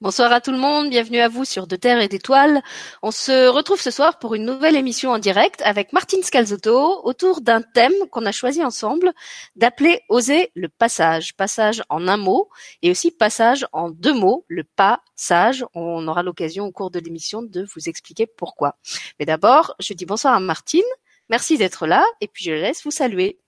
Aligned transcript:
Bonsoir 0.00 0.30
à 0.30 0.40
tout 0.40 0.52
le 0.52 0.58
monde, 0.58 0.90
bienvenue 0.90 1.18
à 1.18 1.26
vous 1.26 1.44
sur 1.44 1.66
De 1.66 1.74
Terre 1.74 2.00
et 2.00 2.06
d'Étoiles. 2.06 2.62
On 3.02 3.10
se 3.10 3.48
retrouve 3.48 3.80
ce 3.80 3.90
soir 3.90 4.20
pour 4.20 4.36
une 4.36 4.44
nouvelle 4.44 4.76
émission 4.76 5.10
en 5.10 5.18
direct 5.18 5.60
avec 5.62 5.92
Martine 5.92 6.22
Scalzotto 6.22 7.00
autour 7.02 7.40
d'un 7.40 7.62
thème 7.62 7.92
qu'on 8.12 8.24
a 8.24 8.30
choisi 8.30 8.62
ensemble 8.62 9.12
d'appeler 9.56 9.98
Oser 10.08 10.52
le 10.54 10.68
passage. 10.68 11.34
Passage 11.34 11.82
en 11.88 12.06
un 12.06 12.16
mot 12.16 12.48
et 12.82 12.92
aussi 12.92 13.10
passage 13.10 13.66
en 13.72 13.90
deux 13.90 14.14
mots, 14.14 14.44
le 14.46 14.62
pas 14.62 15.00
sage. 15.16 15.64
On 15.74 16.06
aura 16.06 16.22
l'occasion 16.22 16.66
au 16.66 16.70
cours 16.70 16.92
de 16.92 17.00
l'émission 17.00 17.42
de 17.42 17.66
vous 17.74 17.88
expliquer 17.88 18.28
pourquoi. 18.28 18.76
Mais 19.18 19.26
d'abord, 19.26 19.74
je 19.80 19.94
dis 19.94 20.06
bonsoir 20.06 20.32
à 20.32 20.38
Martine. 20.38 20.80
Merci 21.28 21.58
d'être 21.58 21.88
là 21.88 22.04
et 22.20 22.28
puis 22.28 22.44
je 22.44 22.52
laisse 22.52 22.84
vous 22.84 22.92
saluer. 22.92 23.40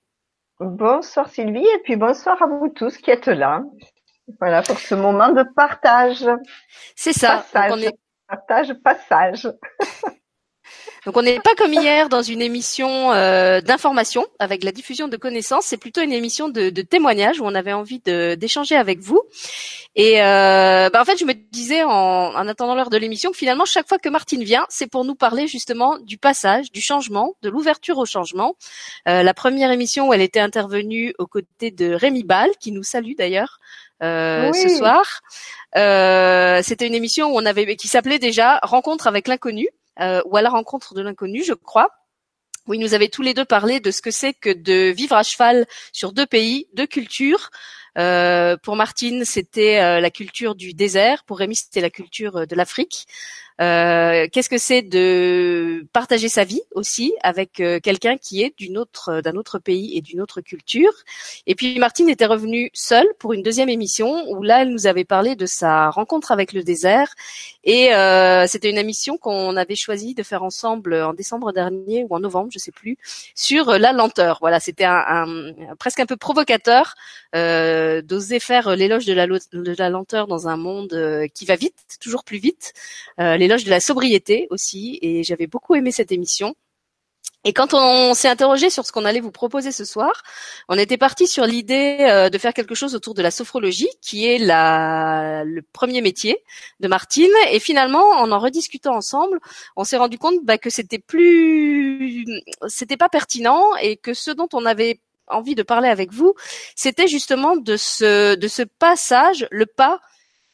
Bonsoir 0.59 1.31
Sylvie 1.31 1.65
et 1.65 1.79
puis 1.85 1.95
bonsoir 1.95 2.43
à 2.43 2.47
vous 2.49 2.69
tous 2.75 2.97
qui 2.99 3.13
êtes 3.13 3.29
là. 3.29 3.63
Voilà, 4.39 4.63
pour 4.63 4.79
ce 4.79 4.95
moment 4.95 5.31
de 5.31 5.45
partage. 5.55 6.25
C'est 6.95 7.13
ça. 7.13 7.45
Passage, 7.53 7.73
on 7.73 7.79
est... 7.79 7.99
Partage, 8.29 8.75
passage. 8.85 9.49
Donc 11.07 11.17
on 11.17 11.23
n'est 11.23 11.41
pas 11.41 11.55
comme 11.57 11.73
hier 11.73 12.09
dans 12.09 12.23
une 12.23 12.43
émission 12.43 13.13
euh, 13.13 13.61
d'information 13.61 14.27
avec 14.39 14.65
la 14.65 14.73
diffusion 14.73 15.09
de 15.09 15.17
connaissances, 15.17 15.67
c'est 15.67 15.79
plutôt 15.79 16.03
une 16.03 16.13
émission 16.13 16.49
de, 16.49 16.71
de 16.71 16.83
témoignages 16.83 17.41
où 17.41 17.45
on 17.45 17.55
avait 17.55 17.73
envie 17.73 18.01
d'échanger 18.01 18.77
avec 18.77 19.01
vous. 19.01 19.23
Et 19.97 20.23
euh, 20.23 20.91
bah 20.91 21.01
en 21.01 21.05
fait, 21.05 21.19
je 21.19 21.25
me 21.25 21.33
disais 21.33 21.83
en, 21.83 21.91
en 21.91 22.49
attendant 22.49 22.75
l'heure 22.75 22.91
de 22.91 22.99
l'émission 22.99 23.31
que 23.31 23.37
finalement 23.37 23.65
chaque 23.65 23.89
fois 23.89 23.99
que 23.99 24.09
Martine 24.09 24.45
vient, 24.45 24.67
c'est 24.69 24.87
pour 24.87 25.05
nous 25.05 25.15
parler 25.15 25.47
justement 25.47 25.99
du 25.99 26.19
passage, 26.19 26.71
du 26.71 26.81
changement, 26.81 27.35
de 27.43 27.49
l'ouverture 27.49 27.99
au 27.99 28.07
changement. 28.07 28.55
Euh, 29.09 29.23
la 29.23 29.35
première 29.35 29.71
émission 29.71 30.09
où 30.09 30.13
elle 30.13 30.21
était 30.21 30.41
intervenue 30.41 31.15
aux 31.19 31.27
côtés 31.27 31.71
de 31.71 31.93
Rémi 31.93 32.25
Ball, 32.25 32.51
qui 32.61 32.73
nous 32.73 32.83
salue 32.83 33.15
d'ailleurs. 33.17 33.59
Euh, 34.03 34.53
ce 34.53 34.69
soir. 34.69 35.21
Euh, 35.77 36.61
C'était 36.63 36.87
une 36.87 36.95
émission 36.95 37.33
où 37.33 37.39
on 37.39 37.47
avait 37.47 37.77
qui 37.77 37.89
s'appelait 37.89 38.19
déjà 38.19 38.59
Rencontre 38.63 39.07
avec 39.07 39.29
l'inconnu 39.29 39.69
euh, 40.01 40.23
ou 40.25 40.37
à 40.37 40.43
la 40.43 40.51
rencontre 40.51 40.95
de 40.95 41.03
l'inconnu, 41.03 41.45
je 41.45 41.53
crois. 41.53 41.91
Où 42.67 42.75
il 42.75 42.81
nous 42.81 42.95
avait 42.95 43.09
tous 43.09 43.23
les 43.23 43.35
deux 43.35 43.45
parlé 43.45 43.81
de 43.81 43.91
ce 43.91 44.03
que 44.03 44.11
c'est 44.11 44.33
que 44.33 44.51
de 44.51 44.91
vivre 44.91 45.17
à 45.17 45.23
cheval 45.23 45.67
sur 45.93 46.13
deux 46.13 46.27
pays, 46.27 46.69
deux 46.75 46.87
cultures. 46.87 47.51
Euh, 47.99 48.57
pour 48.63 48.77
Martine, 48.77 49.25
c'était 49.25 50.01
la 50.01 50.11
culture 50.11 50.55
du 50.55 50.75
désert. 50.75 51.25
Pour 51.25 51.39
Rémi, 51.39 51.57
c'était 51.57 51.81
la 51.81 51.91
culture 51.91 52.47
de 52.47 52.55
l'Afrique. 52.55 53.07
Euh, 53.61 54.27
qu'est-ce 54.33 54.49
que 54.49 54.59
c'est 54.59 54.83
de 54.83 55.87
partager 55.93 56.29
sa 56.29 56.45
vie 56.45 56.63
aussi 56.75 57.13
avec 57.23 57.61
euh, 57.61 57.79
quelqu'un 57.79 58.17
qui 58.17 58.43
est 58.43 58.55
d'une 58.57 58.79
autre 58.79 59.21
d'un 59.21 59.37
autre 59.37 59.59
pays 59.59 59.97
et 59.97 60.01
d'une 60.01 60.21
autre 60.23 60.41
culture? 60.41 60.93
Et 61.47 61.55
puis 61.55 61.79
Martine 61.79 62.09
était 62.09 62.27
revenue 62.27 62.71
seule 62.73 63.07
pour 63.19 63.35
une 63.35 63.43
deuxième 63.43 63.69
émission 63.69 64.25
où 64.31 64.43
là 64.43 64.63
elle 64.63 64.71
nous 64.71 64.87
avait 64.87 65.05
parlé 65.05 65.37
de 65.37 65.45
sa 65.45 65.91
rencontre 65.91 66.33
avec 66.33 66.53
le 66.53 66.63
désert 66.63 67.15
et 67.65 67.95
euh, 67.95 68.47
c'était 68.47 68.71
une 68.71 68.79
émission 68.79 69.19
qu'on 69.19 69.57
avait 69.57 69.77
choisi 69.77 70.15
de 70.15 70.23
faire 70.23 70.43
ensemble 70.43 70.95
en 70.95 71.13
décembre 71.13 71.53
dernier 71.53 72.07
ou 72.09 72.15
en 72.15 72.21
novembre, 72.21 72.49
je 72.53 72.59
sais 72.59 72.73
plus, 72.73 72.97
sur 73.35 73.79
la 73.79 73.93
lenteur. 73.93 74.39
Voilà, 74.41 74.61
c'était 74.61 74.85
un, 74.85 75.05
un, 75.07 75.77
presque 75.79 76.01
un 76.01 76.07
peu 76.07 76.17
provocateur 76.17 76.95
euh, 77.35 78.01
d'oser 78.01 78.41
faire 78.41 78.75
l'éloge 78.75 79.05
de 79.05 79.13
la, 79.13 79.27
de 79.27 79.75
la 79.77 79.91
lenteur 79.91 80.27
dans 80.27 80.49
un 80.49 80.57
monde 80.57 81.27
qui 81.35 81.45
va 81.45 81.57
vite, 81.57 81.77
toujours 82.01 82.25
plus 82.25 82.39
vite. 82.39 82.73
Euh, 83.21 83.37
de 83.57 83.71
la 83.71 83.81
sobriété 83.81 84.47
aussi, 84.51 84.99
et 85.03 85.23
j'avais 85.23 85.47
beaucoup 85.47 85.75
aimé 85.75 85.91
cette 85.93 86.13
émission. 86.13 86.55
Et 87.45 87.55
quand 87.55 87.73
on 87.73 88.13
s'est 88.13 88.29
interrogé 88.29 88.69
sur 88.69 88.85
ce 88.85 88.93
qu'on 88.93 89.07
allait 89.07 89.21
vous 89.21 89.31
proposer 89.31 89.73
ce 89.73 89.87
soir, 89.87 90.23
on 90.69 90.77
était 90.77 90.99
parti 90.99 91.27
sur 91.27 91.47
l'idée 91.47 91.97
euh, 92.01 92.29
de 92.29 92.37
faire 92.37 92.53
quelque 92.53 92.75
chose 92.75 92.95
autour 92.95 93.15
de 93.15 93.23
la 93.23 93.31
sophrologie, 93.31 93.89
qui 94.03 94.27
est 94.27 94.37
la, 94.37 95.43
le 95.45 95.63
premier 95.63 96.03
métier 96.03 96.37
de 96.81 96.89
Martine. 96.89 97.33
Et 97.51 97.59
finalement, 97.59 98.05
en 98.11 98.31
en 98.31 98.39
rediscutant 98.39 98.95
ensemble, 98.95 99.41
on 99.77 99.85
s'est 99.85 99.97
rendu 99.97 100.19
compte 100.19 100.45
bah, 100.45 100.59
que 100.59 100.69
c'était 100.69 100.99
plus, 100.99 102.27
c'était 102.69 102.99
pas 102.99 103.09
pertinent 103.09 103.75
et 103.81 103.97
que 103.97 104.13
ce 104.13 104.31
dont 104.31 104.49
on 104.53 104.67
avait 104.67 105.01
envie 105.27 105.55
de 105.55 105.63
parler 105.63 105.89
avec 105.89 106.13
vous, 106.13 106.35
c'était 106.77 107.09
justement 107.09 107.57
de 107.57 107.77
ce, 107.79 108.35
de 108.35 108.49
ce 108.49 108.63
passage, 108.63 109.47
le 109.51 109.65
pas 109.65 110.01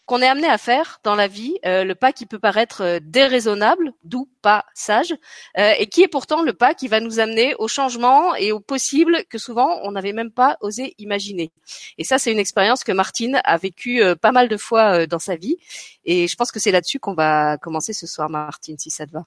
qu'on 0.06 0.22
est 0.22 0.26
amené 0.26 0.48
à 0.48 0.56
faire 0.56 1.00
dans 1.02 1.16
la 1.16 1.26
vie, 1.26 1.58
euh, 1.66 1.84
le 1.84 1.94
pas 1.94 2.12
qui 2.12 2.26
peut 2.26 2.38
paraître 2.38 2.82
euh, 2.82 2.98
déraisonnable, 3.02 3.92
d'où 4.04 4.28
pas 4.40 4.64
sage, 4.72 5.12
euh, 5.58 5.72
et 5.78 5.88
qui 5.88 6.02
est 6.02 6.08
pourtant 6.08 6.42
le 6.42 6.52
pas 6.52 6.74
qui 6.74 6.88
va 6.88 7.00
nous 7.00 7.18
amener 7.18 7.54
au 7.56 7.66
changement 7.66 8.34
et 8.36 8.52
au 8.52 8.60
possible 8.60 9.24
que 9.28 9.38
souvent 9.38 9.80
on 9.82 9.90
n'avait 9.90 10.12
même 10.12 10.30
pas 10.30 10.56
osé 10.60 10.94
imaginer. 10.98 11.50
Et 11.98 12.04
ça, 12.04 12.18
c'est 12.18 12.32
une 12.32 12.38
expérience 12.38 12.84
que 12.84 12.92
Martine 12.92 13.40
a 13.44 13.56
vécue 13.58 14.00
pas 14.22 14.32
mal 14.32 14.48
de 14.48 14.56
fois 14.56 15.06
dans 15.06 15.18
sa 15.18 15.34
vie, 15.36 15.56
et 16.04 16.28
je 16.28 16.36
pense 16.36 16.52
que 16.52 16.60
c'est 16.60 16.70
là-dessus 16.70 17.00
qu'on 17.00 17.14
va 17.14 17.58
commencer 17.58 17.92
ce 17.92 18.06
soir, 18.06 18.30
Martine, 18.30 18.78
si 18.78 18.90
ça 18.90 19.06
te 19.06 19.12
va. 19.12 19.24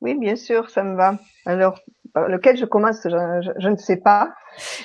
Oui, 0.00 0.14
bien 0.14 0.36
sûr, 0.36 0.68
ça 0.68 0.82
me 0.82 0.96
va. 0.96 1.18
Alors, 1.46 1.80
lequel 2.14 2.56
je 2.56 2.64
commence, 2.64 2.98
je, 3.02 3.68
ne 3.68 3.76
sais 3.76 3.96
pas. 3.96 4.32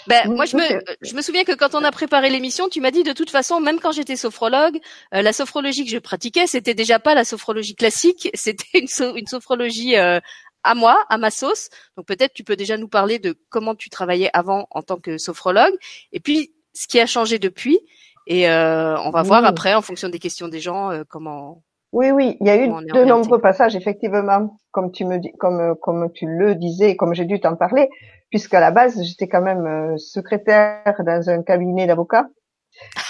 Ben, 0.07 0.34
moi, 0.34 0.45
je 0.45 0.57
me, 0.57 0.63
je 1.01 1.16
me 1.16 1.22
souviens 1.22 1.44
que 1.44 1.53
quand 1.53 1.75
on 1.75 1.84
a 1.84 1.91
préparé 1.91 2.29
l'émission, 2.29 2.69
tu 2.69 2.81
m'as 2.81 2.91
dit 2.91 3.03
de 3.03 3.13
toute 3.13 3.29
façon, 3.29 3.59
même 3.59 3.79
quand 3.79 3.91
j'étais 3.91 4.16
sophrologue, 4.16 4.79
euh, 5.13 5.22
la 5.22 5.34
sophrologie 5.34 5.85
que 5.85 5.91
je 5.91 6.00
pratiquais, 6.00 6.47
c'était 6.47 6.73
déjà 6.73 7.00
pas 7.00 7.13
la 7.13 7.23
sophrologie 7.23 7.75
classique, 7.75 8.29
c'était 8.34 8.79
une, 8.79 8.88
une 9.16 9.28
sophrologie 9.28 9.95
euh, 9.97 10.19
à 10.63 10.75
moi, 10.75 11.03
à 11.09 11.18
ma 11.18 11.29
sauce. 11.29 11.69
Donc 11.97 12.07
peut-être 12.07 12.34
tu 12.34 12.44
peux 12.44 12.56
déjà 12.56 12.78
nous 12.78 12.89
parler 12.89 13.19
de 13.19 13.35
comment 13.50 13.75
tu 13.75 13.89
travaillais 13.89 14.31
avant 14.34 14.68
en 14.72 14.81
tant 14.81 14.97
que 14.97 15.18
sophrologue, 15.18 15.75
et 16.12 16.19
puis 16.19 16.53
ce 16.73 16.88
qui 16.88 17.00
a 17.00 17.06
changé 17.06 17.39
depuis. 17.39 17.79
Et 18.28 18.50
euh, 18.50 18.95
on 19.00 19.09
va 19.09 19.23
voir 19.23 19.44
après, 19.45 19.73
en 19.73 19.81
fonction 19.81 20.09
des 20.09 20.19
questions 20.19 20.50
des 20.50 20.59
gens, 20.59 20.91
comment 21.09 21.63
oui, 21.91 22.11
oui, 22.11 22.38
il 22.39 22.47
y 22.47 22.50
a 22.51 22.57
eu 22.57 22.67
de 22.67 23.03
nombreux 23.03 23.41
passages, 23.41 23.75
effectivement, 23.75 24.57
comme 24.72 24.91
tu 24.91 25.05
me 25.05 25.17
dis, 25.17 25.31
comme 25.39 25.75
comme 25.81 26.11
tu 26.13 26.27
le 26.27 26.53
disais, 26.53 26.95
comme 26.95 27.16
j'ai 27.16 27.25
dû 27.25 27.39
t'en 27.39 27.55
parler, 27.55 27.89
puisqu'à 28.29 28.59
la 28.59 28.69
base 28.69 29.01
j'étais 29.01 29.27
quand 29.27 29.41
même 29.41 29.66
euh, 29.66 29.97
secrétaire 29.97 30.95
dans 31.00 31.29
un 31.29 31.41
cabinet 31.41 31.88
d'avocats, 31.88 32.27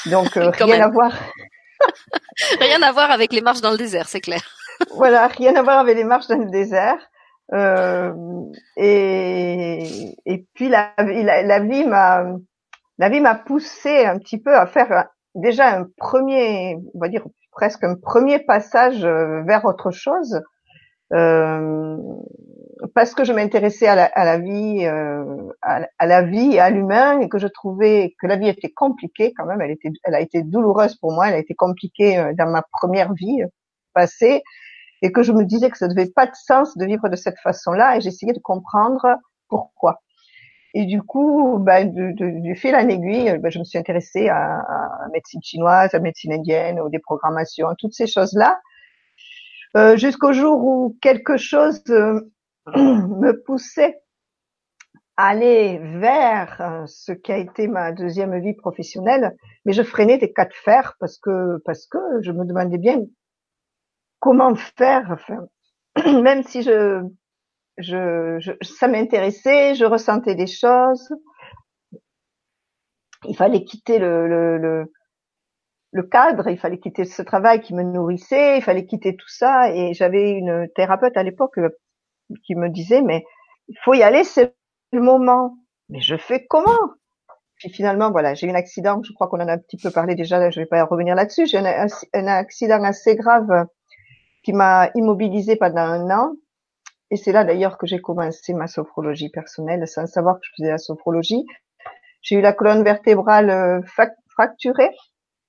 donc 0.06 0.38
euh, 0.38 0.50
rien 0.60 0.82
à 0.82 0.88
voir. 0.90 1.12
rien 2.60 2.82
à 2.82 2.92
voir 2.94 3.12
avec 3.12 3.34
les 3.34 3.42
marches 3.42 3.62
dans 3.62 3.72
le 3.72 3.78
désert, 3.78 4.08
c'est 4.08 4.22
clair. 4.22 4.42
voilà, 4.96 5.28
rien 5.28 5.56
à 5.56 5.62
voir 5.62 5.80
avec 5.80 5.98
les 5.98 6.06
marches 6.06 6.28
dans 6.28 6.38
le 6.38 6.50
désert. 6.50 7.00
Euh, 7.52 8.14
et 8.78 10.16
et 10.26 10.46
puis 10.54 10.70
la, 10.70 10.94
la, 11.00 11.42
la 11.42 11.60
vie 11.60 11.84
m'a 11.84 12.24
la 12.98 13.10
vie 13.10 13.20
m'a 13.20 13.36
poussé 13.36 14.06
un 14.06 14.20
petit 14.20 14.38
peu 14.38 14.56
à 14.56 14.68
faire 14.68 15.08
déjà 15.36 15.76
un 15.76 15.86
premier, 15.98 16.78
on 16.94 17.00
va 17.00 17.10
dire 17.10 17.26
presque 17.52 17.84
un 17.84 17.96
premier 17.96 18.40
passage 18.40 19.04
euh, 19.06 19.42
vers 19.44 19.66
autre 19.66 19.92
chose, 19.92 20.42
euh, 21.12 21.98
parce 22.94 23.14
que 23.14 23.24
je 23.24 23.34
m'intéressais 23.34 23.88
à 23.88 23.96
la, 23.96 24.06
à 24.06 24.26
la 24.26 24.38
vie, 24.38 24.86
euh, 24.86 25.52
à, 25.62 26.06
la 26.06 26.22
vie 26.24 26.60
à 26.60 26.70
l'humain, 26.70 27.20
et 27.20 27.30
que 27.30 27.38
je 27.38 27.48
trouvais 27.48 28.16
que 28.22 28.28
la 28.28 28.38
vie 28.38 28.48
était 28.48 28.72
compliquée 28.72 29.34
quand 29.36 29.46
même. 29.46 29.62
Elle 29.62 29.72
était, 29.72 29.92
elle 30.04 30.16
a 30.16 30.22
été 30.22 30.44
douloureuse 30.44 30.96
pour 30.96 31.12
moi. 31.12 31.28
Elle 31.28 31.36
a 31.36 31.40
été 31.40 31.56
compliquée 31.56 32.18
euh, 32.20 32.34
dans 32.38 32.50
ma 32.50 32.64
première 32.72 33.14
vie 33.14 33.42
passée, 33.94 34.44
et 35.02 35.12
que 35.12 35.24
je 35.24 35.32
me 35.32 35.46
disais 35.46 35.70
que 35.70 35.78
ça 35.78 35.88
devait 35.88 36.12
pas 36.14 36.26
de 36.26 36.36
sens 36.36 36.78
de 36.78 36.86
vivre 36.86 37.10
de 37.10 37.16
cette 37.16 37.40
façon-là. 37.40 37.98
Et 37.98 38.02
j'essayais 38.02 38.34
de 38.34 38.40
comprendre 38.40 39.18
pourquoi. 39.50 40.02
Et 40.74 40.86
du 40.86 41.02
coup, 41.02 41.58
bah, 41.60 41.84
du, 41.84 42.14
du 42.14 42.56
fil 42.56 42.76
en 42.76 42.88
aiguille, 42.88 43.38
bah, 43.40 43.50
je 43.50 43.60
me 43.60 43.64
suis 43.64 43.80
intéressée 43.80 44.30
à, 44.30 44.60
à, 44.60 45.08
médecine 45.12 45.42
chinoise, 45.42 45.94
à 45.96 46.00
médecine 46.00 46.34
indienne, 46.34 46.80
aux 46.80 46.90
déprogrammations, 46.90 47.68
toutes 47.80 47.94
ces 47.94 48.08
choses-là, 48.08 48.60
euh, 49.78 49.98
jusqu'au 49.98 50.34
jour 50.34 50.64
où 50.64 50.98
quelque 51.02 51.38
chose 51.38 51.82
euh, 51.90 52.22
me 52.76 53.34
poussait 53.44 54.00
à 55.18 55.30
aller 55.30 55.80
vers 56.00 56.62
euh, 56.62 56.86
ce 56.88 57.12
qui 57.12 57.32
a 57.32 57.38
été 57.38 57.68
ma 57.68 57.92
deuxième 57.92 58.40
vie 58.40 58.54
professionnelle, 58.54 59.36
mais 59.66 59.74
je 59.74 59.84
freinais 59.84 60.18
des 60.18 60.32
cas 60.32 60.46
de 60.46 60.54
fer 60.54 60.96
parce 61.00 61.18
que 61.18 61.62
parce 61.66 61.86
que 61.88 61.98
je 62.22 62.32
me 62.32 62.46
demandais 62.46 62.78
bien 62.78 63.02
comment 64.20 64.56
faire, 64.56 65.08
enfin, 65.12 65.48
même 66.22 66.44
si 66.44 66.64
je 66.64 67.04
je, 67.80 68.56
ça 68.62 68.88
m'intéressait, 68.88 69.76
je 69.76 69.86
ressentais 69.86 70.36
des 70.36 70.48
choses. 70.48 71.10
Il 73.26 73.36
fallait 73.36 73.64
quitter 73.64 74.00
le, 74.00 74.28
le, 74.28 74.92
le, 75.92 76.04
cadre, 76.04 76.50
il 76.50 76.58
fallait 76.58 76.80
quitter 76.80 77.06
ce 77.06 77.22
travail 77.22 77.62
qui 77.62 77.74
me 77.74 77.84
nourrissait, 77.84 78.58
il 78.58 78.62
fallait 78.62 78.86
quitter 78.86 79.16
tout 79.16 79.30
ça. 79.30 79.74
Et 79.74 79.94
j'avais 79.94 80.32
une 80.32 80.68
thérapeute 80.76 81.18
à 81.18 81.24
l'époque 81.24 81.58
euh, 81.58 81.70
qui 82.46 82.56
me 82.56 82.70
disait, 82.70 83.02
mais 83.02 83.24
il 83.68 83.78
faut 83.84 83.94
y 83.94 84.04
aller, 84.04 84.24
c'est 84.24 84.54
le 84.92 85.02
moment. 85.02 85.58
Mais 85.90 86.02
je 86.02 86.18
fais 86.18 86.46
comment? 86.48 86.78
Puis 87.56 87.70
finalement, 87.70 88.12
voilà, 88.12 88.36
j'ai 88.36 88.48
eu 88.48 88.52
un 88.52 88.56
accident, 88.56 89.02
je 89.04 89.12
crois 89.14 89.28
qu'on 89.28 89.42
en 89.42 89.48
a 89.48 89.54
un 89.54 89.58
petit 89.58 89.78
peu 89.78 89.92
parlé 89.92 90.16
déjà, 90.16 90.50
je 90.50 90.60
vais 90.62 90.66
pas 90.66 90.84
revenir 90.86 91.16
là-dessus. 91.16 91.46
J'ai 91.46 91.58
un, 91.58 91.88
un, 92.14 92.28
accident 92.28 92.82
assez 92.84 93.16
grave 93.16 93.68
qui 94.44 94.54
m'a 94.54 94.90
immobilisé 94.96 95.58
pendant 95.58 95.82
un 95.82 96.10
an 96.10 96.36
et 97.12 97.18
c'est 97.18 97.32
là 97.32 97.44
d'ailleurs 97.44 97.78
que 97.78 97.88
j'ai 97.88 98.00
commencé 98.00 98.54
ma 98.54 98.68
sophrologie 98.68 99.30
personnelle 99.30 99.88
sans 99.88 100.06
savoir 100.06 100.36
que 100.36 100.42
je 100.44 100.52
faisais 100.58 100.72
la 100.72 100.78
sophrologie. 100.78 101.46
J'ai 102.22 102.36
eu 102.36 102.42
la 102.42 102.54
colonne 102.54 102.84
vertébrale 102.84 103.50
euh, 103.50 103.82
fracturée 104.28 104.92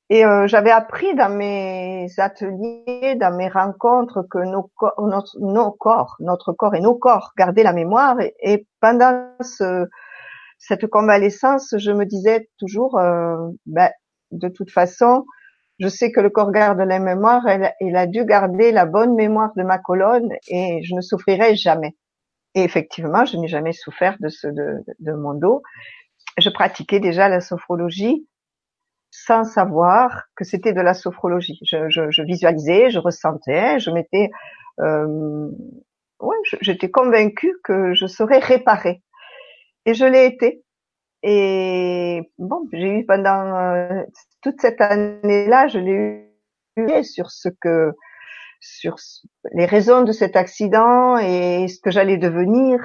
Et 0.08 0.24
euh, 0.24 0.46
j'avais 0.46 0.70
appris 0.70 1.14
dans 1.14 1.28
mes 1.28 2.06
ateliers, 2.16 3.16
dans 3.16 3.36
mes 3.36 3.48
rencontres, 3.48 4.22
que 4.30 4.38
nos, 4.38 4.70
corps, 4.76 4.94
notre, 4.98 5.38
nos 5.40 5.72
corps, 5.72 6.16
notre 6.20 6.52
corps 6.52 6.74
et 6.74 6.80
nos 6.80 6.94
corps 6.94 7.32
gardaient 7.36 7.64
la 7.64 7.72
mémoire. 7.72 8.16
Et, 8.40 8.66
pendant 8.80 9.32
ce, 9.40 9.86
cette 10.58 10.86
convalescence, 10.86 11.74
je 11.76 11.90
me 11.90 12.06
disais 12.06 12.48
toujours, 12.58 12.98
euh, 12.98 13.36
ben, 13.66 13.90
de 14.30 14.48
toute 14.48 14.70
façon, 14.70 15.24
je 15.80 15.88
sais 15.88 16.12
que 16.12 16.20
le 16.20 16.30
corps 16.30 16.52
garde 16.52 16.78
la 16.78 16.98
mémoire. 16.98 17.46
Elle, 17.48 17.72
il 17.80 17.96
a 17.96 18.06
dû 18.06 18.24
garder 18.24 18.70
la 18.70 18.84
bonne 18.84 19.14
mémoire 19.14 19.50
de 19.56 19.62
ma 19.62 19.78
colonne 19.78 20.30
et 20.48 20.82
je 20.82 20.94
ne 20.94 21.00
souffrirai 21.00 21.56
jamais. 21.56 21.96
Et 22.54 22.62
effectivement, 22.62 23.24
je 23.24 23.36
n'ai 23.38 23.48
jamais 23.48 23.72
souffert 23.72 24.16
de, 24.20 24.28
ce, 24.28 24.46
de, 24.46 24.84
de 24.98 25.12
mon 25.12 25.34
dos. 25.34 25.62
Je 26.38 26.50
pratiquais 26.50 27.00
déjà 27.00 27.28
la 27.28 27.40
sophrologie 27.40 28.26
sans 29.10 29.44
savoir 29.44 30.24
que 30.36 30.44
c'était 30.44 30.72
de 30.72 30.80
la 30.80 30.94
sophrologie. 30.94 31.58
Je, 31.62 31.88
je, 31.88 32.10
je, 32.10 32.22
visualisais, 32.22 32.90
je 32.90 32.98
ressentais, 32.98 33.80
je 33.80 33.90
m'étais, 33.90 34.30
euh, 34.80 35.48
ouais, 36.20 36.36
j'étais 36.60 36.90
convaincue 36.90 37.54
que 37.64 37.94
je 37.94 38.06
serais 38.06 38.38
réparée. 38.38 39.02
Et 39.86 39.94
je 39.94 40.04
l'ai 40.04 40.26
été. 40.26 40.62
Et 41.22 41.89
bon, 42.38 42.68
j'ai 42.72 43.00
eu 43.00 43.06
pendant 43.06 43.56
euh, 43.56 44.02
toute 44.42 44.60
cette 44.60 44.80
année-là, 44.80 45.68
je 45.68 45.78
l'ai 45.78 46.32
eu 46.76 47.04
sur 47.04 47.30
ce 47.30 47.48
que, 47.48 47.92
sur 48.60 48.96
les 49.52 49.66
raisons 49.66 50.02
de 50.02 50.12
cet 50.12 50.36
accident 50.36 51.18
et 51.18 51.68
ce 51.68 51.80
que 51.80 51.90
j'allais 51.90 52.18
devenir 52.18 52.80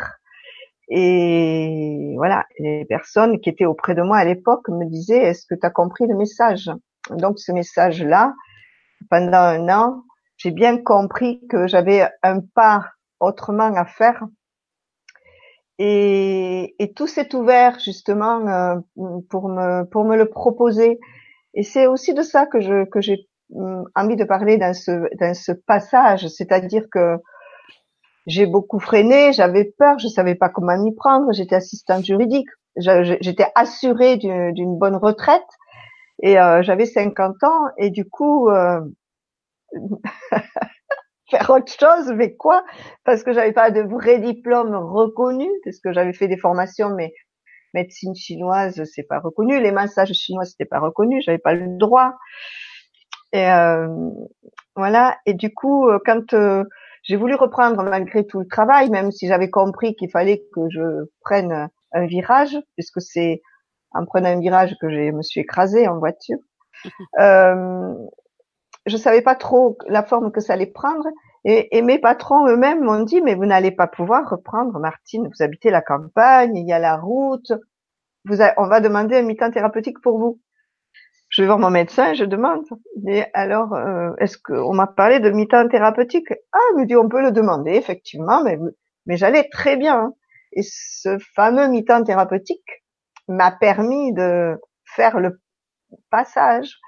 et 0.88 2.14
voilà, 2.18 2.46
les 2.60 2.86
personnes 2.86 3.40
qui 3.40 3.50
étaient 3.50 3.66
auprès 3.66 3.96
de 3.96 4.02
moi 4.02 4.18
à 4.18 4.26
l'époque 4.26 4.68
me 4.70 4.86
disaient, 4.86 5.24
est-ce 5.24 5.46
que 5.48 5.56
tu 5.56 5.66
as 5.66 5.72
compris 5.72 6.06
le 6.08 6.16
message? 6.16 6.70
Donc 7.10 7.40
ce 7.40 7.52
message-là, 7.52 8.34
pendant 9.10 9.38
un 9.38 9.70
an, 9.70 10.04
j'ai 10.38 10.52
bien 10.52 10.78
compris 10.78 11.46
que 11.48 11.68
j'avais 11.68 12.08
un 12.22 12.40
pas 12.40 12.86
autrement 13.20 13.74
à 13.76 13.86
faire. 13.86 14.24
Et, 15.77 16.75
et 16.80 16.94
tout 16.94 17.07
s'est 17.07 17.36
ouvert 17.36 17.80
justement 17.80 18.48
euh, 18.48 18.75
pour 19.30 19.50
me 19.50 19.83
pour 19.83 20.06
me 20.06 20.16
le 20.16 20.30
proposer. 20.30 21.00
Et 21.54 21.63
c'est 21.63 21.88
aussi 21.88 22.13
de 22.13 22.22
ça 22.22 22.45
que 22.45 22.62
je 22.62 22.86
que 22.86 23.01
j'ai 23.01 23.27
hum, 23.54 23.86
envie 23.95 24.16
de 24.16 24.24
parler 24.24 24.57
dans 24.57 24.74
ce 24.74 24.92
dans 25.19 25.33
ce 25.33 25.51
passage, 25.51 26.27
c'est-à-dire 26.27 26.86
que 26.92 27.18
j'ai 28.27 28.45
beaucoup 28.45 28.80
freiné, 28.80 29.33
j'avais 29.33 29.66
peur, 29.77 30.00
je 30.00 30.07
savais 30.07 30.36
pas 30.36 30.50
comment 30.50 30.77
m'y 30.77 30.95
prendre. 30.95 31.31
J'étais 31.33 31.56
assistante 31.56 32.06
juridique, 32.06 32.48
j'étais 32.77 33.48
assurée 33.56 34.18
d'une 34.18 34.77
bonne 34.77 34.95
retraite 34.95 35.44
et 36.22 36.39
euh, 36.39 36.62
j'avais 36.63 36.86
50 36.86 37.44
ans 37.44 37.66
et 37.77 37.89
du 37.89 38.06
coup 38.06 38.50
euh, 38.50 38.80
faire 41.30 41.50
autre 41.50 41.72
chose, 41.72 42.12
mais 42.13 42.36
quoi? 42.36 42.63
Parce 43.04 43.24
que 43.24 43.33
j'avais 43.33 43.54
pas 43.54 43.72
de 43.72 43.81
vrai 43.81 44.19
diplôme 44.19 44.75
reconnu, 44.75 45.48
parce 45.63 45.80
que 45.80 45.92
j'avais 45.94 46.13
fait 46.13 46.27
des 46.27 46.38
formations, 46.38 46.89
mais 46.95 47.13
médecine 47.74 48.16
chinoise 48.16 48.81
c'est 48.94 49.04
pas 49.04 49.19
reconnu, 49.19 49.60
les 49.62 49.72
massages 49.72 50.13
chinois 50.13 50.45
c'était 50.45 50.66
pas 50.66 50.80
reconnu, 50.80 51.22
j'avais 51.22 51.38
pas 51.39 51.54
le 51.54 51.77
droit. 51.77 52.13
Et 53.33 53.50
euh, 53.51 53.88
voilà. 54.75 55.18
Et 55.25 55.33
du 55.33 55.54
coup, 55.54 55.89
quand 56.06 56.33
j'ai 57.04 57.16
voulu 57.16 57.36
reprendre 57.36 57.83
malgré 57.83 58.25
tout 58.25 58.39
le 58.39 58.48
travail, 58.48 58.89
même 58.89 59.12
si 59.12 59.27
j'avais 59.27 59.50
compris 59.50 59.95
qu'il 59.95 60.10
fallait 60.10 60.44
que 60.54 60.62
je 60.69 61.06
prenne 61.22 61.69
un 61.92 62.06
virage, 62.07 62.57
puisque 62.75 63.01
c'est 63.01 63.42
en 63.92 64.06
prenant 64.06 64.30
un 64.30 64.39
virage 64.39 64.75
que 64.81 64.89
je 64.89 65.12
me 65.12 65.22
suis 65.22 65.42
écrasée 65.42 65.88
en 65.88 66.00
voiture. 66.00 66.38
euh, 67.19 67.94
je 68.86 68.98
savais 68.98 69.22
pas 69.22 69.36
trop 69.36 69.78
la 69.88 70.04
forme 70.04 70.32
que 70.32 70.42
ça 70.42 70.54
allait 70.54 70.66
prendre, 70.68 71.08
et, 71.48 71.82
mes 71.84 72.00
patrons 72.00 72.48
eux-mêmes 72.48 72.84
m'ont 72.84 73.04
dit 73.04 73.22
mais 73.22 73.36
vous 73.36 73.46
n'allez 73.46 73.72
pas 73.72 73.86
pouvoir 73.86 74.28
reprendre, 74.28 74.80
Martine. 74.80 75.28
Vous 75.28 75.44
habitez 75.44 75.70
la 75.70 75.82
campagne, 75.82 76.56
il 76.56 76.68
y 76.68 76.74
a 76.74 76.80
la 76.80 76.98
route. 76.98 77.54
Vous 78.26 78.38
on 78.58 78.68
va 78.68 78.80
demander 78.82 79.18
un 79.18 79.22
mi-temps 79.22 79.52
thérapeutique 79.52 80.02
pour 80.02 80.18
vous 80.18 80.40
je 81.30 81.42
vais 81.42 81.48
voir 81.48 81.60
mon 81.60 81.70
médecin 81.70 82.14
je 82.14 82.24
demande. 82.24 82.64
Mais 83.04 83.30
alors, 83.34 83.74
euh, 83.74 84.12
est-ce 84.20 84.38
qu'on 84.38 84.74
m'a 84.74 84.88
parlé 84.88 85.20
de 85.20 85.30
mi-temps 85.30 85.68
thérapeutique? 85.68 86.32
Ah, 86.54 86.60
il 86.72 86.80
me 86.80 86.86
dit 86.86 86.96
on 86.96 87.10
peut 87.10 87.22
le 87.22 87.32
demander, 87.32 87.72
effectivement, 87.72 88.42
mais 88.44 88.58
mais 89.06 89.18
j'allais 89.18 89.50
très 89.50 89.76
bien. 89.76 90.14
Et 90.54 90.62
ce 90.64 91.18
fameux 91.36 91.68
mi-temps 91.68 92.04
thérapeutique 92.04 92.86
m'a 93.28 93.52
permis 93.52 94.14
de 94.14 94.58
faire 94.86 95.20
le 95.20 95.42
passage 96.10 96.80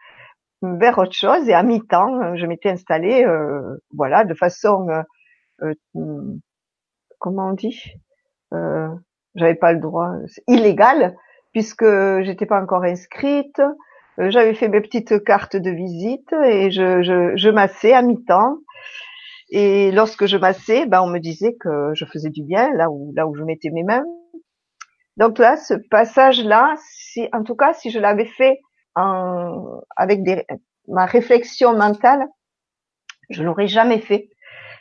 vers 0.61 0.97
autre 0.97 1.13
chose. 1.13 1.47
Et 1.49 1.53
à 1.53 1.63
mi-temps, 1.63 2.35
je 2.35 2.45
m'étais 2.45 2.69
installée, 2.69 3.23
euh, 3.23 3.77
voilà, 3.93 4.23
de 4.23 4.33
façon, 4.33 4.87
euh, 5.61 5.73
comment 7.19 7.49
on 7.49 7.53
dit 7.53 7.81
J'avais 8.51 9.55
pas 9.55 9.73
le 9.73 9.79
droit, 9.79 10.11
illégale, 10.47 11.15
puisque 11.53 11.85
j'étais 12.21 12.45
pas 12.45 12.61
encore 12.61 12.83
inscrite. 12.83 13.61
Euh, 14.19 14.31
j'avais 14.31 14.53
fait 14.53 14.67
mes 14.67 14.81
petites 14.81 15.23
cartes 15.23 15.55
de 15.55 15.69
visite 15.69 16.33
et 16.33 16.71
je, 16.71 17.03
je, 17.03 17.35
je 17.35 17.49
massais 17.49 17.93
à 17.93 18.01
mi-temps. 18.01 18.57
Et 19.49 19.91
lorsque 19.91 20.25
je 20.25 20.37
massais, 20.37 20.85
ben 20.85 21.01
on 21.01 21.07
me 21.07 21.19
disait 21.19 21.55
que 21.59 21.91
je 21.93 22.05
faisais 22.05 22.29
du 22.29 22.43
bien 22.43 22.69
là 22.73 22.89
où 22.89 23.13
là 23.15 23.27
où 23.27 23.35
je 23.35 23.43
mettais 23.43 23.69
mes 23.69 23.83
mains. 23.83 24.03
Donc 25.15 25.39
là, 25.39 25.55
ce 25.55 25.73
passage-là, 25.89 26.75
si 26.79 27.27
en 27.31 27.43
tout 27.43 27.55
cas 27.55 27.73
si 27.73 27.89
je 27.89 27.99
l'avais 27.99 28.25
fait 28.25 28.59
en, 28.97 29.81
avec 29.95 30.23
des, 30.23 30.45
ma 30.87 31.05
réflexion 31.05 31.75
mentale, 31.75 32.27
je 33.29 33.43
l'aurais 33.43 33.67
jamais 33.67 33.99
fait 33.99 34.29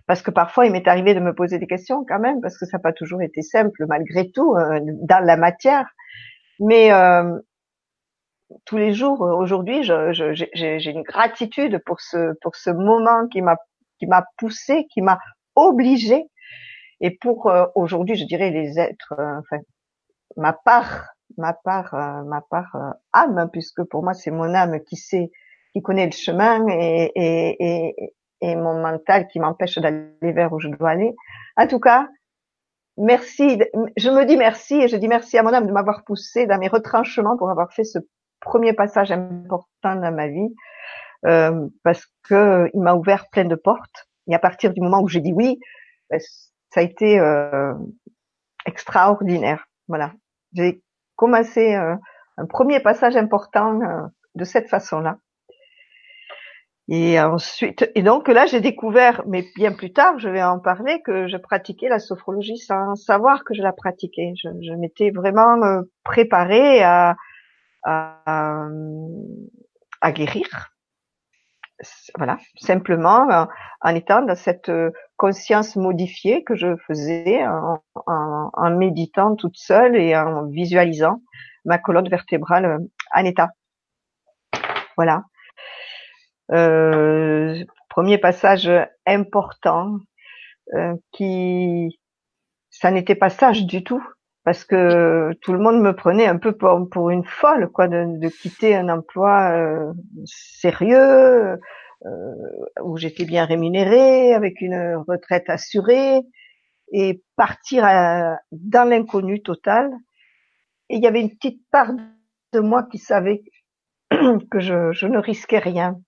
parce 0.07 0.23
que 0.23 0.31
parfois 0.31 0.67
il 0.67 0.73
m'est 0.73 0.87
arrivé 0.87 1.15
de 1.15 1.21
me 1.21 1.35
poser 1.35 1.59
des 1.59 1.67
questions 1.67 2.05
quand 2.09 2.21
même 2.21 2.41
parce 2.41 2.59
que 2.59 2.67
ça 2.67 2.79
n'a 2.79 2.83
pas 2.83 2.93
toujours 2.93 3.23
été 3.23 3.43
simple 3.43 3.87
malgré 3.87 4.31
tout 4.31 4.55
euh, 4.55 4.81
dans 4.83 5.25
la 5.25 5.37
matière. 5.37 5.87
Mais 6.61 6.93
euh, 6.93 7.39
tous 8.65 8.77
les 8.77 8.93
jours. 8.93 9.25
Euh, 9.25 9.35
aujourd'hui, 9.35 9.83
j'ai 9.83 10.91
une 10.91 11.03
gratitude 11.03 11.83
pour 11.85 12.01
ce 12.01 12.35
pour 12.41 12.57
ce 12.57 12.71
moment 12.71 13.27
qui 13.29 13.43
m'a 13.43 13.57
qui 13.99 14.07
m'a 14.07 14.25
poussé, 14.37 14.87
qui 14.93 15.03
m'a 15.03 15.19
obligé. 15.55 16.25
Et 17.01 17.11
pour 17.11 17.49
euh, 17.49 17.67
aujourd'hui, 17.75 18.17
je 18.17 18.25
dirais 18.25 18.51
les 18.51 18.79
êtres, 18.79 19.15
euh, 19.19 19.41
enfin 19.41 19.59
ma 20.37 20.53
part, 20.53 21.09
ma 21.37 21.53
part, 21.53 21.95
ma 22.27 22.41
part 22.51 22.77
âme, 23.13 23.49
puisque 23.53 23.83
pour 23.85 24.03
moi 24.03 24.15
c'est 24.15 24.31
mon 24.31 24.55
âme 24.55 24.81
qui 24.81 24.97
sait, 24.97 25.31
qui 25.73 25.83
connaît 25.83 26.07
le 26.07 26.13
chemin 26.13 26.67
et 26.69 27.13
et, 27.15 27.57
et, 27.61 28.15
et 28.41 28.57
mon 28.57 28.81
mental 28.81 29.27
qui 29.29 29.41
m'empêche 29.41 29.79
d'aller 29.79 30.09
vers 30.21 30.53
où 30.53 30.61
je 30.61 30.69
dois 30.69 30.91
aller. 30.91 31.15
En 31.57 31.67
tout 31.67 31.81
cas, 31.81 32.09
merci. 32.97 33.59
Je 33.97 34.11
me 34.11 34.25
dis 34.25 34.37
merci 34.37 34.75
et 34.75 34.89
je 34.89 34.97
dis 34.97 35.09
merci 35.09 35.39
à 35.39 35.43
mon 35.43 35.53
âme 35.53 35.67
de 35.67 35.73
m'avoir 35.73 36.05
poussé 36.05 36.47
dans 36.47 36.59
mes 36.59 36.69
retranchements 36.69 37.37
pour 37.37 37.51
avoir 37.51 37.73
fait 37.73 37.85
ce 37.85 37.99
premier 38.41 38.73
passage 38.73 39.11
important 39.11 39.97
dans 39.97 40.15
ma 40.15 40.29
vie 40.29 40.55
euh, 41.27 41.69
parce 41.83 42.07
que 42.25 42.71
il 42.75 42.81
m'a 42.81 42.95
ouvert 42.95 43.29
plein 43.31 43.45
de 43.45 43.55
portes. 43.57 44.09
Et 44.29 44.35
à 44.35 44.39
partir 44.39 44.73
du 44.73 44.81
moment 44.81 45.01
où 45.01 45.09
j'ai 45.09 45.21
dit 45.21 45.33
oui, 45.33 45.59
ben, 46.11 46.21
ça 46.71 46.81
a 46.81 46.83
été 46.83 47.19
euh, 47.19 47.75
extraordinaire. 48.67 49.67
Voilà, 49.89 50.13
commencé 51.17 51.75
euh, 51.75 51.95
un 52.37 52.47
premier 52.47 52.81
passage 52.81 53.17
important 53.17 53.81
euh, 53.81 54.07
de 54.35 54.45
cette 54.45 54.69
façon-là. 54.69 55.19
Et 56.89 57.19
ensuite, 57.19 57.91
et 57.97 58.03
donc 58.03 58.29
là, 58.29 58.47
j'ai 58.47 58.61
découvert, 58.61 59.23
mais 59.27 59.45
bien 59.57 59.73
plus 59.73 59.93
tard, 59.93 60.21
je 60.21 60.29
vais 60.29 60.43
en 60.43 60.61
parler, 60.61 61.03
que 61.03 61.27
je 61.27 61.37
pratiquais 61.37 61.89
la 61.89 61.99
sophrologie 61.99 62.59
sans 62.59 62.95
savoir 62.95 63.43
que 63.43 63.55
je 63.55 63.63
la 63.63 63.73
pratiquais. 63.73 64.35
Je, 64.41 64.49
je 64.63 64.73
m'étais 64.75 65.11
vraiment 65.11 65.61
euh, 65.65 65.83
préparée 66.05 66.85
à, 66.85 67.17
à, 67.83 68.69
à 70.01 70.13
guérir. 70.13 70.47
Voilà, 72.17 72.39
simplement 72.61 73.29
euh, 73.31 73.45
en, 73.81 73.95
étant 73.95 74.23
dans 74.23 74.37
cette 74.37 74.71
conscience 75.17 75.77
modifiée 75.77 76.45
que 76.45 76.55
je 76.55 76.77
faisais 76.87 77.45
en, 77.47 78.71
méditant 78.71 79.35
toute 79.37 79.57
seule 79.57 79.97
et 79.97 80.17
en 80.17 80.47
visualisant 80.47 81.23
ma 81.65 81.79
colonne 81.79 82.09
vertébrale 82.09 82.79
en 83.15 83.25
état. 83.25 83.51
Voilà. 84.97 85.25
Euh, 86.53 87.65
premier 87.89 88.19
passage 88.19 88.71
important 89.07 89.99
euh, 90.75 90.95
qui 91.13 91.99
ça 92.71 92.91
n'était 92.91 93.15
pas 93.15 93.31
sage 93.31 93.67
du 93.67 93.83
tout 93.83 94.05
parce 94.47 94.65
que 94.65 95.33
tout 95.41 95.53
le 95.53 95.59
monde 95.59 95.81
me 95.81 95.93
prenait 95.93 96.27
un 96.27 96.37
peu 96.37 96.53
pour, 96.53 97.11
une 97.11 97.25
folle, 97.25 97.69
quoi, 97.69 97.89
de, 97.89 98.19
de 98.19 98.29
quitter 98.29 98.77
un 98.77 98.89
emploi 98.89 99.51
euh, 99.51 99.93
sérieux 100.25 100.97
euh, 100.97 101.57
où 102.83 102.97
j'étais 102.97 103.25
bien 103.25 103.45
rémunérée, 103.45 104.35
avec 104.35 104.61
une 104.61 104.97
retraite 105.09 105.49
assurée, 105.49 106.21
et 106.93 107.23
partir 107.37 107.85
à, 107.85 108.39
dans 108.53 108.89
l'inconnu 108.89 109.43
total. 109.43 109.91
Et 110.89 110.97
il 110.97 111.03
y 111.03 111.07
avait 111.07 111.21
une 111.21 111.35
petite 111.35 111.63
part 111.71 111.93
de 112.53 112.61
moi 112.61 112.85
qui 112.85 112.99
savait 112.99 113.43
que 114.11 114.61
je, 114.61 114.93
je 114.93 115.07
ne 115.07 115.19
risquais 115.19 115.59
rien. 115.59 116.01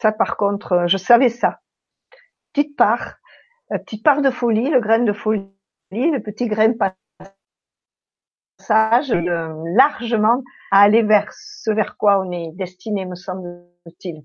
Ça, 0.00 0.12
par 0.12 0.36
contre, 0.36 0.84
je 0.86 0.96
savais 0.96 1.28
ça. 1.28 1.60
Petite 2.52 2.76
part, 2.76 3.16
petite 3.68 4.02
part 4.02 4.22
de 4.22 4.30
folie, 4.30 4.70
le 4.70 4.80
grain 4.80 5.00
de 5.00 5.12
folie, 5.12 5.50
le 5.90 6.20
petit 6.20 6.46
grain 6.48 6.68
de 6.68 6.78
passage, 8.58 9.12
largement 9.12 10.42
à 10.70 10.80
aller 10.80 11.02
vers 11.02 11.32
ce 11.32 11.70
vers 11.70 11.96
quoi 11.96 12.20
on 12.20 12.30
est 12.30 12.52
destiné, 12.52 13.04
me 13.06 13.14
semble-t-il. 13.14 14.24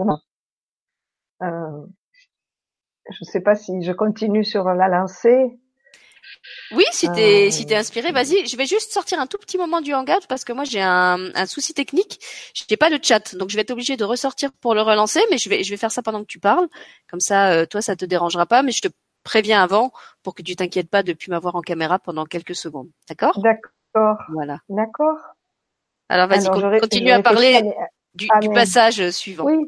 Pour 0.00 0.06
moi. 0.06 0.20
Euh, 1.42 1.86
je 3.10 3.18
ne 3.20 3.26
sais 3.26 3.42
pas 3.42 3.54
si 3.54 3.82
je 3.82 3.92
continue 3.92 4.46
sur 4.46 4.64
la 4.64 4.88
lancée. 4.88 5.58
Oui, 6.72 6.84
si 6.90 7.12
t'es 7.12 7.48
euh... 7.48 7.50
si 7.50 7.66
t'es 7.66 7.76
inspiré, 7.76 8.12
vas-y. 8.12 8.46
Je 8.46 8.56
vais 8.56 8.64
juste 8.64 8.92
sortir 8.92 9.20
un 9.20 9.26
tout 9.26 9.36
petit 9.36 9.58
moment 9.58 9.82
du 9.82 9.92
hangout 9.92 10.26
parce 10.26 10.44
que 10.44 10.54
moi 10.54 10.64
j'ai 10.64 10.80
un, 10.80 11.18
un 11.34 11.44
souci 11.44 11.74
technique. 11.74 12.18
J'ai 12.54 12.78
pas 12.78 12.88
de 12.88 12.98
chat, 13.02 13.36
donc 13.36 13.50
je 13.50 13.56
vais 13.56 13.60
être 13.60 13.72
obligée 13.72 13.98
de 13.98 14.04
ressortir 14.04 14.52
pour 14.52 14.74
le 14.74 14.80
relancer. 14.80 15.20
Mais 15.30 15.36
je 15.36 15.50
vais 15.50 15.64
je 15.64 15.70
vais 15.70 15.76
faire 15.76 15.92
ça 15.92 16.00
pendant 16.00 16.20
que 16.20 16.28
tu 16.28 16.40
parles. 16.40 16.68
Comme 17.10 17.20
ça, 17.20 17.52
euh, 17.52 17.66
toi 17.66 17.82
ça 17.82 17.94
te 17.94 18.06
dérangera 18.06 18.46
pas. 18.46 18.62
Mais 18.62 18.72
je 18.72 18.80
te 18.80 18.88
préviens 19.22 19.62
avant 19.62 19.92
pour 20.22 20.34
que 20.34 20.40
tu 20.40 20.56
t'inquiètes 20.56 20.88
pas 20.88 21.02
de 21.02 21.12
plus 21.12 21.28
m'avoir 21.28 21.56
en 21.56 21.60
caméra 21.60 21.98
pendant 21.98 22.24
quelques 22.24 22.54
secondes. 22.54 22.88
D'accord? 23.06 23.38
D'accord. 23.42 24.16
Voilà. 24.32 24.60
D'accord. 24.70 25.18
Alors 26.08 26.26
vas-y, 26.26 26.48
continue 26.80 27.10
à 27.10 27.20
parler 27.20 27.62
du, 28.14 28.28
du 28.40 28.48
passage 28.50 29.10
suivant. 29.10 29.44
Oui 29.44 29.66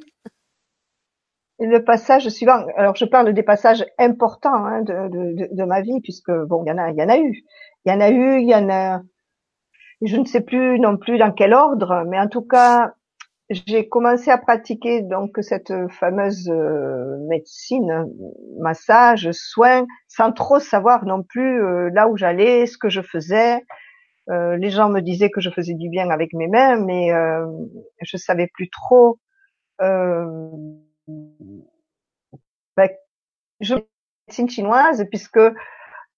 le 1.65 1.85
passage 1.85 2.29
suivant. 2.29 2.65
Alors, 2.77 2.97
je 2.97 3.05
parle 3.05 3.33
des 3.33 3.43
passages 3.43 3.85
importants 3.99 4.65
hein, 4.67 4.83
de, 4.83 5.09
de, 5.09 5.49
de, 5.55 5.65
ma 5.65 5.81
vie, 5.81 6.01
puisque 6.03 6.33
bon, 6.33 6.65
il 6.65 6.69
y 6.69 6.73
en 6.73 6.79
a, 6.79 6.91
il 6.91 6.97
y 6.97 7.03
en 7.03 7.09
a 7.09 7.19
eu, 7.19 7.45
il 7.85 7.93
y 7.93 7.95
en 7.95 8.01
a 8.01 8.11
eu, 8.11 8.41
il 8.41 8.49
y 8.49 8.55
en 8.55 8.69
a. 8.71 9.03
Je 10.03 10.17
ne 10.17 10.25
sais 10.25 10.41
plus 10.41 10.81
non 10.81 10.97
plus 10.97 11.19
dans 11.19 11.31
quel 11.31 11.55
ordre, 11.55 12.05
mais 12.09 12.19
en 12.19 12.27
tout 12.27 12.43
cas, 12.43 12.95
j'ai 13.51 13.89
commencé 13.89 14.31
à 14.31 14.39
pratiquer 14.39 15.03
donc 15.03 15.39
cette 15.43 15.73
fameuse 15.91 16.49
euh, 16.49 17.19
médecine, 17.29 18.09
massage, 18.59 19.31
soins, 19.33 19.87
sans 20.09 20.33
trop 20.33 20.59
savoir 20.59 21.05
non 21.05 21.23
plus 21.23 21.63
euh, 21.63 21.91
là 21.93 22.09
où 22.09 22.17
j'allais, 22.17 22.67
ce 22.67 22.79
que 22.79 22.89
je 22.89 23.03
faisais. 23.03 23.61
Euh, 24.31 24.57
les 24.57 24.71
gens 24.71 24.88
me 24.88 25.00
disaient 25.00 25.31
que 25.31 25.41
je 25.41 25.50
faisais 25.50 25.75
du 25.75 25.88
bien 25.88 26.11
avec 26.11 26.33
mes 26.33 26.49
mains, 26.49 26.76
mais 26.76 27.11
je 28.02 28.17
savais 28.17 28.49
plus 28.55 28.71
trop 28.71 29.19
ben, 32.76 32.88
je 33.61 33.75
médecine 34.26 34.49
chinoise 34.49 35.05
puisque 35.11 35.41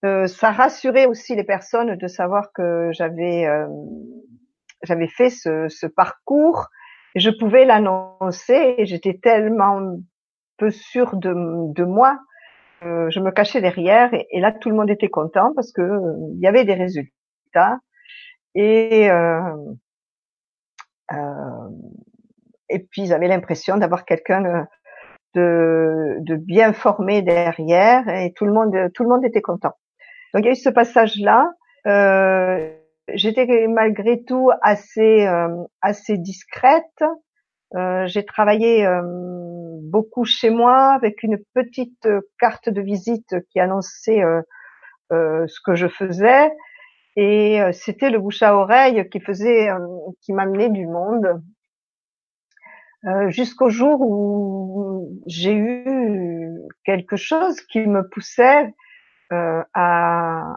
euh, 0.05 0.27
ça 0.27 0.53
rassurait 0.53 1.07
aussi 1.07 1.35
les 1.35 1.45
personnes 1.45 1.97
de 1.97 2.07
savoir 2.07 2.53
que 2.53 2.91
j'avais 2.93 3.47
euh, 3.47 3.67
j'avais 4.83 5.09
fait 5.09 5.31
ce, 5.31 5.69
ce, 5.69 5.87
parcours. 5.87 6.67
Je 7.17 7.31
pouvais 7.31 7.65
l'annoncer 7.65 8.77
j'étais 8.81 9.19
tellement 9.23 9.97
peu 10.59 10.71
sûre 10.71 11.17
de, 11.17 11.33
de 11.73 11.85
moi 11.85 12.19
euh, 12.85 13.09
je 13.11 13.21
me 13.21 13.31
cachais 13.31 13.61
derrière 13.61 14.13
et, 14.13 14.27
et, 14.31 14.41
là 14.41 14.53
tout 14.53 14.69
le 14.69 14.77
monde 14.77 14.91
était 14.91 15.09
content 15.09 15.53
parce 15.55 15.73
que 15.73 15.83
il 16.35 16.41
y 16.41 16.47
avait 16.47 16.65
des 16.65 16.75
résultats 16.75 17.79
et 18.55 19.09
et 22.69 22.79
puis 22.91 23.13
avaient 23.13 23.29
l'impression 23.29 23.77
d'avoir 23.77 24.05
quelqu'un 24.05 24.67
de, 25.35 26.17
de, 26.21 26.37
bien 26.37 26.73
formé 26.73 27.23
derrière 27.23 28.09
et 28.09 28.33
tout 28.35 28.47
le 28.47 28.53
monde 28.53 28.75
tout 28.95 29.03
le 29.03 29.09
monde 29.09 29.25
était 29.25 29.43
content. 29.43 29.73
Donc 30.33 30.45
il 30.45 30.47
y 30.47 30.49
a 30.49 30.53
eu 30.53 30.57
ce 30.57 30.71
passage 30.71 31.17
là. 31.21 31.51
Euh, 31.87 32.71
J'étais 33.13 33.67
malgré 33.69 34.25
tout 34.25 34.51
assez 34.63 35.27
euh, 35.27 35.49
assez 35.83 36.17
discrète. 36.17 37.05
Euh, 37.75 38.07
J'ai 38.07 38.25
travaillé 38.25 38.87
euh, 38.87 39.03
beaucoup 39.83 40.25
chez 40.25 40.49
moi 40.49 40.93
avec 40.95 41.23
une 41.23 41.39
petite 41.55 42.09
carte 42.39 42.71
de 42.71 42.81
visite 42.81 43.37
qui 43.51 43.61
annonçait 43.61 44.23
euh, 44.23 45.47
ce 45.47 45.61
que 45.65 45.75
je 45.75 45.87
faisais 45.89 46.51
et 47.17 47.61
c'était 47.73 48.11
le 48.11 48.19
bouche 48.19 48.43
à 48.43 48.57
oreille 48.57 49.09
qui 49.09 49.21
faisait 49.21 49.69
qui 50.21 50.33
m'amenait 50.33 50.71
du 50.71 50.87
monde 50.87 51.41
euh, 53.07 53.29
jusqu'au 53.29 53.69
jour 53.69 54.01
où 54.01 55.21
j'ai 55.27 55.53
eu 55.53 56.59
quelque 56.85 57.17
chose 57.17 57.61
qui 57.61 57.81
me 57.81 58.09
poussait 58.09 58.73
euh, 59.33 59.63
à, 59.75 60.57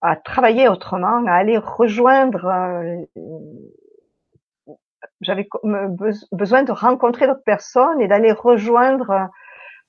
à, 0.00 0.16
travailler 0.16 0.68
autrement, 0.68 1.24
à 1.26 1.34
aller 1.34 1.56
rejoindre. 1.56 2.46
Euh, 2.46 2.96
j'avais 5.20 5.48
besoin 6.32 6.64
de 6.64 6.72
rencontrer 6.72 7.28
d'autres 7.28 7.44
personnes 7.44 8.00
et 8.00 8.08
d'aller 8.08 8.32
rejoindre, 8.32 9.28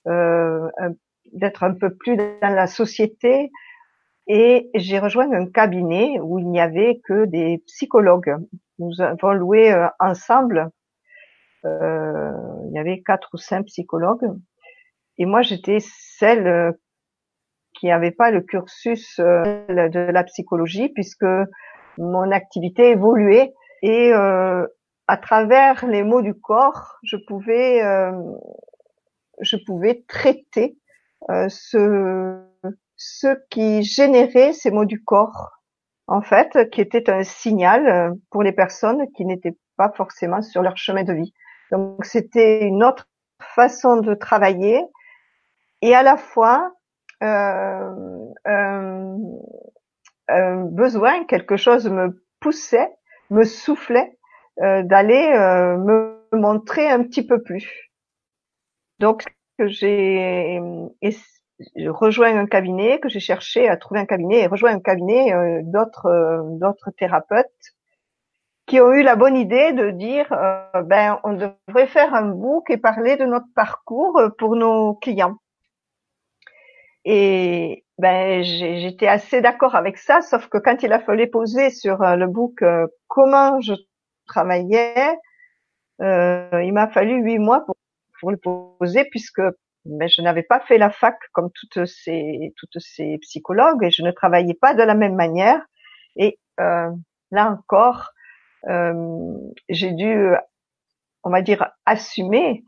euh, 0.07 0.69
d'être 1.33 1.63
un 1.63 1.73
peu 1.73 1.95
plus 1.95 2.17
dans 2.17 2.53
la 2.55 2.67
société. 2.67 3.51
Et 4.29 4.69
j'ai 4.75 4.99
rejoint 4.99 5.31
un 5.33 5.47
cabinet 5.47 6.19
où 6.21 6.39
il 6.39 6.47
n'y 6.49 6.61
avait 6.61 7.01
que 7.03 7.25
des 7.25 7.63
psychologues. 7.67 8.37
Nous 8.77 9.01
avons 9.01 9.33
loué 9.33 9.75
ensemble 9.99 10.71
euh, 11.65 12.31
il 12.67 12.73
y 12.73 12.79
avait 12.79 13.01
quatre 13.01 13.29
ou 13.33 13.37
cinq 13.37 13.65
psychologues. 13.65 14.31
Et 15.17 15.25
moi, 15.25 15.41
j'étais 15.41 15.79
celle 15.81 16.47
euh, 16.47 16.71
qui 17.73 17.87
n'avait 17.87 18.11
pas 18.11 18.31
le 18.31 18.41
cursus 18.41 19.19
euh, 19.19 19.65
de 19.67 19.99
la 19.99 20.23
psychologie 20.23 20.89
puisque 20.89 21.25
mon 21.97 22.31
activité 22.31 22.91
évoluait 22.91 23.53
et 23.81 24.13
à 24.13 25.17
travers 25.17 25.85
les 25.87 26.03
mots 26.03 26.21
du 26.21 26.33
corps, 26.33 26.97
je 27.03 27.17
pouvais, 27.27 27.81
je 29.41 29.57
pouvais 29.65 30.03
traiter 30.07 30.77
ce, 31.49 32.41
ce 33.01 33.29
qui 33.49 33.81
générait 33.81 34.51
ces 34.51 34.71
mots 34.71 34.85
du 34.85 35.01
corps, 35.01 35.51
en 36.07 36.21
fait, 36.21 36.69
qui 36.69 36.81
était 36.81 37.09
un 37.09 37.23
signal 37.23 38.13
pour 38.29 38.43
les 38.43 38.51
personnes 38.51 39.09
qui 39.15 39.25
n'étaient 39.25 39.57
pas 39.77 39.89
forcément 39.95 40.41
sur 40.41 40.61
leur 40.61 40.75
chemin 40.75 41.03
de 41.03 41.13
vie. 41.13 41.33
Donc 41.71 42.03
c'était 42.03 42.65
une 42.65 42.83
autre 42.83 43.07
façon 43.41 43.97
de 43.97 44.13
travailler 44.13 44.83
et 45.81 45.95
à 45.95 46.03
la 46.03 46.17
fois 46.17 46.73
euh, 47.23 47.93
euh, 48.47 49.17
euh, 50.31 50.63
besoin, 50.65 51.23
quelque 51.23 51.55
chose 51.55 51.89
me 51.89 52.21
poussait, 52.41 52.91
me 53.29 53.43
soufflait 53.43 54.17
euh, 54.61 54.83
d'aller 54.83 55.31
euh, 55.33 55.77
me 55.77 56.27
montrer 56.33 56.89
un 56.89 57.03
petit 57.03 57.25
peu 57.25 57.41
plus. 57.41 57.91
Donc 58.99 59.23
j'ai 59.59 60.59
rejoint 61.87 62.37
un 62.37 62.45
cabinet, 62.45 62.99
que 62.99 63.09
j'ai 63.09 63.19
cherché 63.19 63.67
à 63.67 63.77
trouver 63.77 63.99
un 63.99 64.05
cabinet 64.05 64.41
et 64.41 64.47
rejoint 64.47 64.71
un 64.71 64.79
cabinet 64.79 65.61
d'autres 65.63 66.43
d'autres 66.59 66.91
thérapeutes 66.91 67.75
qui 68.69 68.79
ont 68.79 68.93
eu 68.93 69.01
la 69.01 69.15
bonne 69.15 69.35
idée 69.35 69.73
de 69.73 69.89
dire 69.89 70.31
euh, 70.31 70.83
ben 70.83 71.19
on 71.23 71.33
devrait 71.33 71.87
faire 71.87 72.13
un 72.13 72.29
book 72.29 72.69
et 72.69 72.77
parler 72.77 73.17
de 73.17 73.25
notre 73.25 73.47
parcours 73.55 74.17
euh, 74.19 74.29
pour 74.29 74.55
nos 74.55 74.93
clients. 74.93 75.37
Et 77.03 77.83
ben 77.97 78.43
j'étais 78.43 79.07
assez 79.07 79.41
d'accord 79.41 79.75
avec 79.75 79.97
ça, 79.97 80.21
sauf 80.21 80.47
que 80.49 80.59
quand 80.59 80.83
il 80.83 80.93
a 80.93 80.99
fallu 80.99 81.27
poser 81.29 81.71
sur 81.71 82.03
euh, 82.03 82.15
le 82.15 82.27
book 82.27 82.63
comment 83.07 83.59
je 83.59 83.73
travaillais, 84.27 85.17
il 85.99 86.71
m'a 86.71 86.87
fallu 86.89 87.23
huit 87.23 87.39
mois 87.39 87.65
pour, 87.65 87.75
pour, 88.21 88.31
le 88.31 88.37
poser 88.37 89.05
puisque 89.05 89.41
ben, 89.85 90.09
je 90.09 90.21
n'avais 90.21 90.43
pas 90.43 90.59
fait 90.59 90.77
la 90.77 90.89
fac 90.89 91.17
comme 91.31 91.49
toutes 91.51 91.85
ces 91.85 92.53
toutes 92.57 92.79
ces 92.79 93.17
psychologues 93.19 93.83
et 93.83 93.91
je 93.91 94.03
ne 94.03 94.11
travaillais 94.11 94.53
pas 94.53 94.73
de 94.73 94.83
la 94.83 94.95
même 94.95 95.15
manière. 95.15 95.61
Et 96.15 96.37
là 96.57 97.51
encore, 97.51 98.11
euh, 98.67 98.93
j'ai 99.69 99.91
dû, 99.91 100.31
on 101.23 101.29
va 101.29 101.41
dire, 101.41 101.71
assumer 101.85 102.63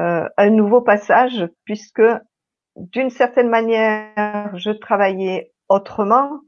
euh, 0.00 0.28
un 0.36 0.50
nouveau 0.50 0.80
passage 0.80 1.48
puisque 1.64 2.02
d'une 2.76 3.10
certaine 3.10 3.48
manière, 3.48 4.50
je 4.56 4.70
travaillais 4.70 5.52
autrement 5.68 6.40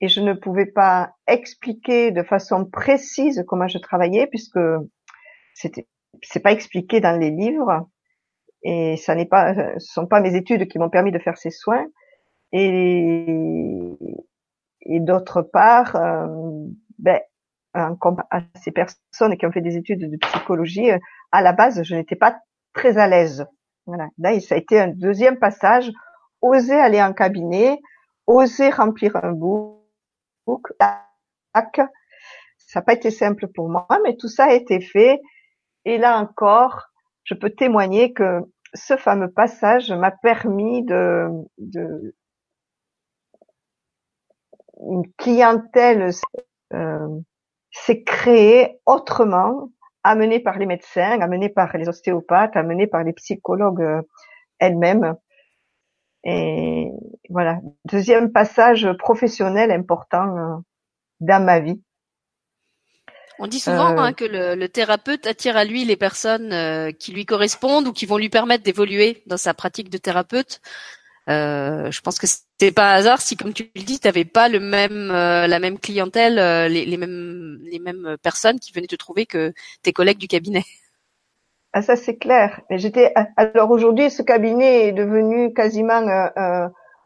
et 0.00 0.08
je 0.08 0.20
ne 0.20 0.34
pouvais 0.34 0.66
pas 0.66 1.12
expliquer 1.26 2.10
de 2.10 2.22
façon 2.22 2.66
précise 2.66 3.44
comment 3.48 3.68
je 3.68 3.78
travaillais 3.78 4.26
puisque 4.26 4.60
c'était 5.54 5.86
c'est 6.22 6.40
pas 6.40 6.52
expliqué 6.52 7.00
dans 7.00 7.18
les 7.18 7.30
livres 7.30 7.88
et 8.68 8.96
ça 8.96 9.14
n'est 9.14 9.26
pas 9.26 9.54
ce 9.78 9.92
sont 9.92 10.06
pas 10.06 10.20
mes 10.20 10.34
études 10.34 10.68
qui 10.68 10.78
m'ont 10.78 10.90
permis 10.90 11.12
de 11.12 11.18
faire 11.18 11.38
ces 11.38 11.50
soins 11.50 11.86
et 12.52 13.26
et 14.82 15.00
d'autre 15.00 15.42
part 15.42 15.96
euh, 15.96 16.26
ben 16.98 17.20
à 18.30 18.40
ces 18.62 18.72
personnes 18.72 19.36
qui 19.38 19.46
ont 19.46 19.52
fait 19.52 19.60
des 19.60 19.76
études 19.76 20.10
de 20.10 20.16
psychologie, 20.16 20.90
euh, 20.90 20.98
à 21.30 21.42
la 21.42 21.52
base, 21.52 21.82
je 21.82 21.94
n'étais 21.94 22.16
pas 22.16 22.38
très 22.72 22.96
à 22.96 23.06
l'aise. 23.06 23.44
Voilà. 23.84 24.08
Là, 24.18 24.38
ça 24.40 24.54
a 24.54 24.58
été 24.58 24.80
un 24.80 24.88
deuxième 24.88 25.38
passage. 25.38 25.90
Oser 26.40 26.74
aller 26.74 27.02
en 27.02 27.12
cabinet, 27.12 27.78
oser 28.26 28.70
remplir 28.70 29.16
un 29.16 29.32
book, 29.32 29.82
ça 30.78 31.02
n'a 32.76 32.82
pas 32.82 32.92
été 32.92 33.10
simple 33.10 33.48
pour 33.48 33.68
moi, 33.68 33.86
mais 34.04 34.16
tout 34.16 34.28
ça 34.28 34.44
a 34.44 34.52
été 34.52 34.80
fait. 34.80 35.20
Et 35.84 35.98
là 35.98 36.18
encore, 36.18 36.86
je 37.24 37.34
peux 37.34 37.50
témoigner 37.50 38.12
que 38.12 38.40
ce 38.76 38.96
fameux 38.96 39.30
passage 39.30 39.90
m'a 39.90 40.10
permis 40.10 40.84
de, 40.84 41.30
une 44.80 45.12
clientèle 45.16 46.10
euh, 46.72 47.20
s'est 47.70 48.02
créée 48.02 48.80
autrement, 48.86 49.70
amenée 50.02 50.40
par 50.40 50.58
les 50.58 50.66
médecins, 50.66 51.20
amenée 51.20 51.48
par 51.48 51.76
les 51.76 51.88
ostéopathes, 51.88 52.56
amenée 52.56 52.86
par 52.86 53.02
les 53.02 53.12
psychologues 53.12 53.82
euh, 53.82 54.02
elles-mêmes. 54.58 55.16
Et 56.24 56.90
voilà, 57.30 57.60
deuxième 57.84 58.32
passage 58.32 58.88
professionnel 58.98 59.70
important 59.70 60.36
euh, 60.36 60.56
dans 61.20 61.44
ma 61.44 61.60
vie. 61.60 61.82
On 63.38 63.46
dit 63.46 63.60
souvent 63.60 63.92
euh, 63.92 63.98
hein, 63.98 64.12
que 64.12 64.24
le, 64.24 64.66
thérapeute 64.68 65.26
attire 65.26 65.56
à 65.56 65.64
lui 65.64 65.84
les 65.84 65.96
personnes 65.96 66.52
euh, 66.52 66.90
qui 66.92 67.12
lui 67.12 67.26
correspondent 67.26 67.86
ou 67.86 67.92
qui 67.92 68.06
vont 68.06 68.16
lui 68.16 68.28
permettre 68.28 68.64
d'évoluer 68.64 69.22
dans 69.26 69.36
sa 69.36 69.54
pratique 69.54 69.90
de 69.90 69.98
thérapeute. 69.98 70.60
Euh, 71.28 71.90
je 71.90 72.00
pense 72.00 72.18
que 72.18 72.26
c'est 72.26 72.72
pas 72.72 72.92
un 72.92 72.94
hasard 72.94 73.20
si, 73.20 73.36
comme 73.36 73.52
tu 73.52 73.70
le 73.74 73.82
dis, 73.82 73.98
tu 73.98 74.06
n'avais 74.06 74.24
pas 74.24 74.48
le 74.48 74.60
même, 74.60 75.08
la 75.08 75.58
même 75.58 75.78
clientèle, 75.78 76.36
les, 76.70 76.84
les, 76.84 76.96
mêmes, 76.96 77.58
les 77.64 77.78
mêmes 77.78 78.16
personnes 78.22 78.60
qui 78.60 78.72
venaient 78.72 78.86
te 78.86 78.96
trouver 78.96 79.26
que 79.26 79.52
tes 79.82 79.92
collègues 79.92 80.18
du 80.18 80.28
cabinet. 80.28 80.64
Ah 81.72 81.82
ça 81.82 81.96
c'est 81.96 82.16
clair. 82.16 82.62
J'étais 82.70 83.12
alors 83.36 83.70
aujourd'hui 83.70 84.08
ce 84.08 84.22
cabinet 84.22 84.88
est 84.88 84.92
devenu 84.92 85.52
quasiment 85.52 86.06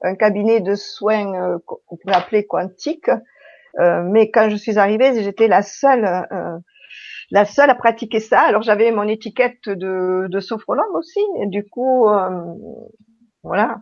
un 0.02 0.14
cabinet 0.14 0.60
de 0.60 0.76
soins 0.76 1.58
qu'on 1.66 1.96
pourrait 1.96 2.14
appeler 2.14 2.46
quantique 2.46 3.08
euh, 3.08 3.16
mais 3.78 4.30
quand 4.30 4.50
je 4.50 4.56
suis 4.56 4.78
arrivée, 4.78 5.22
j'étais 5.22 5.48
la 5.48 5.62
seule, 5.62 6.04
euh, 6.04 6.58
la 7.30 7.44
seule 7.44 7.70
à 7.70 7.74
pratiquer 7.74 8.20
ça. 8.20 8.40
Alors 8.40 8.62
j'avais 8.62 8.90
mon 8.92 9.06
étiquette 9.08 9.68
de, 9.68 10.26
de 10.28 10.40
sophrologue 10.40 10.94
aussi. 10.94 11.20
Et 11.42 11.46
du 11.46 11.64
coup, 11.68 12.08
euh, 12.08 12.54
voilà. 13.42 13.78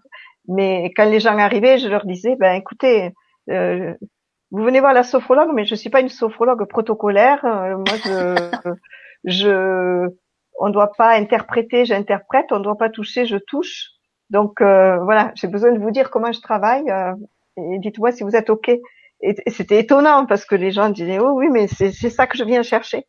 Mais 0.49 0.93
quand 0.97 1.09
les 1.09 1.21
gens 1.21 1.37
arrivaient, 1.39 1.79
je 1.79 1.89
leur 1.89 2.07
disais, 2.07 2.37
ben 2.37 2.55
écoutez, 2.55 3.13
vous 3.47 4.65
venez 4.65 4.81
voir 4.81 4.95
la 4.95 5.03
sophrologue, 5.03 5.51
mais 5.55 5.65
je 5.65 5.75
suis 5.75 5.91
pas 5.91 6.01
une 6.01 6.09
sophrologue 6.09 6.67
protocolaire. 6.67 7.41
moi, 7.43 7.97
je, 8.05 8.71
je, 9.25 10.09
on 10.59 10.71
doit 10.71 10.93
pas 10.97 11.11
interpréter, 11.17 11.85
j'interprète. 11.85 12.51
On 12.51 12.61
doit 12.61 12.79
pas 12.79 12.91
toucher, 12.91 13.27
je 13.27 13.37
touche. 13.37 13.91
Donc 14.31 14.61
voilà, 14.61 15.33
j'ai 15.35 15.49
besoin 15.49 15.73
de 15.73 15.79
vous 15.79 15.91
dire 15.91 16.11
comment 16.11 16.33
je 16.33 16.41
travaille. 16.41 16.87
et 17.57 17.79
dites-moi 17.79 18.13
si 18.13 18.23
vous 18.25 18.37
êtes 18.37 18.51
ok 18.51 18.71
c'était 19.49 19.81
étonnant 19.81 20.27
parce 20.27 20.45
que 20.45 20.55
les 20.55 20.71
gens 20.71 20.91
disaient 20.91 21.19
oh 21.19 21.33
oui 21.35 21.49
mais 21.51 21.67
c'est 21.67 21.93
ça 21.93 22.27
que 22.27 22.39
je 22.39 22.45
viens 22.45 22.63
chercher. 22.63 23.07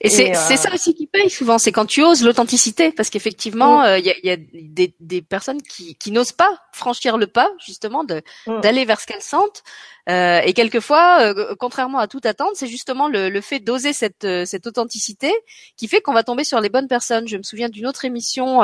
Et, 0.00 0.08
c'est 0.08 0.34
euh... 0.34 0.56
ça 0.56 0.72
aussi 0.72 0.94
qui 0.94 1.06
paye 1.06 1.30
souvent, 1.30 1.58
c'est 1.58 1.72
quand 1.72 1.86
tu 1.86 2.02
oses 2.02 2.22
l'authenticité, 2.22 2.92
parce 2.92 3.10
qu'effectivement, 3.10 3.80
mm. 3.80 3.84
euh, 3.84 3.98
il 3.98 4.06
y, 4.06 4.10
a, 4.10 4.14
y, 4.22 4.30
a, 4.30 4.36
des, 4.36 4.94
des 5.00 5.22
personnes 5.22 5.62
qui, 5.62 5.94
qui 5.96 6.10
n'osent 6.10 6.32
pas 6.32 6.50
franchir 6.72 7.16
le 7.18 7.26
pas, 7.26 7.50
justement, 7.64 8.04
mm. 8.04 8.60
d'aller 8.60 8.84
vers 8.84 9.00
ce 9.00 9.06
qu'elles 9.06 9.22
sentent. 9.22 9.62
Euh, 10.08 10.40
et 10.40 10.54
quelquefois, 10.54 11.20
euh, 11.20 11.54
contrairement 11.58 11.98
à 11.98 12.08
toute 12.08 12.26
attente, 12.26 12.52
c'est 12.54 12.66
justement 12.66 13.08
le, 13.08 13.28
le 13.28 13.40
fait 13.40 13.60
d'oser 13.60 13.92
cette, 13.92 14.26
cette 14.44 14.66
authenticité 14.66 15.32
qui 15.76 15.88
fait 15.88 16.00
qu'on 16.00 16.14
va 16.14 16.24
tomber 16.24 16.42
sur 16.42 16.60
les 16.60 16.68
bonnes 16.68 16.88
personnes. 16.88 17.28
Je 17.28 17.36
me 17.36 17.42
souviens 17.42 17.68
d'une 17.68 17.86
autre 17.86 18.04
émission 18.04 18.62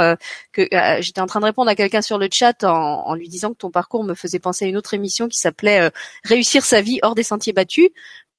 que 0.53 0.67
j'étais 1.01 1.21
en 1.21 1.27
train 1.27 1.41
de 1.41 1.45
répondre 1.45 1.71
à 1.71 1.75
quelqu'un 1.75 2.03
sur 2.03 2.19
le 2.19 2.29
chat 2.33 2.65
en, 2.65 3.07
en, 3.07 3.15
lui 3.15 3.29
disant 3.29 3.51
que 3.51 3.59
ton 3.59 3.71
parcours 3.71 4.03
me 4.03 4.15
faisait 4.15 4.39
penser 4.39 4.65
à 4.65 4.69
une 4.69 4.77
autre 4.77 4.95
émission 4.95 5.29
qui 5.29 5.39
s'appelait 5.39 5.91
Réussir 6.25 6.65
sa 6.65 6.81
vie 6.81 6.99
hors 7.03 7.15
des 7.15 7.23
sentiers 7.23 7.53
battus 7.53 7.91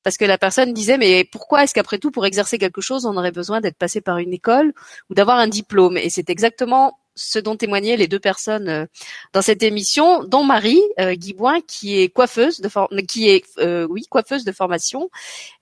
parce 0.08 0.16
que 0.16 0.24
la 0.24 0.38
personne 0.38 0.72
disait 0.72 0.98
mais 0.98 1.26
pourquoi 1.26 1.66
est-ce 1.66 1.74
qu'après 1.74 1.98
tout 1.98 2.12
pour 2.12 2.26
exercer 2.26 2.58
quelque 2.58 2.80
chose 2.80 3.06
on 3.06 3.18
aurait 3.18 3.34
besoin 3.34 3.60
d'être 3.60 3.76
passé 3.78 4.00
par 4.00 4.20
une 4.20 4.32
école 4.32 4.72
ou 5.10 5.14
d'avoir 5.14 5.38
un 5.38 5.50
diplôme? 5.50 5.98
Et 5.98 6.10
c'est 6.10 6.30
exactement 6.30 6.98
ce 7.18 7.40
dont 7.40 7.58
témoignaient 7.58 7.98
les 7.98 8.08
deux 8.08 8.20
personnes 8.20 8.70
euh, 8.70 8.86
dans 9.34 9.42
cette 9.42 9.64
émission, 9.64 10.24
dont 10.24 10.44
Marie 10.44 10.82
euh, 11.00 11.16
Guiboin, 11.16 11.60
qui 11.62 12.00
est 12.00 12.10
coiffeuse 12.10 12.62
de 12.62 12.70
qui 13.02 13.28
est 13.30 13.44
euh, 13.58 13.88
oui 13.90 14.06
coiffeuse 14.10 14.46
de 14.46 14.52
formation, 14.52 15.10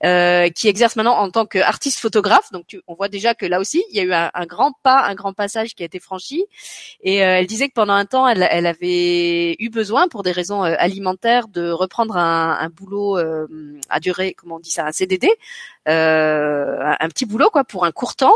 qui 0.02 0.68
exerce 0.68 0.96
maintenant 0.96 1.16
en 1.16 1.30
tant 1.30 1.46
qu'artiste 1.46 1.98
photographe. 1.98 2.52
Donc 2.52 2.78
on 2.86 2.94
voit 2.94 3.08
déjà 3.08 3.34
que 3.34 3.46
là 3.46 3.58
aussi 3.58 3.82
il 3.90 3.96
y 3.96 4.00
a 4.00 4.04
eu 4.04 4.12
un, 4.12 4.46
grand 4.46 4.72
pas, 4.82 5.02
un 5.06 5.14
grand 5.14 5.32
passage 5.32 5.74
qui 5.74 5.82
a 5.82 5.86
été 5.86 5.98
franchi. 5.98 6.44
Et 7.02 7.16
elle 7.16 7.46
disait 7.46 7.68
que 7.68 7.74
pendant 7.74 7.94
un 7.94 8.04
temps, 8.04 8.28
elle, 8.28 8.46
elle, 8.50 8.66
avait 8.66 9.56
eu 9.58 9.70
besoin, 9.70 10.08
pour 10.08 10.22
des 10.22 10.32
raisons 10.32 10.62
alimentaires, 10.62 11.48
de 11.48 11.70
reprendre 11.70 12.16
un, 12.16 12.58
un 12.60 12.68
boulot 12.68 13.16
à 13.88 14.00
durée, 14.00 14.34
comment 14.34 14.56
on 14.56 14.60
dit 14.60 14.70
ça, 14.70 14.86
un 14.86 14.92
CDD, 14.92 15.30
un 15.86 17.08
petit 17.08 17.26
boulot 17.26 17.50
quoi 17.50 17.64
pour 17.64 17.84
un 17.84 17.92
court 17.92 18.16
temps, 18.16 18.34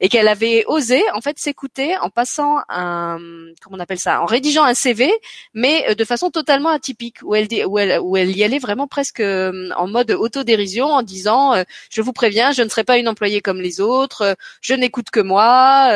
et 0.00 0.08
qu'elle 0.08 0.28
avait 0.28 0.64
osé 0.66 1.02
en 1.14 1.20
fait 1.20 1.38
s'écouter 1.38 1.96
en 1.98 2.10
passant 2.10 2.58
un, 2.68 3.18
comment 3.62 3.76
on 3.76 3.80
appelle 3.80 3.98
ça, 3.98 4.22
en 4.22 4.26
rédigeant 4.26 4.64
un 4.64 4.74
CV, 4.74 5.12
mais 5.54 5.84
euh, 5.88 5.94
de 5.94 6.04
façon 6.04 6.30
totalement 6.30 6.68
atypique, 6.68 7.18
où 7.22 7.34
elle, 7.34 7.48
où 7.66 7.78
elle, 7.78 8.00
où 8.00 8.16
elle 8.16 8.36
y 8.36 8.44
allait 8.44 8.58
vraiment 8.58 8.86
presque 8.86 9.20
euh, 9.20 9.70
en 9.76 9.88
mode 9.88 10.10
autodérision, 10.12 10.86
en 10.86 11.02
disant 11.02 11.54
euh, 11.54 11.64
je 11.90 12.02
vous 12.02 12.12
préviens, 12.12 12.52
je 12.52 12.62
ne 12.62 12.68
serai 12.68 12.84
pas 12.84 12.98
une 12.98 13.08
employée 13.08 13.40
comme 13.40 13.60
les 13.60 13.80
autres, 13.80 14.36
je 14.60 14.74
n'écoute 14.74 15.10
que 15.10 15.20
moi. 15.20 15.90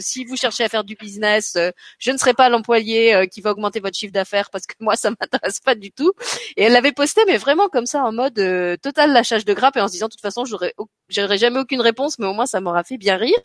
si 0.00 0.24
vous 0.24 0.36
cherchez 0.36 0.64
à 0.64 0.68
faire 0.68 0.84
du 0.84 0.94
business, 0.94 1.56
je 1.98 2.10
ne 2.10 2.16
serai 2.18 2.34
pas 2.34 2.48
l'employé 2.48 3.28
qui 3.30 3.40
va 3.40 3.50
augmenter 3.52 3.80
votre 3.80 3.96
chiffre 3.96 4.12
d'affaires 4.12 4.50
parce 4.50 4.66
que 4.66 4.74
moi 4.80 4.96
ça 4.96 5.10
m'intéresse 5.20 5.60
pas 5.60 5.74
du 5.74 5.90
tout. 5.90 6.12
Et 6.56 6.64
elle 6.64 6.72
l'avait 6.72 6.92
posté, 6.92 7.22
mais 7.26 7.36
vraiment 7.36 7.68
comme 7.68 7.86
ça 7.86 8.02
en 8.04 8.12
mode 8.12 8.40
total 8.82 9.12
lâchage 9.12 9.44
de 9.44 9.54
grappe 9.54 9.76
et 9.76 9.80
en 9.80 9.88
se 9.88 9.92
disant 9.92 10.06
de 10.06 10.12
toute 10.12 10.22
façon 10.22 10.44
j'aurais 10.48 10.74
j'aurais 11.08 11.38
jamais 11.38 11.60
aucune 11.60 11.80
réponse, 11.80 12.18
mais 12.18 12.26
au 12.26 12.32
moins 12.32 12.46
ça 12.46 12.60
m'aura 12.60 12.84
fait 12.84 12.98
bien 12.98 13.16
rire. 13.16 13.40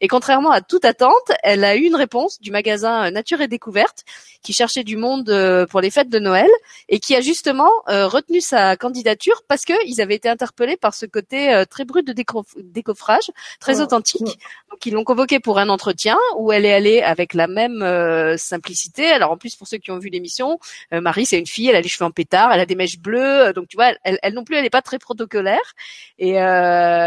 Et 0.00 0.08
contrairement 0.08 0.50
à 0.50 0.60
toute 0.60 0.84
attente, 0.84 1.12
elle 1.42 1.64
a 1.64 1.76
eu 1.76 1.82
une 1.82 1.96
réponse 1.96 2.40
du 2.40 2.50
magasin 2.50 3.06
euh, 3.06 3.10
Nature 3.10 3.40
et 3.40 3.48
Découverte 3.48 4.04
qui 4.42 4.52
cherchait 4.52 4.84
du 4.84 4.96
monde 4.96 5.28
euh, 5.30 5.66
pour 5.66 5.80
les 5.80 5.90
fêtes 5.90 6.08
de 6.08 6.18
Noël 6.18 6.48
et 6.88 7.00
qui 7.00 7.16
a 7.16 7.20
justement 7.20 7.70
euh, 7.88 8.06
retenu 8.06 8.40
sa 8.40 8.76
candidature 8.76 9.42
parce 9.48 9.64
qu'ils 9.64 10.00
avaient 10.00 10.14
été 10.14 10.28
interpellés 10.28 10.76
par 10.76 10.94
ce 10.94 11.06
côté 11.06 11.64
très 11.68 11.84
brut 11.84 12.06
de 12.06 12.14
décoffrage, 12.62 13.30
très 13.60 13.80
authentique. 13.80 14.22
Donc 14.70 14.86
ils 14.86 14.92
l'ont 14.92 15.04
convoquée 15.04 15.40
pour 15.40 15.58
un 15.58 15.68
entretien 15.68 16.16
où 16.36 16.52
elle 16.52 16.64
est 16.64 16.72
allée 16.72 17.00
avec 17.00 17.34
la 17.34 17.46
même 17.46 18.36
simplicité. 18.36 19.10
Alors 19.10 19.32
en 19.32 19.36
plus 19.36 19.56
pour 19.56 19.66
ceux 19.66 19.78
qui 19.78 19.90
ont 19.90 19.98
vu 19.98 20.08
l'émission, 20.08 20.58
Marie 20.92 21.26
c'est 21.26 21.38
une 21.38 21.46
fille, 21.46 21.68
elle 21.68 21.76
a 21.76 21.80
les 21.80 21.88
cheveux 21.88 22.04
en 22.04 22.10
pétard, 22.10 22.52
elle 22.52 22.60
a 22.60 22.66
des 22.66 22.74
mèches 22.74 22.98
bleues, 22.98 23.52
donc 23.52 23.68
tu 23.68 23.76
vois, 23.76 23.92
elle, 24.04 24.18
elle 24.22 24.34
non 24.34 24.44
plus 24.44 24.56
elle 24.56 24.62
n'est 24.62 24.70
pas 24.70 24.82
très 24.82 24.98
protocolaire 24.98 25.74
et 26.18 26.38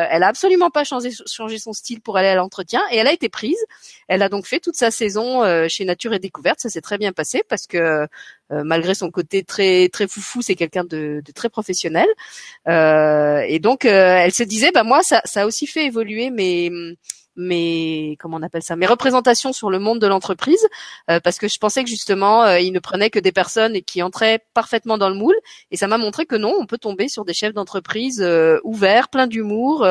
elle 0.10 0.24
a 0.24 0.28
absolument 0.28 0.70
pas 0.70 0.84
changé, 0.84 1.12
changé 1.28 1.58
son 1.58 1.74
style 1.74 2.02
pour 2.02 2.18
aller 2.18 2.28
à 2.28 2.36
l'entretien 2.36 2.82
et 2.92 2.98
elle 2.98 3.08
a 3.08 3.14
été 3.14 3.30
prise. 3.30 3.64
Elle 4.08 4.22
a 4.22 4.30
donc 4.30 4.46
fait 4.46 4.60
toute 4.60 4.76
sa 4.76 4.92
saison 4.92 5.44
euh, 5.44 5.68
chez 5.68 5.86
Nature 5.86 6.14
et 6.14 6.20
Découverte. 6.20 6.60
Ça 6.60 6.70
s'est 6.70 6.82
très 6.82 6.98
bien 6.98 7.12
passé 7.12 7.44
parce 7.48 7.68
que 7.68 7.78
euh, 7.78 8.64
malgré 8.64 8.96
son 8.96 9.12
côté 9.12 9.44
très 9.44 9.90
très 9.90 10.08
foufou, 10.08 10.42
c'est 10.42 10.56
quelqu'un 10.56 10.84
de, 10.84 11.22
de, 11.26 11.32
très 11.32 11.50
professionnel. 11.50 12.08
Euh, 12.68 13.44
et 13.48 13.60
donc 13.60 13.86
elle 13.86 14.34
se 14.34 14.44
disait, 14.44 14.72
bah 14.72 14.84
moi 14.84 15.02
ça, 15.04 15.22
ça 15.26 15.44
a 15.44 15.46
aussi 15.46 15.68
fait 15.68 15.86
évoluer 15.86 16.30
mes 16.30 16.72
mes 17.36 18.18
comment 18.20 18.38
on 18.38 18.42
appelle 18.44 18.64
ça 18.64 18.76
mes 18.76 18.86
représentations 18.86 19.54
sur 19.54 19.70
le 19.70 19.80
monde 19.80 20.00
de 20.00 20.08
l'entreprise 20.08 20.68
parce 21.08 21.38
que 21.38 21.48
je 21.48 21.58
pensais 21.60 21.84
que 21.84 21.90
justement 21.90 22.46
il 22.56 22.74
ne 22.74 22.80
prenait 22.80 23.10
que 23.10 23.20
des 23.20 23.32
personnes 23.32 23.82
qui 23.82 24.02
entraient 24.02 24.44
parfaitement 24.54 24.98
dans 24.98 25.10
le 25.10 25.16
moule 25.16 25.36
et 25.72 25.78
ça 25.78 25.88
m'a 25.88 25.98
montré 25.98 26.26
que 26.26 26.36
non 26.36 26.54
on 26.60 26.66
peut 26.66 26.78
tomber 26.78 27.08
sur 27.08 27.24
des 27.24 27.34
chefs 27.34 27.54
d'entreprise 27.54 28.26
ouverts 28.64 29.10
pleins 29.10 29.28
d'humour 29.28 29.86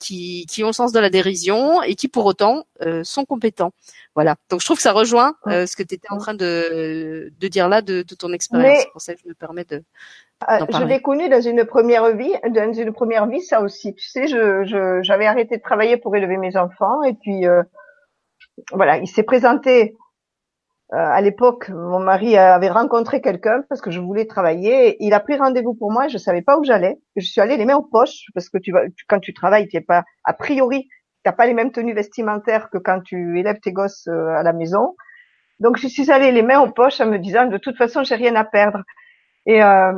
qui, 0.00 0.46
qui 0.46 0.64
ont 0.64 0.68
le 0.68 0.72
sens 0.72 0.92
de 0.92 0.98
la 0.98 1.10
dérision 1.10 1.82
et 1.82 1.94
qui 1.94 2.08
pour 2.08 2.24
autant 2.26 2.66
euh, 2.80 3.04
sont 3.04 3.24
compétents. 3.24 3.72
Voilà. 4.16 4.36
Donc 4.48 4.60
je 4.60 4.64
trouve 4.64 4.78
que 4.78 4.82
ça 4.82 4.92
rejoint 4.92 5.36
euh, 5.46 5.66
ce 5.66 5.76
que 5.76 5.84
tu 5.84 5.94
étais 5.94 6.10
en 6.10 6.18
train 6.18 6.34
de, 6.34 7.32
de 7.38 7.48
dire 7.48 7.68
là 7.68 7.82
de, 7.82 8.02
de 8.02 8.14
ton 8.16 8.32
expérience. 8.32 8.78
C'est 8.80 8.92
pour 8.92 9.02
ça 9.02 9.14
que 9.14 9.20
je 9.22 9.28
me 9.28 9.34
permets 9.34 9.64
de. 9.64 9.84
Euh, 10.48 10.64
je 10.70 10.84
l'ai 10.84 11.02
connu 11.02 11.28
dans 11.28 11.40
une 11.40 11.64
première 11.64 12.16
vie, 12.16 12.34
dans 12.48 12.72
une 12.72 12.92
première 12.92 13.26
vie, 13.26 13.42
ça 13.42 13.60
aussi. 13.60 13.94
Tu 13.94 14.08
sais, 14.08 14.26
je 14.26 15.00
j'avais 15.02 15.26
arrêté 15.26 15.58
de 15.58 15.62
travailler 15.62 15.96
pour 15.96 16.16
élever 16.16 16.38
mes 16.38 16.56
enfants 16.56 17.02
et 17.02 17.14
puis 17.14 17.46
euh, 17.46 17.62
voilà, 18.72 18.98
il 18.98 19.06
s'est 19.06 19.22
présenté 19.22 19.96
euh, 20.92 20.96
à 20.96 21.20
l'époque, 21.20 21.68
mon 21.68 22.00
mari 22.00 22.36
avait 22.36 22.68
rencontré 22.68 23.20
quelqu'un 23.20 23.62
parce 23.68 23.80
que 23.80 23.92
je 23.92 24.00
voulais 24.00 24.26
travailler. 24.26 24.96
Il 24.98 25.14
a 25.14 25.20
pris 25.20 25.36
rendez-vous 25.36 25.74
pour 25.74 25.92
moi. 25.92 26.08
Je 26.08 26.18
savais 26.18 26.42
pas 26.42 26.58
où 26.58 26.64
j'allais. 26.64 26.98
Je 27.14 27.26
suis 27.26 27.40
allée 27.40 27.56
les 27.56 27.64
mains 27.64 27.76
aux 27.76 27.82
poches 27.82 28.24
parce 28.34 28.48
que 28.48 28.58
tu 28.58 28.72
vas, 28.72 28.82
quand 29.08 29.20
tu 29.20 29.32
travailles, 29.32 29.68
tu 29.68 29.76
es 29.76 29.80
pas 29.80 30.02
a 30.24 30.32
priori, 30.32 30.88
t'as 31.22 31.32
pas 31.32 31.46
les 31.46 31.54
mêmes 31.54 31.70
tenues 31.70 31.94
vestimentaires 31.94 32.70
que 32.70 32.78
quand 32.78 33.02
tu 33.02 33.38
élèves 33.38 33.60
tes 33.62 33.72
gosses 33.72 34.08
euh, 34.08 34.34
à 34.34 34.42
la 34.42 34.52
maison. 34.52 34.96
Donc 35.60 35.76
je 35.76 35.86
suis 35.86 36.10
allée 36.10 36.32
les 36.32 36.42
mains 36.42 36.60
aux 36.60 36.72
poches 36.72 37.00
en 37.00 37.06
me 37.06 37.18
disant 37.18 37.46
de 37.46 37.58
toute 37.58 37.76
façon 37.76 38.02
j'ai 38.02 38.16
rien 38.16 38.34
à 38.34 38.44
perdre. 38.44 38.82
Et 39.46 39.62
euh, 39.62 39.92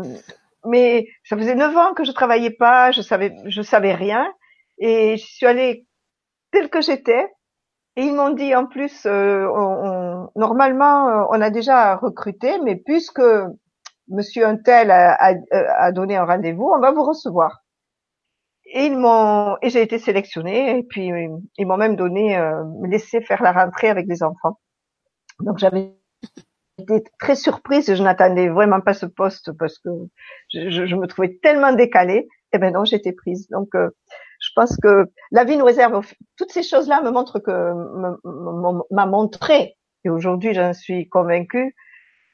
mais 0.64 1.09
ça 1.24 1.37
faisait 1.37 1.55
neuf 1.55 1.76
ans 1.76 1.94
que 1.94 2.05
je 2.05 2.12
travaillais 2.12 2.50
pas, 2.52 2.92
je 2.92 3.02
savais 3.02 3.35
je 3.46 3.62
savais 3.62 3.94
rien 3.94 4.33
et 4.78 5.16
je 5.18 5.24
suis 5.26 5.46
allée 5.46 5.87
telle 6.52 6.70
que 6.70 6.83
j'étais 6.83 7.26
et 7.96 8.02
ils 8.05 8.14
m'ont 8.14 8.31
dit 8.31 8.55
en 8.57 8.66
plus, 8.66 9.07
euh, 9.07 9.46
on, 9.55 10.31
normalement, 10.37 11.09
euh, 11.09 11.24
on 11.31 11.40
a 11.42 11.50
déjà 11.50 11.96
recruté, 11.96 12.59
mais 12.64 12.76
puisque 12.76 13.22
Monsieur 14.09 14.46
Untel 14.46 14.90
a, 14.92 15.14
a, 15.14 15.35
a 15.52 15.92
donné 15.92 16.16
un 16.16 16.24
rendez-vous, 16.24 16.70
on 16.74 16.81
va 16.81 16.92
vous 16.92 17.02
recevoir. 17.05 17.62
et 18.66 18.87
ils 18.87 18.96
m'ont 18.96 19.57
et 19.62 19.70
j'ai 19.70 19.83
été 19.83 19.98
sélectionnée 19.98 20.78
et 20.78 20.83
puis 20.85 21.11
ils 21.59 21.66
m'ont 21.66 21.76
même 21.76 21.96
donné 21.96 22.37
euh, 22.38 22.64
me 22.81 22.88
laissé 22.88 23.20
faire 23.20 23.42
la 23.42 23.52
rentrée 23.52 23.88
avec 23.88 24.07
les 24.09 24.22
enfants. 24.22 24.59
Donc 25.40 25.59
j'avais 25.59 25.94
été 26.78 27.04
très 27.18 27.35
surprise, 27.35 27.94
je 27.94 28.02
n'attendais 28.02 28.48
vraiment 28.48 28.80
pas 28.80 28.94
ce 28.94 29.06
poste 29.06 29.52
parce 29.58 29.78
que 29.78 29.90
je, 30.52 30.87
je 30.87 30.96
me 30.96 31.06
trouvais 31.06 31.38
tellement 31.42 31.72
décalée. 31.72 32.28
Et 32.54 32.56
eh 32.56 32.58
ben 32.58 32.74
non, 32.74 32.85
j'étais 32.85 33.12
prise. 33.12 33.48
Donc 33.48 33.74
euh, 33.74 33.88
je 34.40 34.50
pense 34.54 34.76
que 34.76 35.06
la 35.30 35.44
vie 35.44 35.56
nous 35.56 35.64
réserve 35.64 36.06
toutes 36.37 36.50
ces 36.52 36.62
choses-là 36.62 37.00
me 37.02 37.11
montrent 37.11 37.38
que 37.38 37.72
m'a 38.90 39.06
montré 39.06 39.76
et 40.04 40.11
aujourd'hui 40.11 40.52
j'en 40.52 40.74
suis 40.74 41.08
convaincue, 41.08 41.74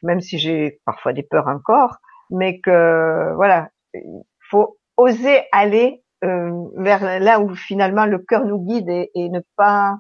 même 0.03 0.21
si 0.21 0.39
j'ai 0.39 0.81
parfois 0.87 1.13
des 1.13 1.23
peurs 1.23 1.49
encore, 1.49 1.99
mais 2.31 2.61
que 2.61 3.35
voilà, 3.35 3.69
il 3.95 4.23
faut 4.51 4.79
oser 4.97 5.43
aller 5.53 6.03
euh, 6.25 6.51
vers 6.77 7.21
là 7.21 7.41
où 7.41 7.55
finalement 7.55 8.07
le 8.07 8.19
cœur 8.19 8.45
nous 8.45 8.59
guide 8.59 8.89
et, 8.89 9.11
et 9.15 9.29
ne 9.29 9.41
pas 9.57 9.97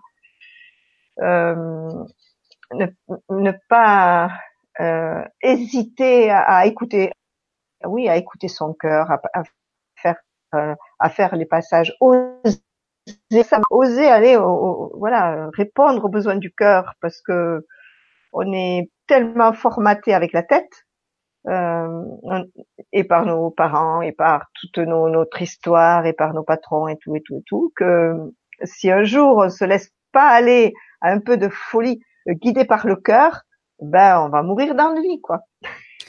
euh, 1.20 2.04
ne, 2.72 2.86
ne, 3.30 3.52
pas 3.68 4.30
euh, 4.80 5.24
hésiter 5.42 6.30
à, 6.30 6.42
à, 6.42 6.66
écouter 6.66 7.12
oui 7.84 8.08
à 8.08 8.16
écouter 8.16 8.48
son 8.48 8.74
cœur 8.74 9.10
à, 9.10 9.20
à 9.34 9.42
faire 9.96 10.16
euh, 10.54 10.74
à 10.98 11.10
faire 11.10 11.36
les 11.36 11.46
passages 11.46 11.94
oser 13.70 14.08
aller 14.08 14.36
au, 14.36 14.92
voilà 14.98 15.48
répondre 15.54 16.04
aux 16.04 16.08
besoins 16.08 16.36
du 16.36 16.52
cœur 16.52 16.94
parce 17.00 17.20
que 17.22 17.66
on 18.32 18.52
est 18.52 18.90
tellement 19.06 19.52
formaté 19.52 20.12
avec 20.12 20.32
la 20.32 20.42
tête 20.42 20.84
euh, 21.46 22.04
et 22.92 23.04
par 23.04 23.24
nos 23.24 23.50
parents 23.50 24.02
et 24.02 24.12
par 24.12 24.48
toute 24.60 24.78
nos, 24.78 25.08
notre 25.08 25.40
histoire 25.40 26.04
et 26.04 26.12
par 26.12 26.34
nos 26.34 26.42
patrons 26.42 26.88
et 26.88 26.96
tout 26.98 27.16
et 27.16 27.22
tout 27.22 27.38
et 27.38 27.42
tout 27.46 27.72
que 27.76 28.14
si 28.64 28.90
un 28.90 29.04
jour 29.04 29.38
on 29.38 29.48
se 29.48 29.64
laisse 29.64 29.90
pas 30.12 30.28
aller 30.28 30.74
à 31.00 31.10
un 31.10 31.20
peu 31.20 31.36
de 31.36 31.48
folie 31.48 32.02
guidé 32.34 32.64
par 32.64 32.86
le 32.86 32.96
cœur 32.96 33.42
ben 33.80 34.20
on 34.20 34.28
va 34.28 34.42
mourir 34.42 34.74
d'ennui 34.74 35.20
quoi. 35.20 35.40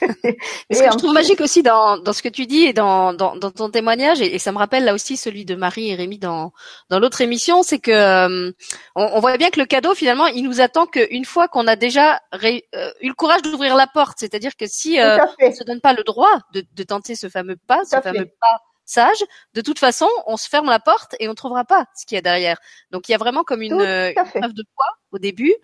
Mais 0.00 0.76
ce 0.76 0.82
que 0.82 0.92
je 0.92 0.96
trouve 0.96 1.12
magique 1.12 1.40
aussi 1.40 1.62
dans, 1.62 1.98
dans 1.98 2.12
ce 2.12 2.22
que 2.22 2.28
tu 2.28 2.46
dis 2.46 2.62
et 2.62 2.72
dans, 2.72 3.12
dans, 3.12 3.36
dans 3.36 3.50
ton 3.50 3.70
témoignage, 3.70 4.22
et, 4.22 4.38
ça 4.38 4.50
me 4.50 4.56
rappelle 4.56 4.84
là 4.84 4.94
aussi 4.94 5.18
celui 5.18 5.44
de 5.44 5.54
Marie 5.54 5.90
et 5.90 5.94
Rémi 5.94 6.18
dans, 6.18 6.52
dans 6.88 6.98
l'autre 6.98 7.20
émission, 7.20 7.62
c'est 7.62 7.80
que 7.80 7.90
euh, 7.90 8.50
on, 8.96 9.10
on, 9.14 9.20
voit 9.20 9.36
bien 9.36 9.50
que 9.50 9.60
le 9.60 9.66
cadeau 9.66 9.94
finalement, 9.94 10.26
il 10.26 10.44
nous 10.44 10.62
attend 10.62 10.86
qu'une 10.86 11.26
fois 11.26 11.48
qu'on 11.48 11.66
a 11.66 11.76
déjà 11.76 12.20
ré, 12.32 12.66
euh, 12.74 12.90
eu 13.02 13.08
le 13.08 13.14
courage 13.14 13.42
d'ouvrir 13.42 13.76
la 13.76 13.86
porte. 13.86 14.16
C'est-à-dire 14.18 14.56
que 14.56 14.64
si 14.66 14.98
euh, 14.98 15.18
on 15.42 15.52
se 15.52 15.64
donne 15.64 15.80
pas 15.80 15.92
le 15.92 16.02
droit 16.02 16.38
de, 16.54 16.64
de 16.74 16.82
tenter 16.82 17.14
ce 17.14 17.28
fameux 17.28 17.56
pas, 17.66 17.84
ce 17.84 18.00
fameux 18.00 18.30
pas 18.40 18.58
sage, 18.90 19.24
de 19.54 19.60
toute 19.60 19.78
façon, 19.78 20.08
on 20.26 20.36
se 20.36 20.48
ferme 20.48 20.66
la 20.66 20.80
porte 20.80 21.14
et 21.20 21.28
on 21.28 21.34
trouvera 21.34 21.64
pas 21.64 21.86
ce 21.96 22.06
qu'il 22.06 22.16
y 22.16 22.18
a 22.18 22.22
derrière. 22.22 22.58
Donc 22.90 23.08
il 23.08 23.12
y 23.12 23.14
a 23.14 23.18
vraiment 23.18 23.44
comme 23.44 23.62
une, 23.62 23.80
une 23.80 24.14
preuve 24.14 24.52
de 24.52 24.64
poids 24.74 24.86
au 25.12 25.18
début. 25.18 25.54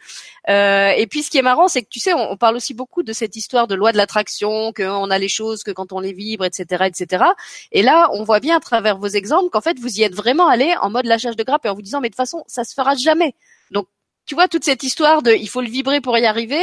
Euh, 0.48 0.90
et 0.90 1.06
puis 1.06 1.22
ce 1.22 1.30
qui 1.30 1.38
est 1.38 1.42
marrant, 1.42 1.68
c'est 1.68 1.82
que 1.82 1.88
tu 1.88 2.00
sais, 2.00 2.12
on, 2.14 2.32
on, 2.32 2.36
parle 2.36 2.56
aussi 2.56 2.74
beaucoup 2.74 3.02
de 3.02 3.12
cette 3.12 3.36
histoire 3.36 3.66
de 3.66 3.74
loi 3.74 3.92
de 3.92 3.96
l'attraction, 3.96 4.72
qu'on 4.72 5.10
a 5.10 5.18
les 5.18 5.28
choses 5.28 5.62
que 5.62 5.70
quand 5.70 5.92
on 5.92 6.00
les 6.00 6.12
vibre, 6.12 6.44
etc., 6.44 6.84
etc. 6.86 7.24
Et 7.72 7.82
là, 7.82 8.08
on 8.12 8.24
voit 8.24 8.40
bien 8.40 8.56
à 8.56 8.60
travers 8.60 8.98
vos 8.98 9.08
exemples 9.08 9.50
qu'en 9.50 9.60
fait, 9.60 9.78
vous 9.78 9.98
y 9.98 10.02
êtes 10.02 10.14
vraiment 10.14 10.48
allé 10.48 10.74
en 10.80 10.90
mode 10.90 11.06
lâchage 11.06 11.36
de 11.36 11.42
grappe 11.42 11.66
et 11.66 11.68
en 11.68 11.74
vous 11.74 11.82
disant, 11.82 12.00
mais 12.00 12.08
de 12.08 12.12
toute 12.12 12.16
façon, 12.16 12.44
ça 12.46 12.64
se 12.64 12.74
fera 12.74 12.94
jamais. 12.94 13.34
Donc, 13.70 13.86
tu 14.26 14.34
vois 14.34 14.48
toute 14.48 14.64
cette 14.64 14.82
histoire 14.82 15.22
de, 15.22 15.32
il 15.32 15.48
faut 15.48 15.60
le 15.60 15.68
vibrer 15.68 16.00
pour 16.00 16.16
y 16.18 16.26
arriver. 16.26 16.62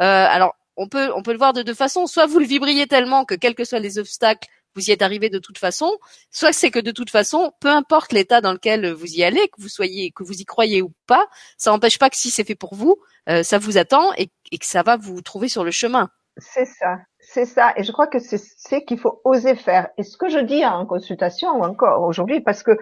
Euh, 0.00 0.26
alors, 0.28 0.54
on 0.76 0.88
peut, 0.88 1.12
on 1.14 1.22
peut 1.22 1.32
le 1.32 1.38
voir 1.38 1.52
de 1.52 1.62
deux 1.62 1.74
façons. 1.74 2.06
Soit 2.06 2.26
vous 2.26 2.38
le 2.38 2.46
vibriez 2.46 2.86
tellement 2.86 3.24
que 3.24 3.34
quels 3.34 3.54
que 3.54 3.64
soient 3.64 3.78
les 3.78 3.98
obstacles, 3.98 4.48
vous 4.74 4.88
y 4.88 4.92
êtes 4.92 5.02
arrivé 5.02 5.30
de 5.30 5.38
toute 5.38 5.58
façon, 5.58 5.98
soit 6.30 6.52
c'est 6.52 6.70
que 6.70 6.78
de 6.78 6.90
toute 6.90 7.10
façon, 7.10 7.52
peu 7.60 7.68
importe 7.68 8.12
l'état 8.12 8.40
dans 8.40 8.52
lequel 8.52 8.92
vous 8.92 9.06
y 9.06 9.24
allez, 9.24 9.48
que 9.48 9.60
vous 9.60 9.68
soyez, 9.68 10.10
que 10.10 10.22
vous 10.22 10.40
y 10.40 10.44
croyez 10.44 10.82
ou 10.82 10.92
pas, 11.06 11.26
ça 11.56 11.70
n'empêche 11.70 11.98
pas 11.98 12.10
que 12.10 12.16
si 12.16 12.30
c'est 12.30 12.44
fait 12.44 12.54
pour 12.54 12.74
vous, 12.74 12.96
euh, 13.28 13.42
ça 13.42 13.58
vous 13.58 13.78
attend 13.78 14.12
et, 14.16 14.26
que 14.26 14.66
ça 14.66 14.82
va 14.82 14.96
vous 14.96 15.20
trouver 15.20 15.48
sur 15.48 15.64
le 15.64 15.70
chemin. 15.70 16.08
C'est 16.38 16.64
ça, 16.64 16.98
c'est 17.20 17.46
ça. 17.46 17.72
Et 17.76 17.84
je 17.84 17.92
crois 17.92 18.06
que 18.08 18.18
c'est 18.18 18.38
ce 18.38 18.76
qu'il 18.84 18.98
faut 18.98 19.20
oser 19.24 19.54
faire. 19.54 19.88
Et 19.98 20.02
ce 20.02 20.16
que 20.16 20.28
je 20.28 20.38
dis 20.38 20.64
en 20.66 20.84
consultation 20.86 21.48
encore 21.48 22.02
aujourd'hui, 22.02 22.40
parce 22.40 22.62
que 22.62 22.72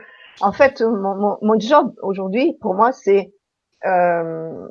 en 0.40 0.52
fait, 0.52 0.80
mon, 0.80 1.36
mon, 1.42 1.60
job 1.60 1.94
aujourd'hui, 2.02 2.56
pour 2.60 2.74
moi, 2.74 2.92
c'est 2.92 3.32
euh, 3.84 4.68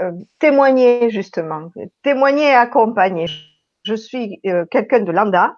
euh, 0.00 0.12
témoigner 0.38 1.10
justement, 1.10 1.70
témoigner 2.02 2.50
et 2.50 2.54
accompagner. 2.54 3.26
Je 3.84 3.94
suis 3.94 4.40
euh, 4.46 4.64
quelqu'un 4.70 5.00
de 5.00 5.12
lambda, 5.12 5.56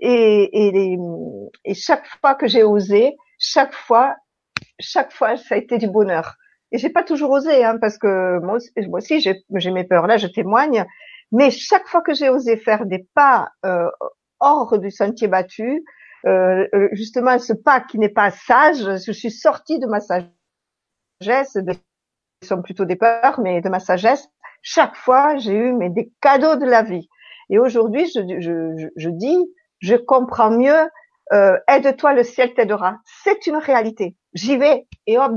et, 0.00 0.68
et, 0.68 0.98
et 1.64 1.74
chaque 1.74 2.06
fois 2.20 2.34
que 2.34 2.46
j'ai 2.46 2.62
osé, 2.62 3.16
chaque 3.38 3.74
fois, 3.74 4.16
chaque 4.78 5.12
fois, 5.12 5.36
ça 5.36 5.54
a 5.54 5.58
été 5.58 5.78
du 5.78 5.88
bonheur. 5.88 6.36
Et 6.72 6.78
j'ai 6.78 6.90
pas 6.90 7.04
toujours 7.04 7.30
osé, 7.30 7.64
hein, 7.64 7.78
parce 7.80 7.96
que 7.98 8.38
moi, 8.40 8.58
aussi, 8.92 9.20
j'ai 9.20 9.70
mes 9.70 9.84
peurs. 9.84 10.06
Là, 10.06 10.16
je 10.16 10.26
témoigne. 10.26 10.84
Mais 11.32 11.50
chaque 11.50 11.86
fois 11.86 12.02
que 12.02 12.14
j'ai 12.14 12.28
osé 12.28 12.56
faire 12.56 12.86
des 12.86 13.06
pas 13.14 13.48
euh, 13.64 13.88
hors 14.40 14.78
du 14.78 14.90
sentier 14.90 15.28
battu, 15.28 15.84
euh, 16.26 16.66
euh 16.74 16.88
justement, 16.92 17.38
ce 17.38 17.52
pas 17.52 17.80
qui 17.80 17.98
n'est 17.98 18.08
pas 18.08 18.30
sage, 18.30 18.78
je 19.04 19.12
suis 19.12 19.30
sortie 19.30 19.78
de 19.78 19.86
ma 19.86 20.00
sagesse, 20.00 21.54
de, 21.54 21.72
sont 22.42 22.62
plutôt 22.62 22.84
des 22.84 22.96
peurs, 22.96 23.40
mais 23.40 23.60
de 23.60 23.68
ma 23.68 23.80
sagesse. 23.80 24.28
Chaque 24.62 24.96
fois, 24.96 25.36
j'ai 25.36 25.54
eu 25.54 25.72
mais 25.72 25.90
des 25.90 26.12
cadeaux 26.20 26.56
de 26.56 26.66
la 26.66 26.82
vie. 26.82 27.08
Et 27.50 27.58
aujourd'hui, 27.58 28.06
je, 28.06 28.20
je, 28.40 28.88
je, 28.96 29.08
dis, 29.10 29.38
je 29.86 29.94
comprends 29.94 30.50
mieux, 30.50 30.88
euh, 31.32 31.56
aide-toi, 31.68 32.12
le 32.12 32.24
ciel 32.24 32.54
t'aidera. 32.54 32.98
C'est 33.22 33.46
une 33.46 33.56
réalité. 33.56 34.16
J'y 34.34 34.56
vais 34.56 34.86
et 35.06 35.18
hop, 35.18 35.32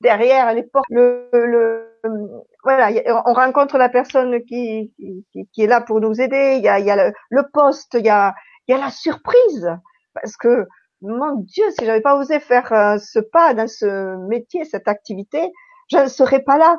derrière 0.00 0.52
les 0.54 0.62
portes, 0.62 0.86
le, 0.88 1.28
le, 1.32 1.90
voilà, 2.64 2.90
on 3.26 3.32
rencontre 3.34 3.76
la 3.76 3.90
personne 3.90 4.42
qui, 4.44 4.92
est 5.58 5.66
là 5.66 5.82
pour 5.82 6.00
nous 6.00 6.20
aider. 6.20 6.56
Il 6.56 6.64
y 6.64 6.68
a, 6.68 6.78
y 6.78 6.90
a 6.90 6.96
le, 6.96 7.12
le 7.28 7.42
poste, 7.52 7.94
il 7.98 8.06
y 8.06 8.10
a, 8.10 8.34
y 8.68 8.72
a 8.72 8.78
la 8.78 8.90
surprise 8.90 9.70
parce 10.14 10.36
que 10.36 10.66
mon 11.02 11.36
Dieu, 11.36 11.64
si 11.78 11.84
j'avais 11.84 12.00
pas 12.00 12.16
osé 12.16 12.40
faire 12.40 12.72
euh, 12.72 12.98
ce 12.98 13.18
pas 13.18 13.54
dans 13.54 13.68
ce 13.68 14.16
métier, 14.28 14.64
cette 14.64 14.88
activité, 14.88 15.52
je 15.90 15.98
ne 15.98 16.08
serais 16.08 16.40
pas 16.42 16.56
là 16.56 16.78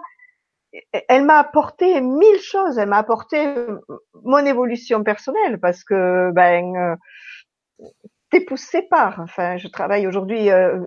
elle 1.07 1.25
m'a 1.25 1.39
apporté 1.39 1.99
mille 2.01 2.39
choses. 2.39 2.77
Elle 2.77 2.89
m'a 2.89 2.97
apporté 2.97 3.47
euh, 3.47 3.79
mon 4.23 4.45
évolution 4.45 5.03
personnelle 5.03 5.59
parce 5.59 5.83
que 5.83 6.31
ben 6.31 6.75
euh, 6.75 7.85
t'es 8.29 8.41
poussé 8.41 8.83
par. 8.83 9.19
Enfin, 9.19 9.57
je 9.57 9.67
travaille 9.67 10.07
aujourd'hui 10.07 10.49
euh, 10.49 10.79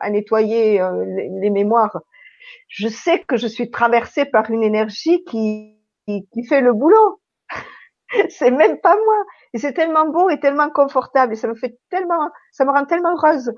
à 0.00 0.10
nettoyer 0.10 0.82
les, 1.40 1.50
mémoires. 1.50 1.98
Je 2.68 2.88
sais 2.88 3.20
que 3.20 3.36
je 3.36 3.46
suis 3.46 3.70
traversée 3.70 4.24
par 4.24 4.50
une 4.50 4.62
énergie 4.62 5.24
qui 5.24 5.78
qui, 6.06 6.26
qui 6.32 6.46
fait 6.46 6.60
le 6.60 6.72
boulot. 6.72 7.20
c'est 8.28 8.50
même 8.50 8.78
pas 8.80 8.96
moi. 8.96 9.24
Et 9.54 9.58
c'est 9.58 9.72
tellement 9.72 10.06
beau 10.06 10.30
et 10.30 10.40
tellement 10.40 10.70
confortable 10.70 11.34
et 11.34 11.36
ça 11.36 11.46
me 11.48 11.54
fait 11.54 11.78
tellement, 11.90 12.30
ça 12.50 12.64
me 12.64 12.70
rend 12.70 12.84
tellement 12.86 13.14
heureuse 13.14 13.52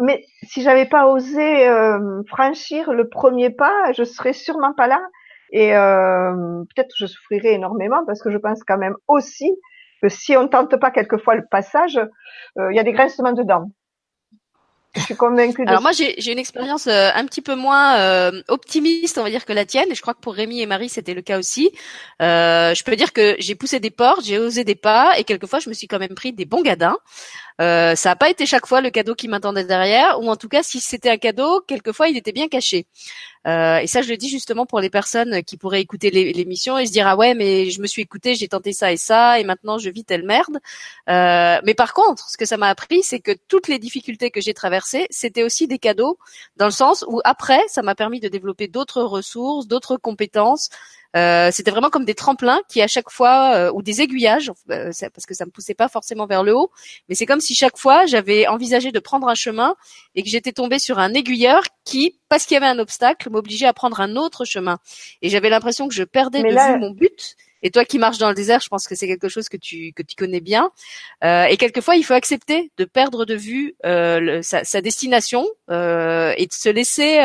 mais 0.00 0.24
si 0.42 0.62
j'avais 0.62 0.86
pas 0.86 1.06
osé 1.06 1.68
euh, 1.68 2.22
franchir 2.28 2.92
le 2.92 3.08
premier 3.08 3.50
pas, 3.50 3.92
je 3.92 4.04
serais 4.04 4.32
sûrement 4.32 4.74
pas 4.74 4.86
là. 4.86 5.00
Et 5.52 5.74
euh, 5.76 6.64
peut-être 6.74 6.94
je 6.98 7.06
souffrirais 7.06 7.54
énormément 7.54 8.04
parce 8.06 8.20
que 8.20 8.30
je 8.30 8.36
pense 8.36 8.62
quand 8.64 8.78
même 8.78 8.96
aussi 9.08 9.50
que 10.02 10.08
si 10.08 10.36
on 10.36 10.48
tente 10.48 10.76
pas 10.76 10.90
quelquefois 10.90 11.36
le 11.36 11.46
passage, 11.50 11.98
euh, 12.58 12.72
il 12.72 12.76
y 12.76 12.80
a 12.80 12.82
des 12.82 12.92
grincements 12.92 13.32
dedans. 13.32 13.70
Je 14.96 15.02
suis 15.02 15.16
convaincue. 15.16 15.64
De... 15.64 15.68
Alors 15.68 15.82
moi 15.82 15.92
j'ai 15.92 16.32
une 16.32 16.38
expérience 16.38 16.86
euh, 16.86 17.10
un 17.14 17.26
petit 17.26 17.42
peu 17.42 17.54
moins 17.54 17.98
euh, 17.98 18.42
optimiste, 18.48 19.18
on 19.18 19.22
va 19.22 19.30
dire 19.30 19.44
que 19.44 19.52
la 19.52 19.64
tienne. 19.64 19.90
Et 19.90 19.94
je 19.94 20.00
crois 20.00 20.14
que 20.14 20.20
pour 20.20 20.34
Rémi 20.34 20.60
et 20.60 20.66
Marie 20.66 20.88
c'était 20.88 21.14
le 21.14 21.22
cas 21.22 21.38
aussi. 21.38 21.70
Euh, 22.22 22.74
je 22.74 22.82
peux 22.82 22.96
dire 22.96 23.12
que 23.12 23.36
j'ai 23.38 23.54
poussé 23.54 23.78
des 23.78 23.90
portes, 23.90 24.24
j'ai 24.24 24.38
osé 24.38 24.64
des 24.64 24.74
pas, 24.74 25.18
et 25.18 25.24
quelquefois 25.24 25.58
je 25.58 25.68
me 25.68 25.74
suis 25.74 25.86
quand 25.86 25.98
même 25.98 26.14
pris 26.14 26.32
des 26.32 26.46
bons 26.46 26.62
gadins. 26.62 26.96
Euh, 27.60 27.94
ça 27.94 28.10
n'a 28.10 28.16
pas 28.16 28.28
été 28.30 28.44
chaque 28.46 28.66
fois 28.66 28.80
le 28.80 28.90
cadeau 28.90 29.14
qui 29.14 29.28
m'attendait 29.28 29.64
derrière, 29.64 30.20
ou 30.20 30.28
en 30.28 30.36
tout 30.36 30.48
cas 30.48 30.62
si 30.62 30.80
c'était 30.80 31.10
un 31.10 31.16
cadeau, 31.16 31.60
quelquefois 31.66 32.08
il 32.08 32.16
était 32.16 32.32
bien 32.32 32.48
caché. 32.48 32.86
Euh, 33.46 33.78
et 33.78 33.86
ça, 33.86 34.02
je 34.02 34.08
le 34.08 34.16
dis 34.16 34.28
justement 34.28 34.66
pour 34.66 34.80
les 34.80 34.90
personnes 34.90 35.42
qui 35.44 35.56
pourraient 35.56 35.80
écouter 35.80 36.10
l'émission 36.10 36.78
et 36.78 36.86
se 36.86 36.92
dire 36.92 37.06
ah 37.06 37.16
ouais, 37.16 37.34
mais 37.34 37.70
je 37.70 37.80
me 37.80 37.86
suis 37.86 38.02
écouté, 38.02 38.34
j'ai 38.34 38.48
tenté 38.48 38.72
ça 38.72 38.92
et 38.92 38.96
ça, 38.96 39.38
et 39.40 39.44
maintenant 39.44 39.78
je 39.78 39.88
vis 39.88 40.04
telle 40.04 40.24
merde. 40.24 40.58
Euh, 41.08 41.60
mais 41.64 41.74
par 41.74 41.94
contre, 41.94 42.28
ce 42.28 42.36
que 42.36 42.44
ça 42.44 42.56
m'a 42.56 42.68
appris, 42.68 43.02
c'est 43.02 43.20
que 43.20 43.32
toutes 43.48 43.68
les 43.68 43.78
difficultés 43.78 44.30
que 44.30 44.40
j'ai 44.40 44.54
traversées, 44.54 45.06
c'était 45.10 45.44
aussi 45.44 45.66
des 45.66 45.78
cadeaux, 45.78 46.18
dans 46.56 46.66
le 46.66 46.72
sens 46.72 47.04
où 47.08 47.20
après, 47.24 47.60
ça 47.68 47.82
m'a 47.82 47.94
permis 47.94 48.20
de 48.20 48.28
développer 48.28 48.68
d'autres 48.68 49.02
ressources, 49.02 49.66
d'autres 49.66 49.96
compétences, 49.96 50.68
euh, 51.16 51.50
c'était 51.50 51.70
vraiment 51.70 51.88
comme 51.88 52.04
des 52.04 52.14
tremplins 52.14 52.60
qui 52.68 52.82
à 52.82 52.86
chaque 52.86 53.10
fois 53.10 53.54
euh, 53.54 53.72
ou 53.72 53.82
des 53.82 54.02
aiguillages 54.02 54.52
euh, 54.70 54.92
parce 55.14 55.24
que 55.26 55.34
ça 55.34 55.46
me 55.46 55.50
poussait 55.50 55.74
pas 55.74 55.88
forcément 55.88 56.26
vers 56.26 56.42
le 56.42 56.54
haut, 56.54 56.70
mais 57.08 57.14
c'est 57.14 57.26
comme 57.26 57.40
si 57.40 57.54
chaque 57.54 57.78
fois 57.78 58.04
j'avais 58.06 58.46
envisagé 58.46 58.92
de 58.92 58.98
prendre 58.98 59.26
un 59.28 59.34
chemin 59.34 59.76
et 60.14 60.22
que 60.22 60.28
j'étais 60.28 60.52
tombée 60.52 60.78
sur 60.78 60.98
un 60.98 61.14
aiguilleur 61.14 61.62
qui, 61.84 62.18
parce 62.28 62.44
qu'il 62.44 62.54
y 62.54 62.58
avait 62.58 62.66
un 62.66 62.78
obstacle, 62.78 63.30
m'obligeait 63.30 63.66
à 63.66 63.72
prendre 63.72 64.00
un 64.00 64.16
autre 64.16 64.44
chemin. 64.44 64.78
Et 65.22 65.30
j'avais 65.30 65.48
l'impression 65.48 65.88
que 65.88 65.94
je 65.94 66.02
perdais 66.02 66.42
de 66.42 66.48
vue 66.48 66.78
mon 66.78 66.90
but 66.90 67.36
Et 67.62 67.70
toi 67.70 67.84
qui 67.84 67.98
marches 67.98 68.18
dans 68.18 68.28
le 68.28 68.34
désert, 68.34 68.60
je 68.60 68.68
pense 68.68 68.86
que 68.86 68.94
c'est 68.94 69.06
quelque 69.06 69.28
chose 69.28 69.48
que 69.48 69.56
tu 69.56 69.92
que 69.94 70.02
tu 70.02 70.16
connais 70.16 70.40
bien. 70.40 70.70
Euh, 71.24 71.44
et 71.44 71.56
quelquefois, 71.56 71.96
il 71.96 72.04
faut 72.04 72.14
accepter 72.14 72.70
de 72.76 72.84
perdre 72.84 73.24
de 73.24 73.34
vue 73.34 73.74
euh, 73.86 74.42
sa, 74.42 74.64
sa, 74.64 74.80
destination 74.82 75.46
euh, 75.70 76.34
et 76.36 76.46
de 76.46 76.52
se 76.52 76.68
laisser 76.68 77.18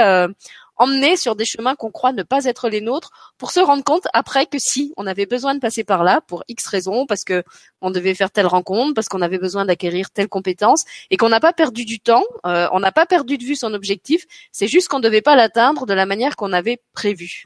emmener 0.81 1.15
sur 1.15 1.35
des 1.35 1.45
chemins 1.45 1.75
qu'on 1.75 1.91
croit 1.91 2.11
ne 2.11 2.23
pas 2.23 2.45
être 2.45 2.67
les 2.67 2.81
nôtres, 2.81 3.11
pour 3.37 3.51
se 3.51 3.59
rendre 3.59 3.83
compte 3.83 4.07
après 4.13 4.47
que 4.47 4.57
si 4.57 4.93
on 4.97 5.05
avait 5.05 5.27
besoin 5.27 5.53
de 5.53 5.59
passer 5.59 5.83
par 5.83 6.03
là 6.03 6.21
pour 6.27 6.43
X 6.47 6.65
raisons, 6.67 7.05
parce 7.05 7.23
que 7.23 7.43
on 7.81 7.91
devait 7.91 8.15
faire 8.15 8.31
telle 8.31 8.47
rencontre, 8.47 8.95
parce 8.95 9.07
qu'on 9.07 9.21
avait 9.21 9.37
besoin 9.37 9.65
d'acquérir 9.65 10.09
telle 10.09 10.27
compétence, 10.27 10.83
et 11.11 11.17
qu'on 11.17 11.29
n'a 11.29 11.39
pas 11.39 11.53
perdu 11.53 11.85
du 11.85 11.99
temps, 11.99 12.23
euh, 12.47 12.67
on 12.71 12.79
n'a 12.79 12.91
pas 12.91 13.05
perdu 13.05 13.37
de 13.37 13.43
vue 13.43 13.55
son 13.55 13.73
objectif. 13.75 14.25
C'est 14.51 14.67
juste 14.67 14.87
qu'on 14.87 14.97
ne 14.97 15.03
devait 15.03 15.21
pas 15.21 15.35
l'atteindre 15.35 15.85
de 15.85 15.93
la 15.93 16.07
manière 16.07 16.35
qu'on 16.35 16.51
avait 16.51 16.81
prévu. 16.93 17.45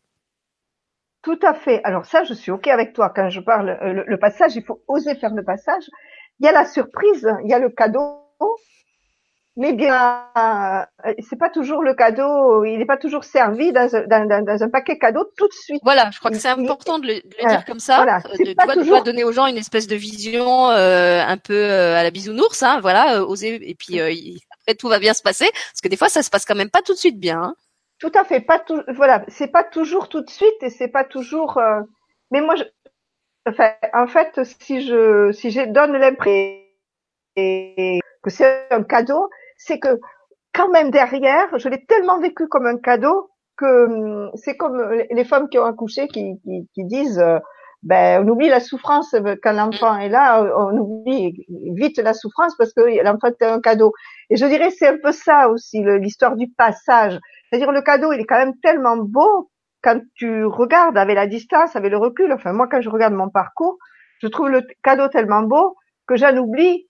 Tout 1.22 1.40
à 1.42 1.54
fait. 1.54 1.82
Alors 1.84 2.06
ça, 2.06 2.24
je 2.24 2.34
suis 2.34 2.52
ok 2.52 2.68
avec 2.68 2.94
toi. 2.94 3.12
Quand 3.14 3.30
je 3.30 3.42
parle 3.42 3.70
euh, 3.82 4.04
le, 4.08 4.18
passage, 4.18 4.56
il 4.56 4.64
faut 4.64 4.82
oser 4.88 5.16
faire 5.16 5.34
le 5.34 5.44
passage. 5.44 5.84
Il 6.40 6.46
y 6.46 6.50
a 6.50 6.54
la 6.54 6.66
surprise, 6.66 7.28
il 7.44 7.50
y 7.50 7.54
a 7.54 7.60
le 7.60 7.70
cadeau, 7.70 8.22
mais 9.58 9.74
bien, 9.74 10.24
euh, 10.38 11.14
c'est 11.30 11.38
pas 11.38 11.50
toujours 11.50 11.82
le 11.82 11.94
cadeau. 11.94 12.66
Il 12.66 12.78
n'est 12.78 12.86
pas 12.86 12.98
toujours 12.98 13.24
servi 13.24 13.72
dans, 13.72 13.88
un 13.94 14.70
paquet 14.70 14.98
cadeau 14.98 15.26
tout 15.38 15.48
de 15.48 15.54
suite. 15.54 15.82
Voilà, 15.84 16.10
je 16.12 16.20
crois 16.20 16.32
que 16.32 16.38
c'est 16.38 16.50
important 16.50 17.00
de 17.00 17.08
le, 17.08 17.48
dire 17.48 17.66
comme 17.66 17.80
ça. 17.80 17.98
Voilà, 17.98 18.18
euh, 18.18 18.44
de, 18.44 18.54
pas 18.54 18.74
toujours... 18.74 19.04
donner 19.04 19.24
aux 19.24 19.32
gens 19.32 19.48
une 19.48 19.58
espèce 19.58 19.88
de 19.88 19.96
vision 19.96 20.68
un 20.70 21.38
peu 21.38 21.72
à 21.72 22.04
la 22.04 22.12
bisounours, 22.12 22.62
hein, 22.64 22.80
voilà, 22.82 23.24
oser. 23.24 23.70
Et 23.70 23.76
puis 23.76 24.00
après, 24.00 24.76
tout 24.76 24.90
va 24.90 25.00
bien 25.00 25.14
se 25.14 25.22
passer, 25.22 25.50
parce 25.54 25.82
que 25.82 25.88
des 25.88 25.98
fois, 25.98 26.10
ça 26.10 26.22
se 26.22 26.30
passe 26.30 26.46
quand 26.46 26.56
même 26.56 26.70
pas 26.70 26.82
tout 26.82 26.94
de 26.94 27.00
suite 27.00 27.20
bien. 27.20 27.42
Hein. 27.42 27.56
Tout 28.00 28.12
à 28.14 28.24
fait. 28.24 28.42
Pas 28.42 28.60
tout, 28.60 28.82
voilà, 28.90 29.24
c'est 29.28 29.48
pas 29.48 29.64
toujours 29.64 30.10
tout 30.10 30.22
de 30.22 30.30
suite 30.30 30.62
et 30.62 30.70
c'est 30.70 30.90
pas 30.90 31.04
toujours. 31.04 31.58
Euh, 31.58 31.82
mais 32.32 32.42
moi, 32.42 32.56
je, 32.56 32.64
enfin, 33.48 33.72
en 33.94 34.08
fait, 34.08 34.44
si 34.44 34.82
je, 34.82 35.32
si 35.32 35.52
je 35.52 35.62
donne 35.62 35.94
l'impression 35.94 36.62
que 37.36 38.30
c'est 38.30 38.68
un 38.72 38.84
cadeau, 38.84 39.30
c'est 39.58 39.80
que 39.80 40.00
quand 40.54 40.70
même 40.70 40.92
derrière, 40.92 41.58
je 41.58 41.70
l'ai 41.70 41.86
tellement 41.86 42.20
vécu 42.20 42.48
comme 42.48 42.66
un 42.66 42.78
cadeau 42.78 43.30
que 43.58 43.86
hum, 43.86 44.32
c'est 44.36 44.58
comme 44.58 44.82
les 45.12 45.26
femmes 45.26 45.50
qui 45.50 45.60
ont 45.60 45.66
accouché 45.66 46.08
qui, 46.08 46.40
qui, 46.44 46.70
qui 46.74 46.86
disent. 46.86 47.20
Euh, 47.20 47.40
ben, 47.84 48.26
on 48.26 48.28
oublie 48.30 48.50
la 48.50 48.60
souffrance 48.60 49.16
quand 49.44 49.52
l'enfant 49.54 49.96
est 50.00 50.10
là, 50.10 50.44
on 50.58 50.76
oublie 50.76 51.46
vite 51.76 52.00
la 52.00 52.16
souffrance 52.16 52.56
parce 52.58 52.74
que 52.74 52.82
l'enfant 53.04 53.28
est 53.28 53.44
un 53.44 53.62
cadeau. 53.62 53.94
Et 54.32 54.38
je 54.38 54.46
dirais 54.48 54.72
c'est 54.72 54.88
un 54.88 54.98
peu 54.98 55.12
ça 55.12 55.50
aussi 55.50 55.84
l'histoire 55.84 56.36
du 56.36 56.48
passage. 56.48 57.20
C'est-à-dire 57.48 57.72
le 57.72 57.84
cadeau, 57.84 58.12
il 58.12 58.20
est 58.20 58.26
quand 58.26 58.40
même 58.40 58.58
tellement 58.64 58.98
beau 58.98 59.52
quand 59.84 60.02
tu 60.16 60.46
regardes 60.46 60.98
avec 60.98 61.16
la 61.16 61.28
distance, 61.28 61.76
avec 61.76 61.92
le 61.92 61.98
recul. 61.98 62.34
Enfin, 62.34 62.54
moi, 62.54 62.68
quand 62.68 62.82
je 62.82 62.90
regarde 62.90 63.14
mon 63.14 63.30
parcours, 63.30 63.78
je 64.20 64.28
trouve 64.28 64.50
le 64.50 64.64
cadeau 64.84 65.08
tellement 65.10 65.44
beau 65.44 65.76
que 66.08 66.16
j'en 66.16 66.36
oublie 66.38 66.88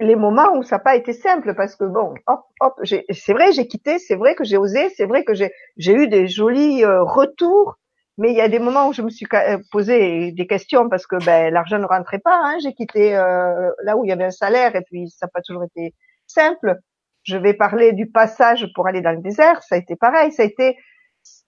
les, 0.00 0.16
moments 0.16 0.56
où 0.56 0.62
ça 0.62 0.76
n'a 0.76 0.80
pas 0.80 0.96
été 0.96 1.12
simple 1.12 1.54
parce 1.54 1.76
que 1.76 1.84
bon, 1.84 2.14
hop, 2.26 2.40
hop, 2.60 2.74
c'est 2.84 3.32
vrai, 3.32 3.52
j'ai 3.52 3.66
quitté, 3.66 3.98
c'est 3.98 4.16
vrai 4.16 4.34
que 4.34 4.44
j'ai 4.44 4.56
osé, 4.56 4.88
c'est 4.90 5.06
vrai 5.06 5.24
que 5.24 5.34
j'ai 5.34 5.92
eu 5.92 6.08
des 6.08 6.28
jolis 6.28 6.84
euh, 6.84 7.02
retours, 7.02 7.78
mais 8.20 8.32
il 8.32 8.36
y 8.36 8.42
a 8.42 8.48
des 8.48 8.58
moments 8.58 8.88
où 8.88 8.92
je 8.92 9.00
me 9.00 9.08
suis 9.08 9.26
euh, 9.32 9.58
posé 9.72 10.32
des 10.32 10.46
questions 10.46 10.90
parce 10.90 11.06
que 11.06 11.16
ben 11.24 11.52
l'argent 11.52 11.78
ne 11.78 11.86
rentrait 11.86 12.18
pas. 12.18 12.38
Hein, 12.42 12.58
j'ai 12.62 12.74
quitté 12.74 13.16
euh, 13.16 13.70
là 13.82 13.96
où 13.96 14.04
il 14.04 14.08
y 14.08 14.12
avait 14.12 14.26
un 14.26 14.30
salaire 14.30 14.76
et 14.76 14.82
puis 14.82 15.08
ça 15.08 15.24
n'a 15.24 15.30
pas 15.30 15.40
toujours 15.40 15.64
été 15.64 15.94
simple. 16.26 16.76
Je 17.22 17.38
vais 17.38 17.54
parler 17.54 17.94
du 17.94 18.10
passage 18.10 18.66
pour 18.74 18.86
aller 18.86 19.00
dans 19.00 19.12
le 19.12 19.22
désert. 19.22 19.62
Ça 19.62 19.76
a 19.76 19.78
été 19.78 19.96
pareil. 19.96 20.32
Ça 20.32 20.42
a 20.42 20.46
été, 20.46 20.76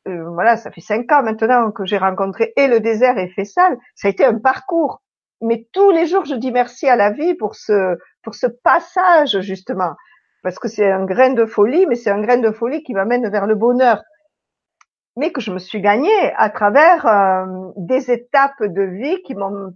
euh, 0.09 0.25
voilà, 0.31 0.57
ça 0.57 0.71
fait 0.71 0.81
cinq 0.81 1.13
ans 1.13 1.23
maintenant 1.23 1.73
que 1.73 1.85
j'ai 1.85 1.99
rencontré 1.99 2.55
et 2.57 2.67
le 2.69 2.81
désert 2.81 3.19
et 3.19 3.29
Fessal. 3.29 3.77
Ça 3.95 4.09
a 4.09 4.11
été 4.11 4.25
un 4.25 4.39
parcours. 4.39 5.03
Mais 5.43 5.67
tous 5.73 5.91
les 5.91 6.07
jours, 6.07 6.25
je 6.25 6.35
dis 6.35 6.53
merci 6.53 6.89
à 6.89 6.97
la 6.97 7.11
vie 7.11 7.35
pour 7.35 7.55
ce, 7.55 7.97
pour 8.23 8.35
ce 8.35 8.47
passage, 8.47 9.41
justement. 9.41 9.95
Parce 10.43 10.59
que 10.59 10.69
c'est 10.69 10.91
un 10.91 11.05
grain 11.05 11.31
de 11.31 11.47
folie, 11.47 11.87
mais 11.87 11.95
c'est 11.95 12.11
un 12.11 12.21
grain 12.21 12.39
de 12.39 12.51
folie 12.51 12.83
qui 12.83 12.95
m'amène 12.95 13.29
vers 13.31 13.47
le 13.47 13.55
bonheur. 13.55 14.03
Mais 15.17 15.31
que 15.31 15.41
je 15.41 15.53
me 15.53 15.59
suis 15.59 15.81
gagné 15.81 16.11
à 16.37 16.49
travers 16.49 17.07
euh, 17.07 17.71
des 17.77 18.11
étapes 18.11 18.63
de 18.63 18.83
vie 18.83 19.23
qui 19.23 19.35
m'ont 19.35 19.75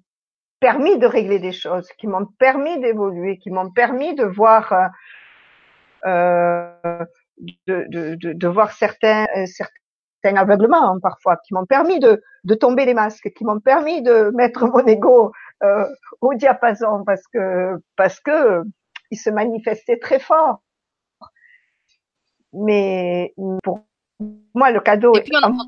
permis 0.60 0.98
de 0.98 1.06
régler 1.06 1.38
des 1.38 1.52
choses, 1.52 1.88
qui 1.98 2.06
m'ont 2.06 2.26
permis 2.38 2.80
d'évoluer, 2.80 3.38
qui 3.38 3.50
m'ont 3.50 3.70
permis 3.70 4.14
de 4.14 4.24
voir 4.24 4.72
euh, 4.72 4.88
euh, 6.06 7.04
de, 7.66 7.84
de, 7.88 8.14
de, 8.14 8.32
de, 8.32 8.48
voir 8.48 8.72
certains, 8.72 9.26
euh, 9.36 9.44
certains 9.46 10.40
aveuglements 10.40 10.94
hein, 10.94 10.98
parfois, 11.02 11.36
qui 11.46 11.52
m'ont 11.52 11.66
permis 11.66 12.00
de, 12.00 12.22
de 12.44 12.54
tomber 12.54 12.86
les 12.86 12.94
masques, 12.94 13.30
qui 13.36 13.44
m'ont 13.44 13.60
permis 13.60 14.02
de 14.02 14.30
mettre 14.34 14.66
mon 14.66 14.84
ego 14.86 15.32
euh, 15.62 15.84
au 16.20 16.34
diapason 16.34 17.04
parce 17.04 17.22
que 17.32 17.76
parce 17.96 18.20
que 18.20 18.62
il 19.10 19.18
se 19.18 19.30
manifestait 19.30 19.98
très 19.98 20.18
fort. 20.18 20.62
Mais 22.52 23.34
pour 23.62 23.80
moi, 24.54 24.70
le 24.70 24.80
cadeau 24.80 25.12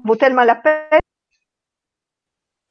vaut 0.05 0.17
tellement 0.17 0.45
la 0.45 0.57
peine. 0.57 1.01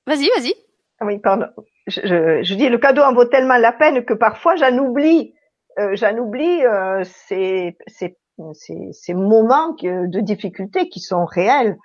Vas-y, 0.06 0.30
vas-y. 0.30 0.54
Ah 1.00 1.06
oui, 1.06 1.20
pardon. 1.20 1.48
Je, 1.86 2.02
je, 2.04 2.44
je, 2.44 2.56
dis 2.56 2.70
le 2.70 2.78
cadeau 2.78 3.04
en 3.04 3.14
vaut 3.14 3.26
tellement 3.26 3.58
la 3.58 3.72
peine 3.72 4.04
que 4.04 4.14
parfois 4.14 4.56
j'en 4.56 4.78
oublie 4.78 5.34
euh, 5.80 5.96
j'en 5.96 6.18
oublie 6.18 6.66
euh, 6.66 7.04
ces, 7.04 7.78
ces, 7.86 8.18
ces, 8.54 8.92
ces, 8.92 9.14
moments 9.14 9.74
de 9.74 10.20
difficulté 10.20 10.90
qui 10.90 11.00
sont 11.00 11.26
réels. 11.26 11.78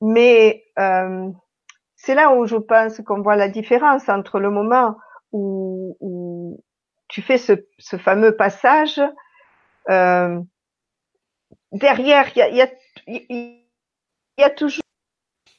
Mais 0.00 0.64
euh, 0.78 1.28
c'est 1.98 2.14
là 2.14 2.32
où 2.32 2.46
je 2.46 2.56
pense 2.56 3.00
qu'on 3.02 3.20
voit 3.20 3.36
la 3.36 3.48
différence 3.48 4.08
entre 4.08 4.40
le 4.40 4.50
moment 4.50 4.96
où, 5.32 5.96
où 6.00 6.64
tu 7.08 7.20
fais 7.20 7.38
ce, 7.38 7.52
ce, 7.78 7.96
fameux 7.96 8.34
passage. 8.36 9.00
Euh, 9.90 10.40
derrière, 11.72 12.28
il 12.34 12.38
y 12.38 12.42
a, 12.42 12.48
y, 12.48 12.62
a, 12.62 12.68
y 14.38 14.42
a, 14.42 14.50
toujours, 14.50 14.84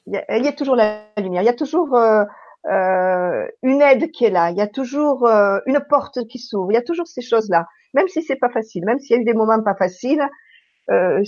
il 0.08 0.14
y, 0.16 0.48
a, 0.48 0.54
toujours 0.54 0.76
la 0.76 1.04
lumière. 1.18 1.44
Il 1.44 1.46
y 1.46 1.50
a 1.50 1.54
toujours 1.54 1.96
euh, 1.96 2.24
euh, 2.68 3.48
une 3.64 3.82
aide 3.82 4.12
qui 4.12 4.26
est 4.26 4.30
là, 4.30 4.52
il 4.52 4.58
y 4.58 4.62
a 4.62 4.68
toujours 4.68 5.26
euh, 5.26 5.60
une 5.66 5.80
porte 5.90 6.28
qui 6.28 6.40
s'ouvre, 6.40 6.72
il 6.72 6.76
y 6.76 6.78
a 6.78 6.82
toujours 6.82 7.08
ces 7.08 7.22
choses-là, 7.22 7.66
même 7.94 8.08
si 8.10 8.22
c'est 8.22 8.36
pas 8.36 8.50
facile, 8.50 8.84
même 8.86 9.00
s'il 9.00 9.16
y 9.16 9.20
a 9.20 9.22
eu 9.22 9.26
des 9.26 9.34
moments 9.34 9.62
pas 9.64 9.76
faciles. 9.76 10.28
Euh, 10.92 11.24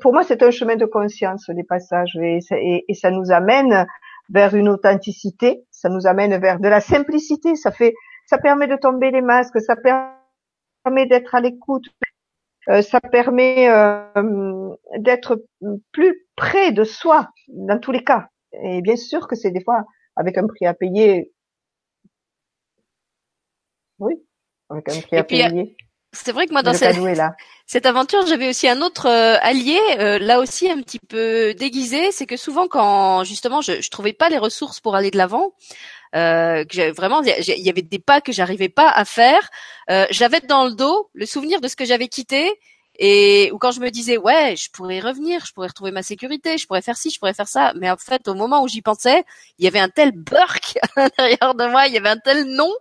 pour 0.00 0.12
moi, 0.12 0.24
c'est 0.24 0.42
un 0.42 0.50
chemin 0.50 0.76
de 0.76 0.84
conscience 0.84 1.48
les 1.48 1.64
passages 1.64 2.18
et, 2.20 2.40
ça 2.94 3.10
nous 3.10 3.30
amène 3.30 3.86
vers 4.30 4.54
une 4.54 4.68
authenticité, 4.68 5.64
ça 5.70 5.88
nous 5.88 6.06
amène 6.06 6.38
vers 6.40 6.60
de 6.60 6.68
la 6.68 6.80
simplicité. 6.80 7.56
Ça 7.56 7.70
fait, 7.70 7.94
ça 8.26 8.38
permet 8.38 8.66
de 8.66 8.76
tomber 8.76 9.10
les 9.10 9.20
masques, 9.20 9.60
ça 9.60 9.76
permet 9.76 11.06
d'être 11.06 11.34
à 11.34 11.40
l'écoute, 11.40 11.86
euh, 12.68 12.82
ça 12.82 13.00
permet 13.00 13.68
euh, 13.70 14.74
d'être 14.98 15.44
plus 15.92 16.26
près 16.36 16.72
de 16.72 16.84
soi 16.84 17.30
dans 17.48 17.78
tous 17.78 17.92
les 17.92 18.04
cas. 18.04 18.28
Et 18.62 18.80
bien 18.82 18.96
sûr 18.96 19.28
que 19.28 19.36
c'est 19.36 19.50
des 19.50 19.62
fois 19.62 19.84
avec 20.16 20.38
un 20.38 20.46
prix 20.46 20.66
à 20.66 20.74
payer. 20.74 21.32
Oui, 23.98 24.14
avec 24.70 24.88
un 24.88 25.00
prix 25.00 25.16
à 25.16 25.24
payer. 25.24 25.76
C'est 26.14 26.32
vrai 26.32 26.46
que 26.46 26.52
moi 26.52 26.62
dans 26.62 26.72
cette, 26.72 26.96
cette 27.66 27.86
aventure, 27.86 28.26
j'avais 28.26 28.48
aussi 28.48 28.68
un 28.68 28.80
autre 28.80 29.06
euh, 29.06 29.36
allié, 29.42 29.78
euh, 29.98 30.18
là 30.18 30.40
aussi 30.40 30.70
un 30.70 30.80
petit 30.80 30.98
peu 30.98 31.54
déguisé. 31.54 32.12
C'est 32.12 32.26
que 32.26 32.36
souvent, 32.36 32.68
quand 32.68 33.24
justement, 33.24 33.60
je, 33.60 33.80
je 33.80 33.90
trouvais 33.90 34.12
pas 34.12 34.28
les 34.28 34.38
ressources 34.38 34.80
pour 34.80 34.94
aller 34.94 35.10
de 35.10 35.18
l'avant, 35.18 35.52
euh, 36.14 36.64
que 36.64 36.92
vraiment, 36.92 37.22
il 37.22 37.62
y 37.62 37.68
avait 37.68 37.82
des 37.82 37.98
pas 37.98 38.20
que 38.20 38.32
j'arrivais 38.32 38.68
pas 38.68 38.88
à 38.88 39.04
faire. 39.04 39.50
Euh, 39.90 40.06
j'avais 40.10 40.40
dans 40.40 40.64
le 40.64 40.72
dos 40.72 41.10
le 41.12 41.26
souvenir 41.26 41.60
de 41.60 41.66
ce 41.66 41.74
que 41.74 41.84
j'avais 41.84 42.08
quitté 42.08 42.52
et 42.98 43.50
ou 43.52 43.58
quand 43.58 43.72
je 43.72 43.80
me 43.80 43.90
disais 43.90 44.16
ouais, 44.16 44.54
je 44.56 44.70
pourrais 44.70 45.00
revenir, 45.00 45.44
je 45.44 45.52
pourrais 45.52 45.68
retrouver 45.68 45.90
ma 45.90 46.02
sécurité, 46.02 46.58
je 46.58 46.66
pourrais 46.66 46.82
faire 46.82 46.96
ci, 46.96 47.10
je 47.10 47.18
pourrais 47.18 47.34
faire 47.34 47.48
ça, 47.48 47.72
mais 47.76 47.90
en 47.90 47.96
fait 47.96 48.28
au 48.28 48.34
moment 48.34 48.62
où 48.62 48.68
j'y 48.68 48.82
pensais, 48.82 49.24
il 49.58 49.64
y 49.64 49.68
avait 49.68 49.80
un 49.80 49.88
tel 49.88 50.12
burk 50.12 50.78
à 50.96 51.00
l'intérieur 51.02 51.54
de 51.54 51.66
moi, 51.66 51.86
il 51.88 51.94
y 51.94 51.96
avait 51.96 52.08
un 52.08 52.18
tel 52.18 52.44
non 52.44 52.72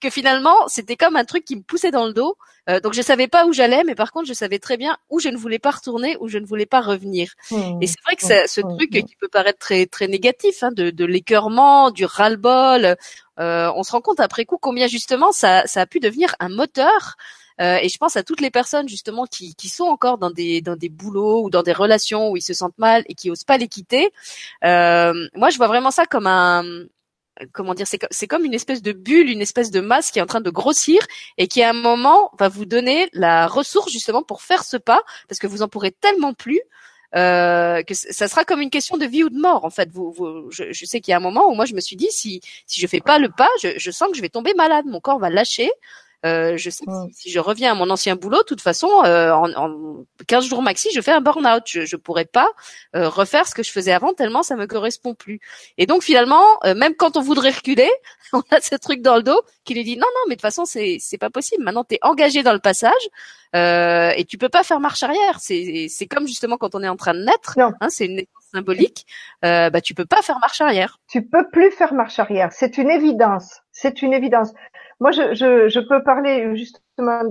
que 0.00 0.10
finalement 0.10 0.66
c'était 0.66 0.96
comme 0.96 1.16
un 1.16 1.24
truc 1.24 1.44
qui 1.44 1.56
me 1.56 1.62
poussait 1.62 1.90
dans 1.90 2.06
le 2.06 2.12
dos. 2.12 2.36
Euh, 2.68 2.78
donc 2.80 2.92
je 2.92 3.00
savais 3.00 3.26
pas 3.26 3.46
où 3.46 3.52
j'allais, 3.52 3.84
mais 3.84 3.94
par 3.94 4.12
contre 4.12 4.26
je 4.26 4.34
savais 4.34 4.58
très 4.58 4.76
bien 4.76 4.96
où 5.08 5.20
je 5.20 5.28
ne 5.28 5.36
voulais 5.36 5.58
pas 5.58 5.70
retourner, 5.70 6.16
où 6.20 6.28
je 6.28 6.38
ne 6.38 6.46
voulais 6.46 6.66
pas 6.66 6.80
revenir. 6.80 7.32
Mmh. 7.50 7.78
et 7.80 7.86
c'est 7.86 8.00
vrai 8.04 8.16
que 8.16 8.26
mmh. 8.26 8.46
ce 8.48 8.60
truc 8.60 8.94
mmh. 8.94 9.02
qui 9.02 9.16
peut 9.16 9.28
paraître 9.28 9.58
très 9.58 9.86
très 9.86 10.08
négatif, 10.08 10.62
hein, 10.62 10.70
de, 10.72 10.90
de 10.90 11.04
l'écœurement, 11.04 11.90
du 11.90 12.04
ras-le-bol, 12.04 12.96
euh, 13.38 13.72
on 13.74 13.82
se 13.82 13.92
rend 13.92 14.00
compte 14.00 14.20
après 14.20 14.44
coup 14.44 14.58
combien 14.60 14.86
justement 14.86 15.32
ça, 15.32 15.66
ça 15.66 15.82
a 15.82 15.86
pu 15.86 16.00
devenir 16.00 16.34
un 16.40 16.48
moteur 16.48 17.16
euh, 17.60 17.78
et 17.82 17.88
je 17.88 17.98
pense 17.98 18.16
à 18.16 18.22
toutes 18.22 18.40
les 18.40 18.50
personnes 18.50 18.88
justement 18.88 19.26
qui, 19.26 19.54
qui 19.54 19.68
sont 19.68 19.84
encore 19.84 20.18
dans 20.18 20.30
des 20.30 20.60
dans 20.60 20.76
des 20.76 20.88
boulots 20.88 21.44
ou 21.44 21.50
dans 21.50 21.62
des 21.62 21.72
relations 21.72 22.30
où 22.30 22.36
ils 22.36 22.42
se 22.42 22.54
sentent 22.54 22.78
mal 22.78 23.04
et 23.06 23.14
qui 23.14 23.30
osent 23.30 23.44
pas 23.44 23.58
les 23.58 23.68
quitter. 23.68 24.10
Euh, 24.64 25.28
moi, 25.34 25.50
je 25.50 25.56
vois 25.58 25.68
vraiment 25.68 25.90
ça 25.90 26.06
comme 26.06 26.26
un 26.26 26.64
comment 27.52 27.74
dire, 27.74 27.86
c'est 27.86 28.26
comme 28.26 28.44
une 28.44 28.54
espèce 28.54 28.82
de 28.82 28.92
bulle, 28.92 29.30
une 29.30 29.40
espèce 29.40 29.70
de 29.70 29.80
masse 29.80 30.10
qui 30.10 30.18
est 30.18 30.22
en 30.22 30.26
train 30.26 30.40
de 30.40 30.50
grossir 30.50 31.00
et 31.38 31.48
qui 31.48 31.62
à 31.62 31.70
un 31.70 31.74
moment 31.74 32.30
va 32.38 32.48
vous 32.48 32.66
donner 32.66 33.08
la 33.12 33.46
ressource 33.46 33.90
justement 33.90 34.22
pour 34.22 34.42
faire 34.42 34.62
ce 34.64 34.76
pas 34.76 35.02
parce 35.28 35.38
que 35.38 35.46
vous 35.46 35.62
en 35.62 35.68
pourrez 35.68 35.90
tellement 35.90 36.34
plus 36.34 36.60
euh, 37.16 37.82
que 37.82 37.94
ça 37.94 38.28
sera 38.28 38.44
comme 38.44 38.60
une 38.60 38.70
question 38.70 38.96
de 38.96 39.06
vie 39.06 39.24
ou 39.24 39.30
de 39.30 39.38
mort 39.38 39.64
en 39.64 39.70
fait. 39.70 39.90
Vous, 39.90 40.12
vous 40.12 40.50
je, 40.50 40.72
je, 40.72 40.84
sais 40.84 41.00
qu'il 41.00 41.12
y 41.12 41.14
a 41.14 41.16
un 41.16 41.20
moment 41.20 41.48
où 41.50 41.54
moi 41.54 41.64
je 41.64 41.74
me 41.74 41.80
suis 41.80 41.96
dit 41.96 42.08
si 42.10 42.40
si 42.66 42.80
je 42.80 42.86
fais 42.86 43.00
pas 43.00 43.18
le 43.18 43.30
pas, 43.30 43.48
je, 43.62 43.68
je 43.78 43.90
sens 43.90 44.10
que 44.10 44.16
je 44.16 44.22
vais 44.22 44.28
tomber 44.28 44.54
malade, 44.54 44.84
mon 44.86 45.00
corps 45.00 45.18
va 45.18 45.30
lâcher. 45.30 45.70
Euh, 46.26 46.56
je 46.56 46.68
sais 46.70 46.84
que 46.84 46.90
si, 47.12 47.30
je 47.30 47.38
reviens 47.38 47.72
à 47.72 47.74
mon 47.74 47.88
ancien 47.90 48.16
boulot, 48.16 48.38
de 48.38 48.44
toute 48.44 48.60
façon, 48.60 48.88
euh, 49.04 49.32
en, 49.32 49.50
en 49.54 50.04
15 50.26 50.44
jours 50.44 50.62
maxi, 50.62 50.88
je 50.94 51.00
fais 51.00 51.12
un 51.12 51.20
burn-out. 51.20 51.62
Je 51.66 51.80
ne 51.80 52.00
pourrais 52.00 52.26
pas 52.26 52.48
euh, 52.94 53.08
refaire 53.08 53.46
ce 53.46 53.54
que 53.54 53.62
je 53.62 53.70
faisais 53.70 53.92
avant 53.92 54.12
tellement 54.12 54.42
ça 54.42 54.56
me 54.56 54.66
correspond 54.66 55.14
plus. 55.14 55.40
Et 55.78 55.86
donc 55.86 56.02
finalement, 56.02 56.44
euh, 56.64 56.74
même 56.74 56.94
quand 56.94 57.16
on 57.16 57.22
voudrait 57.22 57.50
reculer, 57.50 57.90
on 58.32 58.42
a 58.50 58.60
ce 58.60 58.74
truc 58.74 59.02
dans 59.02 59.16
le 59.16 59.22
dos 59.22 59.40
qui 59.64 59.74
lui 59.74 59.84
dit 59.84 59.96
non, 59.96 60.06
non, 60.06 60.20
mais 60.28 60.34
de 60.34 60.40
toute 60.40 60.42
façon, 60.42 60.64
c'est 60.64 60.98
c'est 61.00 61.18
pas 61.18 61.30
possible. 61.30 61.64
Maintenant, 61.64 61.84
tu 61.84 61.94
es 61.94 61.98
engagé 62.02 62.42
dans 62.42 62.52
le 62.52 62.58
passage 62.58 62.92
euh, 63.56 64.12
et 64.16 64.24
tu 64.24 64.38
peux 64.38 64.48
pas 64.48 64.62
faire 64.62 64.80
marche 64.80 65.02
arrière. 65.02 65.38
C'est 65.40 65.86
c'est 65.88 66.06
comme 66.06 66.26
justement 66.26 66.56
quand 66.56 66.74
on 66.74 66.82
est 66.82 66.88
en 66.88 66.96
train 66.96 67.14
de 67.14 67.24
naître. 67.24 67.58
Hein, 67.58 67.88
c'est 67.88 68.06
une 68.06 68.16
naissance 68.16 68.44
symbolique. 68.52 69.06
Euh, 69.44 69.70
bah 69.70 69.80
tu 69.80 69.94
peux 69.94 70.06
pas 70.06 70.22
faire 70.22 70.38
marche 70.38 70.60
arrière. 70.60 70.98
Tu 71.08 71.22
peux 71.22 71.48
plus 71.50 71.70
faire 71.70 71.94
marche 71.94 72.18
arrière. 72.18 72.50
C'est 72.52 72.78
une 72.78 72.90
évidence. 72.90 73.60
C'est 73.72 74.02
une 74.02 74.12
évidence. 74.12 74.52
Moi, 75.00 75.12
je, 75.12 75.34
je, 75.34 75.68
je, 75.68 75.80
peux 75.80 76.02
parler 76.02 76.54
justement 76.56 77.22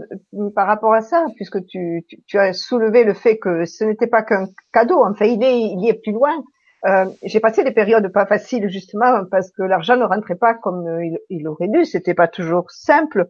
par 0.56 0.66
rapport 0.66 0.94
à 0.94 1.02
ça, 1.02 1.26
puisque 1.36 1.64
tu, 1.68 2.04
tu, 2.08 2.22
tu 2.26 2.40
as 2.40 2.54
soulevé 2.54 3.04
le 3.04 3.14
fait 3.14 3.38
que 3.38 3.66
ce 3.66 3.84
n'était 3.84 4.08
pas 4.08 4.24
qu'un 4.24 4.48
cadeau. 4.74 5.04
Enfin, 5.06 5.26
il 5.26 5.44
est, 5.44 5.60
il 5.60 5.84
y 5.84 5.90
est 5.90 6.02
plus 6.02 6.12
loin. 6.12 6.44
Euh, 6.86 7.06
j'ai 7.24 7.40
passé 7.40 7.64
des 7.64 7.72
périodes 7.72 8.12
pas 8.12 8.26
faciles 8.26 8.70
justement 8.70 9.26
parce 9.30 9.52
que 9.52 9.62
l'argent 9.64 9.98
ne 9.98 10.06
rentrait 10.06 10.38
pas 10.38 10.54
comme 10.54 11.02
il, 11.04 11.20
il 11.30 11.48
aurait 11.48 11.68
dû. 11.68 11.86
C'était 11.86 12.14
pas 12.14 12.28
toujours 12.28 12.72
simple. 12.72 13.28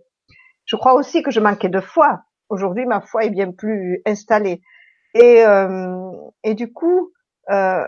Je 0.66 0.76
crois 0.76 0.94
aussi 0.94 1.24
que 1.24 1.32
je 1.32 1.40
manquais 1.40 1.70
de 1.70 1.82
foi. 1.82 2.22
Aujourd'hui, 2.48 2.86
ma 2.86 3.02
foi 3.02 3.26
est 3.26 3.30
bien 3.32 3.52
plus 3.52 4.02
installée. 4.06 4.62
Et, 5.16 5.44
euh, 5.46 6.12
et 6.44 6.54
du 6.54 6.72
coup, 6.72 7.12
euh, 7.50 7.86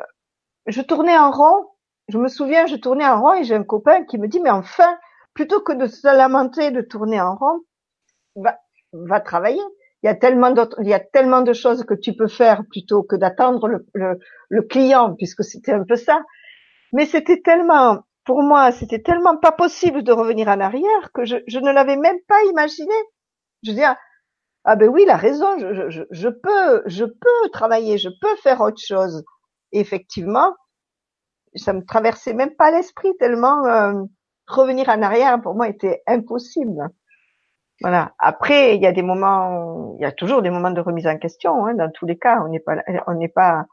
je 0.68 0.82
tournais 0.82 1.18
en 1.18 1.32
rond. 1.32 1.68
Je 2.10 2.18
me 2.18 2.28
souviens, 2.28 2.66
je 2.66 2.76
tournais 2.76 3.06
en 3.06 3.22
rond 3.22 3.34
et 3.36 3.44
j'ai 3.44 3.56
un 3.56 3.64
copain 3.64 4.04
qui 4.04 4.18
me 4.18 4.28
dit, 4.28 4.40
mais 4.42 4.50
enfin, 4.50 4.98
plutôt 5.34 5.62
que 5.62 5.74
de 5.74 5.88
se 5.88 6.08
lamenter, 6.08 6.72
de 6.72 6.82
tourner 6.82 7.22
en 7.22 7.36
rond, 7.36 7.62
va, 8.36 8.60
va 8.94 9.20
travailler. 9.20 9.62
Il 10.04 10.08
y 10.08 10.10
a 10.10 10.16
tellement 10.16 10.52
d'autres, 10.52 10.78
il 10.82 10.90
y 10.90 10.94
a 10.94 11.00
tellement 11.00 11.42
de 11.42 11.54
choses 11.54 11.84
que 11.86 11.94
tu 11.94 12.16
peux 12.16 12.28
faire 12.28 12.64
plutôt 12.70 13.04
que 13.04 13.16
d'attendre 13.16 13.68
le, 13.68 13.86
le, 13.94 14.20
le, 14.50 14.62
client, 14.64 15.14
puisque 15.16 15.44
c'était 15.44 15.74
un 15.74 15.84
peu 15.84 15.96
ça. 15.96 16.24
Mais 16.94 17.06
c'était 17.06 17.42
tellement, 17.42 18.00
pour 18.26 18.42
moi, 18.42 18.72
c'était 18.72 19.02
tellement 19.02 19.38
pas 19.38 19.52
possible 19.52 20.04
de 20.04 20.12
revenir 20.12 20.48
en 20.48 20.60
arrière 20.60 21.12
que 21.14 21.26
je, 21.26 21.38
je 21.48 21.60
ne 21.60 21.72
l'avais 21.72 21.98
même 21.98 22.20
pas 22.28 22.42
imaginé. 22.50 22.94
Je 23.64 23.72
dis, 23.74 23.84
ah 24.64 24.76
ben 24.76 24.90
oui, 24.90 25.04
il 25.04 25.10
a 25.10 25.18
raison, 25.18 25.58
je, 25.60 25.90
je, 25.90 26.04
je 26.10 26.30
peux, 26.30 26.84
je 26.86 27.06
peux 27.06 27.50
travailler, 27.52 27.98
je 27.98 28.10
peux 28.22 28.36
faire 28.38 28.62
autre 28.62 28.82
chose. 28.82 29.24
Effectivement, 29.72 30.54
ça 31.56 31.74
me 31.74 31.84
traversait 31.86 32.34
même 32.34 32.56
pas 32.56 32.72
l'esprit 32.72 33.16
tellement 33.20 33.66
euh, 33.66 34.04
revenir 34.56 34.90
en 34.90 35.02
arrière 35.02 35.42
pour 35.42 35.56
moi 35.56 35.68
était 35.68 36.04
impossible. 36.08 36.90
Voilà. 37.82 38.14
Après, 38.20 38.76
il 38.76 38.82
y 38.82 38.86
a 38.86 38.92
des 38.92 39.02
moments, 39.02 39.96
il 39.98 40.04
y 40.04 40.06
a 40.06 40.12
toujours 40.12 40.42
des 40.42 40.52
moments 40.52 40.72
de 40.72 40.82
remise 40.82 41.08
en 41.08 41.18
question. 41.18 41.66
Hein, 41.66 41.74
dans 41.74 41.90
tous 41.90 42.06
les 42.06 42.18
cas, 42.18 42.42
on 42.44 42.50
n'est 42.50 42.60
pas, 42.60 42.78
on 43.08 43.14
n'est 43.16 43.28
pas. 43.28 43.66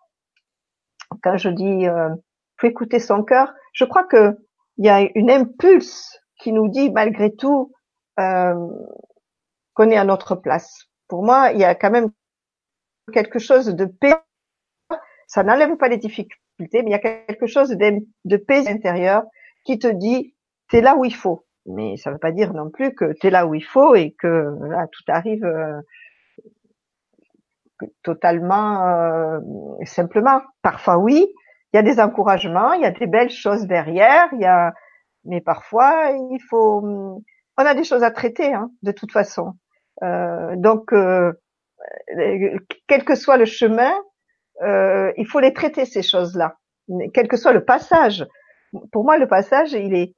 Quand 1.22 1.36
je 1.36 1.50
dis, 1.50 1.86
euh, 1.86 2.08
faut 2.58 2.66
écouter 2.66 2.98
son 2.98 3.22
cœur. 3.22 3.52
Je 3.72 3.84
crois 3.84 4.04
que 4.04 4.36
il 4.78 4.86
y 4.86 4.88
a 4.88 5.00
une 5.14 5.30
impulse 5.30 6.18
qui 6.38 6.52
nous 6.52 6.68
dit 6.68 6.90
malgré 6.90 7.34
tout 7.34 7.72
euh, 8.18 8.68
qu'on 9.74 9.90
est 9.90 9.96
à 9.96 10.04
notre 10.04 10.36
place. 10.36 10.86
Pour 11.08 11.22
moi, 11.22 11.52
il 11.52 11.58
y 11.58 11.64
a 11.64 11.74
quand 11.74 11.90
même 11.90 12.10
quelque 13.12 13.38
chose 13.38 13.66
de 13.66 13.84
paix. 13.84 14.14
Ça 15.26 15.42
n'enlève 15.42 15.76
pas 15.76 15.88
les 15.88 15.98
difficultés, 15.98 16.82
mais 16.82 16.86
il 16.86 16.90
y 16.90 16.94
a 16.94 16.98
quelque 16.98 17.46
chose 17.46 17.70
de, 17.70 18.06
de 18.24 18.36
paix 18.36 18.66
intérieure 18.68 19.24
qui 19.64 19.78
te 19.78 19.88
dit 19.88 20.34
t'es 20.68 20.80
là 20.80 20.96
où 20.96 21.04
il 21.04 21.14
faut. 21.14 21.46
Mais 21.66 21.96
ça 21.96 22.10
ne 22.10 22.14
veut 22.14 22.20
pas 22.20 22.32
dire 22.32 22.54
non 22.54 22.70
plus 22.70 22.94
que 22.94 23.12
t'es 23.20 23.30
là 23.30 23.46
où 23.46 23.54
il 23.54 23.64
faut 23.64 23.94
et 23.94 24.14
que 24.18 24.54
là, 24.68 24.86
tout 24.90 25.04
arrive 25.08 25.44
euh, 25.44 25.80
totalement 28.02 28.88
euh, 28.88 29.40
simplement. 29.84 30.40
Parfois 30.62 30.98
oui, 30.98 31.26
il 31.72 31.76
y 31.76 31.78
a 31.78 31.82
des 31.82 32.00
encouragements, 32.00 32.72
il 32.72 32.82
y 32.82 32.86
a 32.86 32.90
des 32.90 33.06
belles 33.06 33.30
choses 33.30 33.66
derrière, 33.66 34.28
il 34.32 34.40
y 34.40 34.46
a, 34.46 34.72
mais 35.24 35.40
parfois 35.40 36.10
il 36.10 36.40
faut, 36.48 36.80
on 37.58 37.64
a 37.64 37.74
des 37.74 37.84
choses 37.84 38.02
à 38.02 38.10
traiter 38.10 38.54
hein, 38.54 38.70
de 38.82 38.92
toute 38.92 39.12
façon. 39.12 39.54
Euh, 40.02 40.54
donc, 40.56 40.92
euh, 40.92 41.32
quel 42.86 43.04
que 43.04 43.14
soit 43.14 43.36
le 43.36 43.44
chemin, 43.44 43.92
euh, 44.62 45.12
il 45.16 45.26
faut 45.26 45.40
les 45.40 45.52
traiter 45.52 45.84
ces 45.84 46.02
choses-là, 46.02 46.56
quel 47.12 47.28
que 47.28 47.36
soit 47.36 47.52
le 47.52 47.64
passage. 47.64 48.26
Pour 48.92 49.04
moi, 49.04 49.18
le 49.18 49.28
passage, 49.28 49.72
il 49.72 49.94
est, 49.94 50.14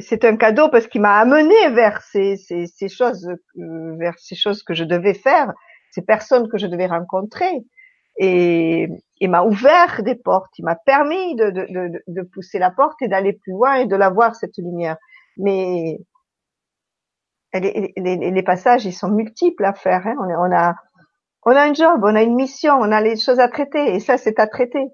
c'est 0.00 0.24
un 0.24 0.36
cadeau 0.36 0.68
parce 0.68 0.86
qu'il 0.86 1.00
m'a 1.00 1.18
amené 1.18 1.70
vers 1.70 2.02
ces, 2.02 2.36
ces, 2.36 2.66
ces 2.66 2.88
choses, 2.88 3.28
vers 3.54 4.18
ces 4.18 4.34
choses 4.34 4.62
que 4.62 4.74
je 4.74 4.84
devais 4.84 5.14
faire, 5.14 5.52
ces 5.90 6.02
personnes 6.02 6.48
que 6.48 6.58
je 6.58 6.66
devais 6.66 6.86
rencontrer, 6.86 7.64
et 8.18 8.88
il 9.20 9.30
m'a 9.30 9.44
ouvert 9.44 10.02
des 10.02 10.14
portes. 10.14 10.58
Il 10.58 10.64
m'a 10.64 10.76
permis 10.76 11.34
de, 11.36 11.50
de, 11.50 11.66
de, 11.68 12.02
de, 12.06 12.22
pousser 12.22 12.58
la 12.58 12.70
porte 12.70 13.00
et 13.02 13.08
d'aller 13.08 13.34
plus 13.34 13.52
loin 13.52 13.74
et 13.74 13.86
de 13.86 13.96
la 13.96 14.08
voir 14.08 14.34
cette 14.34 14.56
lumière. 14.56 14.96
Mais 15.36 15.98
les, 17.52 17.92
les, 17.96 18.30
les 18.30 18.42
passages, 18.42 18.86
ils 18.86 18.94
sont 18.94 19.10
multiples 19.10 19.64
à 19.64 19.74
faire. 19.74 20.06
Hein. 20.06 20.16
On 20.18 20.54
a 20.54 20.74
on 21.48 21.52
a 21.52 21.62
un 21.62 21.74
job, 21.74 22.00
on 22.02 22.16
a 22.16 22.22
une 22.22 22.34
mission, 22.34 22.74
on 22.74 22.90
a 22.90 23.00
les 23.00 23.16
choses 23.16 23.38
à 23.38 23.48
traiter, 23.48 23.94
et 23.94 24.00
ça, 24.00 24.18
c'est 24.18 24.40
à 24.40 24.48
traiter. 24.48 24.84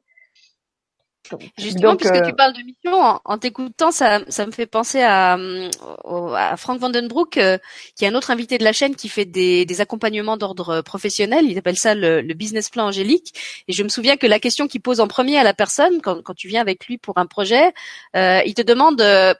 Justement, 1.58 1.96
puisque 1.96 2.22
tu 2.22 2.30
euh, 2.30 2.32
parles 2.32 2.52
de 2.52 2.62
mission, 2.62 3.20
en, 3.24 3.38
t'écoutant, 3.38 3.90
ça, 3.90 4.20
ça 4.28 4.46
me 4.46 4.52
fait 4.52 4.66
penser 4.66 5.00
à, 5.00 5.35
à 5.35 6.56
Frank 6.56 6.80
Vandenbroek, 6.80 7.37
euh, 7.37 7.58
qui 7.96 8.04
est 8.04 8.08
un 8.08 8.14
autre 8.14 8.30
invité 8.30 8.58
de 8.58 8.64
la 8.64 8.72
chaîne 8.72 8.96
qui 8.96 9.08
fait 9.08 9.24
des, 9.24 9.64
des 9.64 9.80
accompagnements 9.80 10.37
d'ordre 10.37 10.82
professionnel. 10.82 11.46
Il 11.48 11.56
appelle 11.56 11.78
ça 11.78 11.94
le, 11.94 12.20
le, 12.20 12.35
business 12.35 12.70
plan 12.70 12.87
angélique. 12.87 13.35
Et 13.68 13.72
je 13.72 13.82
me 13.82 13.88
souviens 13.88 14.16
que 14.16 14.26
la 14.26 14.40
question 14.40 14.66
qu'il 14.66 14.80
pose 14.80 15.00
en 15.00 15.08
premier 15.08 15.38
à 15.38 15.44
la 15.44 15.54
personne, 15.54 16.00
quand, 16.02 16.22
quand 16.22 16.35
tu 16.35 16.48
viens 16.48 16.61
avec 16.61 16.87
lui 16.87 16.98
pour 16.98 17.18
un 17.18 17.26
projet, 17.26 17.72
euh, 18.16 18.40
il 18.44 18.54
te 18.54 18.62
demande 18.62 19.00
euh, 19.00 19.35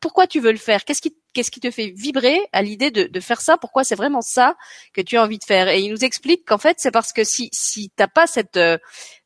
pourquoi 0.00 0.26
tu 0.26 0.40
veux 0.40 0.52
le 0.52 0.58
faire? 0.58 0.84
Qu'est-ce 0.84 1.02
qui 1.02 1.14
qu'est-ce 1.36 1.50
qui 1.50 1.60
te 1.60 1.70
fait 1.70 1.92
vibrer 1.94 2.40
à 2.52 2.62
l'idée 2.62 2.90
de, 2.90 3.04
de, 3.04 3.20
faire 3.20 3.42
ça? 3.42 3.58
Pourquoi 3.58 3.84
c'est 3.84 3.94
vraiment 3.94 4.22
ça 4.22 4.56
que 4.94 5.02
tu 5.02 5.18
as 5.18 5.22
envie 5.22 5.36
de 5.36 5.44
faire? 5.44 5.68
Et 5.68 5.80
il 5.80 5.90
nous 5.90 6.02
explique 6.02 6.46
qu'en 6.46 6.56
fait, 6.56 6.78
c'est 6.80 6.90
parce 6.90 7.12
que 7.12 7.24
si 7.24 7.50
si 7.52 7.90
t'as 7.94 8.08
pas 8.08 8.26
cette 8.26 8.56
euh, 8.56 8.78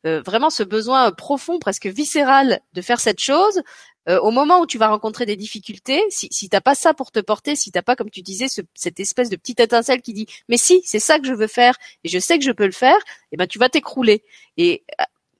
euh, 0.06 0.20
vraiment 0.22 0.50
ce 0.50 0.64
besoin 0.64 1.12
profond, 1.12 1.60
presque 1.60 1.86
viscéral, 1.86 2.60
de 2.72 2.82
faire 2.82 2.98
cette 2.98 3.20
chose, 3.20 3.62
euh, 4.08 4.18
au 4.20 4.32
moment 4.32 4.60
où 4.60 4.66
tu 4.66 4.76
vas 4.76 4.88
rencontrer 4.88 5.24
des 5.24 5.36
difficultés, 5.36 6.02
si, 6.08 6.26
si 6.32 6.48
t'as 6.48 6.60
pas 6.60 6.74
ça 6.74 6.94
pour 6.94 7.12
te 7.12 7.20
porter, 7.20 7.54
si 7.54 7.70
t'as 7.70 7.82
pas, 7.82 7.94
comme 7.94 8.10
tu 8.10 8.22
disais, 8.22 8.48
ce, 8.48 8.62
cette 8.74 8.98
espèce 8.98 9.30
de 9.30 9.36
petite 9.36 9.60
étincelle 9.60 10.02
qui 10.02 10.12
dit 10.12 10.26
mais 10.48 10.56
si 10.56 10.82
c'est 10.84 10.98
ça 10.98 11.20
que 11.20 11.28
je 11.28 11.34
veux 11.34 11.46
faire 11.46 11.76
et 12.02 12.08
je 12.08 12.18
sais 12.18 12.40
que 12.40 12.44
je 12.44 12.50
peux 12.50 12.66
le 12.66 12.72
faire, 12.72 12.98
eh 13.30 13.36
ben 13.36 13.46
tu 13.46 13.60
vas 13.60 13.68
t'écrouler. 13.68 14.24
Et 14.56 14.82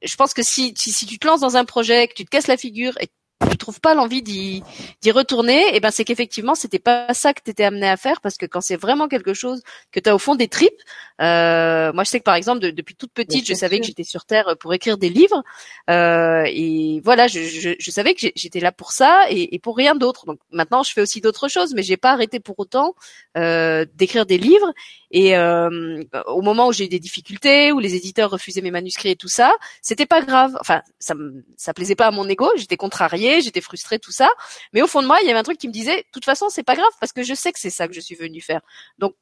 je 0.02 0.14
pense 0.14 0.34
que 0.34 0.42
si, 0.42 0.72
si, 0.76 0.92
si, 0.92 1.06
tu 1.06 1.18
te 1.18 1.26
lances 1.26 1.40
dans 1.40 1.56
un 1.56 1.64
projet, 1.64 2.06
que 2.08 2.14
tu 2.14 2.24
te 2.24 2.30
casses 2.30 2.46
la 2.46 2.56
figure 2.56 2.94
et 3.00 3.08
tu 3.48 3.56
trouves 3.56 3.80
pas 3.80 3.94
l'envie 3.94 4.22
d'y 4.22 4.62
d'y 5.00 5.10
retourner, 5.10 5.60
et 5.60 5.76
eh 5.76 5.80
ben 5.80 5.90
c'est 5.90 6.04
qu'effectivement 6.04 6.54
c'était 6.54 6.78
pas 6.78 7.12
ça 7.14 7.32
que 7.32 7.40
tu 7.42 7.50
étais 7.50 7.64
amené 7.64 7.88
à 7.88 7.96
faire 7.96 8.20
parce 8.20 8.36
que 8.36 8.46
quand 8.46 8.60
c'est 8.60 8.76
vraiment 8.76 9.08
quelque 9.08 9.34
chose 9.34 9.62
que 9.92 10.00
tu 10.00 10.10
as 10.10 10.14
au 10.14 10.18
fond 10.18 10.34
des 10.34 10.48
tripes, 10.48 10.72
euh, 11.20 11.92
moi 11.92 12.04
je 12.04 12.10
sais 12.10 12.18
que 12.18 12.24
par 12.24 12.34
exemple 12.34 12.60
depuis 12.60 12.94
toute 12.94 13.12
petite 13.12 13.46
je 13.46 13.54
savais 13.54 13.80
que 13.80 13.86
j'étais 13.86 14.04
sur 14.04 14.24
terre 14.24 14.56
pour 14.58 14.74
écrire 14.74 14.98
des 14.98 15.08
livres 15.08 15.42
euh, 15.88 16.44
et 16.46 17.00
voilà 17.04 17.28
je, 17.28 17.40
je, 17.40 17.70
je 17.78 17.90
savais 17.90 18.14
que 18.14 18.26
j'étais 18.34 18.60
là 18.60 18.72
pour 18.72 18.92
ça 18.92 19.26
et, 19.30 19.54
et 19.54 19.58
pour 19.58 19.76
rien 19.76 19.94
d'autre. 19.94 20.26
Donc 20.26 20.38
maintenant 20.50 20.82
je 20.82 20.92
fais 20.92 21.00
aussi 21.00 21.20
d'autres 21.20 21.48
choses, 21.48 21.74
mais 21.74 21.82
j'ai 21.82 21.96
pas 21.96 22.12
arrêté 22.12 22.40
pour 22.40 22.58
autant 22.58 22.94
euh, 23.36 23.86
d'écrire 23.94 24.26
des 24.26 24.38
livres 24.38 24.72
et 25.10 25.36
euh, 25.36 26.02
au 26.26 26.40
moment 26.42 26.68
où 26.68 26.72
j'ai 26.72 26.84
eu 26.84 26.88
des 26.88 26.98
difficultés, 26.98 27.72
où 27.72 27.78
les 27.78 27.94
éditeurs 27.94 28.30
refusaient 28.30 28.60
mes 28.60 28.70
manuscrits 28.70 29.10
et 29.10 29.16
tout 29.16 29.28
ça, 29.28 29.52
c'était 29.82 30.06
pas 30.06 30.22
grave. 30.22 30.56
Enfin, 30.60 30.82
ça 30.98 31.14
ça 31.56 31.74
plaisait 31.74 31.96
pas 31.96 32.06
à 32.06 32.10
mon 32.10 32.28
ego, 32.28 32.48
j'étais 32.56 32.76
contrariée, 32.76 33.40
j'étais 33.40 33.60
frustrée, 33.60 33.98
tout 33.98 34.12
ça. 34.12 34.30
Mais 34.72 34.82
au 34.82 34.86
fond 34.86 35.02
de 35.02 35.06
moi, 35.06 35.18
il 35.22 35.26
y 35.26 35.30
avait 35.30 35.38
un 35.38 35.42
truc 35.42 35.58
qui 35.58 35.68
me 35.68 35.72
disait, 35.72 35.98
de 35.98 36.06
toute 36.12 36.24
façon, 36.24 36.48
c'est 36.48 36.62
pas 36.62 36.76
grave 36.76 36.92
parce 37.00 37.12
que 37.12 37.22
je 37.22 37.34
sais 37.34 37.52
que 37.52 37.58
c'est 37.58 37.70
ça 37.70 37.88
que 37.88 37.94
je 37.94 38.00
suis 38.00 38.14
venue 38.14 38.40
faire. 38.40 38.60
Donc 38.98 39.14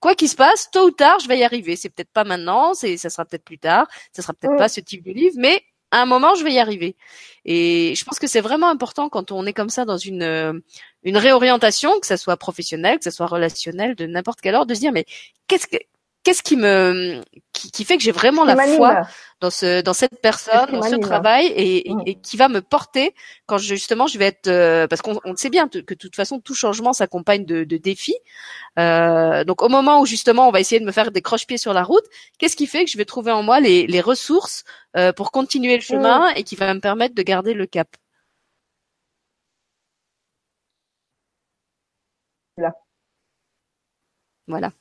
quoi 0.00 0.14
qu'il 0.14 0.28
se 0.28 0.36
passe, 0.36 0.70
tôt 0.70 0.86
ou 0.86 0.90
tard, 0.90 1.18
je 1.20 1.28
vais 1.28 1.38
y 1.38 1.44
arriver. 1.44 1.76
C'est 1.76 1.90
peut-être 1.90 2.12
pas 2.12 2.24
maintenant, 2.24 2.74
c'est 2.74 2.96
ça 2.96 3.10
sera 3.10 3.24
peut-être 3.24 3.44
plus 3.44 3.58
tard, 3.58 3.86
ça 4.12 4.22
sera 4.22 4.32
peut-être 4.32 4.56
pas 4.56 4.68
ce 4.68 4.80
type 4.80 5.04
de 5.04 5.12
livre, 5.12 5.36
mais 5.38 5.62
à 5.94 6.02
un 6.02 6.06
moment, 6.06 6.34
je 6.34 6.42
vais 6.42 6.52
y 6.52 6.58
arriver. 6.58 6.96
Et 7.44 7.94
je 7.96 8.04
pense 8.04 8.18
que 8.18 8.26
c'est 8.26 8.40
vraiment 8.40 8.68
important 8.68 9.08
quand 9.08 9.30
on 9.30 9.46
est 9.46 9.52
comme 9.52 9.68
ça 9.68 9.84
dans 9.84 9.96
une 9.96 10.24
euh, 10.24 10.52
une 11.04 11.16
réorientation, 11.16 12.00
que 12.00 12.06
ça 12.06 12.16
soit 12.16 12.36
professionnelle, 12.36 12.98
que 12.98 13.04
ça 13.04 13.12
soit 13.12 13.28
relationnelle, 13.28 13.94
de 13.94 14.06
n'importe 14.06 14.40
quel 14.40 14.56
ordre, 14.56 14.66
de 14.66 14.74
se 14.74 14.80
dire 14.80 14.92
mais 14.92 15.04
qu'est-ce 15.46 15.68
que 15.68 15.76
qu'est-ce 16.24 16.42
qui 16.42 16.56
me 16.56 17.22
qui, 17.52 17.84
fait 17.84 17.96
que 17.96 18.02
j'ai 18.02 18.10
vraiment 18.12 18.44
la 18.44 18.56
foi 18.56 19.02
dans 19.40 19.50
ce 19.50 19.82
dans 19.82 19.92
cette 19.92 20.20
personne, 20.20 20.72
dans 20.72 20.82
ce 20.82 20.96
travail 20.96 21.52
et, 21.54 21.92
mm. 21.92 22.02
et, 22.06 22.14
qui 22.16 22.36
va 22.36 22.48
me 22.48 22.60
porter 22.60 23.14
quand 23.46 23.58
justement 23.58 24.06
je 24.06 24.18
vais 24.18 24.26
être 24.26 24.48
euh, 24.48 24.88
parce 24.88 25.02
qu'on 25.02 25.20
on 25.24 25.36
sait 25.36 25.50
bien 25.50 25.68
que 25.68 25.78
de 25.78 25.94
toute 25.94 26.16
façon 26.16 26.40
tout 26.40 26.54
changement 26.54 26.92
s'accompagne 26.92 27.44
de, 27.44 27.64
de, 27.64 27.76
défis. 27.76 28.16
Euh, 28.78 29.44
donc 29.44 29.62
au 29.62 29.68
moment 29.68 30.00
où 30.00 30.06
justement 30.06 30.48
on 30.48 30.50
va 30.50 30.60
essayer 30.60 30.80
de 30.80 30.86
me 30.86 30.92
faire 30.92 31.10
des 31.12 31.22
croche-pieds 31.22 31.58
sur 31.58 31.74
la 31.74 31.84
route, 31.84 32.04
qu'est-ce 32.38 32.56
qui 32.56 32.66
fait 32.66 32.84
que 32.84 32.90
je 32.90 32.98
vais 32.98 33.04
trouver 33.04 33.30
en 33.32 33.42
moi 33.42 33.60
les, 33.60 33.86
les 33.86 34.00
ressources 34.00 34.64
euh, 34.96 35.12
pour 35.12 35.30
continuer 35.30 35.76
le 35.76 35.82
chemin 35.82 36.32
mm. 36.32 36.36
et 36.36 36.42
qui 36.44 36.56
va 36.56 36.72
me 36.74 36.80
permettre 36.80 37.14
de 37.14 37.22
garder 37.22 37.54
le 37.54 37.66
cap? 37.66 37.88
Là. 42.56 42.72
Voilà. 44.46 44.72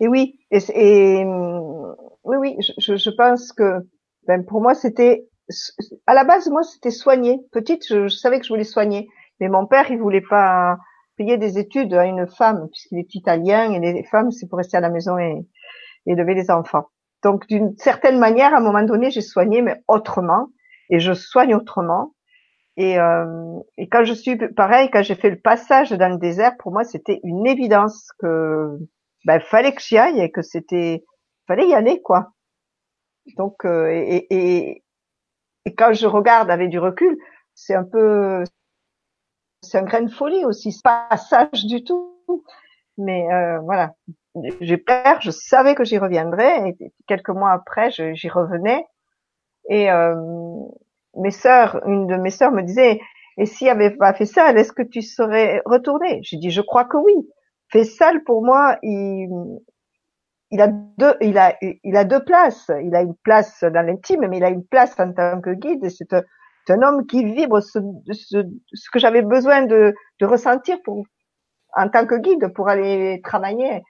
Et 0.00 0.08
oui, 0.08 0.38
et, 0.50 0.58
et 0.74 1.24
oui, 1.24 2.36
oui, 2.38 2.56
je, 2.78 2.96
je, 2.96 3.10
pense 3.10 3.52
que 3.52 3.86
ben, 4.26 4.44
pour 4.44 4.60
moi 4.60 4.74
c'était 4.74 5.26
à 6.06 6.14
la 6.14 6.24
base 6.24 6.48
moi 6.48 6.62
c'était 6.62 6.90
soigner. 6.90 7.38
Petite, 7.52 7.86
je, 7.86 8.08
savais 8.08 8.38
que 8.38 8.46
je 8.46 8.52
voulais 8.52 8.64
soigner, 8.64 9.08
mais 9.40 9.48
mon 9.48 9.66
père 9.66 9.90
il 9.90 9.98
voulait 9.98 10.22
pas 10.22 10.78
payer 11.16 11.36
des 11.36 11.58
études 11.58 11.92
à 11.94 12.06
une 12.06 12.26
femme 12.26 12.68
puisqu'il 12.70 12.98
est 12.98 13.14
italien 13.14 13.72
et 13.72 13.78
les 13.78 14.04
femmes 14.04 14.30
c'est 14.30 14.48
pour 14.48 14.58
rester 14.58 14.78
à 14.78 14.80
la 14.80 14.90
maison 14.90 15.18
et, 15.18 15.46
et 16.06 16.12
élever 16.12 16.34
les 16.34 16.50
enfants. 16.50 16.86
Donc 17.22 17.46
d'une 17.48 17.76
certaine 17.76 18.18
manière, 18.18 18.54
à 18.54 18.58
un 18.58 18.60
moment 18.60 18.82
donné, 18.82 19.10
j'ai 19.10 19.20
soigné, 19.20 19.62
mais 19.62 19.82
autrement, 19.88 20.48
et 20.88 21.00
je 21.00 21.12
soigne 21.12 21.54
autrement. 21.54 22.14
Et, 22.76 22.98
euh, 22.98 23.58
et 23.76 23.88
quand 23.88 24.04
je 24.04 24.14
suis 24.14 24.36
pareil, 24.36 24.88
quand 24.90 25.02
j'ai 25.02 25.14
fait 25.14 25.30
le 25.30 25.38
passage 25.38 25.90
dans 25.90 26.08
le 26.08 26.18
désert, 26.18 26.56
pour 26.58 26.72
moi 26.72 26.84
c'était 26.84 27.20
une 27.24 27.46
évidence 27.46 28.10
que 28.20 28.78
ben, 29.24 29.40
fallait 29.40 29.74
que 29.74 29.82
j'y 29.82 29.98
aille 29.98 30.20
et 30.20 30.30
que 30.30 30.42
c'était, 30.42 31.04
fallait 31.46 31.68
y 31.68 31.74
aller, 31.74 32.00
quoi. 32.02 32.32
Donc, 33.36 33.64
euh, 33.64 33.88
et, 33.90 34.26
et, 34.30 34.84
et, 35.66 35.74
quand 35.74 35.92
je 35.92 36.06
regarde 36.06 36.50
avec 36.50 36.70
du 36.70 36.78
recul, 36.78 37.16
c'est 37.54 37.74
un 37.74 37.84
peu, 37.84 38.44
c'est 39.62 39.78
un 39.78 39.82
grain 39.82 40.02
de 40.02 40.10
folie 40.10 40.44
aussi, 40.44 40.72
c'est 40.72 40.82
pas 40.82 41.16
sage 41.16 41.66
du 41.66 41.84
tout. 41.84 42.16
Mais 42.98 43.32
euh, 43.32 43.58
voilà, 43.60 43.94
j'ai 44.60 44.76
peur, 44.76 45.20
je 45.20 45.30
savais 45.30 45.74
que 45.74 45.84
j'y 45.84 45.98
reviendrais, 45.98 46.70
et 46.70 46.92
quelques 47.06 47.30
mois 47.30 47.52
après, 47.52 47.90
j'y 47.90 48.28
revenais. 48.28 48.84
Et 49.68 49.90
euh, 49.90 50.14
mes 51.16 51.30
sœurs, 51.30 51.80
une 51.86 52.06
de 52.06 52.16
mes 52.16 52.30
sœurs 52.30 52.52
me 52.52 52.62
disait, 52.62 53.00
et 53.38 53.46
s'il 53.46 53.68
avait 53.68 53.90
pas 53.90 54.12
fait 54.12 54.26
ça, 54.26 54.52
est-ce 54.52 54.72
que 54.72 54.82
tu 54.82 55.02
serais 55.02 55.62
retourné 55.64 56.20
J'ai 56.22 56.36
dit, 56.36 56.50
je 56.50 56.60
crois 56.60 56.84
que 56.84 56.96
oui. 56.96 57.14
Fessal, 57.70 58.22
pour 58.24 58.44
moi, 58.44 58.78
il, 58.82 59.28
il 60.50 60.60
a 60.60 60.68
deux, 60.68 61.14
il 61.20 61.38
a, 61.38 61.56
il 61.60 61.96
a 61.96 62.04
deux 62.04 62.24
places. 62.24 62.70
Il 62.82 62.94
a 62.94 63.02
une 63.02 63.14
place 63.22 63.62
dans 63.62 63.86
l'intime, 63.86 64.26
mais 64.28 64.38
il 64.38 64.44
a 64.44 64.50
une 64.50 64.66
place 64.66 64.98
en 64.98 65.12
tant 65.12 65.40
que 65.40 65.50
guide. 65.50 65.88
C'est 65.88 66.12
un, 66.12 66.22
un, 66.68 66.82
homme 66.82 67.06
qui 67.06 67.24
vibre 67.24 67.60
ce, 67.60 67.78
ce, 68.12 68.44
ce 68.72 68.90
que 68.90 68.98
j'avais 68.98 69.22
besoin 69.22 69.62
de, 69.62 69.94
de, 70.20 70.26
ressentir 70.26 70.78
pour, 70.84 71.04
en 71.76 71.88
tant 71.88 72.06
que 72.06 72.16
guide 72.16 72.52
pour 72.54 72.68
aller 72.68 73.20
travailler. 73.22 73.82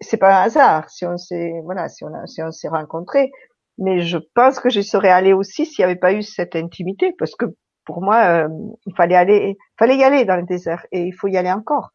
C'est 0.00 0.16
pas 0.16 0.40
un 0.40 0.42
hasard 0.44 0.88
si 0.88 1.04
on 1.04 1.16
s'est, 1.16 1.52
voilà, 1.64 1.88
si 1.88 2.04
on 2.04 2.14
a, 2.14 2.26
si 2.26 2.42
on 2.42 2.52
s'est 2.52 2.68
rencontrés. 2.68 3.30
Mais 3.78 4.00
je 4.00 4.18
pense 4.34 4.60
que 4.60 4.70
je 4.70 4.80
serais 4.80 5.10
allée 5.10 5.32
aussi 5.32 5.66
s'il 5.66 5.84
n'y 5.84 5.90
avait 5.90 6.00
pas 6.00 6.12
eu 6.12 6.22
cette 6.22 6.56
intimité, 6.56 7.14
parce 7.18 7.34
que 7.36 7.46
pour 7.84 8.02
moi, 8.02 8.44
euh, 8.44 8.48
il 8.86 8.94
fallait 8.96 9.14
aller, 9.16 9.56
il 9.56 9.76
fallait 9.78 9.96
y 9.96 10.04
aller 10.04 10.24
dans 10.24 10.36
le 10.36 10.42
désert 10.42 10.84
et 10.92 11.02
il 11.02 11.12
faut 11.12 11.28
y 11.28 11.36
aller 11.36 11.50
encore. 11.50 11.92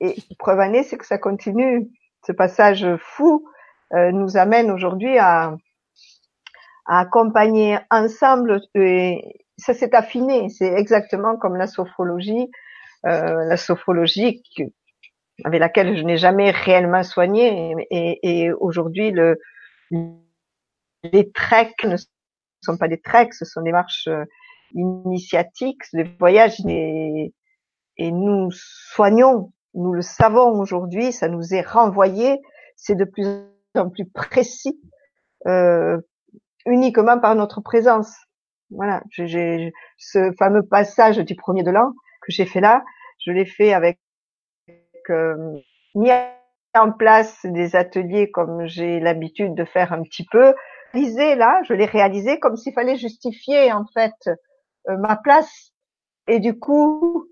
Et 0.00 0.16
preuve 0.38 0.60
année, 0.60 0.82
c'est 0.82 0.98
que 0.98 1.06
ça 1.06 1.18
continue. 1.18 1.88
Ce 2.26 2.32
passage 2.32 2.86
fou 2.98 3.46
euh, 3.92 4.12
nous 4.12 4.36
amène 4.36 4.70
aujourd'hui 4.70 5.18
à, 5.18 5.54
à, 6.86 7.00
accompagner 7.00 7.78
ensemble. 7.90 8.60
Et 8.74 9.40
ça 9.56 9.74
s'est 9.74 9.94
affiné. 9.94 10.48
C'est 10.48 10.72
exactement 10.72 11.36
comme 11.36 11.56
la 11.56 11.66
sophrologie, 11.66 12.50
euh, 13.06 13.44
la 13.44 13.56
sophrologie 13.56 14.42
avec 15.44 15.60
laquelle 15.60 15.96
je 15.96 16.02
n'ai 16.02 16.16
jamais 16.16 16.50
réellement 16.50 17.02
soigné. 17.02 17.74
Et, 17.90 18.18
et 18.22 18.52
aujourd'hui, 18.52 19.10
le, 19.10 19.38
les 21.02 21.30
treks 21.32 21.84
ne 21.84 21.96
sont 22.62 22.76
pas 22.76 22.88
des 22.88 23.00
treks, 23.00 23.34
ce 23.34 23.44
sont 23.44 23.62
des 23.62 23.72
marches 23.72 24.08
euh, 24.08 24.24
initiatiques, 24.74 25.82
des 25.92 26.04
voyages. 26.18 26.60
Et 26.66 28.10
nous 28.10 28.48
soignons 28.50 29.52
nous 29.74 29.92
le 29.92 30.02
savons 30.02 30.58
aujourd'hui, 30.60 31.12
ça 31.12 31.28
nous 31.28 31.54
est 31.54 31.62
renvoyé, 31.62 32.40
c'est 32.76 32.94
de 32.94 33.04
plus 33.04 33.26
en 33.74 33.90
plus 33.90 34.06
précis, 34.06 34.80
euh, 35.46 35.98
uniquement 36.66 37.18
par 37.18 37.34
notre 37.34 37.60
présence. 37.60 38.14
Voilà, 38.70 39.02
j'ai 39.10 39.72
ce 39.98 40.32
fameux 40.38 40.62
passage 40.62 41.18
du 41.18 41.34
premier 41.34 41.62
de 41.62 41.70
l'an 41.70 41.92
que 42.22 42.32
j'ai 42.32 42.46
fait 42.46 42.60
là, 42.60 42.84
je 43.24 43.30
l'ai 43.30 43.44
fait 43.44 43.72
avec 43.72 43.98
euh, 45.10 45.36
mis 45.94 46.10
en 46.74 46.90
place 46.92 47.44
des 47.44 47.76
ateliers 47.76 48.30
comme 48.30 48.66
j'ai 48.66 49.00
l'habitude 49.00 49.54
de 49.54 49.64
faire 49.64 49.92
un 49.92 50.02
petit 50.02 50.26
peu. 50.30 50.54
Réalisé 50.92 51.34
là, 51.34 51.60
je 51.68 51.74
l'ai 51.74 51.86
réalisé 51.86 52.38
comme 52.38 52.56
s'il 52.56 52.72
fallait 52.72 52.96
justifier 52.96 53.72
en 53.72 53.84
fait 53.92 54.14
euh, 54.88 54.96
ma 54.98 55.16
place. 55.16 55.72
Et 56.26 56.40
du 56.40 56.58
coup, 56.58 57.28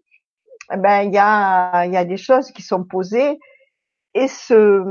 ben 0.78 1.02
il 1.02 1.12
y 1.12 1.18
a 1.18 1.84
il 1.86 1.92
y 1.92 1.96
a 1.96 2.04
des 2.04 2.16
choses 2.16 2.50
qui 2.52 2.62
sont 2.62 2.84
posées 2.84 3.38
et 4.14 4.28
ce 4.28 4.82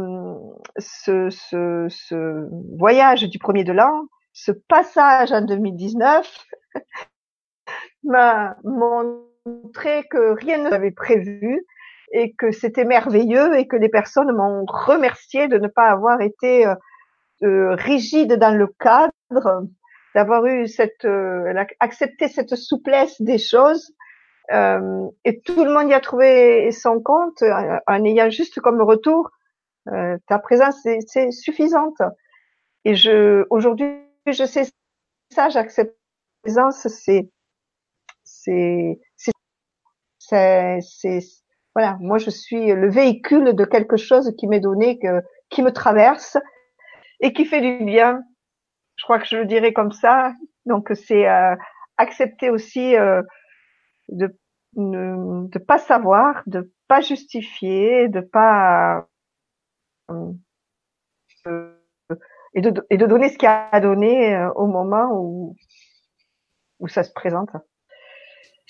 ce 0.78 1.30
ce, 1.30 1.88
ce 1.90 2.48
voyage 2.78 3.24
du 3.24 3.40
premier 3.40 3.64
de 3.64 3.74
l'an, 3.74 4.06
ce 4.34 4.52
passage 4.52 5.32
en 5.32 5.42
2019 5.42 6.46
m'a 8.04 8.56
montré 8.64 10.06
que 10.10 10.34
rien 10.34 10.58
ne 10.58 10.90
prévu 10.92 11.66
et 12.14 12.34
que 12.34 12.52
c'était 12.52 12.86
merveilleux 12.86 13.58
et 13.58 13.68
que 13.68 13.76
les 13.76 13.90
personnes 13.90 14.32
m'ont 14.34 14.66
remercié 14.68 15.48
de 15.48 15.58
ne 15.58 15.68
pas 15.68 15.90
avoir 15.90 16.22
été 16.22 16.66
euh, 16.66 16.76
euh 17.44 17.76
rigide 17.76 18.34
dans 18.34 18.56
le 18.56 18.68
cadre, 18.68 19.64
d'avoir 20.14 20.46
eu 20.46 20.68
cette 20.68 21.06
euh, 21.06 21.54
accepté 21.80 22.28
cette 22.28 22.56
souplesse 22.56 23.22
des 23.22 23.38
choses 23.38 23.94
euh, 24.52 25.08
et 25.26 25.42
tout 25.42 25.64
le 25.64 25.74
monde 25.74 25.90
y 25.90 25.94
a 25.94 26.00
trouvé 26.00 26.72
son 26.72 27.02
compte 27.02 27.42
euh, 27.42 27.78
en 27.88 28.04
ayant 28.04 28.30
juste 28.30 28.60
comme 28.60 28.82
retour 28.82 29.30
euh, 29.92 30.18
ta 30.28 30.40
présence 30.40 30.76
c'est 31.08 31.32
suffisante. 31.32 32.02
Et 32.86 32.96
je 32.96 33.46
aujourd'hui 33.50 33.88
je 34.28 34.46
sais 34.46 34.66
ça, 35.32 35.50
j'accepte 35.50 35.94
ta 35.94 36.50
présence, 36.50 36.88
c'est 36.88 37.30
c'est 38.24 39.00
c'est 40.20 40.80
c'est 40.82 41.20
voilà, 41.74 41.98
moi 42.02 42.18
je 42.18 42.30
suis 42.30 42.74
le 42.74 42.90
véhicule 42.90 43.54
de 43.54 43.66
quelque 43.66 43.96
chose 43.96 44.34
qui 44.38 44.48
m'est 44.48 44.60
donné, 44.60 45.00
que, 45.00 45.22
qui 45.50 45.64
me 45.64 45.72
traverse 45.72 46.38
et 47.22 47.32
qui 47.34 47.46
fait 47.46 47.62
du 47.62 47.86
bien. 47.86 48.22
Je 48.98 49.04
crois 49.06 49.20
que 49.20 49.26
je 49.26 49.38
le 49.38 49.46
dirais 49.46 49.72
comme 49.72 49.94
ça. 49.94 50.34
Donc 50.66 50.92
c'est 50.94 51.30
euh, 51.30 51.56
accepter 51.98 52.50
aussi 52.50 52.96
euh, 52.98 53.22
de 54.10 54.38
ne 54.76 55.48
de 55.48 55.60
pas 55.60 55.78
savoir, 55.78 56.44
de 56.48 56.72
pas 56.88 57.02
justifier, 57.02 58.08
de 58.10 58.22
pas 58.22 59.08
euh, 60.10 60.34
et 62.54 62.62
de 62.62 62.86
et 62.90 62.98
de 62.98 63.06
donner 63.06 63.30
ce 63.30 63.38
qu'il 63.38 63.48
a 63.48 63.70
à 63.72 63.80
donner 63.80 64.36
euh, 64.36 64.52
au 64.54 64.68
moment 64.68 65.12
où 65.14 65.56
où 66.80 66.88
ça 66.88 67.04
se 67.04 67.12
présente. 67.12 67.50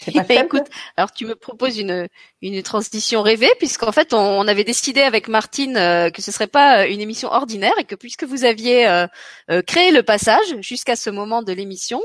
C'est 0.04 0.12
pas 0.12 0.26
simple. 0.26 0.32
Écoute, 0.46 0.68
alors 0.98 1.12
tu 1.12 1.26
me 1.26 1.36
proposes 1.36 1.78
une 1.78 2.08
une 2.42 2.62
transition 2.64 3.22
rêvée 3.22 3.52
puisqu'en 3.60 3.92
fait 3.92 4.14
on, 4.14 4.48
avait 4.48 4.64
décidé 4.64 5.02
avec 5.02 5.28
Martine 5.28 5.78
euh, 5.78 6.10
que 6.10 6.22
ce 6.22 6.32
serait 6.32 6.48
pas 6.48 6.88
une 6.88 7.00
émission 7.00 7.30
ordinaire 7.30 7.78
et 7.80 7.84
que 7.84 7.96
puisque 7.96 8.24
vous 8.24 8.44
aviez 8.44 9.06
créé 9.68 9.92
le 9.92 10.04
passage 10.04 10.56
jusqu'à 10.62 10.96
ce 10.96 11.10
moment 11.10 11.44
de 11.44 11.54
l'émission, 11.54 12.02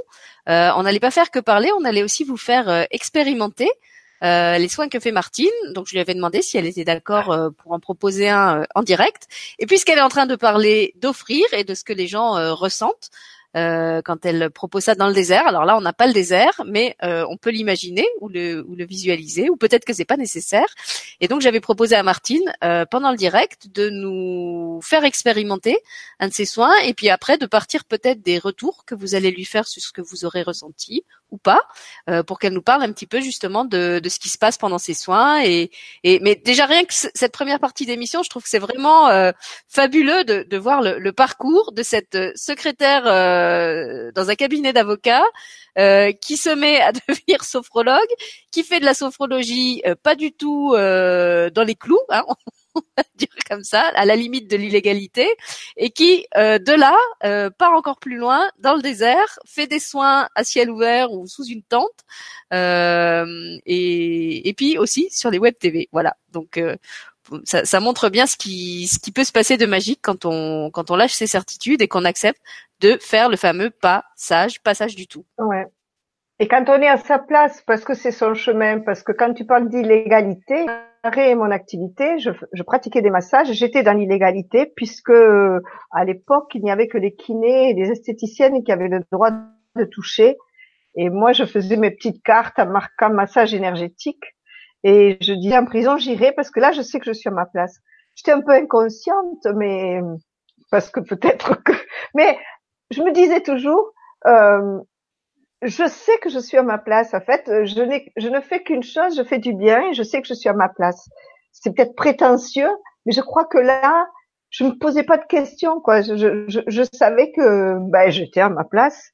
on 0.46 0.82
n'allait 0.82 1.00
pas 1.00 1.10
faire 1.10 1.30
que 1.30 1.38
parler, 1.38 1.70
on 1.78 1.84
allait 1.84 2.02
aussi 2.02 2.24
vous 2.24 2.36
faire 2.36 2.86
expérimenter 2.90 3.70
euh, 4.24 4.56
les 4.56 4.68
soins 4.68 4.88
que 4.88 4.98
fait 4.98 5.12
Martine. 5.12 5.48
Donc 5.72 5.86
je 5.86 5.92
lui 5.92 6.00
avais 6.00 6.14
demandé 6.14 6.42
si 6.42 6.56
elle 6.56 6.66
était 6.66 6.84
d'accord 6.84 7.30
euh, 7.32 7.50
pour 7.50 7.72
en 7.72 7.80
proposer 7.80 8.28
un 8.28 8.62
euh, 8.62 8.64
en 8.74 8.82
direct. 8.82 9.28
Et 9.58 9.66
puisqu'elle 9.66 9.98
est 9.98 10.02
en 10.02 10.08
train 10.08 10.26
de 10.26 10.36
parler 10.36 10.94
d'offrir 10.96 11.44
et 11.52 11.64
de 11.64 11.74
ce 11.74 11.84
que 11.84 11.92
les 11.92 12.06
gens 12.06 12.54
ressentent, 12.54 13.10
euh, 13.56 14.02
quand 14.02 14.24
elle 14.26 14.50
propose 14.50 14.84
ça 14.84 14.94
dans 14.94 15.08
le 15.08 15.14
désert. 15.14 15.46
Alors 15.46 15.64
là, 15.64 15.76
on 15.76 15.80
n'a 15.80 15.92
pas 15.92 16.06
le 16.06 16.12
désert, 16.12 16.62
mais 16.66 16.96
euh, 17.02 17.24
on 17.30 17.36
peut 17.36 17.50
l'imaginer 17.50 18.06
ou 18.20 18.28
le, 18.28 18.64
ou 18.68 18.74
le 18.74 18.84
visualiser, 18.84 19.50
ou 19.50 19.56
peut-être 19.56 19.84
que 19.84 19.92
c'est 19.92 20.04
pas 20.04 20.16
nécessaire. 20.16 20.66
Et 21.20 21.28
donc 21.28 21.40
j'avais 21.40 21.60
proposé 21.60 21.96
à 21.96 22.02
Martine 22.02 22.52
pendant 22.90 23.10
le 23.10 23.16
direct 23.16 23.68
de 23.72 23.88
nous 23.88 24.80
faire 24.82 25.04
expérimenter 25.04 25.78
un 26.20 26.28
de 26.28 26.32
ces 26.32 26.44
soins, 26.44 26.74
et 26.84 26.94
puis 26.94 27.08
après 27.08 27.38
de 27.38 27.46
partir 27.46 27.84
peut-être 27.84 28.22
des 28.22 28.38
retours 28.38 28.84
que 28.84 28.94
vous 28.94 29.14
allez 29.14 29.30
lui 29.30 29.44
faire 29.44 29.66
sur 29.66 29.82
ce 29.82 29.92
que 29.92 30.02
vous 30.02 30.24
aurez 30.24 30.42
ressenti 30.42 31.04
ou 31.30 31.38
pas, 31.38 31.62
euh, 32.08 32.22
pour 32.22 32.38
qu'elle 32.38 32.52
nous 32.52 32.62
parle 32.62 32.82
un 32.82 32.92
petit 32.92 33.06
peu 33.06 33.20
justement 33.20 33.64
de, 33.64 33.98
de, 33.98 34.08
ce 34.08 34.18
qui 34.18 34.28
se 34.28 34.38
passe 34.38 34.58
pendant 34.58 34.78
ses 34.78 34.94
soins. 34.94 35.42
Et, 35.42 35.70
et 36.04 36.20
mais 36.20 36.36
déjà 36.36 36.66
rien 36.66 36.84
que 36.84 36.94
cette 36.94 37.32
première 37.32 37.58
partie 37.58 37.86
d'émission, 37.86 38.22
je 38.22 38.30
trouve 38.30 38.42
que 38.42 38.48
c'est 38.48 38.60
vraiment 38.60 39.08
euh, 39.08 39.32
fabuleux 39.68 40.24
de, 40.24 40.44
de 40.48 40.56
voir 40.56 40.82
le, 40.82 40.98
le, 40.98 41.12
parcours 41.12 41.72
de 41.72 41.82
cette 41.82 42.14
euh, 42.14 42.32
secrétaire 42.36 43.02
euh, 43.46 44.12
dans 44.12 44.30
un 44.30 44.34
cabinet 44.34 44.72
d'avocats 44.72 45.24
euh, 45.78 46.12
qui 46.12 46.36
se 46.36 46.50
met 46.50 46.80
à 46.80 46.92
devenir 47.08 47.44
sophrologue, 47.44 48.00
qui 48.50 48.62
fait 48.62 48.80
de 48.80 48.84
la 48.84 48.94
sophrologie 48.94 49.82
pas 50.02 50.14
du 50.14 50.32
tout 50.32 50.72
dans 50.72 51.64
les 51.66 51.74
clous. 51.74 52.00
Hein, 52.10 52.24
dire 53.16 53.28
comme 53.48 53.62
ça, 53.62 53.82
à 53.94 54.04
la 54.04 54.16
limite 54.16 54.50
de 54.50 54.56
l'illégalité, 54.56 55.28
et 55.76 55.90
qui, 55.90 56.26
euh, 56.36 56.58
de 56.58 56.72
là, 56.72 56.96
euh, 57.24 57.50
part 57.50 57.72
encore 57.72 57.98
plus 57.98 58.16
loin, 58.16 58.50
dans 58.58 58.74
le 58.74 58.82
désert, 58.82 59.38
fait 59.46 59.66
des 59.66 59.80
soins 59.80 60.28
à 60.34 60.44
ciel 60.44 60.70
ouvert 60.70 61.12
ou 61.12 61.26
sous 61.26 61.44
une 61.44 61.62
tente, 61.62 62.04
euh, 62.52 63.56
et, 63.66 64.48
et 64.48 64.54
puis 64.54 64.78
aussi 64.78 65.08
sur 65.10 65.30
les 65.30 65.38
web 65.38 65.54
TV. 65.58 65.88
Voilà. 65.92 66.16
Donc 66.32 66.60
ça, 67.44 67.64
ça, 67.64 67.80
montre 67.80 68.08
bien 68.08 68.26
ce 68.26 68.36
qui, 68.36 68.86
ce 68.86 68.98
qui 68.98 69.12
peut 69.12 69.24
se 69.24 69.32
passer 69.32 69.56
de 69.56 69.66
magique 69.66 70.00
quand 70.02 70.24
on, 70.24 70.70
quand 70.70 70.90
on 70.90 70.96
lâche 70.96 71.14
ses 71.14 71.26
certitudes 71.26 71.82
et 71.82 71.88
qu'on 71.88 72.04
accepte 72.04 72.40
de 72.80 72.98
faire 73.00 73.28
le 73.28 73.36
fameux 73.36 73.70
passage, 73.70 74.62
passage 74.62 74.96
du 74.96 75.06
tout. 75.06 75.24
Ouais. 75.38 75.66
Et 76.38 76.48
quand 76.48 76.68
on 76.68 76.80
est 76.82 76.88
à 76.88 76.98
sa 76.98 77.18
place, 77.18 77.62
parce 77.66 77.84
que 77.84 77.94
c'est 77.94 78.10
son 78.10 78.34
chemin, 78.34 78.80
parce 78.80 79.02
que 79.02 79.12
quand 79.12 79.32
tu 79.32 79.46
parles 79.46 79.68
d'illégalité, 79.68 80.66
mon 81.36 81.50
activité, 81.50 82.18
je, 82.18 82.30
je 82.52 82.62
pratiquais 82.62 83.00
des 83.00 83.10
massages, 83.10 83.52
j'étais 83.52 83.82
dans 83.82 83.92
l'illégalité 83.92 84.72
puisque 84.74 85.12
à 85.92 86.04
l'époque 86.04 86.50
il 86.54 86.62
n'y 86.62 86.70
avait 86.70 86.88
que 86.88 86.98
les 86.98 87.14
kinés 87.14 87.70
et 87.70 87.74
les 87.74 87.90
esthéticiennes 87.90 88.64
qui 88.64 88.72
avaient 88.72 88.88
le 88.88 89.00
droit 89.12 89.30
de 89.30 89.84
toucher. 89.84 90.36
Et 90.96 91.10
moi 91.10 91.32
je 91.32 91.44
faisais 91.44 91.76
mes 91.76 91.90
petites 91.90 92.22
cartes 92.22 92.58
en 92.58 92.66
marquant 92.66 93.10
massage 93.10 93.54
énergétique 93.54 94.35
et 94.88 95.18
je 95.20 95.32
disais 95.32 95.58
en 95.58 95.64
prison 95.64 95.96
j'irai 95.96 96.30
parce 96.30 96.52
que 96.52 96.60
là 96.60 96.70
je 96.70 96.80
sais 96.80 97.00
que 97.00 97.06
je 97.06 97.12
suis 97.12 97.28
à 97.28 97.32
ma 97.32 97.44
place. 97.44 97.80
J'étais 98.14 98.30
un 98.30 98.40
peu 98.40 98.52
inconsciente, 98.52 99.44
mais 99.56 100.00
parce 100.70 100.90
que 100.90 101.00
peut-être 101.00 101.60
que, 101.64 101.72
mais 102.14 102.38
je 102.92 103.02
me 103.02 103.12
disais 103.12 103.40
toujours, 103.40 103.92
euh, 104.26 104.78
je 105.62 105.88
sais 105.88 106.16
que 106.18 106.30
je 106.30 106.38
suis 106.38 106.56
à 106.56 106.62
ma 106.62 106.78
place. 106.78 107.14
En 107.14 107.20
fait, 107.20 107.42
je, 107.64 108.00
je 108.16 108.28
ne 108.28 108.40
fais 108.40 108.62
qu'une 108.62 108.84
chose, 108.84 109.16
je 109.16 109.24
fais 109.24 109.38
du 109.38 109.54
bien 109.54 109.90
et 109.90 109.94
je 109.94 110.04
sais 110.04 110.22
que 110.22 110.28
je 110.28 110.34
suis 110.34 110.48
à 110.48 110.54
ma 110.54 110.68
place. 110.68 111.08
C'est 111.50 111.74
peut-être 111.74 111.96
prétentieux, 111.96 112.70
mais 113.06 113.12
je 113.12 113.20
crois 113.20 113.44
que 113.44 113.58
là, 113.58 114.06
je 114.50 114.62
me 114.62 114.78
posais 114.78 115.02
pas 115.02 115.18
de 115.18 115.26
questions. 115.26 115.80
Quoi. 115.80 116.02
Je, 116.02 116.16
je, 116.48 116.60
je 116.64 116.82
savais 116.92 117.32
que 117.32 117.76
ben, 117.90 118.08
j'étais 118.10 118.40
à 118.40 118.50
ma 118.50 118.62
place 118.62 119.10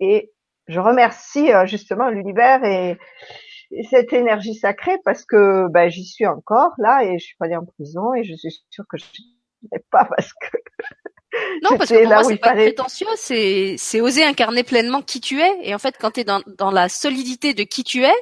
et 0.00 0.32
je 0.68 0.80
remercie 0.80 1.50
euh, 1.50 1.64
justement 1.64 2.10
l'univers 2.10 2.62
et, 2.62 2.98
cette 3.90 4.12
énergie 4.12 4.54
sacrée 4.54 4.98
parce 5.04 5.24
que 5.24 5.68
ben, 5.68 5.88
j'y 5.88 6.04
suis 6.04 6.26
encore 6.26 6.72
là 6.78 7.04
et 7.04 7.18
je 7.18 7.24
suis 7.24 7.36
pas 7.36 7.46
allée 7.46 7.56
en 7.56 7.64
prison 7.64 8.14
et 8.14 8.24
je 8.24 8.34
suis 8.34 8.50
sûre 8.70 8.84
que 8.88 8.96
je 8.98 9.04
ne 9.72 9.78
pas 9.90 10.04
parce 10.04 10.32
que 10.32 10.56
non, 11.62 11.70
parce 11.78 11.90
que 11.90 12.02
pour 12.02 12.06
moi, 12.06 12.24
c'est 12.24 12.36
pas 12.36 12.52
prétentieux, 12.52 13.06
c'est, 13.16 13.76
c'est 13.78 14.00
oser 14.00 14.24
incarner 14.24 14.62
pleinement 14.62 15.02
qui 15.02 15.20
tu 15.20 15.40
es. 15.40 15.58
Et 15.62 15.74
en 15.74 15.78
fait, 15.78 15.96
quand 15.98 16.12
tu 16.12 16.20
es 16.20 16.24
dans, 16.24 16.42
dans 16.58 16.70
la 16.70 16.88
solidité 16.88 17.54
de 17.54 17.64
qui 17.64 17.84
tu 17.84 18.04
es, 18.04 18.14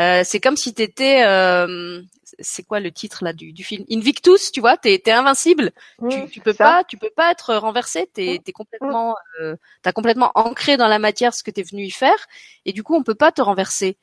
euh, 0.00 0.22
c'est 0.24 0.40
comme 0.40 0.56
si 0.56 0.72
tu 0.72 0.82
étais, 0.82 1.22
euh, 1.24 2.00
c'est 2.38 2.62
quoi 2.62 2.80
le 2.80 2.90
titre 2.90 3.24
là 3.24 3.32
du, 3.32 3.52
du 3.52 3.62
film? 3.62 3.84
Invictus, 3.90 4.50
tu 4.50 4.60
vois, 4.60 4.76
t'es 4.76 5.02
es 5.04 5.10
invincible. 5.10 5.72
tu, 6.10 6.26
tu 6.30 6.40
peux 6.40 6.54
pas, 6.54 6.82
tu 6.84 6.96
peux 6.96 7.10
pas 7.14 7.30
être 7.30 7.54
renversé. 7.54 8.08
T'es 8.12 8.40
es 8.46 8.52
complètement, 8.52 9.16
euh, 9.40 9.56
t'as 9.82 9.92
complètement 9.92 10.32
ancré 10.34 10.76
dans 10.76 10.88
la 10.88 10.98
matière 10.98 11.34
ce 11.34 11.42
que 11.42 11.50
t'es 11.50 11.62
venu 11.62 11.84
y 11.84 11.90
faire, 11.90 12.26
et 12.64 12.72
du 12.72 12.82
coup 12.82 12.94
on 12.94 13.02
peut 13.02 13.14
pas 13.14 13.32
te 13.32 13.42
renverser. 13.42 13.98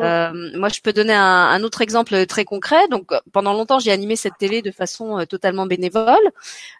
Euh, 0.00 0.50
moi, 0.56 0.68
je 0.68 0.80
peux 0.80 0.92
donner 0.92 1.14
un, 1.14 1.22
un, 1.22 1.62
autre 1.62 1.80
exemple 1.82 2.26
très 2.26 2.44
concret. 2.44 2.88
Donc, 2.88 3.12
pendant 3.32 3.52
longtemps, 3.52 3.78
j'ai 3.78 3.92
animé 3.92 4.16
cette 4.16 4.38
télé 4.38 4.62
de 4.62 4.70
façon 4.70 5.18
euh, 5.18 5.24
totalement 5.24 5.66
bénévole. 5.66 6.16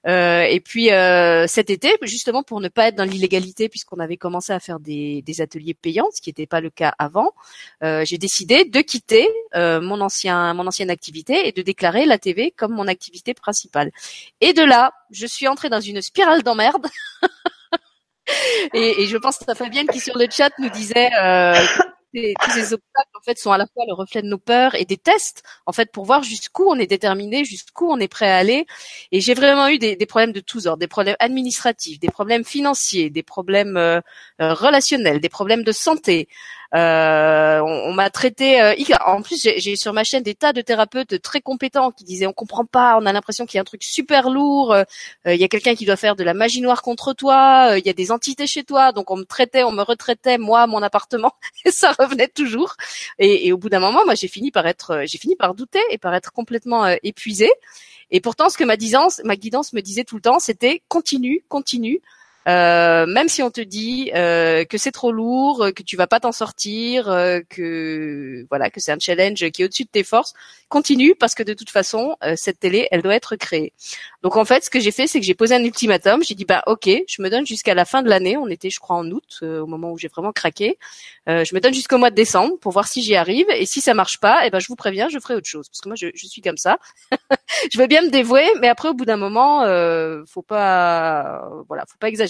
Euh, 0.06 0.42
et 0.42 0.60
puis 0.60 0.92
euh, 0.92 1.46
cet 1.46 1.70
été, 1.70 1.96
justement 2.02 2.42
pour 2.42 2.60
ne 2.60 2.68
pas 2.68 2.88
être 2.88 2.96
dans 2.96 3.04
l'illégalité, 3.04 3.68
puisqu'on 3.68 3.98
avait 3.98 4.16
commencé 4.16 4.52
à 4.52 4.60
faire 4.60 4.80
des, 4.80 5.22
des 5.22 5.40
ateliers 5.40 5.74
payants, 5.74 6.08
ce 6.14 6.20
qui 6.20 6.30
n'était 6.30 6.46
pas 6.46 6.60
le 6.60 6.70
cas 6.70 6.94
avant, 6.98 7.32
j'ai 7.82 8.18
décidé 8.18 8.64
de 8.64 8.80
quitter 8.80 9.28
mon 9.54 10.00
ancien 10.00 10.54
mon 10.54 10.66
ancienne 10.66 10.90
activité 10.90 11.48
et 11.48 11.52
de 11.52 11.62
déclarer 11.62 12.06
la 12.06 12.18
TV 12.18 12.52
comme 12.56 12.72
mon 12.72 12.88
activité 12.88 13.34
principale. 13.34 13.90
Et 14.40 14.52
de 14.52 14.62
là, 14.62 14.92
je 15.10 15.26
suis 15.26 15.48
entrée 15.48 15.68
dans 15.68 15.80
une 15.80 16.02
spirale 16.02 16.42
d'emmerde. 16.42 16.86
et, 18.74 19.02
et, 19.02 19.06
je 19.06 19.16
pense 19.16 19.38
que 19.38 19.54
Fabienne 19.54 19.86
qui 19.86 20.00
sur 20.00 20.16
le 20.16 20.26
chat 20.30 20.50
nous 20.58 20.70
disait 20.70 21.10
euh, 21.20 21.54
tous 22.12 22.50
ces 22.50 22.72
obstacles 22.72 23.10
en 23.18 23.22
fait 23.24 23.38
sont 23.38 23.52
à 23.52 23.58
la 23.58 23.66
fois 23.66 23.84
le 23.86 23.94
reflet 23.94 24.22
de 24.22 24.26
nos 24.26 24.38
peurs 24.38 24.74
et 24.74 24.84
des 24.84 24.96
tests 24.96 25.42
en 25.66 25.72
fait 25.72 25.92
pour 25.92 26.04
voir 26.04 26.22
jusqu'où 26.22 26.64
on 26.68 26.76
est 26.78 26.86
déterminé, 26.86 27.44
jusqu'où 27.44 27.90
on 27.90 27.98
est 27.98 28.08
prêt 28.08 28.28
à 28.28 28.36
aller. 28.38 28.66
Et 29.12 29.20
j'ai 29.20 29.34
vraiment 29.34 29.68
eu 29.68 29.78
des, 29.78 29.96
des, 29.96 30.06
problèmes 30.06 30.32
de 30.32 30.40
tous 30.40 30.66
ordres, 30.66 30.80
des 30.80 30.88
problèmes 30.88 31.16
administratifs, 31.20 32.00
des 32.00 32.08
problèmes 32.08 32.44
financiers, 32.44 33.10
des 33.10 33.22
problèmes 33.22 33.76
euh, 33.76 34.00
euh, 34.40 34.54
relationnels, 34.54 35.20
des 35.20 35.28
problèmes 35.28 35.64
de 35.64 35.72
santé. 35.72 36.28
Euh, 36.74 37.60
on, 37.60 37.92
m'a 37.92 38.10
traité. 38.10 38.60
Euh, 38.60 38.74
en 39.04 39.22
plus, 39.22 39.48
j'ai 39.56 39.76
sur 39.76 39.92
ma 39.92 40.04
chaîne 40.04 40.22
des 40.22 40.34
tas 40.34 40.52
de 40.52 40.60
thérapeutes 40.60 41.20
très 41.20 41.40
compétents 41.40 41.90
qui 41.90 42.04
disaient 42.04 42.26
on 42.26 42.32
comprend 42.32 42.64
pas, 42.64 42.96
on 43.00 43.06
a 43.06 43.12
l'impression 43.12 43.44
qu'il 43.46 43.56
y 43.56 43.58
a 43.58 43.62
un 43.62 43.64
truc 43.64 43.82
super 43.82 44.30
lourd. 44.30 44.72
Euh, 44.72 44.84
il 45.26 45.36
y 45.36 45.44
a 45.44 45.48
quelqu'un 45.48 45.74
qui 45.74 45.84
doit 45.84 45.96
faire 45.96 46.16
de 46.16 46.22
la 46.22 46.34
magie 46.34 46.60
noire 46.60 46.82
contre 46.82 47.12
toi. 47.12 47.74
Il 47.76 47.84
y 47.84 47.90
a 47.90 47.92
des 47.92 48.12
entités 48.12 48.46
chez 48.46 48.62
toi, 48.62 48.92
donc 48.92 49.10
on 49.10 49.16
me 49.16 49.24
traitait, 49.24 49.64
on 49.64 49.72
me 49.72 49.82
retraitait 49.82 50.38
moi, 50.38 50.66
mon 50.66 50.82
appartement, 50.82 51.32
et 51.64 51.72
ça 51.72 51.92
revenait 51.98 52.28
toujours. 52.28 52.74
Et, 53.18 53.48
et 53.48 53.52
au 53.52 53.58
bout 53.58 53.68
d'un 53.68 53.80
moment, 53.80 54.04
moi, 54.04 54.14
j'ai 54.14 54.28
fini 54.28 54.50
par 54.50 54.66
être, 54.66 55.02
j'ai 55.06 55.18
fini 55.18 55.36
par 55.36 55.54
douter 55.54 55.82
et 55.90 55.98
par 55.98 56.14
être 56.14 56.32
complètement 56.32 56.86
épuisée. 57.02 57.50
Et 58.12 58.20
pourtant, 58.20 58.48
ce 58.48 58.56
que 58.56 58.64
ma 58.64 58.76
guidance, 58.76 59.20
ma 59.24 59.36
guidance 59.36 59.72
me 59.72 59.80
disait 59.80 60.04
tout 60.04 60.16
le 60.16 60.22
temps, 60.22 60.38
c'était 60.38 60.82
continue, 60.88 61.44
continue. 61.48 62.00
Euh, 62.48 63.06
même 63.06 63.28
si 63.28 63.42
on 63.42 63.50
te 63.50 63.60
dit 63.60 64.10
euh, 64.14 64.64
que 64.64 64.78
c'est 64.78 64.92
trop 64.92 65.12
lourd, 65.12 65.68
que 65.76 65.82
tu 65.82 65.96
vas 65.96 66.06
pas 66.06 66.20
t'en 66.20 66.32
sortir, 66.32 67.10
euh, 67.10 67.40
que 67.48 68.46
voilà, 68.48 68.70
que 68.70 68.80
c'est 68.80 68.92
un 68.92 68.98
challenge 68.98 69.50
qui 69.50 69.62
est 69.62 69.64
au-dessus 69.66 69.84
de 69.84 69.90
tes 69.90 70.04
forces, 70.04 70.32
continue 70.68 71.14
parce 71.14 71.34
que 71.34 71.42
de 71.42 71.52
toute 71.52 71.70
façon, 71.70 72.16
euh, 72.24 72.34
cette 72.36 72.58
télé, 72.58 72.88
elle 72.90 73.02
doit 73.02 73.14
être 73.14 73.36
créée. 73.36 73.72
Donc 74.22 74.36
en 74.36 74.44
fait, 74.44 74.64
ce 74.64 74.70
que 74.70 74.80
j'ai 74.80 74.90
fait, 74.90 75.06
c'est 75.06 75.20
que 75.20 75.26
j'ai 75.26 75.34
posé 75.34 75.54
un 75.54 75.62
ultimatum. 75.62 76.22
J'ai 76.24 76.34
dit 76.34 76.46
bah 76.46 76.62
ok, 76.66 76.88
je 77.06 77.22
me 77.22 77.28
donne 77.28 77.46
jusqu'à 77.46 77.74
la 77.74 77.84
fin 77.84 78.02
de 78.02 78.08
l'année. 78.08 78.36
On 78.38 78.48
était, 78.48 78.70
je 78.70 78.80
crois, 78.80 78.96
en 78.96 79.10
août, 79.10 79.40
au 79.42 79.66
moment 79.66 79.92
où 79.92 79.98
j'ai 79.98 80.08
vraiment 80.08 80.32
craqué. 80.32 80.78
je 81.26 81.54
me 81.54 81.60
donne 81.60 81.74
jusqu'au 81.74 81.98
mois 81.98 82.10
de 82.10 82.16
décembre 82.16 82.58
pour 82.58 82.72
voir 82.72 82.88
si 82.88 83.02
j'y 83.02 83.16
arrive. 83.16 83.46
Et 83.50 83.66
si 83.66 83.80
ça 83.80 83.92
marche 83.94 84.18
pas, 84.18 84.46
eh 84.46 84.50
ben 84.50 84.60
je 84.60 84.68
vous 84.68 84.76
préviens, 84.76 85.08
je 85.08 85.18
ferai 85.18 85.34
autre 85.34 85.48
chose 85.48 85.68
parce 85.68 85.80
que 85.80 85.88
moi 85.88 85.96
je, 85.96 86.08
je 86.14 86.26
suis 86.26 86.42
comme 86.42 86.56
ça. 86.56 86.78
je 87.72 87.78
veux 87.78 87.86
bien 87.86 88.02
me 88.02 88.10
dévouer, 88.10 88.46
mais 88.60 88.68
après 88.68 88.88
au 88.88 88.94
bout 88.94 89.04
d'un 89.04 89.16
moment, 89.16 89.60
faut 90.26 90.42
pas, 90.42 91.42
voilà, 91.68 91.84
faut 91.86 91.98
pas 91.98 92.08
exagérer 92.08 92.29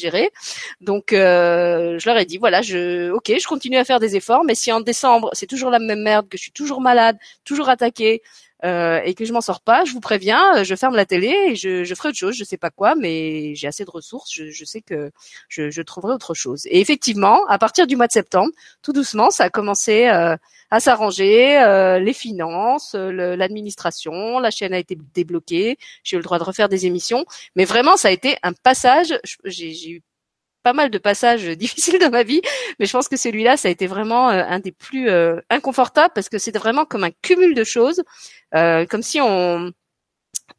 donc 0.81 1.13
euh, 1.13 1.99
je 1.99 2.09
leur 2.09 2.19
ai 2.19 2.25
dit 2.25 2.39
voilà, 2.39 2.63
je 2.63 3.11
ok, 3.11 3.33
je 3.41 3.47
continue 3.47 3.77
à 3.77 3.85
faire 3.85 4.01
des 4.01 4.17
efforts, 4.17 4.45
mais 4.45 4.55
si 4.55 4.73
en 4.73 4.81
décembre 4.81 5.31
c'est 5.33 5.47
toujours 5.47 5.71
la 5.71 5.79
même 5.79 6.03
merde, 6.03 6.29
que 6.29 6.37
je 6.37 6.43
suis 6.43 6.53
toujours 6.53 6.81
malade, 6.81 7.19
toujours 7.45 7.69
attaquée, 7.69 8.23
euh, 8.65 9.01
et 9.05 9.15
que 9.15 9.25
je 9.25 9.33
m'en 9.33 9.41
sors 9.41 9.61
pas, 9.61 9.85
je 9.85 9.93
vous 9.93 10.01
préviens, 10.01 10.63
je 10.63 10.75
ferme 10.75 10.95
la 10.95 11.07
télé 11.07 11.35
et 11.49 11.57
je, 11.57 11.85
je 11.85 11.95
ferai 11.95 12.11
autre 12.11 12.19
chose, 12.19 12.35
je 12.35 12.45
sais 12.45 12.57
pas 12.57 12.71
quoi, 12.71 12.95
mais 12.95 13.55
j'ai 13.55 13.67
assez 13.67 13.85
de 13.85 13.91
ressources, 13.91 14.31
je, 14.33 14.51
je 14.51 14.65
sais 14.65 14.83
que 14.83 15.11
je, 15.49 15.71
je, 15.71 15.83
trouverai 15.83 16.13
autre 16.15 16.35
chose. 16.35 16.67
Et 16.67 16.81
effectivement, 16.81 17.47
à 17.47 17.59
partir 17.59 17.87
du 17.87 17.97
mois 17.97 18.07
de 18.07 18.13
septembre, 18.13 18.51
tout 18.83 18.93
doucement, 18.93 19.31
ça 19.31 19.45
a 19.45 19.51
commencé 19.51 20.09
euh, 20.09 20.37
à 20.71 20.81
s'arranger, 20.81 21.59
euh, 21.59 21.99
les 21.99 22.13
finances, 22.13 22.95
l'administration, 22.95 24.39
la 24.39 24.51
chaîne 24.51 24.75
a 24.75 24.79
été 24.79 24.97
débloquée, 25.15 25.79
j'ai 26.05 26.17
eu 26.17 26.19
le 26.19 26.25
droit 26.25 26.39
de 26.39 26.45
refaire 26.45 26.69
des 26.69 26.87
émissions, 26.87 27.25
mais 27.57 27.65
vraiment, 27.65 27.97
ça 27.97 28.09
a 28.09 28.11
été 28.11 28.37
un 28.43 28.53
passage. 28.53 29.19
J'ai 29.45 29.91
eu 29.91 30.03
pas 30.63 30.73
mal 30.73 30.91
de 30.91 30.99
passages 30.99 31.45
difficiles 31.59 31.99
dans 31.99 32.11
ma 32.11 32.23
vie, 32.23 32.43
mais 32.79 32.87
je 32.87 32.93
pense 32.93 33.09
que 33.09 33.17
celui-là, 33.17 33.57
ça 33.57 33.69
a 33.69 33.71
été 33.71 33.87
vraiment 33.87 34.31
euh, 34.31 34.43
un 34.47 34.61
des 34.61 34.73
plus 34.73 35.09
euh, 35.09 35.41
inconfortables 35.51 36.13
parce 36.15 36.29
que 36.29 36.39
c'était 36.39 36.59
vraiment 36.59 36.85
comme 36.85 37.05
un 37.05 37.11
cumul 37.23 37.55
de 37.55 37.65
choses, 37.65 38.03
euh, 38.55 38.87
comme 38.87 39.03
si 39.03 39.21
on 39.21 39.73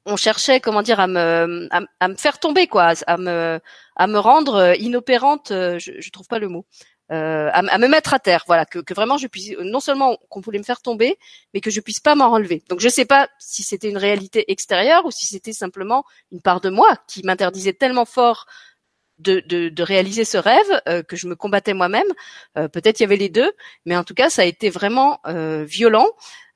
on 0.06 0.16
cherchait 0.16 0.62
comment 0.62 0.82
dire 0.82 1.00
à 1.00 1.08
me 1.08 1.68
à, 2.00 2.08
me 2.08 2.16
faire 2.16 2.40
tomber 2.40 2.68
quoi, 2.68 2.94
à 3.08 3.18
me 3.18 3.60
à 3.98 4.08
me 4.08 4.18
rendre 4.20 4.74
inopérante, 4.80 5.48
je, 5.50 5.92
je 6.00 6.10
trouve 6.12 6.28
pas 6.28 6.40
le 6.40 6.48
mot. 6.48 6.66
Euh, 7.12 7.50
à, 7.52 7.78
me 7.78 7.88
mettre 7.90 8.14
à 8.14 8.20
terre, 8.20 8.46
voilà, 8.48 8.66
que, 8.66 8.80
que, 8.80 8.94
vraiment 8.94 9.18
je 9.18 9.28
puisse 9.28 9.52
non 9.60 9.82
seulement 9.82 10.18
qu'on 10.30 10.40
voulait 10.40 10.60
me 10.60 10.64
faire 10.64 10.82
tomber, 10.82 11.18
mais 11.54 11.60
que 11.60 11.70
je 11.70 11.82
puisse 11.82 12.00
pas 12.00 12.16
m'en 12.16 12.32
relever. 12.32 12.64
Donc 12.70 12.80
je 12.80 12.88
sais 12.88 13.04
pas 13.04 13.28
si 13.38 13.64
c'était 13.64 13.90
une 13.90 13.98
réalité 13.98 14.50
extérieure 14.50 15.06
ou 15.06 15.12
si 15.12 15.26
c'était 15.26 15.52
simplement 15.52 16.06
une 16.32 16.42
part 16.42 16.62
de 16.62 16.70
moi 16.70 16.96
qui 17.08 17.24
m'interdisait 17.24 17.74
tellement 17.74 18.06
fort 18.06 18.46
de, 19.22 19.84
réaliser 19.84 20.26
ce 20.26 20.38
rêve 20.38 20.82
euh, 20.88 21.04
que 21.04 21.16
je 21.16 21.28
me 21.28 21.36
combattais 21.36 21.74
moi-même. 21.74 22.08
Euh, 22.58 22.68
peut-être 22.68 23.00
il 23.00 23.04
y 23.04 23.06
avait 23.06 23.18
les 23.18 23.30
deux, 23.30 23.52
mais 23.86 23.96
en 23.96 24.04
tout 24.04 24.14
cas 24.14 24.30
ça 24.30 24.42
a 24.42 24.46
été 24.46 24.70
vraiment 24.70 25.20
euh, 25.28 25.64
violent. 25.64 26.08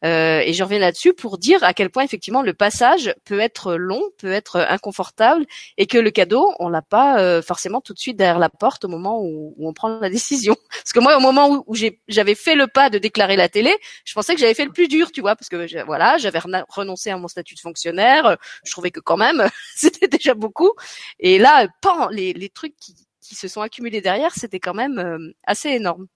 Euh, 0.05 0.39
et 0.39 0.53
je 0.53 0.63
reviens 0.63 0.79
là-dessus 0.79 1.13
pour 1.13 1.37
dire 1.37 1.63
à 1.63 1.73
quel 1.73 1.89
point 1.89 2.03
effectivement 2.03 2.41
le 2.41 2.53
passage 2.53 3.13
peut 3.25 3.39
être 3.39 3.75
long, 3.75 4.03
peut 4.17 4.31
être 4.31 4.59
inconfortable, 4.69 5.45
et 5.77 5.87
que 5.87 5.97
le 5.97 6.11
cadeau, 6.11 6.53
on 6.59 6.69
l'a 6.69 6.81
pas 6.81 7.19
euh, 7.19 7.41
forcément 7.41 7.81
tout 7.81 7.93
de 7.93 7.99
suite 7.99 8.17
derrière 8.17 8.39
la 8.39 8.49
porte 8.49 8.85
au 8.85 8.87
moment 8.87 9.19
où, 9.21 9.53
où 9.57 9.67
on 9.67 9.73
prend 9.73 9.99
la 9.99 10.09
décision. 10.11 10.55
Parce 10.69 10.93
que 10.93 10.99
moi, 10.99 11.17
au 11.17 11.19
moment 11.19 11.49
où, 11.49 11.63
où 11.67 11.75
j'avais 12.07 12.35
fait 12.35 12.55
le 12.55 12.67
pas 12.67 12.89
de 12.89 12.97
déclarer 12.97 13.35
la 13.35 13.49
télé, 13.49 13.75
je 14.05 14.13
pensais 14.13 14.35
que 14.35 14.39
j'avais 14.39 14.53
fait 14.53 14.65
le 14.65 14.71
plus 14.71 14.87
dur, 14.87 15.11
tu 15.11 15.21
vois, 15.21 15.35
parce 15.35 15.49
que 15.49 15.83
voilà, 15.85 16.17
j'avais 16.17 16.39
renoncé 16.69 17.09
à 17.09 17.17
mon 17.17 17.27
statut 17.27 17.55
de 17.55 17.59
fonctionnaire. 17.59 18.37
Je 18.63 18.71
trouvais 18.71 18.91
que 18.91 18.99
quand 18.99 19.17
même, 19.17 19.47
c'était 19.75 20.07
déjà 20.07 20.33
beaucoup. 20.33 20.71
Et 21.19 21.39
là, 21.39 21.67
pan, 21.81 22.09
les, 22.09 22.33
les 22.33 22.49
trucs 22.49 22.75
qui, 22.77 22.95
qui 23.21 23.35
se 23.35 23.47
sont 23.47 23.61
accumulés 23.61 24.01
derrière, 24.01 24.33
c'était 24.33 24.59
quand 24.59 24.73
même 24.73 24.99
euh, 24.99 25.33
assez 25.45 25.69
énorme. 25.69 26.07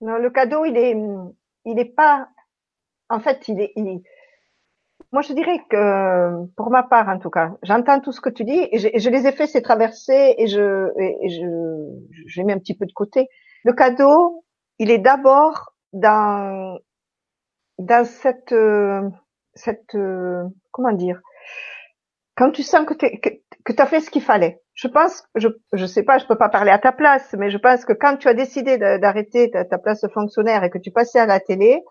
Non, 0.00 0.16
le 0.16 0.30
cadeau, 0.30 0.64
il 0.64 0.76
est, 0.76 0.94
il 1.64 1.78
est 1.78 1.92
pas 1.96 2.28
en 3.08 3.20
fait, 3.20 3.48
il 3.48 3.60
est, 3.60 3.72
moi 5.12 5.22
je 5.22 5.32
dirais 5.32 5.60
que 5.70 6.46
pour 6.56 6.70
ma 6.70 6.82
part 6.82 7.08
en 7.08 7.18
tout 7.18 7.30
cas, 7.30 7.52
j'entends 7.62 8.00
tout 8.00 8.12
ce 8.12 8.20
que 8.20 8.30
tu 8.30 8.44
dis 8.44 8.68
et 8.70 8.78
je, 8.78 9.10
les 9.10 9.26
ai 9.26 9.32
fait 9.32 9.46
ces 9.46 9.62
traversées 9.62 10.34
et 10.38 10.46
je, 10.46 10.90
et 10.98 11.28
je, 11.30 12.26
je 12.26 12.42
mis 12.42 12.52
un 12.52 12.58
petit 12.58 12.76
peu 12.76 12.86
de 12.86 12.92
côté. 12.92 13.28
Le 13.64 13.72
cadeau, 13.72 14.44
il 14.78 14.90
est 14.90 14.98
d'abord 14.98 15.72
dans 15.92 16.78
dans 17.78 18.04
cette 18.04 18.54
cette 19.54 19.96
comment 20.70 20.92
dire 20.92 21.20
quand 22.36 22.52
tu 22.52 22.62
sens 22.62 22.86
que 22.86 22.94
tu 22.94 23.18
que, 23.18 23.82
as 23.82 23.86
fait 23.86 24.00
ce 24.00 24.10
qu'il 24.10 24.22
fallait. 24.22 24.60
Je 24.74 24.86
pense, 24.86 25.24
je 25.34 25.48
je 25.72 25.86
sais 25.86 26.04
pas, 26.04 26.18
je 26.18 26.26
peux 26.26 26.38
pas 26.38 26.48
parler 26.48 26.70
à 26.70 26.78
ta 26.78 26.92
place, 26.92 27.34
mais 27.36 27.50
je 27.50 27.58
pense 27.58 27.84
que 27.84 27.92
quand 27.92 28.16
tu 28.16 28.28
as 28.28 28.34
décidé 28.34 28.78
d'arrêter 28.78 29.50
ta, 29.50 29.64
ta 29.64 29.76
place 29.78 30.02
de 30.02 30.08
fonctionnaire 30.08 30.62
et 30.62 30.70
que 30.70 30.78
tu 30.78 30.92
passais 30.92 31.18
à 31.18 31.26
la 31.26 31.40
télé, 31.40 31.82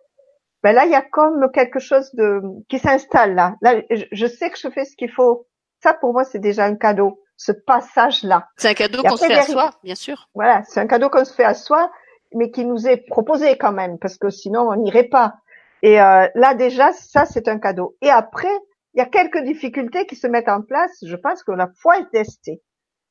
ben 0.67 0.73
là, 0.73 0.83
il 0.83 0.91
y 0.91 0.95
a 0.95 1.01
comme 1.01 1.49
quelque 1.53 1.79
chose 1.79 2.13
de 2.13 2.41
qui 2.67 2.77
s'installe 2.77 3.35
là. 3.35 3.55
Là, 3.61 3.75
je, 3.89 4.27
sais 4.27 4.49
que 4.49 4.59
je 4.59 4.69
fais 4.69 4.83
ce 4.83 4.97
qu'il 4.97 5.09
faut. 5.09 5.47
Ça, 5.81 5.93
pour 5.93 6.11
moi, 6.11 6.25
c'est 6.25 6.39
déjà 6.39 6.65
un 6.65 6.75
cadeau. 6.75 7.23
Ce 7.37 7.53
passage-là. 7.53 8.49
C'est 8.57 8.67
un 8.67 8.73
cadeau 8.73 9.01
qu'on 9.01 9.15
se 9.15 9.25
fait 9.25 9.33
à 9.33 9.43
soi, 9.43 9.69
bien 9.81 9.95
sûr. 9.95 10.27
Voilà, 10.35 10.63
c'est 10.63 10.81
un 10.81 10.87
cadeau 10.87 11.07
qu'on 11.07 11.23
se 11.23 11.33
fait 11.33 11.45
à 11.45 11.53
soi, 11.53 11.89
mais 12.33 12.51
qui 12.51 12.65
nous 12.65 12.85
est 12.85 12.97
proposé 12.97 13.57
quand 13.57 13.71
même, 13.71 13.97
parce 13.97 14.17
que 14.17 14.29
sinon, 14.29 14.67
on 14.67 14.75
n'irait 14.75 15.05
pas. 15.05 15.35
Et 15.83 16.01
euh, 16.01 16.27
là, 16.35 16.53
déjà, 16.53 16.91
ça, 16.91 17.23
c'est 17.23 17.47
un 17.47 17.59
cadeau. 17.59 17.95
Et 18.01 18.09
après, 18.09 18.51
il 18.93 18.97
y 18.97 19.01
a 19.01 19.05
quelques 19.05 19.41
difficultés 19.45 20.05
qui 20.05 20.17
se 20.17 20.27
mettent 20.27 20.49
en 20.49 20.63
place. 20.63 20.91
Je 21.01 21.15
pense 21.15 21.43
que 21.43 21.53
la 21.53 21.69
foi 21.79 21.99
est 21.99 22.09
testée. 22.11 22.61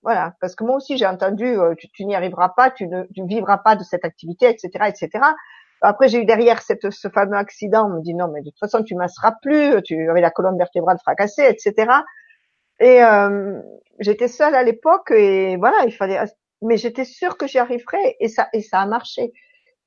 Voilà, 0.03 0.35
parce 0.43 0.55
que 0.55 0.65
moi 0.65 0.77
aussi, 0.77 0.99
j'ai 0.99 1.07
entendu, 1.07 1.47
euh, 1.47 1.75
tu, 1.79 1.89
tu 1.89 2.05
n'y 2.05 2.15
arriveras 2.15 2.51
pas, 2.51 2.71
tu 2.71 2.87
ne 2.87 3.05
tu 3.15 3.25
vivras 3.25 3.57
pas 3.57 3.77
de 3.77 3.83
cette 3.83 4.05
activité, 4.05 4.47
etc., 4.47 4.69
etc. 4.89 5.25
Après, 5.83 6.09
j'ai 6.09 6.23
eu 6.23 6.25
derrière 6.25 6.63
cette, 6.63 6.91
ce 6.91 7.09
fameux 7.09 7.37
accident. 7.37 7.87
On 7.87 7.97
me 7.97 8.03
dit 8.03 8.15
non, 8.15 8.29
mais 8.33 8.41
de 8.41 8.51
toute 8.51 8.59
façon, 8.59 8.83
tu 8.83 8.95
masseras 8.95 9.35
plus. 9.43 9.83
Tu 9.83 10.09
avais 10.09 10.21
la 10.21 10.31
colonne 10.31 10.59
vertébrale 10.59 10.99
fracassée, 10.99 11.47
etc. 11.49 11.93
Et 12.81 13.03
euh, 13.03 13.61
j'étais 14.01 14.29
seule 14.29 14.55
à 14.55 14.63
l'époque 14.63 15.11
et 15.11 15.57
voilà, 15.57 15.85
il 15.87 15.93
fallait. 15.93 16.21
Mais 16.63 16.77
j'étais 16.77 17.05
sûre 17.05 17.37
que 17.37 17.47
j'y 17.47 17.59
arriverais 17.59 18.17
et 18.21 18.29
ça 18.29 18.49
et 18.53 18.63
ça 18.63 18.81
a 18.81 18.87
marché. 18.87 19.33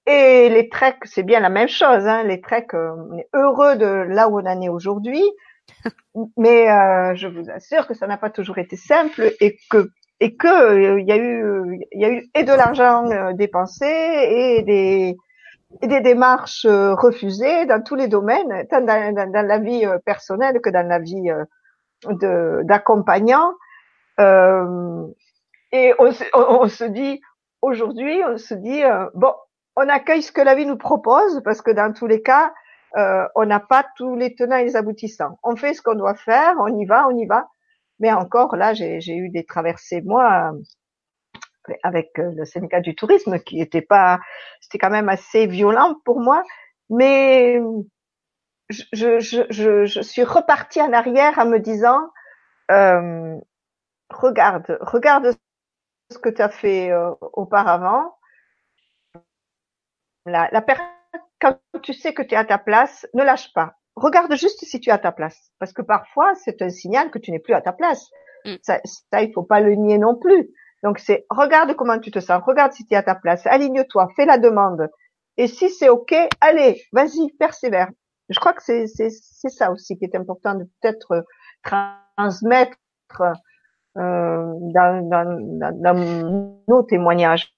Et 0.05 0.49
les 0.49 0.69
treks, 0.69 1.05
c'est 1.05 1.23
bien 1.23 1.39
la 1.39 1.49
même 1.49 1.67
chose. 1.67 2.07
Hein. 2.07 2.23
Les 2.23 2.41
treks, 2.41 2.73
euh, 2.73 2.95
on 3.11 3.17
est 3.17 3.27
heureux 3.33 3.75
de 3.75 3.85
là 3.85 4.29
où 4.29 4.39
on 4.39 4.45
en 4.45 4.61
est 4.61 4.69
aujourd'hui. 4.69 5.23
Mais 6.37 6.69
euh, 6.69 7.15
je 7.15 7.27
vous 7.27 7.49
assure 7.49 7.87
que 7.87 7.93
ça 7.93 8.07
n'a 8.07 8.17
pas 8.17 8.29
toujours 8.29 8.57
été 8.57 8.75
simple 8.75 9.33
et 9.39 9.57
que 9.69 9.89
et 10.19 10.35
que 10.35 10.47
euh, 10.47 10.99
il 10.99 11.07
y 11.07 11.11
a 11.11 11.17
eu 11.17 11.79
il 11.91 12.01
y 12.01 12.05
a 12.05 12.09
eu 12.09 12.29
et 12.35 12.43
de 12.43 12.51
l'argent 12.51 13.09
euh, 13.09 13.33
dépensé 13.33 13.85
et 13.85 14.63
des 14.63 15.15
et 15.81 15.87
des 15.87 16.01
démarches 16.01 16.65
euh, 16.65 16.93
refusées 16.95 17.65
dans 17.65 17.81
tous 17.81 17.95
les 17.95 18.07
domaines, 18.07 18.67
tant 18.69 18.81
dans, 18.81 19.13
dans, 19.13 19.47
la 19.47 19.59
vie 19.59 19.85
euh, 19.85 19.97
personnelle 19.99 20.59
que 20.61 20.69
dans 20.69 20.87
la 20.87 20.99
vie 20.99 21.31
euh, 21.31 22.63
d'accompagnant. 22.63 23.53
Euh, 24.19 25.05
et 25.71 25.93
on, 25.99 26.11
on, 26.33 26.67
se 26.67 26.83
dit, 26.83 27.21
aujourd'hui, 27.61 28.21
on 28.27 28.37
se 28.37 28.53
dit, 28.55 28.81
bon, 29.13 29.33
on 29.75 29.87
accueille 29.87 30.23
ce 30.23 30.31
que 30.31 30.41
la 30.41 30.55
vie 30.55 30.65
nous 30.65 30.77
propose, 30.77 31.41
parce 31.43 31.61
que 31.61 31.71
dans 31.71 31.93
tous 31.93 32.07
les 32.07 32.21
cas, 32.21 32.51
euh, 32.97 33.27
on 33.35 33.45
n'a 33.45 33.59
pas 33.59 33.85
tous 33.95 34.15
les 34.15 34.35
tenants 34.35 34.57
et 34.57 34.63
les 34.63 34.75
aboutissants. 34.75 35.37
On 35.43 35.55
fait 35.55 35.73
ce 35.73 35.81
qu'on 35.81 35.95
doit 35.95 36.15
faire, 36.15 36.55
on 36.59 36.75
y 36.75 36.85
va, 36.85 37.07
on 37.07 37.15
y 37.17 37.25
va. 37.25 37.47
Mais 37.99 38.11
encore, 38.11 38.55
là, 38.55 38.73
j'ai 38.73 39.15
eu 39.15 39.29
des 39.29 39.45
traversées, 39.45 40.01
moi, 40.01 40.53
avec 41.83 42.17
euh, 42.19 42.31
le 42.35 42.45
syndicat 42.45 42.81
du 42.81 42.95
tourisme 42.95 43.39
qui 43.39 43.61
était 43.61 43.81
pas, 43.81 44.19
c'était 44.61 44.77
quand 44.77 44.89
même 44.89 45.09
assez 45.09 45.47
violent 45.47 45.95
pour 46.05 46.19
moi, 46.19 46.43
mais 46.89 47.59
je, 48.69 48.83
je, 48.93 49.45
je, 49.49 49.85
je 49.85 50.01
suis 50.01 50.23
repartie 50.23 50.81
en 50.81 50.93
arrière 50.93 51.37
en 51.37 51.45
me 51.45 51.59
disant, 51.59 52.09
euh, 52.71 53.35
regarde, 54.09 54.77
regarde 54.81 55.35
ce 56.11 56.17
que 56.17 56.29
tu 56.29 56.41
as 56.41 56.49
fait 56.49 56.91
euh, 56.91 57.11
auparavant. 57.33 58.15
La, 60.25 60.49
la 60.51 60.63
quand 61.39 61.57
tu 61.81 61.93
sais 61.93 62.13
que 62.13 62.21
tu 62.21 62.35
es 62.35 62.37
à 62.37 62.45
ta 62.45 62.57
place, 62.57 63.07
ne 63.13 63.23
lâche 63.23 63.53
pas. 63.53 63.75
Regarde 63.95 64.33
juste 64.35 64.63
si 64.65 64.79
tu 64.79 64.89
es 64.89 64.93
à 64.93 64.97
ta 64.97 65.11
place, 65.11 65.51
parce 65.59 65.73
que 65.73 65.81
parfois 65.81 66.33
c'est 66.35 66.61
un 66.61 66.69
signal 66.69 67.11
que 67.11 67.19
tu 67.19 67.31
n'es 67.31 67.39
plus 67.39 67.53
à 67.53 67.61
ta 67.61 67.73
place. 67.73 68.09
Mm. 68.45 68.55
Ça, 68.61 68.79
ça, 68.83 69.21
il 69.21 69.33
faut 69.33 69.43
pas 69.43 69.59
le 69.59 69.75
nier 69.75 69.97
non 69.97 70.15
plus. 70.15 70.49
Donc 70.83 70.99
c'est 70.99 71.25
regarde 71.29 71.75
comment 71.75 71.99
tu 71.99 72.11
te 72.11 72.19
sens, 72.19 72.41
regarde 72.45 72.73
si 72.73 72.85
tu 72.85 72.93
es 72.93 72.97
à 72.97 73.03
ta 73.03 73.15
place, 73.15 73.45
aligne-toi, 73.47 74.07
fais 74.15 74.25
la 74.25 74.37
demande. 74.37 74.89
Et 75.37 75.47
si 75.47 75.69
c'est 75.69 75.89
ok, 75.89 76.13
allez, 76.41 76.81
vas-y, 76.91 77.31
persévère. 77.39 77.89
Je 78.29 78.39
crois 78.39 78.53
que 78.53 78.63
c'est 78.63 78.87
c'est 78.87 79.09
c'est 79.09 79.49
ça 79.49 79.71
aussi 79.71 79.97
qui 79.97 80.05
est 80.05 80.15
important 80.15 80.55
de 80.55 80.65
peut-être 80.81 81.25
transmettre 81.63 82.77
euh, 83.97 84.53
dans, 84.73 85.09
dans, 85.09 85.73
dans, 85.73 86.61
nos 86.67 86.83
témoignages. 86.83 87.53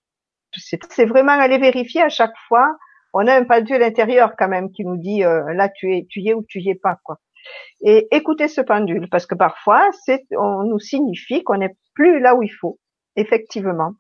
C'est 0.54 1.06
vraiment 1.06 1.34
aller 1.34 1.58
vérifier 1.58 2.02
à 2.02 2.10
chaque 2.10 2.36
fois. 2.48 2.76
On 3.14 3.28
a 3.28 3.36
un 3.36 3.44
pendule 3.44 3.76
à 3.76 3.80
l'intérieur 3.80 4.36
quand 4.38 4.48
même 4.48 4.72
qui 4.72 4.86
nous 4.86 4.98
dit 4.98 5.24
euh, 5.24 5.54
là 5.54 5.70
tu 5.70 5.96
es 5.96 6.08
tu 6.10 6.22
y 6.22 6.30
es 6.30 6.34
ou 6.34 6.44
tu 6.48 6.60
y 6.60 6.70
es 6.70 6.76
pas 6.76 6.98
quoi. 7.04 7.20
Et 7.82 8.08
écoutez 8.12 8.48
ce 8.48 8.62
pendule 8.62 9.10
parce 9.10 9.26
que 9.26 9.36
parfois 9.36 9.90
c'est 10.06 10.24
on 10.38 10.64
nous 10.64 10.80
signifie 10.80 11.44
qu'on 11.44 11.58
n'est 11.58 11.76
plus 11.94 12.20
là 12.20 12.36
où 12.36 12.44
il 12.44 12.50
faut 12.50 12.80
effectivement. 13.16 13.94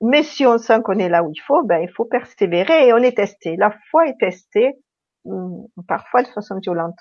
Mais 0.00 0.22
si 0.22 0.44
on 0.44 0.58
sent 0.58 0.80
qu'on 0.84 0.98
est 0.98 1.08
là 1.08 1.22
où 1.22 1.30
il 1.34 1.40
faut, 1.40 1.62
ben 1.62 1.78
il 1.78 1.90
faut 1.90 2.04
persévérer 2.04 2.88
et 2.88 2.92
on 2.92 2.98
est 2.98 3.16
testé. 3.16 3.56
La 3.56 3.74
foi 3.90 4.06
est 4.06 4.18
testée, 4.18 4.74
hum, 5.24 5.66
parfois 5.88 6.22
de 6.22 6.28
façon 6.28 6.58
violente. 6.60 6.98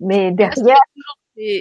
Mais 0.00 0.30
derrière. 0.32 0.78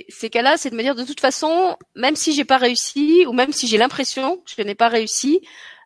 ces 0.10 0.30
cas-là, 0.30 0.58
c'est 0.58 0.70
de 0.70 0.76
me 0.76 0.84
dire 0.84 0.96
de 0.96 1.04
toute 1.04 1.20
façon, 1.20 1.76
même 1.96 2.16
si 2.16 2.34
j'ai 2.34 2.46
pas 2.46 2.58
réussi 2.58 3.26
ou 3.28 3.34
même 3.34 3.52
si 3.52 3.68
j'ai 3.68 3.78
l'impression 3.78 4.38
que 4.38 4.52
je 4.56 4.62
n'ai 4.62 4.76
pas 4.76 4.90
réussi, 4.90 5.42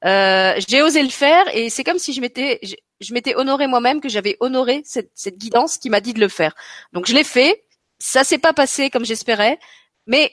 euh, 0.05 0.53
j'ai 0.67 0.81
osé 0.81 1.01
le 1.01 1.09
faire 1.09 1.43
et 1.55 1.69
c'est 1.69 1.83
comme 1.83 1.97
si 1.97 2.13
je 2.13 2.21
m'étais 2.21 2.59
je, 2.99 3.13
m'étais 3.13 3.35
honoré 3.35 3.67
moi-même 3.67 4.01
que 4.01 4.09
j'avais 4.09 4.37
honoré 4.39 4.81
cette, 4.85 5.11
cette 5.15 5.37
guidance 5.37 5.77
qui 5.77 5.89
m'a 5.89 6.01
dit 6.01 6.13
de 6.13 6.19
le 6.19 6.27
faire. 6.27 6.55
Donc 6.93 7.05
je 7.05 7.13
l'ai 7.13 7.23
fait. 7.23 7.63
Ça 7.99 8.23
s'est 8.23 8.37
pas 8.37 8.53
passé 8.53 8.89
comme 8.91 9.05
j'espérais, 9.05 9.57
mais 10.05 10.31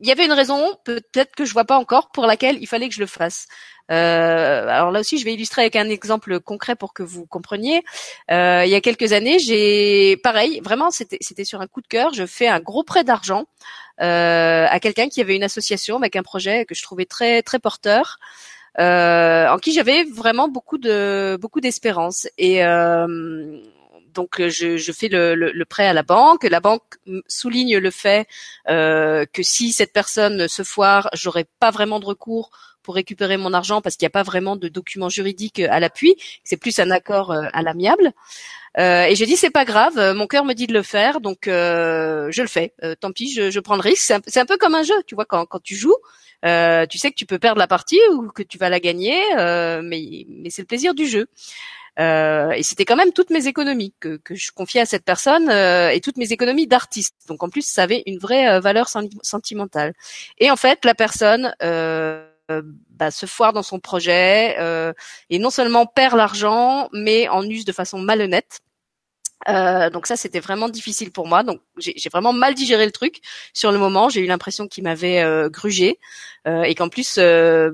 il 0.00 0.08
y 0.08 0.12
avait 0.12 0.26
une 0.26 0.32
raison, 0.32 0.74
peut-être 0.84 1.34
que 1.34 1.44
je 1.44 1.52
vois 1.52 1.64
pas 1.64 1.78
encore, 1.78 2.10
pour 2.10 2.26
laquelle 2.26 2.58
il 2.60 2.66
fallait 2.66 2.88
que 2.88 2.94
je 2.94 3.00
le 3.00 3.06
fasse. 3.06 3.46
Euh, 3.90 4.68
alors 4.68 4.90
là 4.90 5.00
aussi, 5.00 5.18
je 5.18 5.24
vais 5.24 5.34
illustrer 5.34 5.62
avec 5.62 5.76
un 5.76 5.88
exemple 5.88 6.40
concret 6.40 6.76
pour 6.76 6.92
que 6.92 7.02
vous 7.02 7.26
compreniez. 7.26 7.82
Euh, 8.30 8.62
il 8.64 8.70
y 8.70 8.74
a 8.74 8.80
quelques 8.80 9.12
années, 9.12 9.38
j'ai, 9.38 10.16
pareil, 10.18 10.60
vraiment, 10.62 10.90
c'était, 10.90 11.44
sur 11.44 11.60
un 11.60 11.66
coup 11.66 11.80
de 11.80 11.86
cœur. 11.86 12.12
Je 12.12 12.26
fais 12.26 12.48
un 12.48 12.60
gros 12.60 12.82
prêt 12.84 13.04
d'argent 13.04 13.44
euh, 14.02 14.66
à 14.68 14.80
quelqu'un 14.80 15.08
qui 15.08 15.20
avait 15.20 15.36
une 15.36 15.44
association 15.44 15.96
avec 15.96 16.16
un 16.16 16.22
projet 16.22 16.64
que 16.66 16.74
je 16.74 16.82
trouvais 16.82 17.06
très 17.06 17.42
très 17.42 17.58
porteur. 17.58 18.18
En 18.78 19.56
qui 19.58 19.72
j'avais 19.72 20.04
vraiment 20.04 20.48
beaucoup 20.48 20.76
de 20.76 21.38
beaucoup 21.40 21.60
d'espérance 21.60 22.28
et 22.36 22.62
donc 24.16 24.40
euh, 24.40 24.48
je, 24.48 24.76
je 24.76 24.92
fais 24.92 25.08
le, 25.08 25.34
le, 25.34 25.64
prêt 25.64 25.86
à 25.86 25.92
la 25.92 26.02
banque. 26.02 26.42
La 26.44 26.60
banque 26.60 26.82
souligne 27.28 27.78
le 27.78 27.90
fait 27.92 28.26
euh, 28.68 29.24
que 29.32 29.42
si 29.42 29.72
cette 29.72 29.92
personne 29.92 30.48
se 30.48 30.64
foire, 30.64 31.08
j'aurai 31.12 31.44
pas 31.60 31.70
vraiment 31.70 32.00
de 32.00 32.06
recours 32.06 32.50
pour 32.82 32.94
récupérer 32.94 33.36
mon 33.36 33.52
argent 33.52 33.80
parce 33.82 33.96
qu'il 33.96 34.04
n'y 34.04 34.10
a 34.10 34.18
pas 34.18 34.22
vraiment 34.22 34.56
de 34.56 34.68
documents 34.68 35.08
juridiques 35.08 35.60
à 35.60 35.78
l'appui. 35.78 36.16
C'est 36.44 36.56
plus 36.56 36.78
un 36.78 36.90
accord 36.90 37.30
euh, 37.30 37.46
à 37.52 37.62
l'amiable. 37.62 38.12
Euh, 38.78 39.04
et 39.04 39.14
j'ai 39.14 39.24
dit 39.26 39.36
c'est 39.36 39.50
pas 39.50 39.64
grave, 39.64 39.98
mon 40.14 40.26
cœur 40.26 40.44
me 40.44 40.52
dit 40.52 40.66
de 40.66 40.74
le 40.74 40.82
faire, 40.82 41.20
donc 41.20 41.48
euh, 41.48 42.28
je 42.30 42.42
le 42.42 42.48
fais. 42.48 42.74
Euh, 42.84 42.94
tant 42.94 43.10
pis, 43.10 43.32
je, 43.32 43.50
je, 43.50 43.60
prends 43.60 43.76
le 43.76 43.80
risque. 43.80 44.02
C'est 44.02 44.14
un, 44.38 44.42
un, 44.42 44.46
peu 44.46 44.58
comme 44.58 44.74
un 44.74 44.82
jeu, 44.82 44.94
tu 45.06 45.14
vois, 45.14 45.24
quand, 45.24 45.46
quand 45.46 45.62
tu 45.62 45.74
joues, 45.74 45.96
tu 46.42 46.98
sais 46.98 47.10
que 47.10 47.16
tu 47.16 47.26
peux 47.26 47.38
perdre 47.38 47.58
la 47.58 47.66
partie 47.66 47.98
ou 48.12 48.28
que 48.28 48.42
tu 48.42 48.58
vas 48.58 48.68
la 48.68 48.80
gagner, 48.80 49.20
mais, 49.36 50.26
mais 50.28 50.50
c'est 50.50 50.62
le 50.62 50.66
plaisir 50.66 50.94
du 50.94 51.06
jeu. 51.06 51.26
Euh, 51.98 52.50
et 52.50 52.62
c'était 52.62 52.84
quand 52.84 52.96
même 52.96 53.12
toutes 53.12 53.30
mes 53.30 53.46
économies 53.46 53.94
que, 54.00 54.16
que 54.16 54.34
je 54.34 54.52
confiais 54.52 54.82
à 54.82 54.86
cette 54.86 55.04
personne 55.04 55.48
euh, 55.48 55.90
et 55.90 56.00
toutes 56.00 56.16
mes 56.16 56.32
économies 56.32 56.66
d'artiste. 56.66 57.14
Donc 57.28 57.42
en 57.42 57.48
plus, 57.48 57.66
ça 57.66 57.82
avait 57.82 58.02
une 58.06 58.18
vraie 58.18 58.48
euh, 58.48 58.60
valeur 58.60 58.88
sentimentale. 59.22 59.94
Et 60.38 60.50
en 60.50 60.56
fait, 60.56 60.84
la 60.84 60.94
personne 60.94 61.54
bah, 61.60 63.10
se 63.10 63.26
foire 63.26 63.52
dans 63.52 63.62
son 63.62 63.80
projet 63.80 64.56
et 65.30 65.38
non 65.38 65.50
seulement 65.50 65.86
perd 65.86 66.16
l'argent, 66.16 66.88
mais 66.92 67.28
en 67.28 67.42
use 67.48 67.64
de 67.64 67.72
façon 67.72 67.98
malhonnête. 67.98 68.60
Euh, 69.48 69.90
donc 69.90 70.06
ça, 70.06 70.16
c'était 70.16 70.40
vraiment 70.40 70.68
difficile 70.68 71.12
pour 71.12 71.26
moi. 71.26 71.42
Donc 71.42 71.60
j'ai 71.78 72.08
vraiment 72.10 72.32
mal 72.32 72.54
digéré 72.54 72.84
le 72.84 72.92
truc 72.92 73.20
sur 73.52 73.72
le 73.72 73.78
moment. 73.78 74.08
J'ai 74.08 74.20
eu 74.20 74.26
l'impression 74.26 74.66
qu'il 74.66 74.84
m'avait 74.84 75.22
euh, 75.22 75.48
grugé 75.48 75.98
euh, 76.46 76.62
et 76.62 76.74
qu'en 76.74 76.88
plus, 76.88 77.16
euh, 77.18 77.70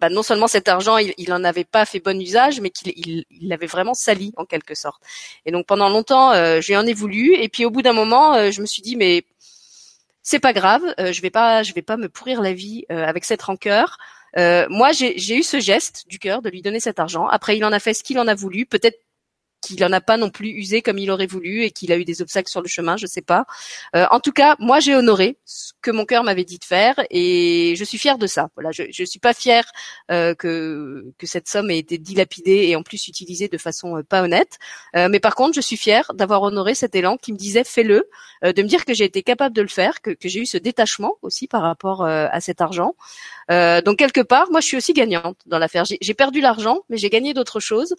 bah, 0.00 0.08
non 0.08 0.22
seulement 0.22 0.48
cet 0.48 0.68
argent, 0.68 0.98
il, 0.98 1.14
il 1.18 1.32
en 1.32 1.44
avait 1.44 1.64
pas 1.64 1.84
fait 1.84 2.00
bon 2.00 2.20
usage, 2.20 2.60
mais 2.60 2.70
qu'il 2.70 2.92
il, 2.96 3.24
l'avait 3.48 3.66
vraiment 3.66 3.94
sali 3.94 4.32
en 4.36 4.44
quelque 4.44 4.74
sorte. 4.74 5.02
Et 5.46 5.52
donc 5.52 5.66
pendant 5.66 5.88
longtemps, 5.88 6.32
euh, 6.32 6.60
j'en 6.60 6.86
ai 6.86 6.94
voulu. 6.94 7.34
Et 7.34 7.48
puis 7.48 7.64
au 7.64 7.70
bout 7.70 7.82
d'un 7.82 7.92
moment, 7.92 8.50
je 8.50 8.60
me 8.60 8.66
suis 8.66 8.82
dit 8.82 8.96
mais 8.96 9.24
c'est 10.22 10.40
pas 10.40 10.52
grave, 10.52 10.82
je 10.98 11.20
vais 11.22 11.30
pas, 11.30 11.62
je 11.62 11.72
vais 11.72 11.82
pas 11.82 11.96
me 11.96 12.08
pourrir 12.08 12.42
la 12.42 12.52
vie 12.52 12.84
avec 12.90 13.24
cette 13.24 13.42
rancœur. 13.42 13.98
moi, 14.36 14.92
j'ai 14.92 15.36
eu 15.36 15.42
ce 15.42 15.58
geste 15.58 16.04
du 16.08 16.18
cœur 16.18 16.42
de 16.42 16.50
lui 16.50 16.62
donner 16.62 16.80
cet 16.80 16.98
argent. 16.98 17.26
Après, 17.26 17.56
il 17.56 17.64
en 17.64 17.72
a 17.72 17.78
fait 17.80 17.94
ce 17.94 18.02
qu'il 18.02 18.18
en 18.18 18.28
a 18.28 18.34
voulu. 18.34 18.66
Peut-être 18.66 18.98
qu'il 19.60 19.84
en 19.84 19.92
a 19.92 20.00
pas 20.00 20.16
non 20.16 20.30
plus 20.30 20.50
usé 20.50 20.82
comme 20.82 20.98
il 20.98 21.10
aurait 21.10 21.26
voulu 21.26 21.62
et 21.64 21.70
qu'il 21.70 21.92
a 21.92 21.96
eu 21.96 22.04
des 22.04 22.22
obstacles 22.22 22.50
sur 22.50 22.62
le 22.62 22.68
chemin, 22.68 22.96
je 22.96 23.06
sais 23.06 23.22
pas. 23.22 23.46
Euh, 23.96 24.06
en 24.10 24.20
tout 24.20 24.32
cas, 24.32 24.56
moi 24.58 24.80
j'ai 24.80 24.94
honoré 24.94 25.36
ce 25.44 25.72
que 25.82 25.90
mon 25.90 26.04
cœur 26.04 26.24
m'avait 26.24 26.44
dit 26.44 26.58
de 26.58 26.64
faire 26.64 26.94
et 27.10 27.74
je 27.76 27.84
suis 27.84 27.98
fière 27.98 28.18
de 28.18 28.26
ça. 28.26 28.50
Voilà, 28.54 28.70
je, 28.70 28.84
je 28.90 29.04
suis 29.04 29.18
pas 29.18 29.34
fière 29.34 29.64
euh, 30.10 30.34
que 30.34 31.04
cette 31.22 31.48
somme 31.48 31.70
ait 31.70 31.78
été 31.78 31.98
dilapidée 31.98 32.68
et 32.68 32.76
en 32.76 32.82
plus 32.82 33.08
utilisée 33.08 33.48
de 33.48 33.58
façon 33.58 33.98
euh, 33.98 34.02
pas 34.02 34.22
honnête. 34.22 34.58
Mais 34.94 35.20
par 35.20 35.34
contre, 35.34 35.54
je 35.54 35.60
suis 35.60 35.76
fière 35.76 36.12
d'avoir 36.14 36.42
honoré 36.42 36.74
cet 36.74 36.94
élan 36.94 37.16
qui 37.16 37.32
me 37.32 37.38
disait 37.38 37.64
fais-le, 37.64 38.08
de 38.42 38.62
me 38.62 38.68
dire 38.68 38.84
que 38.84 38.94
j'ai 38.94 39.04
été 39.04 39.22
capable 39.22 39.54
de 39.54 39.62
le 39.62 39.68
faire, 39.68 40.00
que, 40.00 40.10
que 40.10 40.28
j'ai 40.28 40.40
eu 40.40 40.46
ce 40.46 40.58
détachement 40.58 41.14
aussi 41.22 41.46
par 41.46 41.62
rapport 41.62 42.04
à 42.04 42.40
cet 42.40 42.60
argent. 42.60 42.94
donc 43.48 43.96
quelque 43.96 44.20
part, 44.20 44.50
moi 44.50 44.60
je 44.60 44.66
suis 44.66 44.76
aussi 44.76 44.92
gagnante 44.92 45.38
dans 45.46 45.58
l'affaire. 45.58 45.84
J'ai 45.84 46.14
perdu 46.14 46.40
l'argent, 46.40 46.80
mais 46.88 46.96
j'ai 46.96 47.10
gagné 47.10 47.34
d'autres 47.34 47.60
choses. 47.60 47.94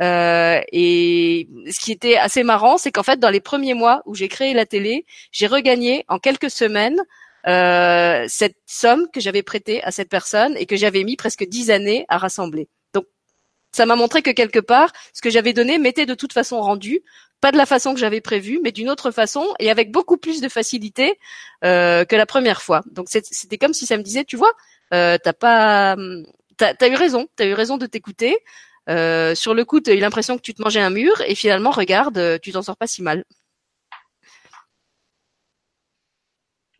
et 0.00 0.91
et 0.92 1.48
ce 1.70 1.80
qui 1.80 1.92
était 1.92 2.16
assez 2.16 2.42
marrant, 2.42 2.76
c'est 2.76 2.92
qu'en 2.92 3.02
fait, 3.02 3.18
dans 3.18 3.30
les 3.30 3.40
premiers 3.40 3.74
mois 3.74 4.02
où 4.04 4.14
j'ai 4.14 4.28
créé 4.28 4.52
la 4.52 4.66
télé, 4.66 5.06
j'ai 5.30 5.46
regagné 5.46 6.04
en 6.08 6.18
quelques 6.18 6.50
semaines 6.50 7.00
euh, 7.46 8.26
cette 8.28 8.56
somme 8.66 9.08
que 9.12 9.20
j'avais 9.20 9.42
prêtée 9.42 9.82
à 9.82 9.90
cette 9.90 10.10
personne 10.10 10.54
et 10.56 10.66
que 10.66 10.76
j'avais 10.76 11.02
mis 11.02 11.16
presque 11.16 11.44
dix 11.44 11.70
années 11.70 12.04
à 12.08 12.18
rassembler. 12.18 12.68
Donc, 12.92 13.06
ça 13.72 13.86
m'a 13.86 13.96
montré 13.96 14.22
que 14.22 14.30
quelque 14.30 14.58
part, 14.58 14.92
ce 15.14 15.22
que 15.22 15.30
j'avais 15.30 15.54
donné 15.54 15.78
m'était 15.78 16.06
de 16.06 16.14
toute 16.14 16.32
façon 16.32 16.60
rendu, 16.60 17.02
pas 17.40 17.52
de 17.52 17.56
la 17.56 17.66
façon 17.66 17.94
que 17.94 18.00
j'avais 18.00 18.20
prévue, 18.20 18.60
mais 18.62 18.70
d'une 18.70 18.90
autre 18.90 19.10
façon 19.10 19.46
et 19.58 19.70
avec 19.70 19.90
beaucoup 19.90 20.18
plus 20.18 20.40
de 20.40 20.48
facilité 20.48 21.18
euh, 21.64 22.04
que 22.04 22.16
la 22.16 22.26
première 22.26 22.62
fois. 22.62 22.82
Donc, 22.90 23.06
c'était 23.08 23.58
comme 23.58 23.74
si 23.74 23.86
ça 23.86 23.96
me 23.96 24.02
disait, 24.02 24.24
tu 24.24 24.36
vois, 24.36 24.52
euh, 24.92 25.16
t'as 25.22 25.32
pas, 25.32 25.96
t'as 26.58 26.74
as 26.78 26.88
eu 26.88 26.94
raison, 26.94 27.28
t'as 27.34 27.46
eu 27.46 27.54
raison 27.54 27.78
de 27.78 27.86
t'écouter. 27.86 28.36
Euh, 28.88 29.34
sur 29.34 29.54
le 29.54 29.64
coup, 29.64 29.80
tu 29.80 29.90
as 29.90 29.94
eu 29.94 30.00
l'impression 30.00 30.36
que 30.36 30.42
tu 30.42 30.54
te 30.54 30.62
mangeais 30.62 30.80
un 30.80 30.90
mur 30.90 31.20
et 31.26 31.34
finalement, 31.34 31.70
regarde, 31.70 32.18
euh, 32.18 32.38
tu 32.40 32.52
t'en 32.52 32.62
sors 32.62 32.76
pas 32.76 32.86
si 32.86 33.02
mal. 33.02 33.24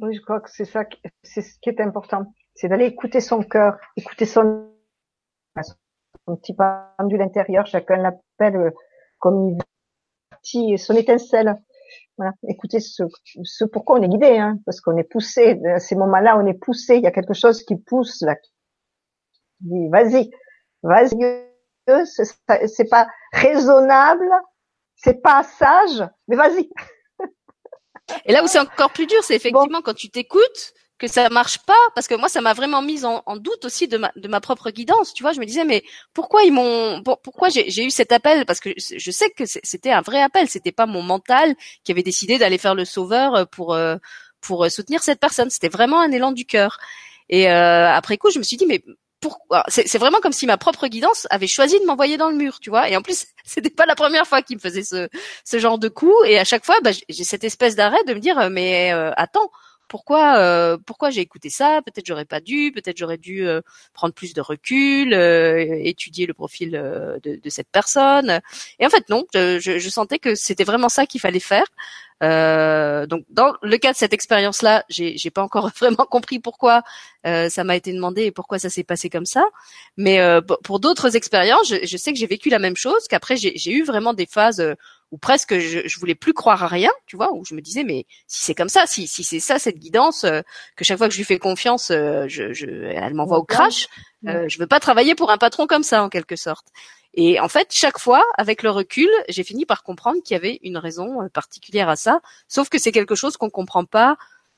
Oui, 0.01 0.17
je 0.17 0.21
crois 0.21 0.41
que 0.41 0.51
c'est 0.51 0.65
ça, 0.65 0.85
c'est 1.23 1.43
ce 1.43 1.59
qui 1.61 1.69
est 1.69 1.81
important, 1.81 2.35
c'est 2.55 2.69
d'aller 2.69 2.87
écouter 2.87 3.21
son 3.21 3.43
cœur, 3.43 3.77
écouter 3.97 4.27
son, 4.27 4.73
son 6.27 6.37
petit 6.37 6.55
pendule 6.55 7.23
intérieur, 7.23 7.67
chacun 7.67 7.99
l'appelle 7.99 8.57
euh, 8.57 8.71
comme 9.21 9.51
il 9.51 10.73
veut, 10.73 10.77
son 10.77 10.95
étincelle. 10.97 11.57
Voilà, 12.17 12.33
écoutez 12.49 12.81
ce, 12.81 13.05
ce 13.45 13.65
pourquoi 13.65 13.99
on 13.99 14.03
est 14.03 14.09
guidé, 14.09 14.39
hein, 14.39 14.59
parce 14.67 14.81
qu'on 14.81 14.97
est 14.97 15.05
poussé. 15.05 15.61
À 15.67 15.79
ces 15.79 15.95
moments-là, 15.95 16.37
on 16.37 16.47
est 16.47 16.55
poussé. 16.55 16.97
Il 16.97 17.03
y 17.03 17.07
a 17.07 17.13
quelque 17.13 17.33
chose 17.33 17.63
qui 17.63 17.77
pousse 17.77 18.23
là. 18.23 18.37
Vas-y, 19.61 20.31
vas-y, 20.83 21.52
c'est 21.87 22.89
pas 22.89 23.07
raisonnable, 23.33 24.31
c'est 24.97 25.23
pas 25.23 25.43
sage, 25.43 26.09
mais 26.29 26.37
vas-y. 26.37 26.69
Et 28.27 28.33
là 28.33 28.43
où 28.43 28.47
c'est 28.47 28.59
encore 28.59 28.91
plus 28.91 29.07
dur, 29.07 29.23
c'est 29.23 29.37
effectivement 29.37 29.81
quand 29.83 29.95
tu 29.95 30.11
t'écoutes 30.11 30.75
que 30.99 31.09
ça 31.09 31.29
marche 31.31 31.59
pas, 31.67 31.75
parce 31.97 32.07
que 32.07 32.15
moi 32.15 32.29
ça 32.29 32.41
m'a 32.41 32.53
vraiment 32.53 32.81
mise 32.81 33.05
en, 33.05 33.23
doute 33.37 33.65
aussi 33.65 33.89
de 33.89 33.99
ma, 33.99 34.13
de 34.15 34.29
ma 34.29 34.41
propre 34.41 34.71
guidance. 34.71 35.13
Tu 35.13 35.23
vois, 35.25 35.33
je 35.33 35.41
me 35.41 35.47
disais 35.47 35.65
mais 35.65 35.83
pourquoi 36.15 36.45
ils 36.45 36.53
m'ont, 36.53 37.03
pourquoi 37.03 37.49
j'ai 37.49 37.85
eu 37.85 37.91
cet 37.91 38.13
appel? 38.13 38.45
Parce 38.47 38.61
que 38.61 38.71
je 38.77 39.11
sais 39.11 39.31
que 39.31 39.45
c'était 39.45 39.91
un 39.91 40.01
vrai 40.01 40.23
appel, 40.23 40.49
c'était 40.49 40.73
pas 40.73 40.87
mon 40.87 41.03
mental 41.03 41.55
qui 41.83 41.91
avait 41.91 42.05
décidé 42.05 42.39
d'aller 42.39 42.59
faire 42.59 42.77
le 42.77 42.85
sauveur 42.85 43.49
pour 43.49 43.75
euh, 43.75 43.97
pour 44.41 44.71
soutenir 44.71 45.03
cette 45.03 45.19
personne. 45.21 45.51
C'était 45.51 45.69
vraiment 45.69 46.01
un 46.01 46.13
élan 46.13 46.33
du 46.33 46.45
cœur. 46.45 46.79
Et 47.29 47.51
euh, 47.51 47.89
après 47.93 48.17
coup, 48.17 48.31
je 48.31 48.39
me 48.39 48.45
suis 48.45 48.57
dit 48.57 48.67
mais 48.67 48.85
c'est 49.69 49.99
vraiment 49.99 50.21
comme 50.21 50.33
si 50.33 50.47
ma 50.47 50.57
propre 50.57 50.87
guidance 50.87 51.27
avait 51.31 51.47
choisi 51.47 51.79
de 51.81 51.85
m'envoyer 51.85 52.17
dans 52.17 52.31
le 52.31 52.37
mur, 52.37 52.59
tu 52.61 52.71
vois. 52.71 52.89
Et 52.89 52.97
en 52.97 53.03
plus, 53.03 53.27
c'était 53.45 53.71
pas 53.71 53.87
la 53.87 53.95
première 53.95 54.27
fois 54.27 54.43
qu'il 54.43 54.57
me 54.57 54.61
faisait 54.61 54.85
ce, 54.85 55.59
genre 55.59 55.79
de 55.79 55.89
coup. 55.89 56.15
Et 56.25 56.39
à 56.39 56.45
chaque 56.45 56.65
fois, 56.65 56.77
bah, 56.83 56.91
j'ai 57.09 57.25
cette 57.25 57.45
espèce 57.45 57.77
d'arrêt 57.77 58.03
de 58.07 58.15
me 58.15 58.21
dire, 58.21 58.51
mais 58.51 58.93
euh, 58.93 59.13
attends, 59.17 59.51
pourquoi 59.93 60.39
euh, 60.39 60.79
pourquoi 60.87 61.11
j'ai 61.11 61.21
écouté 61.21 61.51
ça? 61.51 61.83
Peut-être 61.85 62.07
j'aurais 62.07 62.25
pas 62.25 62.41
dû, 62.41 62.73
peut-être 62.73 62.97
j'aurais 62.97 63.19
dû 63.19 63.47
euh, 63.47 63.61
prendre 63.93 64.15
plus 64.15 64.33
de 64.33 64.41
recul, 64.41 65.13
étudier 65.13 66.25
le 66.25 66.33
profil 66.33 66.71
de, 66.71 67.51
cette 67.51 67.69
personne. 67.71 68.41
Et 68.79 68.87
en 68.87 68.89
fait 68.89 69.07
non, 69.11 69.27
je, 69.35 69.89
sentais 69.91 70.19
que 70.19 70.35
c'était 70.35 70.65
vraiment 70.65 70.89
ça 70.89 71.05
qu'il 71.05 71.21
fallait 71.21 71.41
faire. 71.41 71.67
Euh, 72.23 73.05
donc 73.07 73.25
dans 73.31 73.53
le 73.63 73.77
cas 73.79 73.93
de 73.93 73.97
cette 73.99 74.13
expérience-là, 74.13 74.85
j'ai, 74.89 75.19
j'ai 75.19 75.31
pas 75.31 75.43
encore 75.43 75.71
vraiment 75.79 76.07
compris 76.07 76.39
pourquoi 76.39 76.83
euh, 77.27 77.49
ça 77.49 77.65
m'a 77.65 77.77
été 77.77 77.93
demandé 77.93 78.25
et 78.25 78.31
pourquoi 78.31 78.59
ça 78.59 78.71
s'est 78.71 78.85
passé 78.85 79.11
comme 79.11 79.27
ça. 79.27 79.45
Mais 79.97 80.21
euh, 80.21 80.41
pour 80.41 80.81
d'autres 80.81 81.17
expériences, 81.17 81.69
je, 81.69 81.97
sais 81.97 82.13
que 82.13 82.19
j'ai 82.19 82.27
vécu 82.27 82.49
la 82.49 82.59
même 82.59 82.77
chose. 82.77 83.07
Qu'après 83.09 83.37
j'ai, 83.37 83.71
eu 83.71 83.85
vraiment 83.85 84.15
des 84.15 84.27
phases 84.27 84.61
euh, 84.61 84.75
où 85.13 85.19
presque 85.19 85.59
je, 85.59 85.87
je 85.87 86.01
voulais 86.01 86.17
plus 86.17 86.33
croire 86.33 86.65
à 86.65 86.67
rien, 86.67 86.91
tu 87.07 87.17
vois, 87.17 87.33
où 87.33 87.45
je 87.45 87.55
me 87.55 87.61
disais 87.61 87.85
mais 87.85 88.07
si 88.27 88.45
c'est 88.45 88.55
comme 88.55 88.69
ça, 88.69 88.87
si, 88.87 89.07
si 89.07 89.23
c'est 89.23 89.39
ça 89.39 89.61
cette 89.61 89.79
guidance, 89.79 90.25
euh, 90.25 90.41
que 90.77 90.85
chaque 90.85 90.99
fois 90.99 91.07
que 91.07 91.15
je 91.15 91.19
lui 91.19 91.25
fais 91.25 91.39
confiance, 91.39 91.89
je, 91.91 92.27
je, 92.53 92.67
elle 92.67 93.15
m'envoie 93.15 93.39
au 93.39 93.45
crash. 93.45 93.87
Euh, 94.27 94.49
je 94.49 94.59
veux 94.59 94.67
pas 94.67 94.81
travailler 94.81 95.15
pour 95.15 95.31
un 95.31 95.39
patron 95.39 95.67
comme 95.67 95.85
ça 95.85 96.03
en 96.03 96.09
quelque 96.09 96.37
sorte. 96.37 96.67
Et 97.15 97.39
en 97.41 97.49
fait, 97.49 97.69
chaque 97.73 97.99
fois, 97.99 98.25
avec 98.39 98.63
le 98.63 98.71
recul, 98.71 99.11
j'ai 99.29 99.45
fini 99.45 99.67
par 99.67 99.83
comprendre 99.83 100.23
qu'il 100.23 100.35
y 100.35 100.39
avait 100.39 100.59
une 100.63 100.79
raison 100.79 101.23
euh, 101.23 101.29
particulière 101.29 101.89
à 101.89 101.97
ça. 101.97 102.21
Sauf 102.49 102.69
que 102.69 102.79
c'est 102.79 102.93
quelque 102.93 103.15
chose 103.15 103.37
qu'on 103.37 103.51
comprend 103.51 103.85
pas 103.85 104.17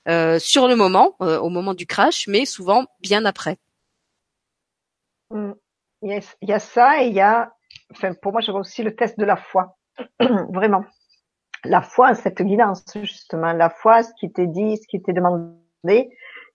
euh, 0.09 0.38
sur 0.38 0.68
le 0.68 0.76
moment, 0.76 1.16
euh, 1.20 1.38
au 1.38 1.48
moment 1.48 1.74
du 1.74 1.86
crash, 1.86 2.28
mais 2.28 2.44
souvent 2.44 2.86
bien 3.00 3.24
après. 3.24 3.59
Mm. 5.30 5.52
Il 6.02 6.22
y 6.42 6.52
a 6.52 6.59
ça 6.59 7.02
et 7.02 7.07
il 7.07 7.14
y 7.14 7.20
a, 7.20 7.55
enfin, 7.90 8.12
pour 8.12 8.32
moi, 8.32 8.42
je 8.42 8.50
vois 8.50 8.61
aussi 8.61 8.82
le 8.82 8.94
test 8.94 9.18
de 9.18 9.24
la 9.24 9.36
foi. 9.36 9.78
Vraiment. 10.53 10.84
La 11.64 11.82
foi, 11.82 12.14
cette 12.14 12.42
guidance, 12.42 12.84
justement. 12.95 13.53
La 13.53 13.70
foi, 13.70 14.03
ce 14.03 14.12
qui 14.18 14.30
t'est 14.32 14.47
dit, 14.47 14.76
ce 14.76 14.86
qui 14.86 15.03
t'est 15.03 15.12
demandé. 15.12 16.11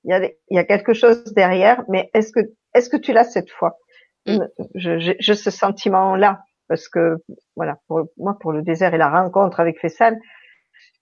Il 0.06 0.12
y, 0.12 0.14
a, 0.14 0.24
il 0.26 0.56
y 0.56 0.58
a 0.58 0.64
quelque 0.64 0.94
chose 0.94 1.24
derrière, 1.34 1.84
mais 1.90 2.10
est-ce 2.14 2.32
que, 2.32 2.40
est-ce 2.74 2.90
que 2.90 2.98
tu 2.98 3.12
l'as 3.12 3.26
cette 3.26 3.50
foi? 3.52 3.78
Mm. 4.26 4.40
J'ai 4.76 5.36
ce 5.36 5.52
sentiment-là 5.52 6.42
parce 6.68 6.88
que 6.88 7.18
voilà, 7.56 7.80
pour 7.88 8.08
moi, 8.18 8.38
pour 8.40 8.52
le 8.54 8.62
désert 8.62 8.94
et 8.94 8.98
la 8.98 9.10
rencontre 9.10 9.60
avec 9.60 9.80
Fessal, 9.80 10.18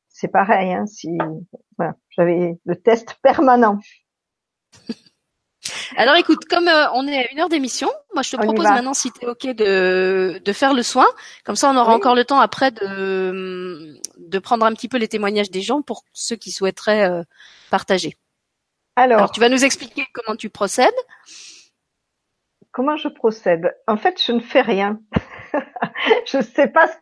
c'est 0.08 0.30
pareil. 0.30 0.74
Hein, 0.74 0.86
si 0.88 1.18
voilà, 1.78 1.96
j'avais 2.10 2.58
le 2.66 2.76
test 2.76 3.16
permanent. 3.22 3.80
Alors 5.96 6.16
écoute, 6.16 6.46
comme 6.50 6.68
euh, 6.68 6.92
on 6.94 7.08
est 7.08 7.18
à 7.18 7.32
une 7.32 7.40
heure 7.40 7.50
d'émission, 7.50 7.90
moi 8.14 8.24
je 8.24 8.32
te 8.32 8.36
propose 8.38 8.66
maintenant, 8.66 8.94
si 8.94 9.12
tu 9.12 9.26
es 9.26 9.28
ok, 9.28 9.56
de, 9.56 10.42
de 10.44 10.54
faire 10.54 10.74
le 10.74 10.84
soin. 10.84 11.06
Comme 11.46 11.56
ça, 11.56 11.70
on 11.70 11.78
aura 11.78 11.94
encore 11.94 12.16
le 12.16 12.26
temps 12.26 12.40
après 12.40 12.72
de, 12.72 14.00
de 14.18 14.40
prendre 14.40 14.66
un 14.66 14.74
petit 14.74 14.88
peu 14.90 14.98
les 14.98 15.08
témoignages 15.08 15.52
des 15.52 15.62
gens 15.62 15.82
pour 15.82 16.04
ceux 16.14 16.36
qui 16.36 16.52
souhaiteraient 16.52 17.10
euh, 17.10 17.24
partager. 17.70 18.16
Alors, 18.96 19.20
Alors, 19.20 19.32
tu 19.32 19.40
vas 19.40 19.50
nous 19.50 19.64
expliquer 19.64 20.06
comment 20.14 20.36
tu 20.36 20.50
procèdes. 20.50 20.94
Comment 22.72 22.98
je 22.98 23.08
procède? 23.08 23.76
En 23.88 23.98
fait, 23.98 24.22
je 24.22 24.32
ne 24.32 24.40
fais 24.40 24.62
rien. 24.62 25.00
je 26.26 26.38
ne 26.38 26.44
sais 26.44 26.68
pas 26.68 26.88
ce 26.88 26.94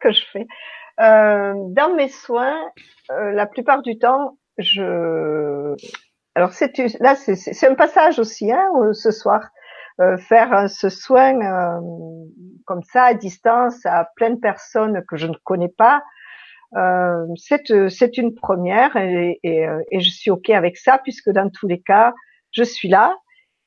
que 0.00 0.12
je 0.12 0.22
fais. 0.32 0.46
Euh, 1.00 1.54
dans 1.68 1.94
mes 1.94 2.08
soins, 2.08 2.60
euh, 3.10 3.32
la 3.32 3.46
plupart 3.46 3.82
du 3.82 3.98
temps, 3.98 4.38
je. 4.58 5.74
Alors 6.34 6.52
c'est 6.52 6.72
là, 7.00 7.14
c'est 7.14 7.66
un 7.68 7.74
passage 7.74 8.18
aussi, 8.18 8.50
hein, 8.50 8.68
euh, 8.80 8.92
ce 8.92 9.10
soir. 9.10 9.48
faire 10.28 10.68
ce 10.70 10.88
soin 10.88 11.38
comme 12.64 12.82
ça 12.82 13.04
à 13.04 13.14
distance 13.14 13.84
à 13.84 14.08
plein 14.16 14.30
de 14.30 14.40
personnes 14.40 15.04
que 15.06 15.16
je 15.16 15.26
ne 15.26 15.34
connais 15.44 15.68
pas, 15.68 16.02
c'est 17.36 18.16
une 18.16 18.34
première 18.34 18.96
et, 18.96 19.38
je 19.92 20.10
suis 20.10 20.30
ok 20.30 20.50
avec 20.50 20.76
ça 20.78 20.98
puisque 20.98 21.30
dans 21.30 21.50
tous 21.50 21.68
les 21.68 21.80
cas, 21.80 22.14
je 22.52 22.64
suis 22.64 22.88
là 22.88 23.14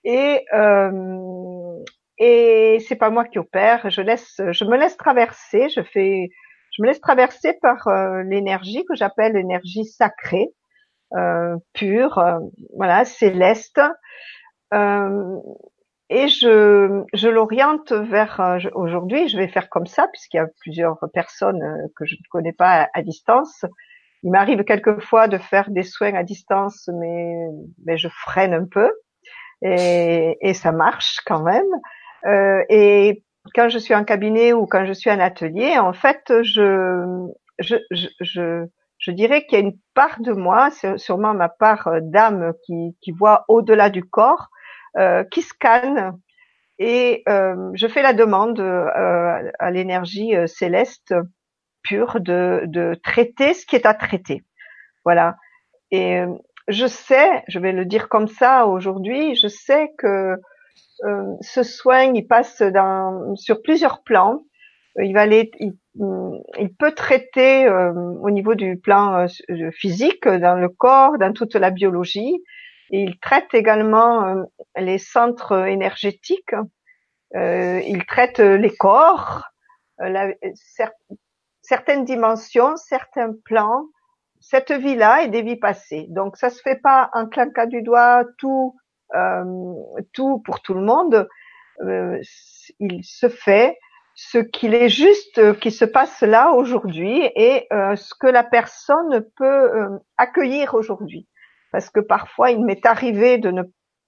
et 0.05 0.45
euh, 0.53 1.83
et 2.17 2.77
c'est 2.87 2.95
pas 2.95 3.09
moi 3.09 3.25
qui 3.25 3.39
opère. 3.39 3.89
Je 3.89 4.01
laisse, 4.01 4.39
je 4.39 4.65
me 4.65 4.77
laisse 4.77 4.95
traverser. 4.95 5.67
Je 5.69 5.81
fais, 5.81 6.29
je 6.71 6.81
me 6.81 6.87
laisse 6.87 7.01
traverser 7.01 7.57
par 7.61 7.87
euh, 7.87 8.23
l'énergie 8.23 8.85
que 8.85 8.95
j'appelle 8.95 9.33
l'énergie 9.33 9.83
sacrée, 9.83 10.47
euh, 10.47 10.64
pure, 11.73 12.17
euh, 12.17 12.39
voilà, 12.75 13.05
céleste. 13.05 13.81
Euh, 14.73 15.37
et 16.09 16.27
je, 16.27 17.03
je 17.13 17.27
l'oriente 17.27 17.91
vers 17.91 18.39
euh, 18.39 18.59
aujourd'hui. 18.73 19.27
Je 19.27 19.37
vais 19.37 19.47
faire 19.47 19.69
comme 19.69 19.87
ça 19.87 20.07
puisqu'il 20.07 20.37
y 20.37 20.39
a 20.39 20.47
plusieurs 20.61 20.99
personnes 21.13 21.63
que 21.95 22.05
je 22.05 22.15
ne 22.15 22.29
connais 22.29 22.53
pas 22.53 22.89
à, 22.93 23.01
distance. 23.01 23.65
Il 24.23 24.31
m'arrive 24.31 24.63
quelquefois 24.63 25.27
de 25.27 25.37
faire 25.37 25.69
des 25.69 25.83
soins 25.83 26.13
à 26.13 26.23
distance, 26.23 26.89
mais, 26.99 27.35
mais 27.85 27.97
je 27.97 28.07
freine 28.07 28.53
un 28.53 28.65
peu 28.65 28.91
et, 29.61 30.37
et 30.41 30.53
ça 30.53 30.71
marche 30.71 31.19
quand 31.25 31.43
même. 31.43 31.65
Euh, 32.25 32.63
et 32.69 33.23
quand 33.53 33.69
je 33.69 33.77
suis 33.77 33.95
en 33.95 34.03
cabinet 34.03 34.53
ou 34.53 34.65
quand 34.65 34.85
je 34.85 34.93
suis 34.93 35.11
en 35.11 35.19
atelier, 35.19 35.77
en 35.77 35.93
fait, 35.93 36.23
je, 36.41 37.27
je, 37.59 37.75
je, 37.91 38.07
je, 38.19 38.65
je 39.05 39.11
dirais 39.11 39.45
qu'il 39.45 39.59
y 39.59 39.61
a 39.61 39.65
une 39.65 39.77
part 39.93 40.19
de 40.19 40.33
moi, 40.33 40.69
sûrement 40.97 41.35
ma 41.35 41.47
part 41.47 41.87
euh, 41.87 41.99
d'âme 42.01 42.53
qui, 42.65 42.97
qui 43.01 43.11
voit 43.11 43.45
au-delà 43.47 43.91
du 43.91 44.03
corps, 44.03 44.49
euh, 44.97 45.23
qui 45.25 45.43
scanne 45.43 46.17
et 46.79 47.23
euh, 47.29 47.69
je 47.73 47.87
fais 47.87 48.01
la 48.01 48.13
demande 48.13 48.59
euh, 48.59 49.51
à 49.59 49.71
l'énergie 49.71 50.35
euh, 50.35 50.47
céleste 50.47 51.13
pure 51.83 52.19
de, 52.19 52.63
de 52.65 52.95
traiter 53.03 53.53
ce 53.53 53.65
qui 53.65 53.75
est 53.75 53.85
à 53.85 53.93
traiter. 53.93 54.43
Voilà. 55.05 55.37
Et 55.91 56.23
je 56.67 56.87
sais, 56.87 57.43
je 57.47 57.59
vais 57.59 57.71
le 57.71 57.85
dire 57.85 58.09
comme 58.09 58.27
ça 58.27 58.65
aujourd'hui, 58.65 59.35
je 59.35 59.47
sais 59.47 59.91
que 59.99 60.35
euh, 61.03 61.35
ce 61.41 61.61
soin, 61.61 62.11
il 62.13 62.25
passe 62.25 62.63
dans, 62.63 63.35
sur 63.35 63.61
plusieurs 63.61 64.01
plans. 64.01 64.43
Il 64.97 65.13
va 65.13 65.21
aller, 65.21 65.51
il 65.97 66.75
peut 66.77 66.91
traiter 66.91 67.67
euh, 67.67 67.91
au 67.93 68.29
niveau 68.29 68.55
du 68.55 68.77
plan 68.77 69.27
euh, 69.49 69.71
physique, 69.71 70.27
dans 70.27 70.55
le 70.55 70.69
corps, 70.69 71.17
dans 71.17 71.33
toute 71.33 71.55
la 71.55 71.71
biologie. 71.71 72.43
Et 72.91 73.01
il 73.01 73.19
traite 73.19 73.53
également 73.53 74.45
les 74.77 74.99
centres 74.99 75.65
énergétiques. 75.67 76.53
il 77.33 78.03
traite 78.07 78.39
les 78.39 78.69
corps, 78.69 79.43
la, 79.97 80.27
certaines 81.63 82.05
dimensions, 82.05 82.75
certains 82.77 83.33
plans, 83.43 83.85
cette 84.39 84.71
vie-là 84.71 85.23
et 85.23 85.29
des 85.29 85.41
vies 85.41 85.55
passées. 85.55 86.05
Donc 86.09 86.37
ça 86.37 86.51
se 86.51 86.61
fait 86.61 86.79
pas 86.79 87.09
en 87.13 87.25
claquant 87.25 87.65
du 87.65 87.81
doigt 87.81 88.23
tout 88.37 88.75
euh, 89.13 89.73
tout 90.13 90.39
pour 90.39 90.61
tout 90.61 90.73
le 90.73 90.81
monde. 90.81 91.27
Euh, 91.81 92.19
il 92.79 93.03
se 93.03 93.29
fait 93.29 93.77
ce 94.15 94.37
qu'il 94.37 94.73
est 94.73 94.87
juste 94.87 95.59
qui 95.59 95.71
se 95.71 95.83
passe 95.83 96.21
là 96.21 96.53
aujourd'hui 96.53 97.29
et 97.35 97.67
euh, 97.73 97.97
ce 97.97 98.13
que 98.17 98.27
la 98.27 98.43
personne 98.43 99.25
peut 99.35 99.99
accueillir 100.17 100.73
aujourd'hui. 100.73 101.27
Parce 101.71 101.89
que 101.89 101.99
parfois, 101.99 102.51
il 102.51 102.63
m'est 102.65 102.85
arrivé 102.85 103.37
de 103.37 103.51
ne 103.51 103.63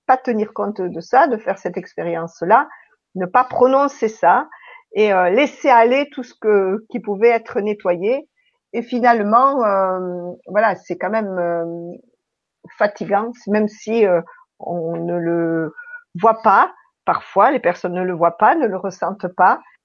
pas 0.05 0.16
tenir 0.16 0.53
compte 0.53 0.80
de 0.80 1.01
ça, 1.01 1.28
de 1.28 1.36
faire 1.36 1.58
cette 1.58 1.76
expérience-là, 1.76 2.70
ne 3.16 3.26
pas 3.26 3.43
prononcer 3.43 4.08
ça 4.08 4.47
et 4.93 5.12
laisser 5.32 5.70
aller 5.70 6.10
tout 6.14 6.24
ce 6.24 6.34
que 6.39 6.86
qui 6.89 7.01
pouvait 7.01 7.28
être 7.28 7.60
nettoyé. 7.60 8.30
Et 8.72 8.82
finalement, 8.82 9.58
voilà, 10.47 10.76
c'est 10.76 10.97
quand 10.97 11.10
même 11.10 11.97
fatigant, 12.78 13.34
même 13.47 13.68
si 13.68 14.05
on 14.60 14.95
ne 14.95 15.18
le 15.18 15.74
voit 16.16 16.41
pas. 16.41 16.74
Parfois, 17.03 17.51
les 17.51 17.60
personnes 17.60 17.93
ne 17.93 18.03
le 18.03 18.14
voient 18.14 18.38
pas, 18.38 18.55
ne 18.55 18.68
le 18.68 18.78
ressentent 18.78 19.28
pas 19.36 19.60
euh, 19.60 19.77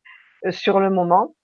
sur 0.50 0.80
le 0.80 0.90
moment. 0.90 1.34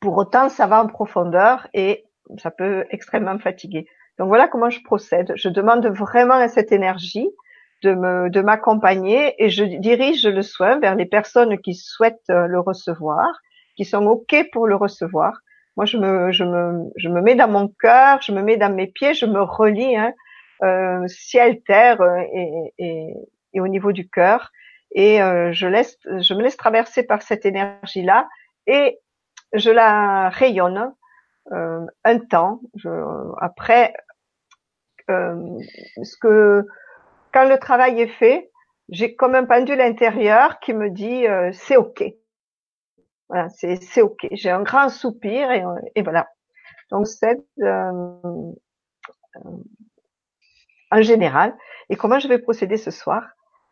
Pour 0.00 0.16
autant, 0.16 0.48
ça 0.48 0.66
va 0.66 0.82
en 0.82 0.86
profondeur 0.86 1.68
et 1.74 2.04
ça 2.38 2.50
peut 2.50 2.84
extrêmement 2.90 3.38
fatiguer. 3.38 3.86
Donc 4.18 4.28
voilà 4.28 4.48
comment 4.48 4.70
je 4.70 4.82
procède. 4.82 5.32
Je 5.36 5.48
demande 5.48 5.86
vraiment 5.86 6.34
à 6.34 6.48
cette 6.48 6.72
énergie 6.72 7.28
de 7.82 7.94
me, 7.94 8.30
de 8.30 8.40
m'accompagner 8.40 9.34
et 9.42 9.50
je 9.50 9.64
dirige 9.64 10.26
le 10.26 10.42
soin 10.42 10.78
vers 10.78 10.94
les 10.94 11.06
personnes 11.06 11.58
qui 11.58 11.74
souhaitent 11.74 12.30
euh, 12.30 12.46
le 12.46 12.60
recevoir, 12.60 13.26
qui 13.76 13.84
sont 13.84 14.04
ok 14.06 14.48
pour 14.52 14.66
le 14.66 14.76
recevoir. 14.76 15.40
Moi, 15.76 15.86
je 15.86 15.96
me, 15.96 16.32
je 16.32 16.44
me, 16.44 16.90
je 16.96 17.08
me 17.08 17.22
mets 17.22 17.34
dans 17.34 17.48
mon 17.48 17.68
cœur, 17.68 18.20
je 18.20 18.32
me 18.32 18.42
mets 18.42 18.56
dans 18.56 18.74
mes 18.74 18.86
pieds, 18.86 19.14
je 19.14 19.26
me 19.26 19.40
relie. 19.40 19.96
Hein, 19.96 20.12
euh, 20.62 21.06
ciel, 21.08 21.62
terre 21.62 22.00
euh, 22.02 22.20
et, 22.34 22.74
et, 22.78 23.14
et, 23.54 23.60
au 23.60 23.68
niveau 23.68 23.92
du 23.92 24.08
cœur. 24.08 24.50
Et 24.92 25.22
euh, 25.22 25.52
je 25.52 25.66
laisse, 25.66 25.96
je 26.04 26.34
me 26.34 26.42
laisse 26.42 26.56
traverser 26.56 27.04
par 27.04 27.22
cette 27.22 27.46
énergie-là 27.46 28.28
et 28.66 28.98
je 29.52 29.70
la 29.70 30.30
rayonne 30.30 30.92
euh, 31.52 31.86
un 32.04 32.18
temps. 32.18 32.60
Je, 32.74 32.88
après, 33.40 33.94
euh, 35.10 35.36
ce 36.02 36.16
que 36.16 36.66
quand 37.32 37.48
le 37.48 37.58
travail 37.58 38.00
est 38.00 38.08
fait, 38.08 38.50
j'ai 38.88 39.14
comme 39.14 39.34
un 39.34 39.44
pendule 39.44 39.80
intérieur 39.80 40.58
qui 40.60 40.74
me 40.74 40.90
dit 40.90 41.26
euh, 41.26 41.50
c'est 41.52 41.76
ok. 41.76 42.04
Voilà, 43.28 43.48
c'est 43.50 43.76
c'est 43.76 44.02
ok. 44.02 44.26
J'ai 44.32 44.50
un 44.50 44.62
grand 44.62 44.88
soupir 44.88 45.50
et, 45.52 45.64
et 45.94 46.02
voilà. 46.02 46.28
Donc 46.90 47.06
c'est 47.06 47.38
en 50.90 51.02
général 51.02 51.56
et 51.88 51.96
comment 51.96 52.18
je 52.18 52.28
vais 52.28 52.38
procéder 52.38 52.76
ce 52.76 52.90
soir? 52.90 53.22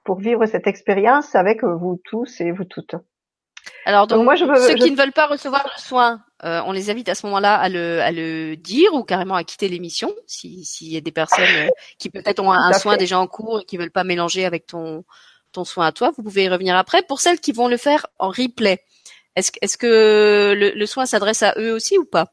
Pour 0.09 0.21
vivre 0.21 0.47
cette 0.47 0.67
expérience 0.67 1.35
avec 1.35 1.63
vous 1.63 2.01
tous 2.03 2.41
et 2.41 2.51
vous 2.51 2.65
toutes. 2.65 2.95
Alors 3.85 4.07
donc, 4.07 4.25
moi, 4.25 4.37
je 4.37 4.47
veux, 4.47 4.57
ceux 4.57 4.75
qui 4.77 4.91
ne 4.91 4.97
veulent 4.97 5.13
pas 5.13 5.27
recevoir 5.27 5.71
le 5.77 5.79
soin, 5.79 6.23
euh, 6.45 6.63
on 6.65 6.73
les 6.73 6.89
invite 6.89 7.11
à 7.11 7.15
ce 7.15 7.27
moment-là 7.27 7.57
à 7.57 7.69
le, 7.69 8.01
à 8.01 8.11
le 8.11 8.57
dire 8.57 8.95
ou 8.95 9.03
carrément 9.03 9.35
à 9.35 9.45
quitter 9.45 9.69
l'émission 9.69 10.11
s'il 10.27 10.89
y 10.91 10.97
a 10.97 11.03
des 11.03 11.13
personnes 11.13 11.45
euh, 11.59 11.69
qui 11.99 12.09
peut-être 12.09 12.41
ont 12.43 12.51
un, 12.51 12.73
soin 12.73 12.97
déjà 12.97 13.19
en 13.19 13.27
cours 13.27 13.61
et 13.61 13.65
qui 13.67 13.77
veulent 13.77 13.91
pas 13.91 14.03
mélanger 14.03 14.47
avec 14.47 14.65
ton 14.67 15.05
ton 15.53 15.65
soin 15.65 15.85
à 15.85 15.93
toi. 15.93 16.11
Vous 16.17 16.23
pouvez 16.23 16.45
y 16.45 16.49
revenir 16.49 16.75
après. 16.75 17.03
Pour 17.03 17.21
celles 17.21 17.39
qui 17.39 17.53
vont 17.53 17.69
le 17.69 17.77
faire 17.77 18.07
en 18.19 18.31
replay, 18.31 18.79
est-ce 19.37 19.51
est-ce 19.61 19.77
que 19.77 20.55
le, 20.57 20.71
le 20.71 20.87
soin 20.87 21.05
s'adresse 21.05 21.43
à 21.43 21.53
eux 21.59 21.75
aussi 21.75 21.99
ou 21.99 22.07
pas? 22.07 22.33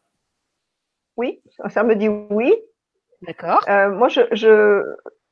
Oui, 1.17 1.41
ça 1.67 1.84
me 1.84 1.93
dit 1.97 2.07
oui. 2.07 2.53
D'accord. 3.21 3.63
Euh, 3.67 3.89
moi, 3.89 4.07
je, 4.07 4.21
je, 4.32 4.82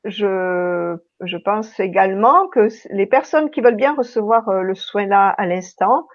je, 0.04 0.96
je, 1.22 1.36
pense 1.38 1.80
également 1.80 2.48
que 2.48 2.68
les 2.90 3.06
personnes 3.06 3.50
qui 3.50 3.60
veulent 3.60 3.76
bien 3.76 3.94
recevoir 3.94 4.48
euh, 4.48 4.62
le 4.62 4.74
soin 4.74 5.06
là 5.06 5.28
à 5.30 5.46
l'instant 5.46 6.06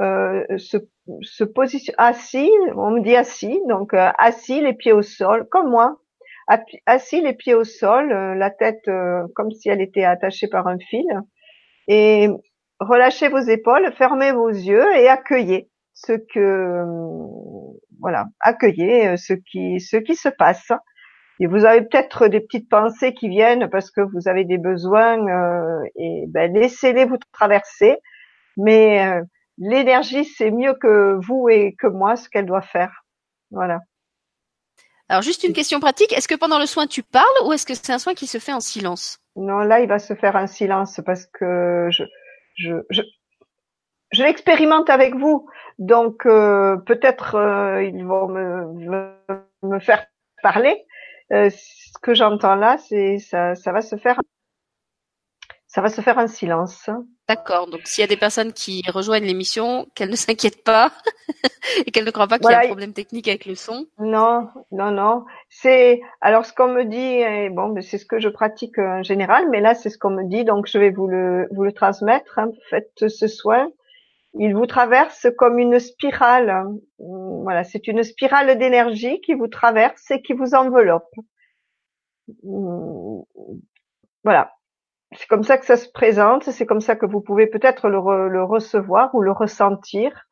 euh, 0.00 0.44
se, 0.56 0.78
se 1.20 1.44
positionnent 1.44 1.94
assis, 1.98 2.50
on 2.76 2.92
me 2.92 3.00
dit 3.00 3.14
assis, 3.14 3.60
donc 3.68 3.92
euh, 3.92 4.10
assis, 4.18 4.60
les 4.62 4.72
pieds 4.72 4.92
au 4.92 5.02
sol, 5.02 5.46
comme 5.50 5.70
moi, 5.70 5.98
assis, 6.86 7.20
les 7.20 7.34
pieds 7.34 7.54
au 7.54 7.64
sol, 7.64 8.10
euh, 8.10 8.34
la 8.34 8.50
tête 8.50 8.88
comme 9.34 9.50
si 9.50 9.68
elle 9.68 9.82
était 9.82 10.04
attachée 10.04 10.48
par 10.48 10.66
un 10.66 10.78
fil, 10.78 11.04
et 11.88 12.28
relâchez 12.80 13.28
vos 13.28 13.38
épaules, 13.38 13.92
fermez 13.92 14.32
vos 14.32 14.48
yeux 14.48 14.96
et 14.96 15.08
accueillez 15.08 15.68
ce 15.92 16.12
que, 16.12 16.84
voilà, 18.00 18.26
accueillez 18.40 19.16
ce 19.18 19.34
qui, 19.34 19.78
ce 19.78 19.98
qui 19.98 20.16
se 20.16 20.30
passe 20.30 20.72
et 21.42 21.48
vous 21.48 21.64
avez 21.64 21.80
peut-être 21.80 22.28
des 22.28 22.38
petites 22.38 22.68
pensées 22.68 23.14
qui 23.14 23.28
viennent 23.28 23.68
parce 23.68 23.90
que 23.90 24.00
vous 24.00 24.28
avez 24.28 24.44
des 24.44 24.58
besoins 24.58 25.18
euh, 25.26 25.82
et 25.96 26.26
ben, 26.28 26.54
laissez-les 26.54 27.04
vous 27.04 27.16
traverser. 27.32 27.96
Mais 28.56 29.04
euh, 29.04 29.22
l'énergie, 29.58 30.24
c'est 30.24 30.52
mieux 30.52 30.74
que 30.74 31.18
vous 31.20 31.48
et 31.48 31.74
que 31.76 31.88
moi 31.88 32.14
ce 32.14 32.28
qu'elle 32.28 32.46
doit 32.46 32.62
faire. 32.62 33.02
Voilà. 33.50 33.80
Alors 35.08 35.22
juste 35.22 35.42
une 35.42 35.52
question 35.52 35.80
pratique, 35.80 36.12
est-ce 36.12 36.28
que 36.28 36.36
pendant 36.36 36.60
le 36.60 36.66
soin 36.66 36.86
tu 36.86 37.02
parles 37.02 37.26
ou 37.44 37.52
est-ce 37.52 37.66
que 37.66 37.74
c'est 37.74 37.92
un 37.92 37.98
soin 37.98 38.14
qui 38.14 38.28
se 38.28 38.38
fait 38.38 38.52
en 38.52 38.60
silence? 38.60 39.18
Non, 39.34 39.58
là 39.58 39.80
il 39.80 39.88
va 39.88 39.98
se 39.98 40.14
faire 40.14 40.36
en 40.36 40.46
silence 40.46 41.00
parce 41.04 41.26
que 41.26 41.88
je 41.90 42.04
je 42.54 42.76
je, 42.88 43.02
je 44.12 44.22
l'expérimente 44.22 44.90
avec 44.90 45.16
vous, 45.16 45.48
donc 45.80 46.24
euh, 46.24 46.76
peut-être 46.76 47.34
euh, 47.34 47.82
ils 47.82 48.04
vont 48.06 48.28
me, 48.28 48.72
me, 48.74 49.12
me 49.64 49.80
faire 49.80 50.06
parler, 50.42 50.86
euh, 51.32 51.50
ce 51.50 51.98
que 52.02 52.14
j'entends 52.14 52.56
là, 52.56 52.78
c'est 52.78 53.18
ça, 53.18 53.54
ça 53.54 53.72
va 53.72 53.80
se 53.80 53.96
faire, 53.96 54.20
ça 55.66 55.80
va 55.80 55.88
se 55.88 56.00
faire 56.00 56.18
en 56.18 56.26
silence. 56.26 56.90
D'accord. 57.28 57.66
Donc 57.68 57.82
s'il 57.84 58.02
y 58.02 58.04
a 58.04 58.08
des 58.08 58.16
personnes 58.16 58.52
qui 58.52 58.82
rejoignent 58.88 59.24
l'émission, 59.24 59.86
qu'elles 59.94 60.10
ne 60.10 60.16
s'inquiètent 60.26 60.64
pas 60.64 60.92
et 61.86 61.90
qu'elles 61.90 62.04
ne 62.04 62.10
croient 62.10 62.28
pas 62.28 62.38
qu'il 62.38 62.50
y 62.50 62.54
a 62.54 62.60
un 62.60 62.66
problème 62.66 62.92
technique 62.92 63.28
avec 63.28 63.46
le 63.46 63.54
son. 63.54 63.86
Non, 63.98 64.48
non, 64.70 64.90
non. 64.90 65.24
C'est 65.48 66.00
alors 66.20 66.44
ce 66.44 66.52
qu'on 66.52 66.68
me 66.68 66.84
dit. 66.84 67.54
Bon, 67.54 67.74
c'est 67.80 67.98
ce 67.98 68.06
que 68.06 68.20
je 68.20 68.28
pratique 68.28 68.78
en 68.78 69.02
général, 69.02 69.48
mais 69.50 69.60
là 69.60 69.74
c'est 69.74 69.90
ce 69.90 69.98
qu'on 69.98 70.10
me 70.10 70.24
dit, 70.24 70.44
donc 70.44 70.66
je 70.66 70.78
vais 70.78 70.90
vous 70.90 71.06
le 71.06 71.48
vous 71.52 71.64
le 71.64 71.72
transmettre. 71.72 72.38
Hein. 72.38 72.50
Faites 72.68 73.08
ce 73.08 73.26
soin 73.26 73.68
il 74.34 74.54
vous 74.54 74.66
traverse 74.66 75.26
comme 75.38 75.58
une 75.58 75.78
spirale. 75.78 76.64
Voilà, 76.98 77.64
c'est 77.64 77.86
une 77.88 78.02
spirale 78.02 78.58
d'énergie 78.58 79.20
qui 79.20 79.34
vous 79.34 79.48
traverse 79.48 80.10
et 80.10 80.22
qui 80.22 80.32
vous 80.32 80.54
enveloppe. 80.54 81.12
Voilà. 84.24 84.52
c'est 85.16 85.26
comme 85.28 85.42
ça 85.44 85.58
que 85.58 85.66
ça 85.66 85.76
se 85.76 85.90
présente, 85.90 86.44
c'est 86.44 86.66
comme 86.66 86.80
ça 86.80 86.96
que 86.96 87.06
vous 87.06 87.20
pouvez 87.20 87.46
peut-être 87.46 87.88
le, 87.88 87.98
re- 87.98 88.28
le 88.28 88.44
recevoir 88.44 89.14
ou 89.14 89.22
le 89.22 89.32
ressentir. 89.32 90.26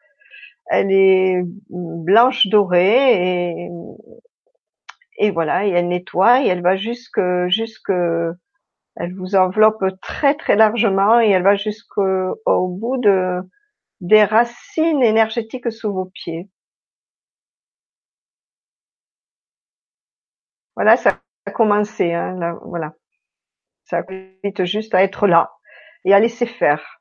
Elle 0.67 0.93
est 0.93 1.43
blanche 1.71 2.47
dorée 2.47 3.69
et, 5.19 5.31
voilà, 5.31 5.67
et 5.67 5.71
elle 5.71 5.89
nettoie 5.89 6.43
et 6.43 6.49
elle 6.49 6.63
va 6.63 6.77
jusque 6.77 7.21
jusque 7.49 7.93
elle 8.97 9.15
vous 9.15 9.35
enveloppe 9.37 9.85
très 10.03 10.35
très 10.37 10.57
largement 10.57 11.21
et 11.21 11.31
elle 11.31 11.43
va 11.43 11.57
jusqu'au 11.57 12.37
au 12.47 12.69
bout 12.69 12.99
de 12.99 13.41
des 14.01 14.25
racines 14.25 15.03
énergétiques 15.03 15.71
sous 15.73 15.93
vos 15.93 16.07
pieds. 16.07 16.49
Voilà, 20.77 20.97
ça 20.97 21.21
a 21.47 21.51
commencé, 21.51 22.13
hein, 22.13 22.37
là, 22.39 22.59
voilà. 22.65 22.95
Ça 23.85 24.03
invite 24.09 24.65
juste 24.65 24.95
à 24.95 25.03
être 25.03 25.27
là 25.27 25.53
et 26.05 26.15
à 26.15 26.21
laisser 26.21 26.47
faire. 26.47 27.00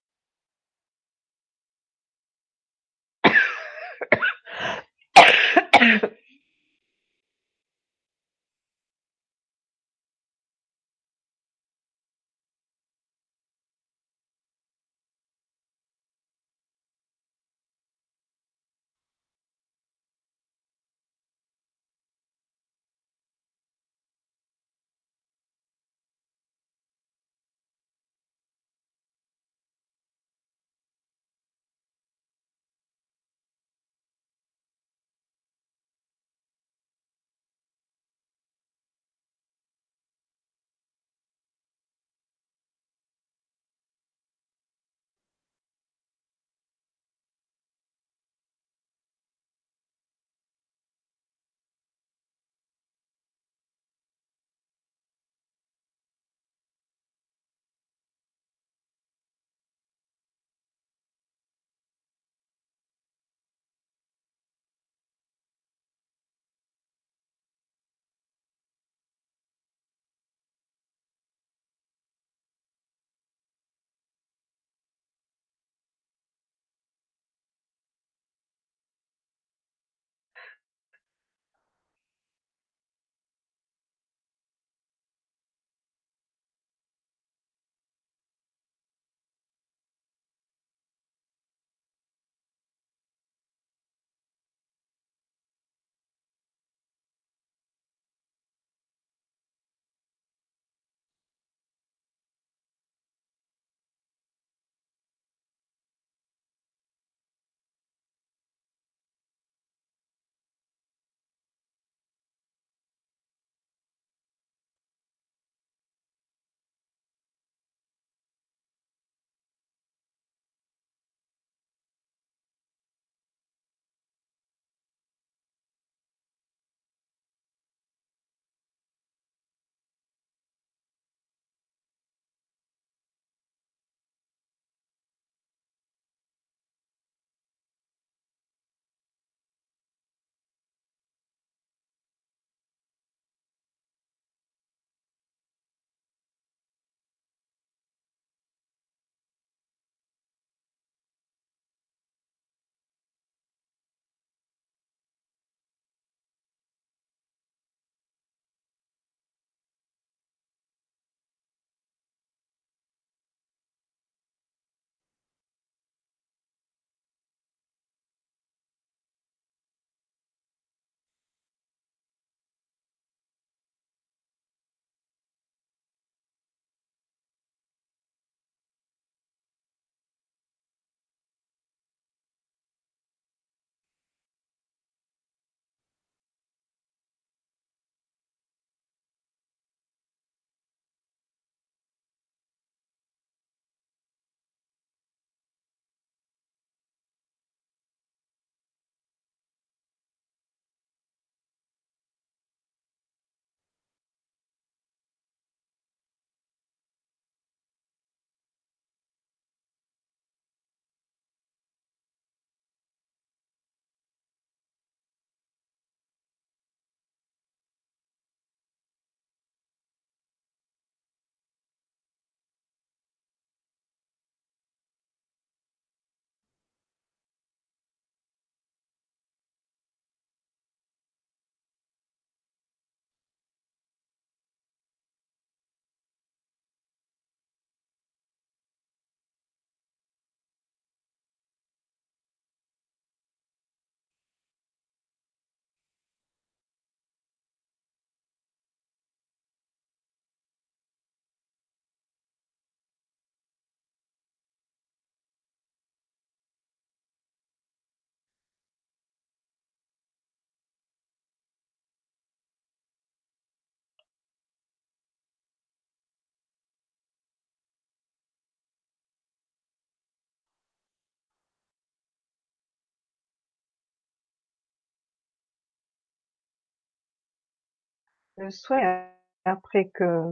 Le 278.39 278.51
soin 278.51 279.05
après 279.43 279.89
que 279.89 280.23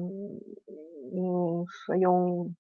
nous 1.14 1.66
soyons 1.86 2.53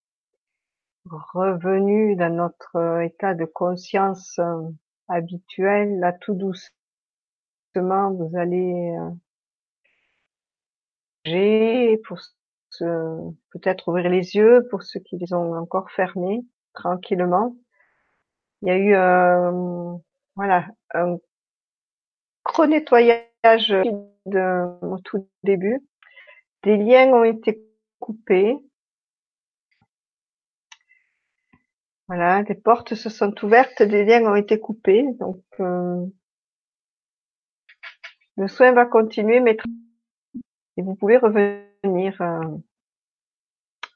revenus 1.05 2.17
dans 2.17 2.33
notre 2.33 3.01
état 3.01 3.33
de 3.33 3.45
conscience 3.45 4.37
euh, 4.39 4.69
habituel, 5.07 5.99
là 5.99 6.11
tout 6.11 6.33
doucement, 6.33 8.11
vous 8.11 8.37
allez 8.37 8.93
euh, 11.25 11.97
pour 12.05 12.19
peut-être 13.51 13.87
ouvrir 13.87 14.09
les 14.09 14.35
yeux 14.35 14.67
pour 14.69 14.83
ceux 14.83 14.99
qui 14.99 15.17
les 15.17 15.33
ont 15.33 15.53
encore 15.53 15.89
fermés 15.91 16.41
tranquillement. 16.73 17.55
Il 18.61 18.67
y 18.67 18.71
a 18.71 18.77
eu 18.77 18.95
euh, 18.95 19.95
voilà 20.35 20.67
un 20.93 21.17
gros 22.43 22.65
nettoyage 22.65 23.23
au 23.55 24.99
tout 25.03 25.29
début. 25.43 25.79
Des 26.63 26.77
liens 26.77 27.09
ont 27.13 27.23
été 27.23 27.61
coupés. 27.99 28.57
Voilà, 32.07 32.43
des 32.43 32.55
portes 32.55 32.95
se 32.95 33.09
sont 33.09 33.33
ouvertes, 33.43 33.83
des 33.83 34.05
liens 34.05 34.23
ont 34.23 34.35
été 34.35 34.59
coupés. 34.59 35.05
Donc 35.19 35.43
euh, 35.59 36.05
le 38.37 38.47
soin 38.47 38.71
va 38.71 38.85
continuer, 38.85 39.39
mais 39.39 39.57
vous 40.77 40.95
pouvez 40.95 41.17
revenir 41.17 42.21
euh, 42.21 42.57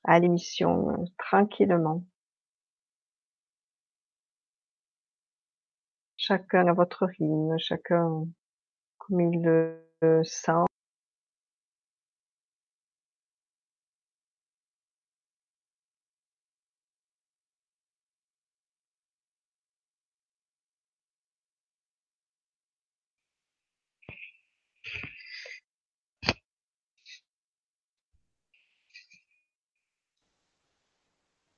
à 0.04 0.20
l'émission 0.20 1.06
tranquillement. 1.18 2.04
Chacun 6.18 6.68
à 6.68 6.74
votre 6.74 7.06
rythme, 7.06 7.58
chacun 7.58 8.26
comme 9.12 9.34
il 9.34 9.42
le 9.42 10.24
sent. 10.24 10.52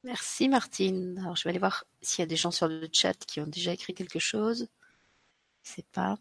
Merci 0.04 0.50
Martine. 0.50 1.16
Je 1.36 1.44
vais 1.44 1.50
aller 1.52 1.60
voir 1.60 1.86
s'il 2.02 2.22
y 2.22 2.24
a 2.24 2.26
des 2.26 2.36
gens 2.36 2.52
sur 2.52 2.68
le 2.68 2.88
chat 2.92 3.14
qui 3.26 3.40
ont 3.42 3.48
déjà 3.48 3.72
écrit 3.74 3.94
quelque 3.94 4.20
chose. 4.20 4.68
C'est 5.64 5.86
pas. 5.88 6.18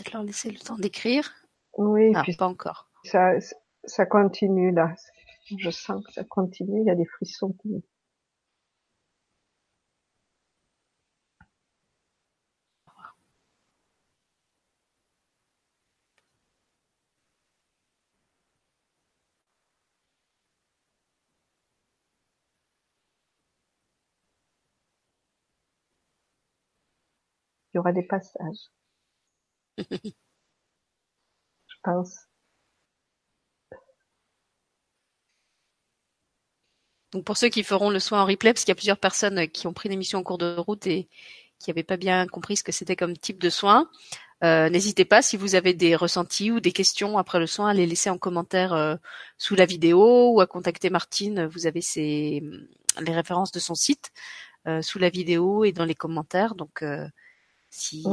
Peut-être 0.00 0.14
leur 0.14 0.22
laisser 0.22 0.50
le 0.50 0.58
temps 0.58 0.76
d'écrire. 0.76 1.30
Oui, 1.76 2.12
ah, 2.14 2.24
pas 2.38 2.48
encore. 2.48 2.88
Ça, 3.04 3.32
ça 3.84 4.06
continue 4.06 4.72
là. 4.72 4.94
Je 5.58 5.68
sens 5.68 6.02
que 6.06 6.12
ça 6.12 6.24
continue. 6.24 6.80
Il 6.80 6.86
y 6.86 6.90
a 6.90 6.94
des 6.94 7.04
frissons. 7.04 7.54
il 27.72 27.76
y 27.76 27.78
aura 27.78 27.92
des 27.92 28.02
passages. 28.02 28.70
Je 31.68 31.74
pense. 31.82 32.26
Donc 37.12 37.24
pour 37.24 37.36
ceux 37.36 37.48
qui 37.48 37.64
feront 37.64 37.90
le 37.90 37.98
soin 37.98 38.22
en 38.22 38.26
replay, 38.26 38.52
parce 38.52 38.64
qu'il 38.64 38.70
y 38.70 38.72
a 38.72 38.76
plusieurs 38.76 38.98
personnes 38.98 39.48
qui 39.48 39.66
ont 39.66 39.72
pris 39.72 39.88
l'émission 39.88 40.20
en 40.20 40.22
cours 40.22 40.38
de 40.38 40.56
route 40.56 40.86
et 40.86 41.08
qui 41.58 41.70
n'avaient 41.70 41.82
pas 41.82 41.96
bien 41.96 42.26
compris 42.26 42.56
ce 42.56 42.64
que 42.64 42.72
c'était 42.72 42.96
comme 42.96 43.16
type 43.16 43.40
de 43.40 43.50
soin, 43.50 43.90
euh, 44.42 44.70
n'hésitez 44.70 45.04
pas 45.04 45.20
si 45.20 45.36
vous 45.36 45.54
avez 45.54 45.74
des 45.74 45.94
ressentis 45.94 46.50
ou 46.50 46.60
des 46.60 46.72
questions 46.72 47.18
après 47.18 47.38
le 47.38 47.46
soin 47.46 47.68
à 47.68 47.74
les 47.74 47.86
laisser 47.86 48.08
en 48.08 48.16
commentaire 48.16 48.72
euh, 48.72 48.96
sous 49.36 49.54
la 49.54 49.66
vidéo 49.66 50.30
ou 50.32 50.40
à 50.40 50.46
contacter 50.46 50.88
Martine. 50.88 51.46
Vous 51.46 51.66
avez 51.66 51.82
les 53.00 53.14
références 53.14 53.52
de 53.52 53.58
son 53.58 53.74
site 53.74 54.12
euh, 54.66 54.80
sous 54.82 54.98
la 54.98 55.10
vidéo 55.10 55.64
et 55.64 55.72
dans 55.72 55.84
les 55.84 55.94
commentaires. 55.94 56.54
Donc 56.54 56.82
si... 57.70 58.04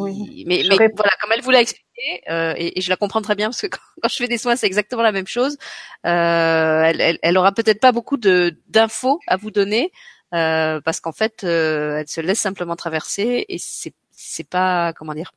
Mais, 0.45 0.64
mais 0.68 0.89
voilà, 0.95 1.12
comme 1.22 1.32
elle 1.34 1.41
vous 1.41 1.51
l'a 1.51 1.62
expliqué, 1.62 2.22
euh, 2.30 2.53
et, 2.55 2.78
et, 2.78 2.82
je 2.82 2.89
la 2.89 2.95
comprends 2.95 3.22
très 3.22 3.36
bien 3.36 3.47
parce 3.47 3.62
que 3.62 3.68
quand, 3.68 3.80
quand 4.01 4.10
je 4.10 4.16
fais 4.16 4.28
des 4.28 4.38
soins, 4.38 4.55
c'est 4.55 4.68
exactement 4.68 5.01
la 5.01 5.12
même 5.12 5.28
chose. 5.28 5.58
Euh, 6.05 6.84
elle, 6.84 7.01
elle, 7.01 7.20
elle, 7.22 7.38
aura 7.38 7.51
peut-être 7.51 7.80
pas 7.80 7.91
beaucoup 7.91 8.18
de 8.18 8.55
d'infos 8.68 9.20
à 9.28 9.36
vous 9.36 9.51
donner 9.51 9.91
euh, 10.34 10.80
parce 10.82 10.99
qu'en 10.99 11.12
fait, 11.12 11.43
euh, 11.43 11.99
elle 11.99 12.08
se 12.08 12.22
laisse 12.22 12.39
simplement 12.39 12.76
traverser 12.76 13.45
et 13.49 13.58
c'est 13.60 13.93
c'est 14.12 14.47
pas 14.47 14.93
comment 14.93 15.14
dire. 15.14 15.32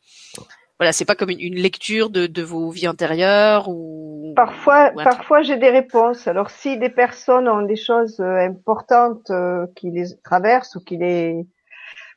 Voilà, 0.79 0.93
c'est 0.93 1.05
pas 1.05 1.15
comme 1.15 1.29
une, 1.29 1.41
une 1.41 1.57
lecture 1.57 2.09
de, 2.09 2.27
de, 2.27 2.43
vos 2.43 2.71
vies 2.71 2.89
antérieures 2.89 3.69
ou. 3.69 4.33
Parfois, 4.35 4.91
parfois 4.93 5.43
j'ai 5.43 5.59
des 5.59 5.69
réponses. 5.69 6.27
Alors 6.27 6.51
si 6.51 6.79
des 6.79 6.89
personnes 6.89 7.49
ont 7.49 7.63
des 7.63 7.77
choses 7.77 8.19
euh, 8.21 8.39
importantes 8.39 9.31
euh, 9.31 9.67
qui 9.77 9.91
les 9.91 10.07
traversent 10.25 10.77
ou 10.77 10.81
qui 10.81 10.97
les 10.97 11.47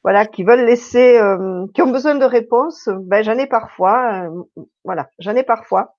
voilà, 0.04 0.26
qui 0.26 0.43
veulent 0.43 0.66
laisser, 0.66 1.18
euh, 1.18 1.66
qui 1.74 1.82
ont 1.82 1.91
besoin 1.91 2.16
de 2.16 2.26
réponses, 2.26 2.89
ben 2.93 3.24
j'en 3.24 3.38
ai 3.38 3.47
parfois, 3.47 4.28
euh, 4.28 4.64
voilà, 4.84 5.10
j'en 5.20 5.36
ai 5.36 5.43
parfois. 5.43 5.95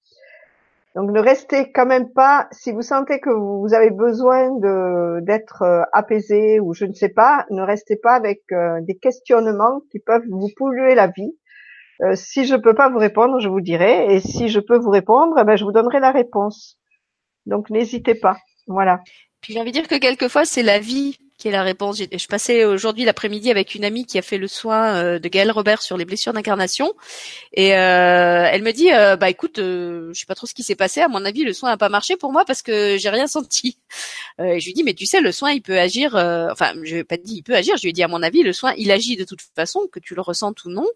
Donc 0.95 1.11
ne 1.11 1.21
restez 1.21 1.73
quand 1.73 1.87
même 1.87 2.13
pas, 2.13 2.47
si 2.53 2.71
vous 2.71 2.83
sentez 2.83 3.19
que 3.19 3.31
vous 3.31 3.75
avez 3.75 3.91
besoin 3.91 4.51
de 4.59 5.21
d'être 5.23 5.63
euh, 5.63 5.83
apaisé 5.93 6.61
ou 6.61 6.75
je 6.75 6.85
ne 6.85 6.93
sais 6.93 7.09
pas, 7.09 7.47
ne 7.51 7.63
restez 7.63 7.97
pas 7.97 8.13
avec 8.13 8.43
des 8.83 8.97
questionnements 8.97 9.81
qui 9.91 9.99
peuvent 9.99 10.27
vous 10.31 10.51
polluer 10.57 10.95
la 10.95 11.09
vie. 11.09 11.33
si 12.15 12.45
je 12.45 12.57
peux 12.57 12.75
pas 12.75 12.91
vous 12.91 12.99
répondre, 12.99 13.41
je 13.41 13.49
vous 13.49 13.61
dirai, 13.61 14.15
et 14.15 14.21
si 14.21 14.49
je 14.49 14.61
peux 14.61 14.79
vous 14.79 14.91
répondre, 14.91 15.43
ben 15.45 15.57
je 15.57 15.65
vous 15.65 15.73
donnerai 15.73 16.01
la 16.01 16.13
réponse. 16.13 16.79
Donc 17.47 17.71
n'hésitez 17.71 18.15
pas, 18.15 18.37
voilà. 18.67 19.01
Puis 19.41 19.55
j'ai 19.55 19.61
envie 19.61 19.73
de 19.73 19.79
dire 19.79 19.89
que 19.89 19.99
quelquefois 19.99 20.45
c'est 20.45 20.63
la 20.63 20.79
vie 20.79 21.19
qui 21.37 21.49
est 21.49 21.51
la 21.51 21.63
réponse? 21.63 21.99
Je 21.99 22.27
passais 22.27 22.65
aujourd'hui 22.65 23.05
l'après-midi 23.05 23.51
avec 23.51 23.75
une 23.75 23.85
amie 23.85 24.07
qui 24.07 24.19
a 24.19 24.23
fait 24.23 24.39
le 24.39 24.49
soin 24.49 24.97
euh, 24.97 25.19
de 25.19 25.29
Gaëlle 25.29 25.51
Robert 25.51 25.83
sur 25.83 25.97
les 25.97 26.05
blessures 26.05 26.33
d'incarnation, 26.33 26.95
et 27.53 27.75
euh, 27.77 28.49
elle 28.51 28.63
me 28.63 28.73
dit, 28.73 28.93
euh, 28.93 29.17
bah 29.17 29.31
écoute, 29.31 29.57
je 29.59 30.13
sais 30.15 30.27
pas 30.27 30.35
trop 30.35 30.47
ce 30.47 30.55
qui 30.55 30.63
s'est 30.63 30.75
passé. 30.75 31.01
À 31.01 31.09
mon 31.09 31.25
avis, 31.25 31.45
le 31.45 31.53
soin 31.53 31.71
n'a 31.71 31.77
pas 31.77 31.89
marché 31.89 32.17
pour 32.17 32.33
moi 32.33 32.45
parce 32.45 32.63
que 32.63 32.97
j'ai 32.99 33.11
rien 33.11 33.27
senti. 33.27 33.79
et 34.39 34.61
je 34.61 34.67
lui 34.67 34.75
dis, 34.75 34.85
mais 34.85 34.95
tu 34.95 35.07
sais, 35.07 35.21
le 35.21 35.33
soin, 35.33 35.53
il 35.53 35.63
peut 35.63 35.79
agir. 35.79 36.15
enfin, 36.15 36.73
je 36.83 36.97
vais 36.97 37.05
pas 37.05 37.17
dit, 37.17 37.37
il 37.37 37.43
peut 37.43 37.55
agir. 37.55 37.77
Je 37.77 37.83
lui 37.83 37.91
ai 37.91 37.93
dit, 37.93 38.03
à 38.03 38.09
mon 38.09 38.23
avis, 38.23 38.43
le 38.43 38.53
soin, 38.53 38.75
il 38.77 38.91
agit 38.91 39.17
de 39.17 39.25
toute 39.25 39.41
façon, 39.55 39.89
que 39.91 40.01
tu 40.01 40.15
le 40.15 40.21
ressentes 40.21 40.65
ou 40.65 40.71
non. 40.71 40.87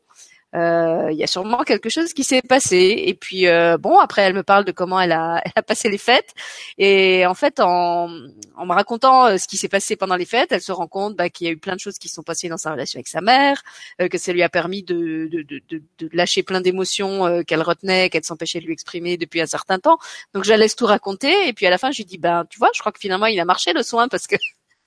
Euh, 0.55 1.09
il 1.11 1.19
y 1.19 1.23
a 1.23 1.27
sûrement 1.27 1.63
quelque 1.63 1.91
chose 1.91 2.13
qui 2.15 2.25
s'est 2.25 2.43
passé. 2.43 3.05
Et 3.07 3.15
puis 3.15 3.47
euh, 3.47 3.77
bon, 3.77 3.99
après 3.99 4.23
elle 4.23 4.35
me 4.35 4.43
parle 4.43 4.65
de 4.65 4.73
comment 4.73 5.01
elle 5.01 5.13
a, 5.13 5.43
elle 5.45 5.53
a 5.55 5.63
passé 5.63 5.89
les 5.89 5.99
fêtes. 5.99 6.35
Et 6.79 7.27
en 7.27 7.35
fait, 7.35 7.61
en, 7.61 8.09
en 8.57 8.67
me 8.67 8.73
racontant 8.73 9.27
euh, 9.27 9.39
ce 9.39 9.47
qui 9.47 9.57
s'est 9.57 9.69
passé 9.69 9.97
pendant 9.97 10.17
les 10.17 10.25
fêtes, 10.25 10.53
elle 10.53 10.63
se 10.63 10.73
rend 10.73 10.87
compte 10.87 11.17
bah, 11.17 11.29
qu'il 11.29 11.47
y 11.47 11.51
a 11.51 11.53
eu 11.53 11.59
plein 11.59 11.75
de 11.75 11.81
choses 11.81 11.99
qui 11.99 12.09
sont 12.09 12.23
passées 12.23 12.49
dans 12.49 12.57
sa 12.57 12.73
relation 12.73 12.99
avec 12.99 13.09
sa 13.09 13.21
mère, 13.21 13.63
que 14.11 14.19
ça 14.19 14.33
lui 14.33 14.43
a 14.43 14.49
permis 14.49 14.83
de, 14.83 15.29
de, 15.31 15.43
de, 15.43 15.83
de 15.99 16.09
lâcher 16.13 16.43
plein 16.43 16.61
d'émotions 16.61 17.43
qu'elle 17.45 17.63
retenait, 17.63 18.11
qu'elle 18.11 18.25
s'empêchait 18.25 18.61
de 18.61 18.67
lui 18.67 18.73
exprimer 18.73 19.17
depuis 19.17 19.41
un 19.41 19.47
certain 19.47 19.79
temps. 19.79 19.99
Donc 20.35 20.45
je 20.45 20.51
la 20.51 20.57
laisse 20.57 20.77
tout 20.77 20.87
raconter. 20.87 21.49
Et 21.49 21.53
puis 21.53 21.67
à 21.67 21.71
la 21.71 21.79
fin, 21.79 21.91
je 21.91 21.99
lui 21.99 22.05
dis, 22.05 22.19
ben 22.19 22.45
tu 22.49 22.59
vois, 22.59 22.71
je 22.75 22.81
crois 22.81 22.93
que 22.93 22.99
finalement 23.01 23.27
il 23.27 23.39
a 23.41 23.45
marché 23.45 23.73
le 23.73 23.83
soin 23.83 24.09
parce 24.09 24.27
que 24.27 24.37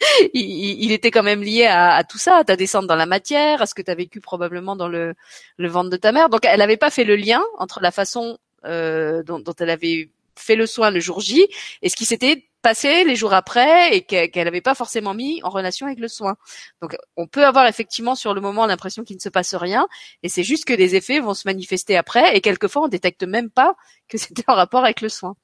il, 0.34 0.92
était 0.92 1.12
quand 1.12 1.24
même 1.24 1.42
lié 1.42 1.66
à, 1.66 2.04
tout 2.04 2.18
ça, 2.18 2.38
à 2.38 2.44
ta 2.44 2.56
descente 2.56 2.88
dans 2.88 2.96
la 2.96 3.06
matière, 3.06 3.62
à 3.62 3.66
ce 3.66 3.74
que 3.74 3.82
tu 3.82 3.92
as 3.92 3.96
vécu 3.96 4.22
probablement 4.22 4.76
dans 4.76 4.88
le, 4.88 5.16
ventre 5.60 5.90
de 5.90 5.98
ta 5.98 6.12
mère. 6.12 6.30
Donc 6.30 6.46
elle 6.46 6.60
n'avait 6.60 6.78
pas 6.78 6.90
fait 6.90 7.04
le 7.04 7.16
lien 7.16 7.44
entre 7.58 7.80
la 7.82 7.92
façon 7.92 8.38
euh, 8.66 9.24
dont, 9.24 9.44
elle 9.60 9.70
avait 9.70 10.10
fait 10.36 10.56
le 10.56 10.66
soin 10.66 10.92
le 10.92 11.00
jour 11.00 11.20
J 11.20 11.48
et 11.82 11.90
ce 11.90 11.96
qui 11.96 12.06
s'était 12.06 12.48
passé 12.62 13.04
les 13.04 13.16
jours 13.16 13.34
après 13.34 13.96
et 13.96 14.02
qu'elle 14.04 14.46
n'avait 14.46 14.62
pas 14.62 14.76
forcément 14.76 15.14
mis 15.14 15.42
en 15.44 15.50
relation 15.50 15.88
avec 15.88 16.00
le 16.00 16.08
soin. 16.08 16.36
Donc 16.82 16.96
on 17.18 17.28
peut 17.28 17.46
avoir 17.46 17.68
effectivement 17.68 18.16
sur 18.16 18.34
le 18.34 18.42
moment 18.42 18.66
l'impression 18.66 19.04
qu'il 19.04 19.16
ne 19.16 19.22
se 19.22 19.30
passe 19.30 19.56
rien 19.56 19.88
et 20.24 20.30
c'est 20.30 20.44
juste 20.44 20.66
que 20.66 20.74
les 20.74 20.96
effets 20.96 21.20
vont 21.20 21.34
se 21.34 21.48
manifester 21.48 21.98
après 21.98 22.36
et 22.36 22.42
quelquefois 22.42 22.84
on 22.84 22.88
détecte 22.88 23.24
même 23.24 23.50
pas 23.50 23.76
que 24.08 24.18
c'était 24.18 24.44
en 24.48 24.56
rapport 24.56 24.84
avec 24.84 25.02
le 25.02 25.10
soin. 25.10 25.36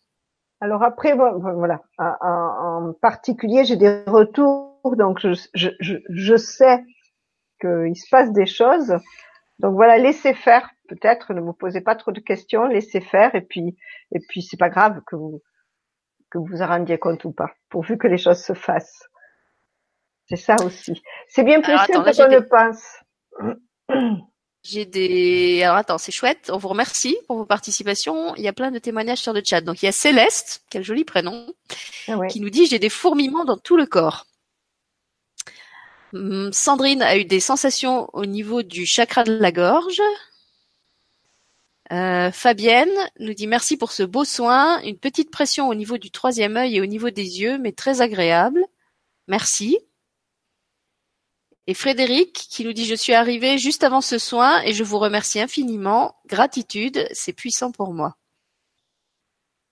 Alors 0.60 0.84
après, 0.84 1.14
voilà, 1.14 1.82
en, 2.00 2.94
particulier, 3.02 3.64
j'ai 3.64 3.76
des 3.76 4.04
retours, 4.08 4.96
donc 4.98 5.20
je, 5.20 5.30
je, 5.54 5.70
je, 6.10 6.36
sais 6.36 6.84
qu'il 7.62 7.96
se 7.96 8.10
passe 8.10 8.32
des 8.32 8.48
choses. 8.48 8.96
Donc 9.60 9.76
voilà, 9.76 9.98
laissez 9.98 10.34
faire, 10.34 10.70
peut-être, 10.90 11.34
ne 11.34 11.42
vous 11.42 11.54
posez 11.54 11.82
pas 11.82 11.96
trop 11.96 12.12
de 12.12 12.20
questions, 12.20 12.66
laissez 12.66 13.02
faire, 13.02 13.36
et 13.36 13.42
puis, 13.42 13.78
et 14.12 14.20
puis 14.30 14.42
c'est 14.42 14.58
pas 14.58 14.70
grave 14.70 15.02
que 15.06 15.16
vous 15.16 15.42
que 16.30 16.38
vous 16.38 16.62
en 16.62 16.68
rendiez 16.68 16.98
compte 16.98 17.24
ou 17.24 17.32
pas, 17.32 17.52
pourvu 17.70 17.98
que 17.98 18.08
les 18.08 18.18
choses 18.18 18.44
se 18.44 18.54
fassent. 18.54 19.08
C'est 20.28 20.36
ça 20.36 20.56
aussi. 20.66 21.02
C'est 21.30 21.44
bien 21.44 21.62
plus 21.62 21.78
simple 21.78 22.12
qu'on 22.14 22.28
le 22.28 22.48
pense. 22.48 23.04
J'ai 24.64 24.86
des. 24.86 25.64
Alors 25.64 25.78
attends, 25.78 25.98
c'est 25.98 26.12
chouette. 26.12 26.50
On 26.52 26.58
vous 26.58 26.68
remercie 26.68 27.18
pour 27.28 27.38
vos 27.38 27.46
participations. 27.46 28.36
Il 28.36 28.44
y 28.44 28.48
a 28.48 28.54
plein 28.54 28.72
de 28.72 28.80
témoignages 28.80 29.20
sur 29.20 29.32
le 29.34 29.42
chat. 29.46 29.62
Donc 29.62 29.82
il 29.82 29.86
y 29.86 29.90
a 29.90 29.94
Céleste, 29.94 30.64
quel 30.70 30.84
joli 30.84 31.06
prénom, 31.06 31.48
Ah 32.08 32.18
ouais. 32.18 32.28
qui 32.28 32.42
nous 32.42 32.50
dit 32.50 32.66
j'ai 32.66 32.80
des 32.80 32.90
fourmillements 32.90 33.46
dans 33.46 33.58
tout 33.58 33.78
le 33.78 33.86
corps. 33.86 34.26
Hum, 36.14 36.52
Sandrine 36.54 37.02
a 37.02 37.18
eu 37.18 37.26
des 37.26 37.40
sensations 37.40 38.10
au 38.14 38.26
niveau 38.26 38.62
du 38.64 38.86
chakra 38.86 39.24
de 39.24 39.38
la 39.38 39.52
gorge. 39.52 40.02
Euh, 41.94 42.32
Fabienne 42.32 42.92
nous 43.20 43.34
dit 43.34 43.48
merci 43.48 43.78
pour 43.78 43.94
ce 43.94 44.04
beau 44.04 44.26
soin, 44.26 44.82
une 44.82 44.98
petite 44.98 45.32
pression 45.32 45.70
au 45.70 45.76
niveau 45.76 45.98
du 45.98 46.12
troisième 46.12 46.58
œil 46.58 46.76
et 46.76 46.82
au 46.82 46.86
niveau 46.86 47.10
des 47.10 47.40
yeux, 47.40 47.58
mais 47.58 47.72
très 47.72 48.02
agréable. 48.02 48.66
Merci. 49.30 49.78
Et 51.70 51.74
Frédéric 51.74 52.34
qui 52.34 52.64
nous 52.64 52.72
dit 52.72 52.86
je 52.86 52.96
suis 52.96 53.14
arrivé 53.14 53.58
juste 53.58 53.84
avant 53.84 54.00
ce 54.00 54.18
soin 54.18 54.62
et 54.64 54.72
je 54.72 54.86
vous 54.86 55.00
remercie 55.00 55.42
infiniment. 55.42 56.16
Gratitude, 56.26 57.08
c'est 57.12 57.34
puissant 57.34 57.72
pour 57.72 57.94
moi. 57.94 58.16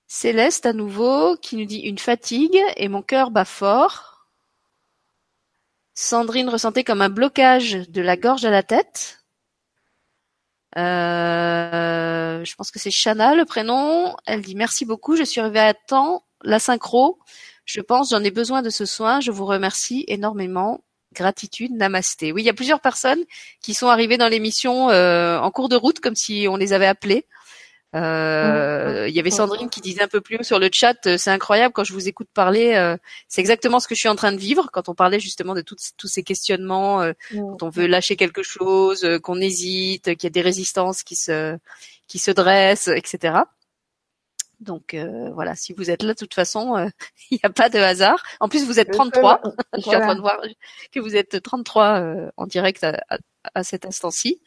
Céleste 0.08 0.66
à 0.66 0.74
nouveau 0.74 1.38
qui 1.38 1.56
nous 1.56 1.66
dit 1.66 1.80
une 1.80 1.98
fatigue 1.98 2.60
et 2.76 2.90
mon 2.90 3.02
cœur 3.02 3.32
bat 3.32 3.46
fort. 3.46 4.28
Sandrine 5.94 6.50
ressentait 6.50 6.84
comme 6.84 7.02
un 7.02 7.10
blocage 7.10 7.90
de 7.90 8.02
la 8.02 8.18
gorge 8.18 8.44
à 8.46 8.52
la 8.52 8.64
tête. 8.64 9.26
Euh, 10.78 12.44
je 12.44 12.56
pense 12.56 12.72
que 12.72 12.80
c'est 12.80 12.92
Shana 12.92 13.36
le 13.36 13.46
prénom. 13.46 14.16
Elle 14.26 14.42
dit 14.42 14.56
merci 14.56 14.86
beaucoup, 14.86 15.16
je 15.16 15.24
suis 15.24 15.40
arrivée 15.40 15.60
à 15.60 15.74
temps. 15.74 16.26
La 16.44 16.60
synchro, 16.60 17.20
je 17.64 17.80
pense, 17.82 18.10
j'en 18.10 18.24
ai 18.24 18.32
besoin 18.32 18.62
de 18.62 18.70
ce 18.70 18.86
soin. 18.86 19.22
Je 19.22 19.32
vous 19.32 19.46
remercie 19.46 20.04
énormément. 20.08 20.85
Gratitude, 21.16 21.72
namasté. 21.74 22.32
Oui, 22.32 22.44
il 22.44 22.46
y 22.46 22.50
a 22.50 22.54
plusieurs 22.54 22.82
personnes 22.82 23.24
qui 23.62 23.74
sont 23.74 23.88
arrivées 23.88 24.18
dans 24.18 24.28
l'émission 24.28 24.90
euh, 24.90 25.40
en 25.40 25.50
cours 25.52 25.70
de 25.70 25.76
route, 25.76 26.00
comme 26.00 26.16
si 26.16 26.48
on 26.50 26.58
les 26.58 26.74
avait 26.74 26.86
appelées. 26.86 27.26
Euh, 27.96 29.06
il 29.08 29.16
y 29.16 29.20
avait 29.22 29.32
Sandrine 29.32 29.70
qui 29.70 29.80
disait 29.80 30.02
un 30.02 30.10
peu 30.10 30.20
plus 30.20 30.38
haut 30.38 30.44
sur 30.44 30.60
le 30.60 30.70
chat, 30.72 30.98
euh, 31.06 31.18
c'est 31.18 31.30
incroyable 31.30 31.74
quand 31.74 31.86
je 31.86 31.94
vous 31.94 32.10
écoute 32.10 32.28
parler, 32.34 32.74
euh, 32.74 32.98
c'est 33.30 33.40
exactement 33.40 33.80
ce 33.80 33.88
que 33.88 33.96
je 33.96 34.02
suis 34.02 34.10
en 34.10 34.18
train 34.18 34.34
de 34.34 34.38
vivre 34.38 34.70
quand 34.74 34.90
on 34.90 34.96
parlait 34.96 35.22
justement 35.22 35.54
de 35.54 35.62
tous 35.62 36.08
ces 36.08 36.22
questionnements, 36.22 37.02
euh, 37.02 37.14
quand 37.32 37.64
on 37.64 37.70
veut 37.70 37.88
lâcher 37.88 38.18
quelque 38.18 38.44
chose, 38.44 39.06
euh, 39.06 39.18
qu'on 39.18 39.40
hésite, 39.40 40.16
qu'il 40.16 40.24
y 40.26 40.28
a 40.28 40.30
des 40.30 40.42
résistances 40.42 41.04
qui 41.04 41.16
se 41.16 41.58
qui 42.08 42.20
se 42.20 42.32
dressent, 42.32 42.90
etc. 42.90 43.38
Donc 44.66 44.94
euh, 44.94 45.32
voilà, 45.34 45.56
si 45.56 45.72
vous 45.74 45.90
êtes 45.90 46.04
là, 46.04 46.14
de 46.14 46.18
toute 46.20 46.34
façon, 46.34 46.76
euh, 46.76 46.88
il 47.32 47.36
n'y 47.36 47.40
a 47.44 47.50
pas 47.50 47.70
de 47.70 47.78
hasard. 47.80 48.22
En 48.40 48.50
plus, 48.50 48.66
vous 48.66 48.80
êtes 48.80 48.92
33. 48.92 49.42
Je 49.76 49.82
suis 49.82 49.96
en 49.96 50.00
train 50.02 50.16
de 50.16 50.22
voir 50.22 50.42
que 50.92 51.00
vous 51.00 51.16
êtes 51.16 51.42
33 51.42 52.00
euh, 52.02 52.32
en 52.38 52.46
direct 52.48 52.84
à, 52.84 53.02
à- 53.10 53.18
à 53.54 53.64
cet 53.64 53.86
instant-ci. 53.86 54.42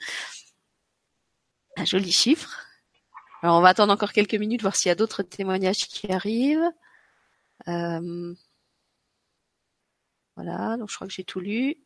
Un 1.76 1.84
joli 1.84 2.10
chiffre. 2.12 2.66
Alors, 3.42 3.56
on 3.58 3.60
va 3.62 3.68
attendre 3.68 3.92
encore 3.92 4.12
quelques 4.12 4.34
minutes, 4.34 4.62
voir 4.62 4.74
s'il 4.74 4.88
y 4.88 4.92
a 4.92 4.96
d'autres 4.96 5.22
témoignages 5.22 5.86
qui 5.86 6.10
arrivent. 6.12 6.68
Euh, 7.68 8.34
Voilà, 10.36 10.76
donc 10.76 10.88
je 10.90 10.94
crois 10.96 11.06
que 11.06 11.12
j'ai 11.12 11.24
tout 11.24 11.40
lu. 11.40 11.76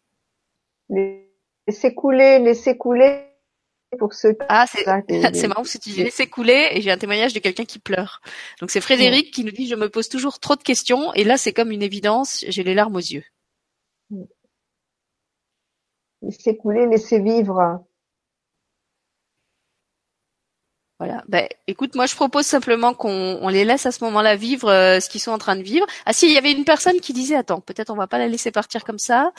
Laissez 0.88 1.94
couler, 1.94 2.38
laissez 2.38 2.76
couler 2.76 3.26
pour 3.98 4.14
ceux 4.14 4.36
Ah, 4.48 4.66
c'est 4.66 4.86
marrant 4.86 5.62
parce 5.62 5.74
que 5.74 5.78
tu 5.78 5.90
dis 5.90 6.02
laisser 6.02 6.26
couler 6.26 6.68
et 6.72 6.80
j'ai 6.80 6.90
un 6.90 6.98
témoignage 6.98 7.34
de 7.34 7.38
quelqu'un 7.38 7.64
qui 7.64 7.78
pleure. 7.78 8.20
Donc 8.60 8.70
c'est 8.70 8.80
Frédéric 8.80 9.32
qui 9.32 9.44
nous 9.44 9.52
dit 9.52 9.66
je 9.66 9.74
me 9.74 9.88
pose 9.88 10.08
toujours 10.08 10.38
trop 10.38 10.56
de 10.56 10.62
questions 10.62 11.12
et 11.14 11.24
là 11.24 11.36
c'est 11.36 11.52
comme 11.52 11.70
une 11.70 11.82
évidence, 11.82 12.44
j'ai 12.48 12.62
les 12.62 12.74
larmes 12.74 12.96
aux 12.96 12.98
yeux. 12.98 13.24
laissez 16.22 16.56
couler, 16.56 16.86
laissez 16.86 17.20
vivre. 17.20 17.84
Voilà. 21.04 21.24
Ben, 21.26 21.48
écoute, 21.66 21.96
moi 21.96 22.06
je 22.06 22.14
propose 22.14 22.46
simplement 22.46 22.94
qu'on 22.94 23.38
on 23.42 23.48
les 23.48 23.64
laisse 23.64 23.86
à 23.86 23.90
ce 23.90 24.04
moment-là 24.04 24.36
vivre 24.36 24.70
euh, 24.70 25.00
ce 25.00 25.08
qu'ils 25.08 25.20
sont 25.20 25.32
en 25.32 25.38
train 25.38 25.56
de 25.56 25.62
vivre. 25.62 25.84
Ah 26.06 26.12
si, 26.12 26.26
il 26.26 26.32
y 26.32 26.38
avait 26.38 26.52
une 26.52 26.64
personne 26.64 27.00
qui 27.00 27.12
disait 27.12 27.34
attends, 27.34 27.60
peut-être 27.60 27.90
on 27.90 27.96
va 27.96 28.06
pas 28.06 28.18
la 28.18 28.28
laisser 28.28 28.52
partir 28.52 28.84
comme 28.84 28.98
ça. 29.00 29.32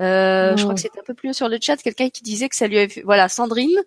Euh, 0.00 0.56
Je 0.56 0.62
crois 0.62 0.74
que 0.74 0.80
c'était 0.80 0.98
un 0.98 1.04
peu 1.04 1.12
plus 1.12 1.28
haut 1.28 1.34
sur 1.34 1.50
le 1.50 1.58
chat, 1.60 1.76
quelqu'un 1.76 2.08
qui 2.08 2.22
disait 2.22 2.48
que 2.48 2.56
ça 2.56 2.68
lui 2.68 2.78
avait 2.78 2.88
fait- 2.88 3.02
voilà, 3.02 3.28
Sandrine 3.28 3.78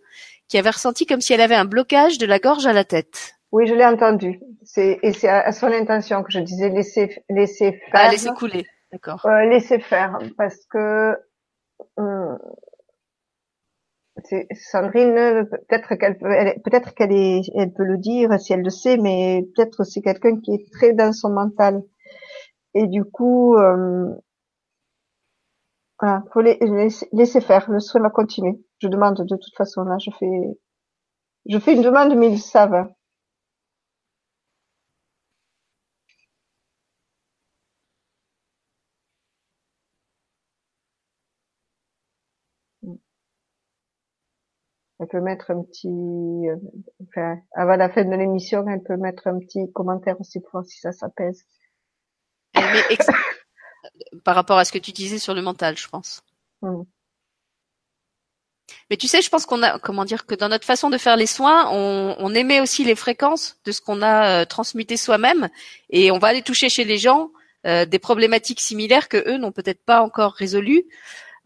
qui 0.47 0.59
avait 0.59 0.69
ressenti 0.69 1.07
comme 1.07 1.21
si 1.21 1.33
elle 1.33 1.41
avait 1.41 1.55
un 1.55 1.65
blocage 1.65 2.19
de 2.19 2.27
la 2.27 2.37
gorge 2.37 2.67
à 2.67 2.73
la 2.73 2.83
tête. 2.83 3.33
Oui, 3.51 3.65
je 3.65 3.73
l'ai 3.73 3.85
entendu. 3.85 4.39
C'est 4.63 4.99
et 5.01 5.11
c'est 5.11 5.27
à, 5.27 5.51
son 5.51 5.67
intention 5.67 6.21
que 6.21 6.31
je 6.31 6.39
disais 6.39 6.69
laissez 6.69 7.23
laissez 7.29 7.71
faire. 7.71 7.89
Ah, 7.93 8.11
laisser 8.11 8.29
couler. 8.29 8.67
D'accord. 8.91 9.25
Euh, 9.25 9.45
laissez 9.45 9.79
faire 9.79 10.19
parce 10.37 10.57
que 10.69 11.17
euh, 11.99 12.35
Sandrine 14.53 15.47
peut-être 15.49 15.95
qu'elle 15.95 16.17
peut 16.17 16.29
peut-être 16.63 16.93
qu'elle 16.95 17.11
est 17.11 17.41
elle 17.55 17.73
peut 17.73 17.83
le 17.83 17.97
dire 17.97 18.39
si 18.39 18.53
elle 18.53 18.61
le 18.63 18.69
sait 18.69 18.97
mais 18.97 19.47
peut-être 19.55 19.83
c'est 19.83 20.01
quelqu'un 20.01 20.39
qui 20.39 20.53
est 20.53 20.71
très 20.71 20.93
dans 20.93 21.13
son 21.13 21.29
mental. 21.29 21.83
Et 22.73 22.87
du 22.87 23.05
coup 23.05 23.55
euh, 23.55 24.09
voilà 25.99 26.23
faut 26.33 26.41
laisser, 26.41 27.07
laisser 27.11 27.41
faire 27.41 27.69
le 27.71 27.79
soin 27.79 28.01
va 28.01 28.09
continuer. 28.09 28.59
Je 28.81 28.87
demande 28.87 29.17
de 29.17 29.35
toute 29.35 29.55
façon 29.55 29.83
là 29.83 29.97
je 29.99 30.11
fais 30.19 30.59
je 31.49 31.59
fais 31.59 31.73
une 31.75 31.81
demande 31.83 32.15
mais 32.15 32.31
ils 32.31 32.39
savent 32.39 32.87
Elle 45.07 45.19
peut 45.19 45.23
mettre 45.23 45.51
un 45.51 45.63
petit, 45.63 45.87
euh, 45.87 46.57
enfin, 47.07 47.37
avant 47.55 47.77
la 47.77 47.89
fin 47.89 48.03
de 48.03 48.15
l'émission, 48.15 48.67
elle 48.67 48.83
peut 48.83 48.97
mettre 48.97 49.27
un 49.27 49.39
petit 49.39 49.71
commentaire 49.71 50.19
aussi 50.19 50.41
pour 50.41 50.51
voir 50.51 50.65
si 50.65 50.79
ça 50.79 50.91
s'apaise. 50.91 51.45
Ex- 52.89 53.07
par 54.25 54.35
rapport 54.35 54.57
à 54.57 54.65
ce 54.65 54.71
que 54.73 54.77
tu 54.77 54.91
disais 54.91 55.17
sur 55.17 55.33
le 55.33 55.41
mental, 55.41 55.77
je 55.77 55.87
pense. 55.87 56.21
Mm. 56.61 56.81
Mais 58.89 58.97
tu 58.97 59.07
sais, 59.07 59.21
je 59.21 59.29
pense 59.29 59.45
qu'on 59.45 59.63
a, 59.63 59.79
comment 59.79 60.03
dire, 60.03 60.25
que 60.25 60.35
dans 60.35 60.49
notre 60.49 60.65
façon 60.65 60.89
de 60.89 60.97
faire 60.97 61.15
les 61.15 61.25
soins, 61.25 61.69
on, 61.71 62.15
on 62.19 62.33
émet 62.33 62.59
aussi 62.59 62.83
les 62.83 62.95
fréquences 62.95 63.57
de 63.63 63.71
ce 63.71 63.79
qu'on 63.79 64.01
a 64.01 64.41
euh, 64.41 64.45
transmuté 64.45 64.97
soi-même, 64.97 65.49
et 65.89 66.11
on 66.11 66.19
va 66.19 66.29
aller 66.29 66.41
toucher 66.41 66.67
chez 66.67 66.83
les 66.83 66.97
gens 66.97 67.31
euh, 67.65 67.85
des 67.85 67.99
problématiques 67.99 68.59
similaires 68.59 69.07
que 69.07 69.17
eux 69.29 69.37
n'ont 69.37 69.53
peut-être 69.53 69.83
pas 69.85 70.01
encore 70.01 70.33
résolues. 70.33 70.83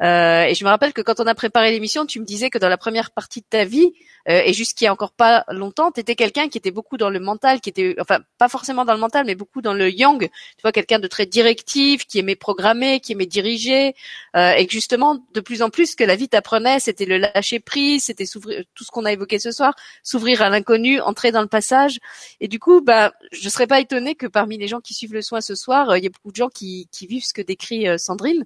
Euh, 0.02 0.44
et 0.44 0.56
je 0.56 0.64
me 0.64 0.70
rappelle 0.70 0.94
que 0.94 1.02
quand 1.02 1.20
on 1.20 1.28
a 1.28 1.36
préparé 1.36 1.72
l'émission, 1.72 2.06
tu 2.06 2.20
me 2.20 2.26
disais 2.26 2.50
que 2.50 2.58
dans 2.58 2.70
la 2.70 2.78
première 2.78 3.12
partie 3.12 3.42
de 3.42 3.46
ta 3.50 3.66
vie, 3.66 3.94
euh, 4.30 4.42
et 4.46 4.54
jusqu'il 4.54 4.86
y 4.86 4.88
a 4.88 4.94
encore 4.94 5.12
pas 5.12 5.46
longtemps, 5.50 5.92
tu 5.92 6.00
étais 6.00 6.16
quelqu'un 6.16 6.50
qui 6.50 6.58
était 6.58 6.72
beaucoup 6.72 6.98
dans 6.98 7.10
le 7.10 7.20
mental, 7.20 7.62
qui 7.62 7.70
était, 7.70 7.96
enfin, 8.00 8.20
pas 8.38 8.50
forcément 8.50 8.86
dans 8.86 8.94
le 8.94 9.00
mental, 9.00 9.26
mais 9.26 9.36
beaucoup 9.36 9.62
dans 9.62 9.74
le 9.74 9.90
yang. 9.92 10.20
Tu 10.20 10.62
vois, 10.62 10.72
quelqu'un 10.72 11.00
de 11.00 11.08
très 11.08 11.26
directif, 11.26 12.06
qui 12.06 12.20
aimait 12.20 12.36
programmer, 12.36 13.00
qui 13.00 13.14
aimait 13.14 13.26
diriger, 13.26 13.96
euh, 14.36 14.52
et 14.54 14.66
que 14.66 14.74
justement, 14.74 15.20
de 15.34 15.40
plus 15.40 15.62
en 15.62 15.70
plus, 15.70 15.96
que 15.96 16.04
la 16.04 16.16
vie 16.16 16.30
t'apprenait, 16.30 16.80
c'était 16.80 17.06
le 17.06 17.18
lâcher 17.18 17.60
prise, 17.60 18.04
c'était 18.06 18.26
s'ouvrir, 18.26 18.64
tout 18.76 18.84
ce 18.84 18.92
qu'on 18.92 19.06
a 19.06 19.12
évoqué 19.12 19.40
ce 19.40 19.52
soir, 19.52 19.76
s'ouvrir 20.04 20.42
à 20.42 20.50
l'inconnu, 20.50 21.00
entrer 21.02 21.32
dans 21.32 21.42
le 21.42 21.48
passage. 21.48 22.00
Et 22.40 22.48
du 22.48 22.60
coup, 22.60 22.82
bah, 22.82 23.14
je 23.32 23.50
serais 23.50 23.68
pas 23.68 23.80
étonnée 23.80 24.16
que 24.16 24.28
parmi 24.28 24.58
les 24.58 24.68
gens 24.68 24.82
qui 24.82 24.94
suivent 24.94 25.14
le 25.14 25.22
soin 25.22 25.42
ce 25.42 25.56
soir, 25.56 25.90
euh, 25.90 25.98
il 25.98 26.04
y 26.04 26.08
ait 26.08 26.10
beaucoup 26.10 26.32
de 26.32 26.36
gens 26.36 26.50
qui, 26.50 26.88
qui 26.92 27.08
vivent 27.08 27.26
ce 27.26 27.34
que 27.34 27.42
décrit 27.42 27.88
euh, 27.88 27.98
Sandrine, 27.98 28.44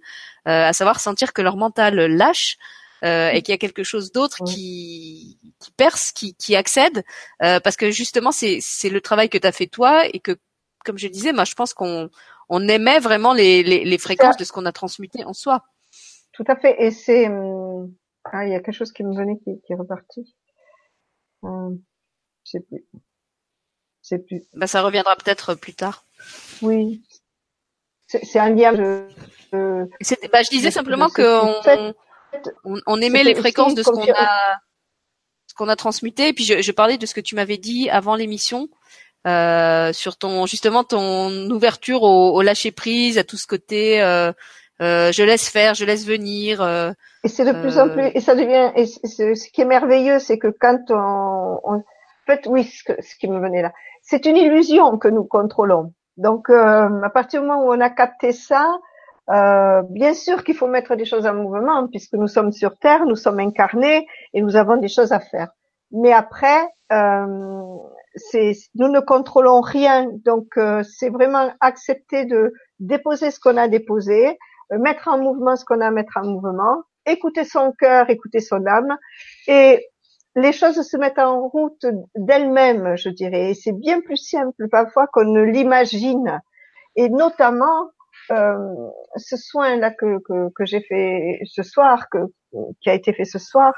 euh, 0.47 0.69
à 0.69 0.73
savoir 0.73 0.99
sentir 0.99 1.33
que 1.33 1.41
leur 1.41 1.57
mental 1.57 1.95
lâche. 1.95 2.57
Euh, 3.05 3.29
et 3.29 3.41
qu'il 3.41 3.53
y 3.53 3.55
a 3.55 3.57
quelque 3.59 3.83
chose 3.83 4.11
d'autre 4.11 4.43
qui, 4.45 5.39
qui 5.59 5.71
perce, 5.71 6.11
qui, 6.11 6.35
qui 6.35 6.55
accède, 6.55 7.03
euh, 7.43 7.59
parce 7.59 7.77
que 7.77 7.91
justement 7.91 8.31
c'est 8.31 8.59
c'est 8.61 8.89
le 8.89 9.01
travail 9.01 9.29
que 9.29 9.37
tu 9.37 9.47
as 9.47 9.51
fait 9.51 9.67
toi 9.67 10.05
et 10.07 10.19
que, 10.19 10.37
comme 10.83 10.97
je 10.97 11.07
disais, 11.07 11.31
moi 11.33 11.45
je 11.45 11.53
pense 11.53 11.73
qu'on 11.73 12.09
on 12.49 12.67
aimait 12.67 12.99
vraiment 12.99 13.33
les, 13.33 13.63
les, 13.63 13.83
les 13.85 13.97
fréquences 13.97 14.37
de 14.37 14.43
ce 14.43 14.51
qu'on 14.51 14.65
a 14.65 14.71
transmuté 14.71 15.23
en 15.23 15.33
soi. 15.33 15.63
Tout 16.33 16.43
à 16.47 16.55
fait. 16.55 16.75
Et 16.83 16.91
c'est, 16.91 17.27
hum, 17.27 17.93
ah, 18.25 18.45
il 18.45 18.51
y 18.51 18.55
a 18.55 18.59
quelque 18.59 18.75
chose 18.75 18.91
qui 18.91 19.03
me 19.03 19.15
venait 19.15 19.37
qui, 19.37 19.61
qui 19.65 19.73
est 19.73 19.75
reparti. 19.75 20.35
Hum, 21.41 21.79
je 22.45 22.51
sais 22.51 22.59
plus. 22.59 22.85
Je 22.93 24.07
sais 24.09 24.19
plus. 24.19 24.43
Bah, 24.53 24.67
ça 24.67 24.81
reviendra 24.81 25.15
peut-être 25.15 25.55
plus 25.55 25.73
tard. 25.73 26.05
Oui. 26.61 27.03
C'est 28.07 28.23
c'est 28.23 28.37
un 28.39 28.49
lien 28.49 28.71
de, 28.73 29.07
de- 29.51 29.89
Bah, 30.31 30.43
je 30.43 30.49
disais 30.49 30.69
simplement 30.69 31.07
de 31.07 31.93
on, 32.63 32.79
on, 32.87 32.95
C'était 32.95 33.23
les 33.23 33.35
fréquences 33.35 33.75
de 33.75 33.83
ce 33.83 33.89
qu'on 33.89 34.01
a 34.11 34.57
ce 35.47 35.53
qu'on 35.55 35.69
a 35.69 35.75
transmuté. 35.75 36.29
Et 36.29 36.33
puis 36.33 36.43
je, 36.43 36.61
je 36.61 36.71
parlais 36.71 36.97
de 36.97 37.05
ce 37.05 37.13
que 37.13 37.21
tu 37.21 37.35
m'avais 37.35 37.57
dit 37.57 37.89
avant 37.89 38.15
l'émission 38.15 38.67
euh, 39.27 39.93
sur 39.93 40.17
ton 40.17 40.45
justement 40.45 40.83
ton 40.83 41.49
ouverture 41.49 42.03
au, 42.03 42.33
au 42.35 42.41
lâcher 42.41 42.71
prise, 42.71 43.17
à 43.17 43.23
tout 43.23 43.37
ce 43.37 43.47
côté. 43.47 44.01
Euh, 44.01 44.31
euh, 44.81 45.11
je 45.13 45.23
laisse 45.23 45.47
faire, 45.49 45.73
je 45.73 45.85
laisse 45.85 46.05
venir. 46.05 46.61
euh, 46.61 46.91
Et 47.23 47.29
c'est 47.29 47.45
de 47.45 47.53
plus 47.53 47.77
Euh, 47.77 47.83
en 47.85 47.89
plus, 47.89 48.11
et 48.13 48.19
ça 48.19 48.35
devient, 48.35 48.71
et 48.75 48.85
ce 48.85 49.49
qui 49.49 49.61
est 49.61 49.65
merveilleux, 49.65 50.19
c'est 50.19 50.37
que 50.37 50.47
quand 50.59 50.79
on, 50.89 51.59
on- 51.63 51.77
en 51.77 51.83
fait, 52.25 52.45
oui, 52.47 52.65
ce, 52.65 52.83
que- 52.83 53.01
ce 53.01 53.15
qui 53.15 53.27
me 53.29 53.39
venait 53.39 53.61
là, 53.61 53.71
c'est 54.01 54.25
une 54.25 54.35
illusion 54.35 54.97
que 54.97 55.07
nous 55.07 55.23
contrôlons. 55.23 55.93
Donc, 56.17 56.49
euh, 56.49 57.01
à 57.03 57.09
partir 57.09 57.41
du 57.41 57.47
moment 57.47 57.63
où 57.63 57.71
on 57.73 57.79
a 57.79 57.89
capté 57.89 58.31
ça, 58.33 58.69
Euh, 59.31 59.81
bien 59.89 60.13
sûr 60.13 60.43
qu'il 60.43 60.55
faut 60.55 60.67
mettre 60.67 60.95
des 60.95 61.05
choses 61.05 61.25
en 61.25 61.33
mouvement 61.33 61.87
puisque 61.87 62.13
nous 62.13 62.27
sommes 62.27 62.51
sur 62.51 62.77
Terre, 62.77 63.05
nous 63.05 63.15
sommes 63.15 63.39
incarnés 63.39 64.07
et 64.33 64.41
nous 64.41 64.55
avons 64.55 64.77
des 64.77 64.87
choses 64.87 65.11
à 65.11 65.19
faire. 65.19 65.49
Mais 65.91 66.13
après, 66.13 66.67
euh, 66.91 67.25
nous 68.75 68.87
ne 68.87 68.99
contrôlons 68.99 69.61
rien, 69.61 70.07
donc 70.23 70.57
euh, 70.57 70.83
c'est 70.83 71.09
vraiment 71.09 71.51
accepter 71.59 72.25
de 72.25 72.53
déposer 72.79 73.31
ce 73.31 73.39
qu'on 73.39 73.57
a 73.57 73.67
déposé, 73.67 74.37
euh, 74.71 74.77
mettre 74.79 75.07
en 75.07 75.17
mouvement 75.17 75.55
ce 75.55 75.65
qu'on 75.65 75.81
a 75.81 75.87
à 75.87 75.91
mettre 75.91 76.17
en 76.17 76.25
mouvement, 76.25 76.83
écouter 77.05 77.43
son 77.43 77.71
cœur, 77.71 78.09
écouter 78.09 78.39
son 78.39 78.65
âme, 78.65 78.97
et 79.47 79.85
les 80.35 80.51
choses 80.51 80.81
se 80.81 80.97
mettent 80.97 81.19
en 81.19 81.47
route 81.47 81.85
d'elles-mêmes, 82.15 82.95
je 82.97 83.09
dirais. 83.09 83.51
Et 83.51 83.53
c'est 83.53 83.71
bien 83.71 84.01
plus 84.01 84.17
simple 84.17 84.67
parfois 84.69 85.07
qu'on 85.07 85.25
ne 85.25 85.41
l'imagine. 85.41 86.41
Et 86.97 87.09
notamment 87.09 87.89
euh, 88.31 88.57
ce 89.17 89.37
soin 89.37 89.77
là 89.77 89.91
que, 89.91 90.19
que, 90.19 90.49
que 90.55 90.65
j'ai 90.65 90.81
fait 90.81 91.39
ce 91.45 91.63
soir, 91.63 92.09
que, 92.09 92.19
qui 92.81 92.89
a 92.89 92.93
été 92.93 93.13
fait 93.13 93.25
ce 93.25 93.39
soir, 93.39 93.73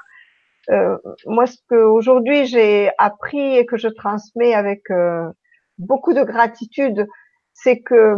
euh, 0.69 0.97
moi 1.25 1.45
ce 1.45 1.57
que 1.69 1.75
aujourd'hui 1.75 2.45
j'ai 2.45 2.91
appris 2.97 3.57
et 3.57 3.65
que 3.65 3.77
je 3.77 3.87
transmets 3.87 4.53
avec 4.53 4.89
euh, 4.91 5.29
beaucoup 5.77 6.13
de 6.13 6.23
gratitude, 6.23 7.07
c'est 7.53 7.79
que 7.79 8.15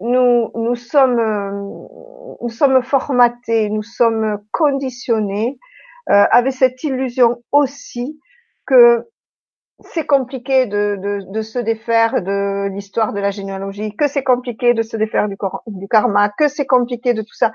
nous 0.00 0.50
nous 0.54 0.76
sommes 0.76 1.88
nous 2.40 2.48
sommes 2.48 2.82
formatés, 2.82 3.68
nous 3.70 3.82
sommes 3.82 4.38
conditionnés 4.52 5.58
euh, 6.10 6.24
avec 6.30 6.52
cette 6.52 6.82
illusion 6.84 7.42
aussi 7.52 8.18
que 8.66 9.06
c'est 9.82 10.06
compliqué 10.06 10.66
de, 10.66 10.96
de, 11.00 11.32
de, 11.32 11.42
se 11.42 11.58
défaire 11.58 12.22
de 12.22 12.68
l'histoire 12.68 13.12
de 13.12 13.20
la 13.20 13.30
généalogie, 13.30 13.96
que 13.96 14.08
c'est 14.08 14.22
compliqué 14.22 14.74
de 14.74 14.82
se 14.82 14.96
défaire 14.96 15.28
du, 15.28 15.36
du 15.66 15.88
karma, 15.88 16.28
que 16.28 16.48
c'est 16.48 16.66
compliqué 16.66 17.14
de 17.14 17.22
tout 17.22 17.34
ça. 17.34 17.52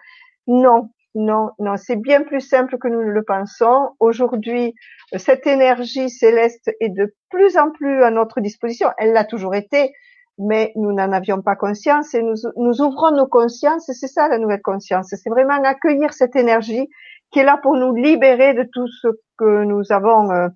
Non, 0.48 0.90
non, 1.16 1.52
non, 1.60 1.78
c'est 1.78 1.96
bien 1.96 2.24
plus 2.24 2.42
simple 2.42 2.78
que 2.78 2.88
nous 2.88 3.02
le 3.02 3.24
pensons. 3.24 3.92
Aujourd'hui, 4.00 4.74
cette 5.16 5.48
énergie 5.48 6.10
céleste 6.10 6.72
est 6.80 6.90
de 6.90 7.14
plus 7.30 7.58
en 7.58 7.72
plus 7.72 8.04
à 8.04 8.12
notre 8.12 8.42
disposition. 8.42 8.90
Elle 8.98 9.14
l'a 9.14 9.24
toujours 9.24 9.56
été, 9.56 9.94
mais 10.38 10.74
nous 10.76 10.92
n'en 10.92 11.12
avions 11.14 11.42
pas 11.42 11.56
conscience 11.56 12.14
et 12.14 12.22
nous, 12.22 12.36
nous 12.58 12.82
ouvrons 12.82 13.12
nos 13.12 13.28
consciences 13.28 13.88
et 13.88 13.94
c'est 13.94 14.08
ça 14.08 14.28
la 14.28 14.38
nouvelle 14.38 14.62
conscience. 14.62 15.14
C'est 15.16 15.30
vraiment 15.30 15.64
accueillir 15.64 16.14
cette 16.14 16.36
énergie 16.36 16.90
qui 17.32 17.40
est 17.40 17.46
là 17.46 17.58
pour 17.62 17.76
nous 17.76 17.96
libérer 17.96 18.54
de 18.54 18.64
tout 18.64 18.88
ce 18.88 19.08
que 19.38 19.64
nous 19.64 19.92
avons 19.92 20.32
euh, 20.32 20.48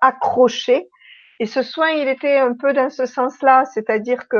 accroché. 0.00 0.88
Et 1.40 1.46
ce 1.46 1.62
soin, 1.62 1.90
il 1.90 2.08
était 2.08 2.38
un 2.38 2.54
peu 2.54 2.72
dans 2.72 2.90
ce 2.90 3.06
sens-là, 3.06 3.64
c'est-à-dire 3.66 4.28
que 4.28 4.38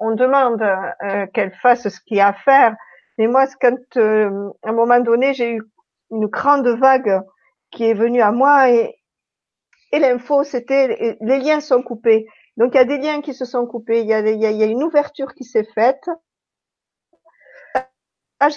on 0.00 0.14
demande 0.14 0.62
euh, 0.62 1.26
qu'elle 1.32 1.54
fasse 1.62 1.88
ce 1.88 2.00
qu'il 2.00 2.16
y 2.18 2.20
a 2.20 2.28
à 2.28 2.32
faire. 2.32 2.76
Mais 3.18 3.26
moi, 3.26 3.46
quand 3.60 3.96
euh, 3.96 4.50
à 4.62 4.70
un 4.70 4.72
moment 4.72 5.00
donné, 5.00 5.34
j'ai 5.34 5.52
eu 5.52 5.62
une 6.10 6.26
grande 6.26 6.66
vague 6.66 7.20
qui 7.70 7.84
est 7.84 7.94
venue 7.94 8.20
à 8.20 8.32
moi 8.32 8.70
et, 8.70 8.96
et 9.92 9.98
l'info, 9.98 10.44
c'était 10.44 11.16
les 11.20 11.38
liens 11.38 11.60
sont 11.60 11.82
coupés. 11.82 12.26
Donc 12.56 12.74
il 12.74 12.76
y 12.76 12.80
a 12.80 12.84
des 12.84 12.98
liens 12.98 13.20
qui 13.20 13.34
se 13.34 13.44
sont 13.44 13.66
coupés, 13.66 14.00
il 14.00 14.06
y 14.06 14.14
a, 14.14 14.20
il 14.20 14.40
y 14.40 14.46
a, 14.46 14.50
il 14.50 14.56
y 14.56 14.62
a 14.62 14.66
une 14.66 14.82
ouverture 14.82 15.34
qui 15.34 15.44
s'est 15.44 15.68
faite, 15.74 16.08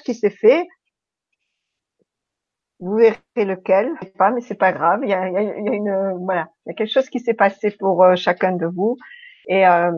qui 0.04 0.14
s'est 0.14 0.30
fait, 0.30 0.68
vous 2.80 2.96
verrez 2.96 3.18
lequel, 3.36 3.92
je 4.02 4.08
sais 4.08 4.14
pas, 4.18 4.32
mais 4.32 4.42
c'est 4.42 4.56
pas 4.56 4.72
grave. 4.72 5.00
Il 5.04 5.10
y 5.10 5.14
a, 5.14 5.28
il 5.28 5.34
y 5.34 5.70
a, 5.70 5.74
une, 5.74 6.14
voilà, 6.24 6.50
il 6.66 6.70
y 6.70 6.72
a 6.72 6.76
quelque 6.76 6.92
chose 6.92 7.10
qui 7.10 7.20
s'est 7.20 7.34
passé 7.34 7.72
pour 7.72 8.04
euh, 8.04 8.16
chacun 8.16 8.52
de 8.52 8.68
vous. 8.68 8.98
Et 9.48 9.68
euh, 9.68 9.92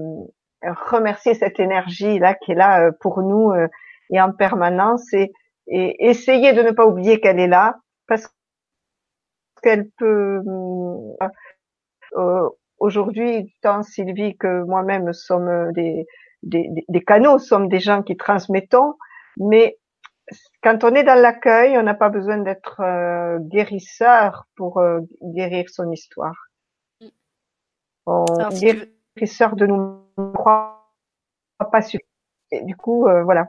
remercier 0.64 1.34
cette 1.34 1.60
énergie 1.60 2.20
là 2.20 2.36
qui 2.36 2.52
est 2.52 2.56
là 2.56 2.88
euh, 2.88 2.92
pour 3.02 3.22
nous 3.22 3.52
euh, 3.52 3.68
et 4.12 4.22
en 4.22 4.32
permanence. 4.32 5.12
Et, 5.14 5.32
et 5.68 6.10
essayer 6.10 6.54
de 6.54 6.62
ne 6.62 6.72
pas 6.72 6.86
oublier 6.86 7.20
qu'elle 7.20 7.40
est 7.40 7.48
là 7.48 7.76
parce 8.08 8.28
qu'elle 9.62 9.90
peut 9.98 10.42
aujourd'hui 12.80 13.54
tant 13.62 13.84
Sylvie 13.84 14.38
que 14.38 14.64
moi-même 14.64 15.14
sommes 15.14 15.72
des, 15.74 16.08
des, 16.42 16.70
des 16.88 17.04
canaux, 17.04 17.38
sommes 17.38 17.68
des 17.68 17.80
gens 17.80 18.02
qui 18.02 18.18
transmettons, 18.18 18.96
mais 19.38 19.78
quand 20.62 20.84
on 20.84 20.94
est 20.96 21.04
dans 21.04 21.20
l'accueil, 21.20 21.78
on 21.78 21.84
n'a 21.84 21.94
pas 21.94 22.10
besoin 22.10 22.38
d'être 22.38 22.82
euh, 22.82 23.40
guérisseur 23.40 24.46
pour 24.56 24.80
euh, 24.80 25.00
guérir 25.22 25.70
son 25.70 25.92
histoire. 25.92 26.36
Mm. 27.02 27.08
On 28.06 28.26
guérisseur 29.16 29.56
de 29.56 29.66
nous 29.66 30.04
croit 30.34 30.94
pas. 31.60 31.82
Et 32.52 32.62
du 32.64 32.76
coup, 32.76 33.08
euh, 33.08 33.24
voilà. 33.24 33.48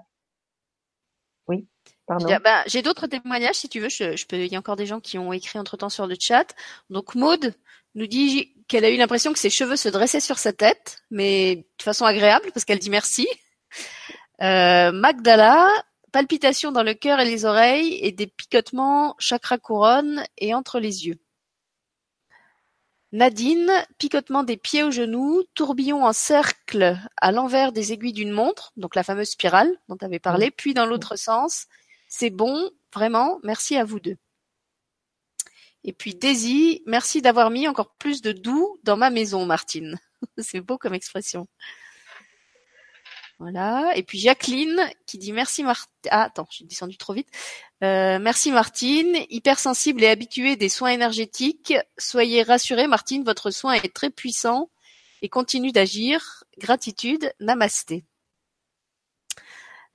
Oui. 1.49 1.67
Pardon. 2.07 2.27
Ben, 2.43 2.63
j'ai 2.67 2.83
d'autres 2.83 3.07
témoignages 3.07 3.57
si 3.57 3.69
tu 3.69 3.81
veux. 3.81 3.89
Je, 3.89 4.17
je, 4.17 4.27
peux. 4.27 4.37
Il 4.37 4.53
y 4.53 4.57
a 4.57 4.59
encore 4.59 4.77
des 4.77 4.87
gens 4.87 5.01
qui 5.01 5.19
ont 5.19 5.33
écrit 5.33 5.59
entre 5.59 5.77
temps 5.77 5.89
sur 5.89 6.07
le 6.07 6.17
chat. 6.19 6.55
Donc 6.91 7.15
Maude 7.15 7.55
nous 7.95 8.07
dit 8.07 8.55
qu'elle 8.69 8.85
a 8.85 8.91
eu 8.91 8.97
l'impression 8.97 9.33
que 9.33 9.39
ses 9.39 9.51
cheveux 9.51 9.77
se 9.77 9.89
dressaient 9.89 10.21
sur 10.21 10.39
sa 10.39 10.53
tête, 10.53 11.03
mais 11.11 11.57
de 11.57 11.83
façon 11.83 12.05
agréable 12.05 12.47
parce 12.53 12.65
qu'elle 12.65 12.79
dit 12.79 12.91
merci. 12.91 13.27
Euh, 14.43 14.93
Magdala 14.93 15.69
palpitations 16.11 16.73
dans 16.73 16.83
le 16.83 16.95
cœur 16.95 17.21
et 17.21 17.25
les 17.25 17.45
oreilles 17.45 17.99
et 18.03 18.13
des 18.13 18.27
picotements 18.27 19.15
chakra 19.19 19.59
couronne 19.59 20.25
et 20.39 20.55
entre 20.55 20.81
les 20.81 21.07
yeux. 21.07 21.19
Nadine, 23.13 23.73
picotement 23.99 24.45
des 24.45 24.57
pieds 24.57 24.85
aux 24.85 24.93
genoux, 24.93 25.43
tourbillon 25.55 26.05
en 26.05 26.13
cercle 26.13 26.97
à 27.17 27.33
l'envers 27.33 27.73
des 27.73 27.93
aiguilles 27.93 28.13
d'une 28.13 28.31
montre, 28.31 28.73
donc 28.77 28.95
la 28.95 29.03
fameuse 29.03 29.31
spirale 29.31 29.77
dont 29.89 29.97
tu 29.97 30.05
avais 30.05 30.21
parlé, 30.21 30.53
puis 30.53 30.75
dans 30.75 30.87
l'autre 30.87 31.17
sens. 31.17 31.67
C'est 32.07 32.31
bon, 32.31 32.71
vraiment, 32.95 33.41
merci 33.43 33.77
à 33.77 33.85
vous 33.85 33.99
deux. 33.99 34.17
Et 35.83 35.93
puis 35.93 36.15
Daisy, 36.15 36.83
merci 36.87 37.23
d'avoir 37.23 37.51
mis 37.51 37.67
encore 37.67 37.95
plus 37.95 38.23
de 38.23 38.33
doux 38.33 38.79
dans 38.85 38.97
ma 38.97 39.11
maison, 39.11 39.45
Martine. 39.45 39.99
C'est 40.39 40.61
beau 40.61 40.79
comme 40.79 40.95
expression. 40.95 41.49
Voilà. 43.41 43.93
Et 43.97 44.03
puis 44.03 44.19
Jacqueline 44.19 44.79
qui 45.07 45.17
dit 45.17 45.33
merci 45.33 45.65
Martine. 45.65 45.89
Ah, 46.11 46.25
attends, 46.25 46.47
j'ai 46.51 46.67
descendu 46.67 46.99
trop 46.99 47.15
vite. 47.15 47.29
Euh, 47.83 48.19
merci 48.19 48.53
Martine, 48.53 49.17
hypersensible 49.31 50.05
et 50.05 50.09
habituée 50.09 50.57
des 50.57 50.69
soins 50.69 50.91
énergétiques. 50.91 51.73
Soyez 51.97 52.43
rassurée, 52.43 52.87
Martine, 52.87 53.25
votre 53.25 53.51
soin 53.51 53.73
est 53.73 53.95
très 53.95 54.11
puissant 54.11 54.69
et 55.23 55.31
continue 55.31 55.73
d'agir. 55.73 56.45
Gratitude, 56.59 57.33
namasté. 57.41 58.05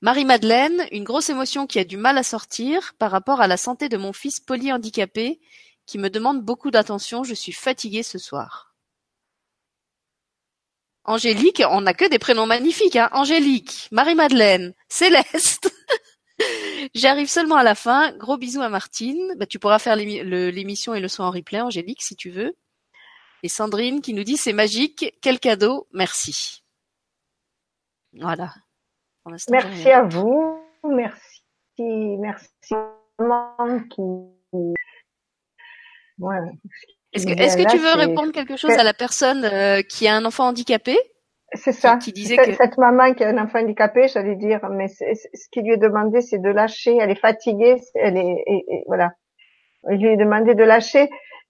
Marie-Madeleine, 0.01 0.87
une 0.91 1.03
grosse 1.03 1.29
émotion 1.29 1.67
qui 1.67 1.77
a 1.77 1.83
du 1.83 1.97
mal 1.97 2.17
à 2.17 2.23
sortir 2.23 2.95
par 2.97 3.11
rapport 3.11 3.41
à 3.41 3.47
la 3.47 3.57
santé 3.57 3.89
de 3.89 3.97
mon 3.97 4.11
fils 4.11 4.39
polyhandicapé 4.39 5.39
qui 5.85 5.99
me 5.99 6.09
demande 6.09 6.41
beaucoup 6.41 6.71
d'attention. 6.71 7.23
Je 7.23 7.35
suis 7.35 7.51
fatiguée 7.51 8.03
ce 8.03 8.17
soir. 8.17 8.74
Angélique, 11.05 11.61
on 11.69 11.81
n'a 11.81 11.93
que 11.93 12.09
des 12.09 12.19
prénoms 12.19 12.47
magnifiques, 12.47 12.95
hein. 12.95 13.09
Angélique, 13.11 13.87
Marie-Madeleine, 13.91 14.73
Céleste. 14.89 15.71
J'arrive 16.95 17.29
seulement 17.29 17.55
à 17.55 17.63
la 17.63 17.75
fin. 17.75 18.11
Gros 18.17 18.37
bisous 18.37 18.61
à 18.61 18.69
Martine. 18.69 19.35
Bah, 19.37 19.45
tu 19.45 19.59
pourras 19.59 19.79
faire 19.79 19.95
l'émission 19.95 20.93
et 20.93 20.99
le 20.99 21.07
son 21.07 21.23
en 21.23 21.31
replay, 21.31 21.61
Angélique, 21.61 22.01
si 22.01 22.15
tu 22.15 22.31
veux. 22.31 22.55
Et 23.43 23.49
Sandrine 23.49 24.01
qui 24.01 24.13
nous 24.13 24.23
dit 24.23 24.37
c'est 24.37 24.53
magique, 24.53 25.15
quel 25.21 25.39
cadeau, 25.39 25.87
merci. 25.93 26.63
Voilà. 28.13 28.53
Merci 29.49 29.89
à 29.91 30.03
vous, 30.03 30.59
merci, 30.83 31.43
merci 31.77 32.75
qui. 33.89 34.75
Est-ce 37.15 37.25
que, 37.25 37.31
est-ce 37.31 37.57
que 37.57 37.69
tu 37.69 37.77
veux 37.77 37.93
répondre 37.93 38.31
quelque 38.31 38.57
chose 38.57 38.71
à 38.71 38.83
la 38.83 38.93
personne 38.93 39.45
euh, 39.45 39.81
qui 39.81 40.07
a 40.07 40.15
un 40.15 40.25
enfant 40.25 40.47
handicapé? 40.47 40.97
C'est 41.53 41.71
ça. 41.71 41.97
Qui, 41.97 42.11
disait 42.11 42.37
que 42.37 42.53
cette 42.53 42.77
maman 42.77 43.13
qui 43.13 43.23
a 43.23 43.29
un 43.29 43.37
enfant 43.37 43.59
handicapé, 43.59 44.07
j'allais 44.07 44.35
dire, 44.35 44.59
mais 44.69 44.87
ce 44.87 45.49
qui 45.51 45.61
lui 45.61 45.73
est 45.73 45.77
demandé, 45.77 46.21
c'est 46.21 46.39
de 46.39 46.49
lâcher. 46.49 46.97
Elle 46.99 47.11
est 47.11 47.19
fatiguée, 47.19 47.77
elle 47.95 48.17
est, 48.17 48.43
et, 48.47 48.83
voilà. 48.87 49.11
Il 49.91 49.99
lui 49.99 50.09
est 50.09 50.17
demandé 50.17 50.55
de 50.55 50.63
lâcher. 50.63 51.09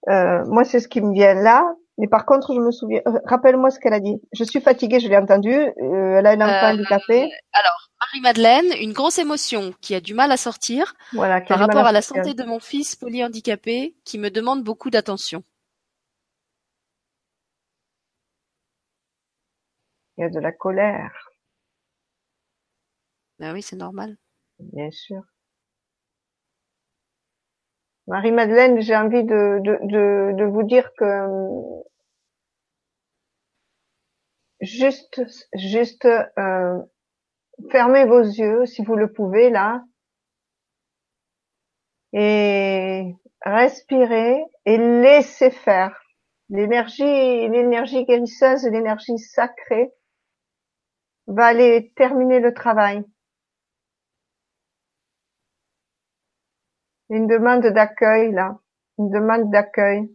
Euh, 0.10 0.44
moi, 0.46 0.64
c'est 0.64 0.80
ce 0.80 0.88
qui 0.88 1.02
me 1.02 1.14
vient 1.14 1.34
là. 1.34 1.64
Mais 1.98 2.08
par 2.08 2.26
contre, 2.26 2.54
je 2.54 2.60
me 2.60 2.72
souviens. 2.72 3.02
Euh, 3.08 3.20
rappelle-moi 3.24 3.70
ce 3.72 3.80
qu'elle 3.80 3.94
a 3.94 4.02
dit. 4.02 4.22
Je 4.34 4.44
suis 4.44 4.60
fatiguée, 4.60 5.00
je 5.00 5.08
l'ai 5.08 5.18
entendu. 5.18 5.54
Euh, 5.54 6.18
elle 6.18 6.28
a 6.28 6.32
un 6.32 6.42
enfant 6.42 6.74
handicapé. 6.74 7.30
Alors, 7.54 7.90
Marie-Madeleine, 8.02 8.66
une 8.82 8.92
grosse 8.92 9.18
émotion 9.18 9.74
qui 9.80 9.96
a 9.96 10.02
du 10.02 10.14
mal 10.14 10.32
à 10.32 10.38
sortir 10.38 10.94
voilà, 11.14 11.40
par 11.40 11.58
rapport 11.58 11.86
à, 11.86 11.90
à 11.90 11.92
la 11.94 12.02
santé 12.02 12.34
de 12.34 12.44
mon 12.44 12.60
fils 12.60 12.98
polyhandicapé 12.98 13.96
qui 14.04 14.20
me 14.20 14.30
demande 14.30 14.64
beaucoup 14.64 14.90
d'attention. 14.90 15.44
Il 20.18 20.22
y 20.22 20.24
a 20.24 20.30
de 20.30 20.40
la 20.40 20.52
colère. 20.52 21.30
Ben 23.40 23.54
oui, 23.54 23.62
c'est 23.62 23.76
normal. 23.76 24.18
Bien 24.60 24.92
sûr. 24.92 25.22
Marie-Madeleine, 28.08 28.82
j'ai 28.82 28.96
envie 28.96 29.24
de, 29.24 29.60
de, 29.64 30.38
de, 30.38 30.44
vous 30.46 30.64
dire 30.64 30.94
que 30.96 31.28
juste, 34.62 35.22
juste, 35.56 36.06
euh, 36.06 36.80
fermez 37.72 38.06
vos 38.06 38.22
yeux 38.22 38.66
si 38.66 38.84
vous 38.84 38.96
le 38.96 39.12
pouvez 39.12 39.50
là 39.50 39.84
et 42.14 43.16
respirez 43.42 44.44
et 44.66 44.78
laissez 44.78 45.52
faire. 45.52 46.00
L'énergie, 46.50 47.04
l'énergie 47.04 48.06
guérisseuse, 48.06 48.66
l'énergie 48.66 49.18
sacrée 49.18 49.92
va 51.28 51.46
aller 51.48 51.92
terminer 51.96 52.40
le 52.40 52.54
travail. 52.54 53.04
Une 57.10 57.28
demande 57.28 57.66
d'accueil 57.68 58.32
là, 58.32 58.60
une 58.98 59.10
demande 59.10 59.52
d'accueil. 59.52 60.10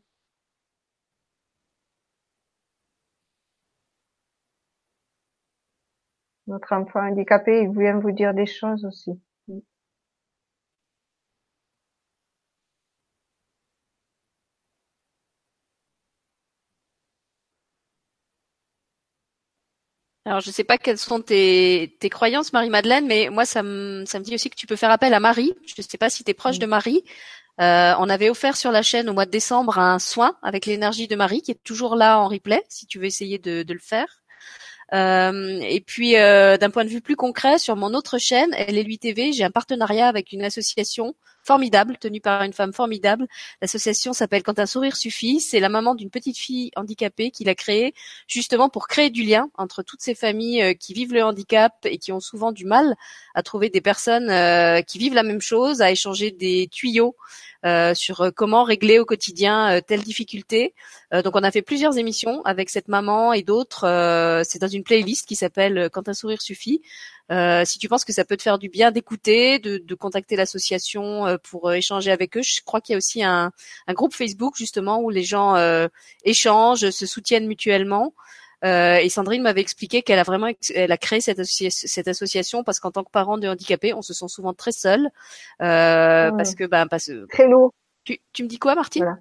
Notre 6.47 6.73
enfant 6.75 7.01
handicapé, 7.01 7.63
il 7.63 7.71
vient 7.79 7.99
vous 7.99 8.11
dire 8.11 8.35
des 8.35 8.47
choses 8.47 8.85
aussi. 8.85 9.13
Alors, 20.31 20.41
je 20.41 20.53
sais 20.53 20.63
pas 20.63 20.79
quelles 20.79 20.97
sont 20.97 21.21
tes, 21.21 21.97
tes 21.99 22.09
croyances, 22.09 22.53
Marie-Madeleine, 22.53 23.05
mais 23.05 23.31
moi, 23.31 23.45
ça 23.45 23.65
me, 23.65 24.05
ça 24.07 24.21
me 24.21 24.25
dit 24.25 24.33
aussi 24.33 24.49
que 24.49 24.55
tu 24.55 24.69
peux 24.69 24.77
faire 24.77 24.93
appel 24.93 25.13
à 25.13 25.19
Marie. 25.19 25.55
Je 25.67 25.83
sais 25.83 25.99
pas 25.99 26.09
si 26.09 26.23
tu 26.23 26.31
es 26.31 26.35
proche 26.35 26.61
de 26.61 26.67
Marie. 26.67 27.03
Euh, 27.61 27.95
on 27.99 28.09
avait 28.09 28.31
offert 28.31 28.57
sur 28.57 28.71
la 28.71 28.83
chaîne 28.83 29.11
au 29.11 29.13
mois 29.13 29.27
de 29.27 29.33
décembre 29.33 29.81
un 29.81 29.99
soin 29.99 30.37
avec 30.45 30.67
l'énergie 30.67 31.09
de 31.09 31.17
Marie, 31.17 31.43
qui 31.43 31.51
est 31.51 31.61
toujours 31.65 31.97
là 31.97 32.21
en 32.21 32.29
replay, 32.29 32.63
si 32.69 32.87
tu 32.87 33.01
veux 33.01 33.07
essayer 33.07 33.39
de, 33.39 33.65
de 33.65 33.73
le 33.73 33.81
faire. 33.81 34.23
Euh, 34.93 35.59
et 35.63 35.81
puis, 35.81 36.17
euh, 36.17 36.57
d'un 36.59 36.71
point 36.71 36.85
de 36.85 36.91
vue 36.91 37.01
plus 37.01 37.17
concret, 37.17 37.59
sur 37.59 37.75
mon 37.75 37.93
autre 37.93 38.19
chaîne, 38.19 38.55
lui 38.69 39.01
TV, 39.01 39.33
j'ai 39.33 39.43
un 39.43 39.51
partenariat 39.51 40.07
avec 40.07 40.31
une 40.31 40.45
association 40.45 41.17
formidable, 41.43 41.97
tenue 41.99 42.21
par 42.21 42.43
une 42.43 42.53
femme 42.53 42.73
formidable. 42.73 43.27
L'association 43.63 44.13
s'appelle 44.13 44.43
Quand 44.43 44.59
un 44.59 44.67
sourire 44.67 44.97
suffit. 44.97 45.41
C'est 45.41 45.61
la 45.61 45.69
maman 45.69 45.95
d'une 45.95 46.11
petite 46.11 46.39
fille 46.39 46.71
handicapée 46.77 47.31
qui 47.31 47.45
l'a 47.45 47.55
créée 47.55 47.95
justement 48.27 48.69
pour 48.69 48.89
créer 48.89 49.11
du 49.11 49.23
lien 49.23 49.51
entre 49.57 49.83
toutes 49.83 50.01
ces 50.01 50.15
familles 50.15 50.63
euh, 50.63 50.75
qui 50.75 50.95
vivent 50.95 51.13
le 51.13 51.23
handicap 51.25 51.75
et 51.85 51.99
qui 51.99 52.13
ont 52.13 52.21
souvent 52.21 52.53
du 52.53 52.65
mal 52.65 52.95
à 53.35 53.43
trouver 53.43 53.69
des 53.71 53.81
personnes 53.81 54.31
euh, 54.31 54.83
qui 54.83 54.99
vivent 54.99 55.15
la 55.15 55.23
même 55.23 55.41
chose, 55.41 55.81
à 55.81 55.91
échanger 55.91 56.31
des 56.31 56.69
tuyaux 56.71 57.17
euh, 57.67 57.95
sur 57.95 58.33
comment 58.35 58.65
régler 58.65 58.99
au 58.99 59.05
quotidien 59.05 59.81
telle 59.87 60.03
difficulté. 60.03 60.75
donc 61.13 61.37
on 61.37 61.43
a 61.43 61.51
fait 61.51 61.61
plusieurs 61.61 61.99
émissions 61.99 62.43
avec 62.45 62.71
cette 62.71 62.89
maman 62.89 63.35
et 63.35 63.43
d'autres. 63.43 63.83
c'est 64.47 64.59
dans 64.59 64.69
une 64.69 64.83
playlist 64.83 65.27
qui 65.29 65.37
s'appelle 65.37 65.91
Quand 65.93 66.09
un 66.09 66.15
sourire 66.15 66.41
suffit. 66.41 66.81
Euh, 67.31 67.65
si 67.65 67.79
tu 67.79 67.89
penses 67.89 68.05
que 68.05 68.13
ça 68.13 68.25
peut 68.25 68.37
te 68.37 68.43
faire 68.43 68.59
du 68.59 68.69
bien 68.69 68.91
d'écouter, 68.91 69.59
de, 69.59 69.79
de, 69.79 69.95
contacter 69.95 70.35
l'association 70.35 71.27
euh, 71.27 71.37
pour 71.39 71.69
euh, 71.69 71.75
échanger 71.75 72.11
avec 72.11 72.37
eux, 72.37 72.43
je 72.43 72.61
crois 72.63 72.81
qu'il 72.81 72.95
y 72.95 72.97
a 72.97 72.99
aussi 72.99 73.23
un, 73.23 73.53
un, 73.87 73.93
groupe 73.93 74.15
Facebook 74.15 74.55
justement 74.57 75.01
où 75.01 75.11
les 75.11 75.23
gens 75.23 75.57
échangent, 76.25 76.91
se 76.91 77.07
soutiennent 77.07 77.47
mutuellement. 77.47 78.15
et 78.63 79.09
Sandrine 79.09 79.43
m'avait 79.43 79.61
expliqué 79.61 80.03
qu'elle 80.03 80.19
a 80.19 80.25
vraiment, 80.25 80.49
elle 80.75 80.93
a 80.93 80.97
créé 80.97 81.21
cette, 81.21 81.45
cette 81.45 82.09
association 82.09 82.65
parce 82.65 82.81
qu'en 82.81 82.91
tant 82.91 83.05
que 83.05 83.11
parent 83.11 83.39
de 83.39 83.49
handicapés, 83.49 83.95
on 83.95 84.03
se 84.03 84.13
sent 84.13 84.29
souvent 84.29 84.55
très 84.55 84.73
seul 84.73 85.11
parce 85.59 86.55
que 86.55 86.65
ben 86.65 86.87
parce, 86.87 87.11
très 87.31 87.49
lourd. 87.49 87.73
Tu, 88.05 88.19
tu 88.33 88.43
me 88.43 88.49
dis 88.49 88.59
quoi, 88.59 88.75
Martine? 88.75 89.21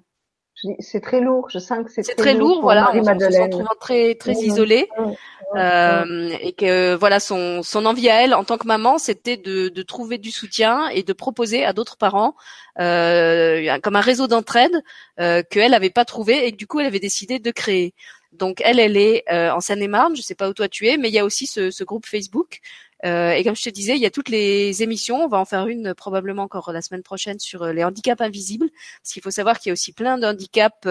C'est 0.78 1.00
très 1.00 1.20
lourd. 1.20 1.48
Je 1.50 1.58
sens 1.58 1.84
que 1.84 1.90
c'est 1.90 2.02
très, 2.02 2.14
très, 2.14 2.34
lourd. 2.34 2.60
voilà, 2.62 2.90
on, 2.94 3.04
se 3.04 3.30
sent 3.30 3.50
très 3.80 4.14
très 4.14 4.32
mmh. 4.32 4.44
isolé. 4.44 4.88
Mmh. 4.98 5.12
Euh, 5.56 6.36
et 6.40 6.52
que 6.52 6.94
voilà 6.94 7.18
son 7.18 7.64
son 7.64 7.84
envie 7.84 8.08
à 8.08 8.22
elle 8.22 8.34
en 8.34 8.44
tant 8.44 8.56
que 8.56 8.68
maman, 8.68 8.98
c'était 8.98 9.36
de, 9.36 9.68
de 9.68 9.82
trouver 9.82 10.16
du 10.18 10.30
soutien 10.30 10.88
et 10.90 11.02
de 11.02 11.12
proposer 11.12 11.64
à 11.64 11.72
d'autres 11.72 11.96
parents 11.96 12.34
euh, 12.78 13.78
comme 13.82 13.96
un 13.96 14.00
réseau 14.00 14.28
d'entraide 14.28 14.82
euh, 15.18 15.42
qu'elle 15.48 15.72
n'avait 15.72 15.90
pas 15.90 16.04
trouvé 16.04 16.46
et 16.46 16.52
que 16.52 16.56
du 16.56 16.66
coup 16.66 16.78
elle 16.80 16.86
avait 16.86 17.00
décidé 17.00 17.38
de 17.38 17.50
créer. 17.50 17.94
Donc 18.32 18.60
elle, 18.64 18.78
elle 18.78 18.96
est 18.96 19.24
euh, 19.30 19.50
en 19.50 19.60
Seine-et-Marne, 19.60 20.14
je 20.16 20.22
sais 20.22 20.36
pas 20.36 20.48
où 20.48 20.54
toi 20.54 20.68
tu 20.68 20.86
es, 20.86 20.96
mais 20.96 21.08
il 21.08 21.14
y 21.14 21.18
a 21.18 21.24
aussi 21.24 21.46
ce, 21.46 21.70
ce 21.70 21.84
groupe 21.84 22.06
Facebook. 22.06 22.60
Euh, 23.04 23.32
et 23.32 23.44
comme 23.44 23.56
je 23.56 23.62
te 23.62 23.70
disais, 23.70 23.96
il 23.96 24.00
y 24.00 24.06
a 24.06 24.10
toutes 24.10 24.28
les 24.28 24.82
émissions. 24.82 25.24
On 25.24 25.28
va 25.28 25.38
en 25.38 25.44
faire 25.44 25.66
une 25.66 25.94
probablement 25.94 26.42
encore 26.42 26.72
la 26.72 26.82
semaine 26.82 27.02
prochaine 27.02 27.38
sur 27.38 27.66
les 27.66 27.84
handicaps 27.84 28.20
invisibles, 28.20 28.68
parce 29.02 29.12
qu'il 29.12 29.22
faut 29.22 29.30
savoir 29.30 29.58
qu'il 29.58 29.70
y 29.70 29.72
a 29.72 29.74
aussi 29.74 29.92
plein 29.92 30.18
de 30.18 30.26
handicaps 30.26 30.86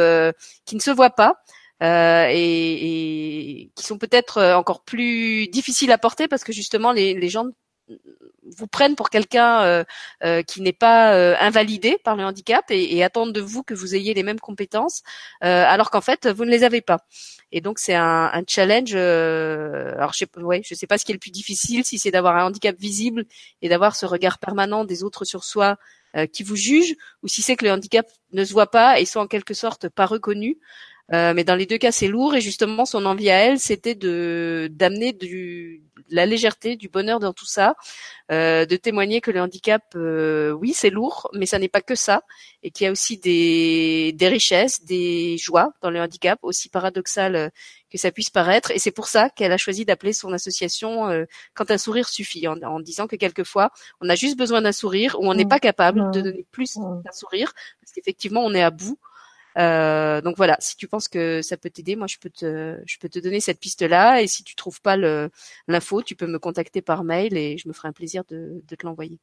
qui 0.66 0.76
ne 0.76 0.82
se 0.82 0.92
voient 0.92 1.12
pas. 1.12 1.36
Euh, 1.82 2.28
et, 2.30 3.62
et, 3.62 3.72
qui 3.74 3.86
sont 3.86 3.98
peut-être 3.98 4.38
euh, 4.38 4.56
encore 4.56 4.84
plus 4.84 5.48
difficiles 5.48 5.94
à 5.94 5.98
porter 5.98 6.28
parce 6.28 6.44
que 6.44 6.52
justement 6.52 6.92
les, 6.92 7.14
les 7.14 7.30
gens 7.30 7.46
vous 8.44 8.68
prennent 8.68 8.96
pour 8.96 9.10
quelqu'un 9.10 9.62
euh, 9.64 9.84
euh, 10.24 10.42
qui 10.42 10.62
n'est 10.62 10.74
pas 10.74 11.14
euh, 11.14 11.36
invalidé 11.40 11.98
par 12.04 12.16
le 12.16 12.24
handicap 12.24 12.66
et, 12.70 12.96
et, 12.96 13.04
attendent 13.04 13.34
de 13.34 13.42
vous 13.42 13.64
que 13.64 13.74
vous 13.74 13.96
ayez 13.96 14.14
les 14.14 14.24
mêmes 14.24 14.40
compétences, 14.40 15.04
alors 15.42 15.92
qu'en 15.92 16.02
fait 16.02 16.28
vous 16.28 16.46
ne 16.46 16.52
les 16.52 16.64
avez 16.64 16.82
pas. 16.82 17.06
Et 17.52 17.62
donc 17.62 17.80
c'est 17.80 17.96
un, 17.96 18.44
challenge. 18.48 18.96
alors 18.96 20.14
je 20.14 20.20
sais, 20.20 20.28
ouais, 20.38 20.62
je 20.66 20.76
sais 20.76 20.88
pas 20.88 20.98
ce 20.98 21.06
qui 21.06 21.12
est 21.12 21.16
le 21.16 21.20
plus 21.20 21.32
difficile, 21.32 21.84
si 21.86 22.00
c'est 22.00 22.12
d'avoir 22.12 22.36
un 22.38 22.46
handicap 22.46 22.76
visible 22.78 23.26
et 23.62 23.70
d'avoir 23.70 23.96
ce 23.96 24.06
regard 24.06 24.40
permanent 24.40 24.86
des 24.86 25.04
autres 25.04 25.26
sur 25.26 25.44
soi 25.44 25.78
qui 26.34 26.42
vous 26.44 26.56
jugent, 26.56 26.96
ou 27.22 27.28
si 27.28 27.42
c'est 27.42 27.56
que 27.56 27.66
le 27.66 27.72
handicap 27.72 28.08
ne 28.34 28.44
se 28.44 28.52
voit 28.52 28.72
pas 28.72 29.00
et 29.00 29.06
sont 29.06 29.20
en 29.20 29.28
quelque 29.28 29.54
sorte 29.54 29.90
pas 29.90 30.06
reconnus. 30.06 30.56
Euh, 31.14 31.34
mais 31.34 31.44
dans 31.44 31.56
les 31.56 31.66
deux 31.66 31.78
cas, 31.78 31.92
c'est 31.92 32.08
lourd 32.08 32.36
et 32.36 32.42
justement, 32.42 32.86
son 32.86 33.06
envie 33.06 33.30
à 33.30 33.38
elle, 33.38 33.60
c'était 33.60 33.96
de 33.96 34.70
d'amener 34.72 35.14
du 35.14 35.82
de 36.10 36.16
la 36.16 36.26
légèreté, 36.26 36.76
du 36.76 36.90
bonheur 36.90 37.20
dans 37.20 37.34
tout 37.34 37.46
ça, 37.46 37.76
euh, 38.32 38.66
de 38.66 38.76
témoigner 38.78 39.22
que 39.22 39.30
le 39.30 39.42
handicap, 39.42 39.84
euh, 39.96 40.52
oui, 40.52 40.74
c'est 40.74 40.90
lourd, 40.90 41.30
mais 41.34 41.46
ça 41.46 41.60
n'est 41.60 41.68
pas 41.68 41.82
que 41.82 41.94
ça, 41.94 42.24
et 42.64 42.72
qu'il 42.72 42.86
y 42.86 42.88
a 42.88 42.92
aussi 42.92 43.18
des 43.18 44.12
des 44.14 44.28
richesses, 44.28 44.84
des 44.84 45.38
joies 45.38 45.72
dans 45.82 45.92
le 45.92 46.02
handicap, 46.02 46.40
aussi 46.42 46.70
paradoxal 46.70 47.52
que 47.92 47.98
ça 47.98 48.12
puisse 48.12 48.30
paraître. 48.30 48.72
Et 48.72 48.80
c'est 48.80 48.92
pour 48.92 49.08
ça 49.08 49.30
qu'elle 49.30 49.52
a 49.52 49.58
choisi 49.58 49.86
d'appeler 49.86 50.14
son 50.14 50.32
association 50.34 51.10
"Quand 51.56 51.72
un 51.72 51.78
sourire 51.78 52.08
suffit", 52.10 52.48
en, 52.48 52.62
en, 52.62 52.80
disant 52.80 53.08
que 53.08 53.16
quelquefois, 53.16 53.72
on 54.02 54.10
a 54.10 54.16
juste 54.16 54.38
besoin 54.38 54.62
d'un 54.62 54.72
sourire, 54.72 55.16
ou 55.20 55.30
on 55.30 55.34
n'est 55.34 55.46
mmh. 55.46 55.50
pas 55.50 55.60
capable 55.60 56.12
de 56.12 56.20
mmh. 56.20 56.24
donner 56.24 56.46
plus 56.52 56.76
mmh. 56.78 57.04
qu'un 57.04 57.12
sourire, 57.12 57.54
parce 57.82 57.92
qu'effectivement, 57.94 58.44
on 58.46 58.54
est 58.54 58.64
à 58.64 58.72
bout. 58.72 58.98
Euh, 59.60 60.22
donc 60.22 60.38
voilà, 60.38 60.56
si 60.60 60.78
tu 60.78 60.88
penses 60.88 61.08
que 61.08 61.42
ça 61.42 61.58
peut 61.58 61.70
t'aider, 61.70 61.96
moi 61.96 62.08
je 62.08 62.18
peux 62.18 62.30
te, 62.30 62.80
je 62.86 62.98
peux 63.00 63.10
te 63.10 63.20
donner 63.20 63.40
cette 63.40 63.60
piste-là. 63.60 64.22
Et 64.22 64.28
si 64.28 64.44
tu 64.44 64.56
trouves 64.56 64.82
pas 64.82 64.96
l'info, 65.68 66.02
tu 66.02 66.16
peux 66.16 66.28
me 66.28 66.40
contacter 66.40 66.82
par 66.82 67.04
mail 67.04 67.38
et 67.38 67.58
je 67.58 67.68
me 67.68 67.74
ferai 67.74 67.90
un 67.90 67.94
plaisir 67.94 68.24
de, 68.30 68.62
de 68.68 68.76
te 68.76 68.86
l'envoyer. 68.86 69.20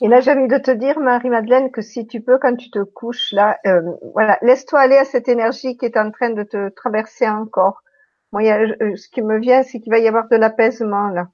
Et 0.00 0.08
là, 0.08 0.20
j'ai 0.20 0.32
envie 0.32 0.48
de 0.48 0.58
te 0.58 0.70
dire, 0.70 0.98
Marie-Madeleine, 0.98 1.70
que 1.70 1.82
si 1.82 2.06
tu 2.06 2.20
peux, 2.20 2.38
quand 2.38 2.56
tu 2.56 2.70
te 2.70 2.82
couches, 2.82 3.32
là, 3.32 3.58
euh, 3.66 3.80
voilà, 4.14 4.38
laisse-toi 4.42 4.80
aller 4.80 4.96
à 4.96 5.04
cette 5.04 5.28
énergie 5.28 5.76
qui 5.76 5.84
est 5.84 5.96
en 5.96 6.10
train 6.10 6.30
de 6.30 6.42
te 6.42 6.70
traverser 6.70 7.28
encore. 7.28 7.82
Moi, 8.32 8.42
euh, 8.42 8.96
ce 8.96 9.08
qui 9.08 9.22
me 9.22 9.38
vient, 9.38 9.62
c'est 9.62 9.80
qu'il 9.80 9.92
va 9.92 9.98
y 9.98 10.08
avoir 10.08 10.28
de 10.28 10.36
l'apaisement 10.36 11.08
là. 11.08 11.28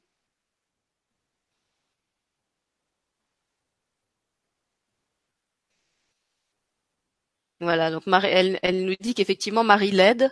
Voilà, 7.60 7.90
donc 7.90 8.06
Marie, 8.06 8.28
elle, 8.28 8.58
elle 8.62 8.84
nous 8.84 8.94
dit 9.00 9.14
qu'effectivement 9.14 9.64
Marie 9.64 9.90
l'aide, 9.90 10.30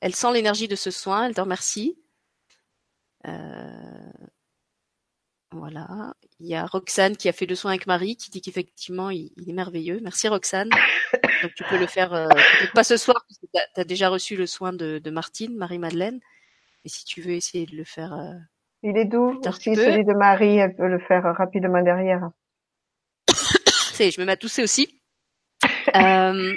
elle 0.00 0.14
sent 0.14 0.32
l'énergie 0.32 0.68
de 0.68 0.76
ce 0.76 0.90
soin, 0.90 1.26
elle 1.26 1.34
te 1.34 1.40
remercie. 1.40 1.98
Euh, 3.26 4.10
voilà, 5.50 6.14
il 6.40 6.46
y 6.46 6.54
a 6.54 6.64
Roxane 6.64 7.16
qui 7.16 7.28
a 7.28 7.32
fait 7.32 7.44
le 7.44 7.54
soin 7.54 7.72
avec 7.72 7.86
Marie, 7.86 8.16
qui 8.16 8.30
dit 8.30 8.40
qu'effectivement 8.40 9.10
il, 9.10 9.30
est 9.46 9.52
merveilleux. 9.52 10.00
Merci 10.02 10.28
Roxane. 10.28 10.70
Donc 11.42 11.52
tu 11.54 11.64
peux 11.64 11.78
le 11.78 11.86
faire, 11.86 12.14
euh, 12.14 12.26
peut-être 12.28 12.72
pas 12.72 12.84
ce 12.84 12.96
soir, 12.96 13.24
parce 13.28 13.38
que 13.38 13.46
tu 13.52 13.80
as, 13.80 13.84
déjà 13.84 14.08
reçu 14.08 14.36
le 14.36 14.46
soin 14.46 14.72
de, 14.72 14.98
de 14.98 15.10
Martine, 15.10 15.54
Marie-Madeleine. 15.56 16.20
Et 16.84 16.88
si 16.88 17.04
tu 17.04 17.20
veux 17.20 17.32
essayer 17.32 17.66
de 17.66 17.76
le 17.76 17.84
faire... 17.84 18.14
Euh, 18.14 18.32
il 18.82 18.96
est 18.96 19.04
doux 19.04 19.40
aussi, 19.46 19.76
celui 19.76 20.04
de 20.04 20.14
Marie, 20.14 20.56
elle 20.56 20.74
peut 20.74 20.88
le 20.88 20.98
faire 20.98 21.22
rapidement 21.36 21.82
derrière. 21.82 22.30
Je 23.28 24.20
me 24.20 24.26
mets 24.26 24.32
à 24.32 24.36
tousser 24.36 24.62
aussi. 24.62 25.01
Euh, 25.94 26.52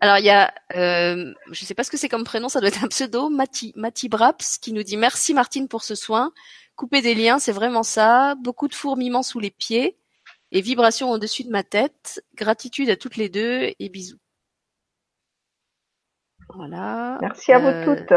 alors 0.00 0.18
il 0.18 0.24
y 0.24 0.30
a, 0.30 0.52
euh, 0.74 1.32
je 1.50 1.64
sais 1.64 1.74
pas 1.74 1.84
ce 1.84 1.90
que 1.90 1.96
c'est 1.96 2.08
comme 2.08 2.24
prénom, 2.24 2.48
ça 2.48 2.60
doit 2.60 2.68
être 2.68 2.84
un 2.84 2.88
pseudo, 2.88 3.28
Mati, 3.30 3.72
Mati 3.76 4.08
Braps, 4.08 4.58
qui 4.58 4.72
nous 4.72 4.82
dit 4.82 4.96
merci 4.96 5.34
Martine 5.34 5.68
pour 5.68 5.82
ce 5.84 5.94
soin. 5.94 6.32
Couper 6.76 7.02
des 7.02 7.14
liens, 7.14 7.38
c'est 7.38 7.52
vraiment 7.52 7.82
ça. 7.82 8.34
Beaucoup 8.36 8.68
de 8.68 8.74
fourmillements 8.74 9.22
sous 9.22 9.40
les 9.40 9.50
pieds 9.50 9.96
et 10.50 10.60
vibrations 10.60 11.10
au-dessus 11.10 11.44
de 11.44 11.50
ma 11.50 11.62
tête. 11.62 12.24
Gratitude 12.34 12.90
à 12.90 12.96
toutes 12.96 13.16
les 13.16 13.28
deux 13.28 13.72
et 13.78 13.88
bisous. 13.88 14.18
Voilà. 16.54 17.18
Merci 17.20 17.52
à 17.52 17.58
vous 17.58 17.68
euh, 17.68 17.84
toutes. 17.84 18.12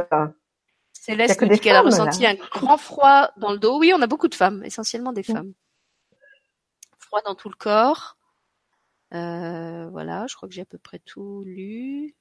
Céleste 0.91 1.41
nous 1.41 1.49
dit 1.49 1.59
qu'elle 1.59 1.75
a 1.75 1.81
ressenti 1.81 2.25
un 2.25 2.35
grand 2.35 2.77
froid 2.77 3.29
dans 3.37 3.51
le 3.51 3.59
dos. 3.59 3.77
Oui, 3.79 3.93
on 3.95 4.01
a 4.01 4.07
beaucoup 4.07 4.27
de 4.27 4.35
femmes, 4.35 4.63
essentiellement 4.63 5.13
des 5.13 5.23
femmes. 5.23 5.53
Froid 6.97 7.21
dans 7.25 7.35
tout 7.35 7.49
le 7.49 7.55
corps. 7.55 8.17
Euh, 9.13 9.89
voilà, 9.89 10.25
je 10.27 10.35
crois 10.35 10.49
que 10.49 10.55
j'ai 10.55 10.61
à 10.61 10.65
peu 10.65 10.77
près 10.77 10.99
tout 10.99 11.43
lu. 11.45 12.15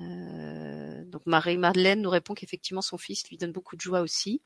Euh, 0.00 1.04
donc 1.04 1.22
Marie-Madeleine 1.26 2.02
nous 2.02 2.10
répond 2.10 2.34
qu'effectivement 2.34 2.82
son 2.82 2.98
fils 2.98 3.28
lui 3.28 3.38
donne 3.38 3.52
beaucoup 3.52 3.76
de 3.76 3.80
joie 3.80 4.00
aussi. 4.00 4.42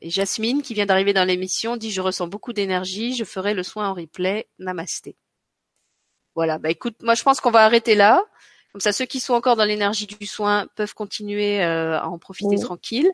et 0.00 0.10
Jasmine, 0.10 0.62
qui 0.62 0.74
vient 0.74 0.86
d'arriver 0.86 1.12
dans 1.12 1.24
l'émission, 1.24 1.76
dit 1.76 1.90
je 1.92 2.00
ressens 2.00 2.26
beaucoup 2.26 2.52
d'énergie, 2.52 3.14
je 3.14 3.24
ferai 3.24 3.54
le 3.54 3.62
soin 3.62 3.88
en 3.88 3.94
replay. 3.94 4.48
Namasté. 4.58 5.16
Voilà. 6.34 6.58
Bah 6.58 6.70
écoute, 6.70 6.96
moi 7.02 7.14
je 7.14 7.22
pense 7.22 7.40
qu'on 7.40 7.50
va 7.50 7.64
arrêter 7.64 7.94
là. 7.94 8.24
Comme 8.72 8.80
ça, 8.80 8.92
ceux 8.92 9.04
qui 9.04 9.20
sont 9.20 9.34
encore 9.34 9.56
dans 9.56 9.66
l'énergie 9.66 10.06
du 10.06 10.26
soin 10.26 10.66
peuvent 10.76 10.94
continuer 10.94 11.62
euh, 11.62 12.00
à 12.00 12.08
en 12.08 12.18
profiter 12.18 12.58
tranquille. 12.58 13.10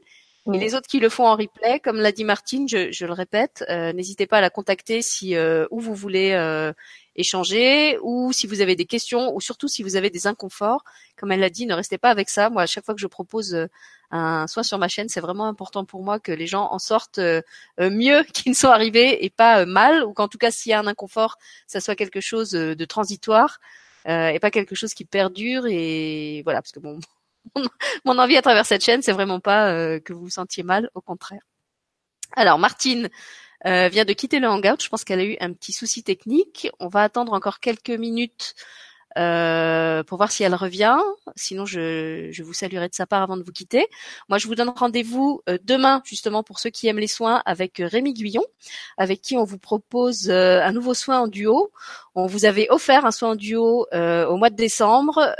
Et 0.55 0.59
les 0.59 0.75
autres 0.75 0.87
qui 0.87 0.99
le 0.99 1.11
font 1.11 1.27
en 1.27 1.37
replay, 1.37 1.79
comme 1.81 1.99
l'a 1.99 2.11
dit 2.11 2.25
Martine, 2.25 2.69
je, 2.69 2.91
je 2.91 3.05
le 3.05 3.13
répète, 3.13 3.65
euh, 3.69 3.93
n'hésitez 3.93 4.27
pas 4.27 4.39
à 4.39 4.41
la 4.41 4.49
contacter 4.49 5.03
si 5.03 5.37
euh, 5.37 5.67
où 5.71 5.79
vous 5.79 5.95
voulez 5.95 6.33
euh, 6.33 6.73
échanger 7.17 7.99
ou 8.03 8.33
si 8.33 8.47
vous 8.47 8.63
avez 8.63 8.75
des 8.75 8.87
questions 8.87 9.35
ou 9.35 9.43
surtout 9.43 9.69
si 9.69 9.83
vous 9.83 9.97
avez 9.97 10.09
des 10.09 10.27
inconforts. 10.27 10.85
Comme 11.17 11.33
elle 11.33 11.41
l'a 11.41 11.51
dit, 11.51 11.67
ne 11.67 11.75
restez 11.75 11.99
pas 11.99 12.09
avec 12.09 12.31
ça. 12.31 12.49
Moi, 12.49 12.63
à 12.63 12.67
chaque 12.67 12.87
fois 12.87 12.95
que 12.95 13.01
je 13.01 13.07
propose 13.07 13.69
un 14.11 14.47
soin 14.47 14.63
sur 14.63 14.79
ma 14.79 14.89
chaîne, 14.89 15.11
c'est 15.11 15.21
vraiment 15.21 15.47
important 15.47 15.85
pour 15.85 16.03
moi 16.03 16.19
que 16.19 16.33
les 16.33 16.47
gens 16.47 16.69
en 16.71 16.79
sortent 16.79 17.21
mieux 17.79 18.23
qu'ils 18.33 18.53
ne 18.53 18.57
sont 18.57 18.69
arrivés 18.69 19.25
et 19.27 19.31
pas 19.31 19.67
mal, 19.67 20.03
ou 20.05 20.15
qu'en 20.15 20.29
tout 20.29 20.39
cas 20.39 20.51
s'il 20.51 20.71
y 20.71 20.73
a 20.73 20.81
un 20.81 20.87
inconfort, 20.87 21.37
ça 21.67 21.81
soit 21.81 21.95
quelque 21.97 22.21
chose 22.21 22.53
de 22.53 22.85
transitoire 22.87 23.61
et 24.07 24.39
pas 24.41 24.51
quelque 24.51 24.75
chose 24.75 24.95
qui 24.95 25.05
perdure. 25.05 25.67
Et 25.67 26.41
voilà, 26.45 26.63
parce 26.63 26.73
que 26.73 26.81
bon, 26.81 27.01
mon 28.05 28.19
envie 28.19 28.37
à 28.37 28.43
travers 28.43 28.67
cette 28.67 28.85
chaîne, 28.85 29.03
c'est 29.03 29.13
vraiment 29.13 29.41
pas 29.41 29.71
euh, 29.71 30.01
que 30.01 30.13
vous 30.13 30.23
vous 30.23 30.31
sentiez 30.31 30.63
mal, 30.63 30.91
au 30.95 31.01
contraire. 31.01 31.43
Alors 32.37 32.59
Martine 32.59 33.09
euh, 33.67 33.89
vient 33.89 34.05
de 34.05 34.13
quitter 34.13 34.39
le 34.39 34.49
hangout. 34.49 34.81
Je 34.83 34.89
pense 34.89 35.05
qu'elle 35.05 35.21
a 35.21 35.25
eu 35.25 35.37
un 35.41 35.53
petit 35.53 35.73
souci 35.73 36.03
technique. 36.03 36.71
On 36.79 36.89
va 36.89 37.03
attendre 37.03 37.33
encore 37.33 37.61
quelques 37.61 37.91
minutes 37.91 38.55
euh, 39.17 40.05
pour 40.05 40.19
voir 40.19 40.31
si 40.31 40.45
elle 40.45 40.55
revient. 40.55 40.99
Sinon, 41.35 41.65
je, 41.65 42.29
je, 42.31 42.43
vous 42.43 42.53
saluerai 42.53 42.89
de 42.89 42.95
sa 42.95 43.07
part 43.07 43.23
avant 43.23 43.37
de 43.37 43.43
vous 43.43 43.53
quitter. 43.53 43.87
Moi, 44.29 44.39
je 44.39 44.47
vous 44.47 44.55
donne 44.55 44.69
rendez-vous 44.69 45.43
demain, 45.65 46.03
justement, 46.05 46.43
pour 46.43 46.61
ceux 46.61 46.71
qui 46.71 46.87
aiment 46.87 46.99
les 46.99 47.09
soins, 47.09 47.43
avec 47.47 47.79
Rémi 47.79 48.13
Guyon, 48.13 48.45
avec 48.97 49.23
qui 49.23 49.37
on 49.37 49.45
vous 49.45 49.59
propose 49.59 50.31
un 50.31 50.71
nouveau 50.73 50.95
soin 50.95 51.21
en 51.21 51.27
duo. 51.27 51.73
On 52.21 52.27
vous 52.27 52.47
avait 52.47 52.67
offert 52.71 53.07
un 53.07 53.13
soin 53.13 53.31
en 53.31 53.35
duo 53.37 53.87
au 53.93 54.37
mois 54.37 54.51
de 54.51 54.57
décembre. 54.57 55.35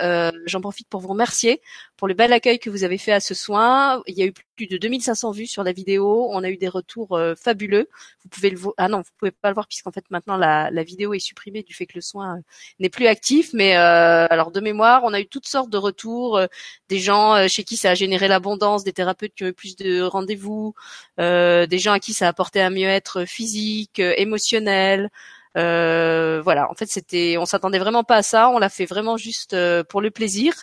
J'en 0.47 0.61
profite 0.61 0.89
pour 0.89 1.01
vous 1.01 1.09
remercier 1.09 1.61
pour 1.99 2.07
le 2.07 2.15
bel 2.15 2.33
accueil 2.33 2.61
que 2.61 2.71
vous 2.71 2.85
avez 2.85 2.97
fait 2.97 3.13
à 3.13 3.19
ce 3.19 3.35
soin. 3.35 4.03
Il 4.07 4.17
y 4.17 4.23
a 4.23 4.25
eu 4.25 4.33
plus 4.33 4.69
de 4.69 4.79
2500 4.79 5.33
vues 5.33 5.47
sur 5.49 5.65
la 5.65 5.73
vidéo. 5.73 6.29
On 6.31 6.45
a 6.45 6.49
eu 6.49 6.57
des 6.57 6.69
retours 6.69 7.17
euh, 7.17 7.35
fabuleux. 7.35 7.89
Vous 8.23 8.29
pouvez 8.29 8.51
le 8.51 8.57
voir. 8.57 8.75
Ah 8.79 8.89
non, 8.89 8.99
vous 8.99 9.11
pouvez 9.19 9.33
pas 9.33 9.49
le 9.49 9.55
voir 9.55 9.67
puisqu'en 9.67 9.91
fait 9.91 10.05
maintenant 10.11 10.37
la, 10.37 10.71
la, 10.71 10.85
vidéo 10.85 11.13
est 11.13 11.19
supprimée 11.19 11.65
du 11.65 11.75
fait 11.75 11.87
que 11.87 11.97
le 11.97 12.01
soin 12.01 12.37
euh, 12.37 12.41
n'est 12.79 12.89
plus 12.89 13.09
actif. 13.09 13.51
Mais 13.53 13.77
euh, 13.77 14.29
alors 14.31 14.53
de 14.53 14.61
mémoire, 14.61 15.03
on 15.05 15.13
a 15.13 15.21
eu 15.21 15.27
toutes 15.27 15.49
sortes 15.49 15.71
de 15.71 15.77
retours. 15.77 16.41
des 16.89 17.01
gens 17.01 17.49
chez 17.49 17.65
qui 17.65 17.77
ça 17.77 17.91
a 17.91 17.95
généré 17.95 18.29
l'abondance, 18.29 18.85
des 18.85 18.93
thérapeutes 18.93 19.35
qui 19.35 19.43
ont 19.43 19.49
eu 19.49 19.53
plus 19.53 19.75
de 19.75 20.01
rendez-vous, 20.01 20.75
des 21.19 21.79
gens 21.79 21.93
à 21.93 21.99
qui 21.99 22.13
ça 22.15 22.27
a 22.27 22.29
apporté 22.29 22.61
un 22.61 22.71
mieux-être 22.71 23.25
physique, 23.25 23.99
émotionnel. 23.99 25.11
Voilà, 25.55 26.71
en 26.71 26.75
fait, 26.75 26.87
c'était, 26.87 27.37
on 27.39 27.47
s'attendait 27.47 27.79
vraiment 27.79 28.05
pas 28.05 28.17
à 28.17 28.23
ça. 28.23 28.49
On 28.51 28.59
l'a 28.59 28.69
fait 28.69 28.87
vraiment 28.87 29.17
juste 29.17 29.57
pour 29.89 30.01
le 30.01 30.11
plaisir. 30.11 30.55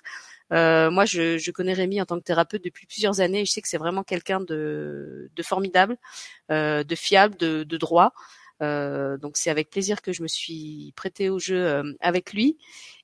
Euh, 0.53 0.91
moi, 0.91 1.05
je, 1.05 1.51
connais 1.51 1.73
Rémi 1.73 2.01
en 2.01 2.05
tant 2.05 2.17
que 2.17 2.23
thérapeute 2.23 2.63
depuis 2.63 2.85
plusieurs 2.85 3.19
années 3.21 3.41
et 3.41 3.45
je 3.45 3.51
sais 3.51 3.61
que 3.61 3.67
c'est 3.67 3.77
vraiment 3.77 4.03
quelqu'un 4.03 4.41
de, 4.41 5.29
formidable, 5.43 5.97
euh, 6.51 6.83
de 6.83 6.95
fiable, 6.95 7.35
de, 7.37 7.77
droit. 7.77 8.13
Euh, 8.61 9.17
donc 9.17 9.35
c'est 9.35 9.49
avec 9.49 9.69
plaisir 9.69 10.01
que 10.01 10.13
je 10.13 10.23
me 10.23 10.29
suis 10.29 10.93
prêtée 10.95 11.29
au 11.29 11.39
jeu 11.39 11.65
euh, 11.65 11.93
avec 11.99 12.31
lui. 12.31 12.57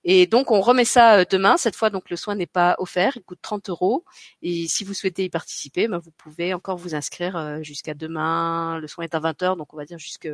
Et 0.04 0.28
donc 0.28 0.52
on 0.52 0.62
remet 0.62 0.86
ça 0.86 1.20
euh, 1.20 1.26
demain. 1.30 1.58
Cette 1.58 1.76
fois 1.76 1.90
donc 1.90 2.10
le 2.10 2.16
soin 2.16 2.36
n'est 2.36 2.48
pas 2.48 2.76
offert, 2.80 3.14
il 3.16 3.24
coûte 3.24 3.40
30 3.42 3.70
euros. 3.70 4.06
Et 4.42 4.68
si 4.68 4.84
vous 4.84 4.94
souhaitez 4.94 5.26
y 5.26 5.30
participer, 5.30 5.88
ben, 5.88 6.00
vous 6.00 6.12
pouvez 6.12 6.54
encore 6.54 6.78
vous 6.78 6.96
inscrire 6.96 7.60
jusqu'à 7.62 7.94
demain. 7.94 8.80
Le 8.80 8.88
soin 8.88 9.04
est 9.04 9.16
à 9.16 9.20
20h, 9.20 9.58
donc 9.58 9.74
on 9.74 9.78
va 9.78 9.86
dire 9.86 10.00
jusqu'à 10.00 10.30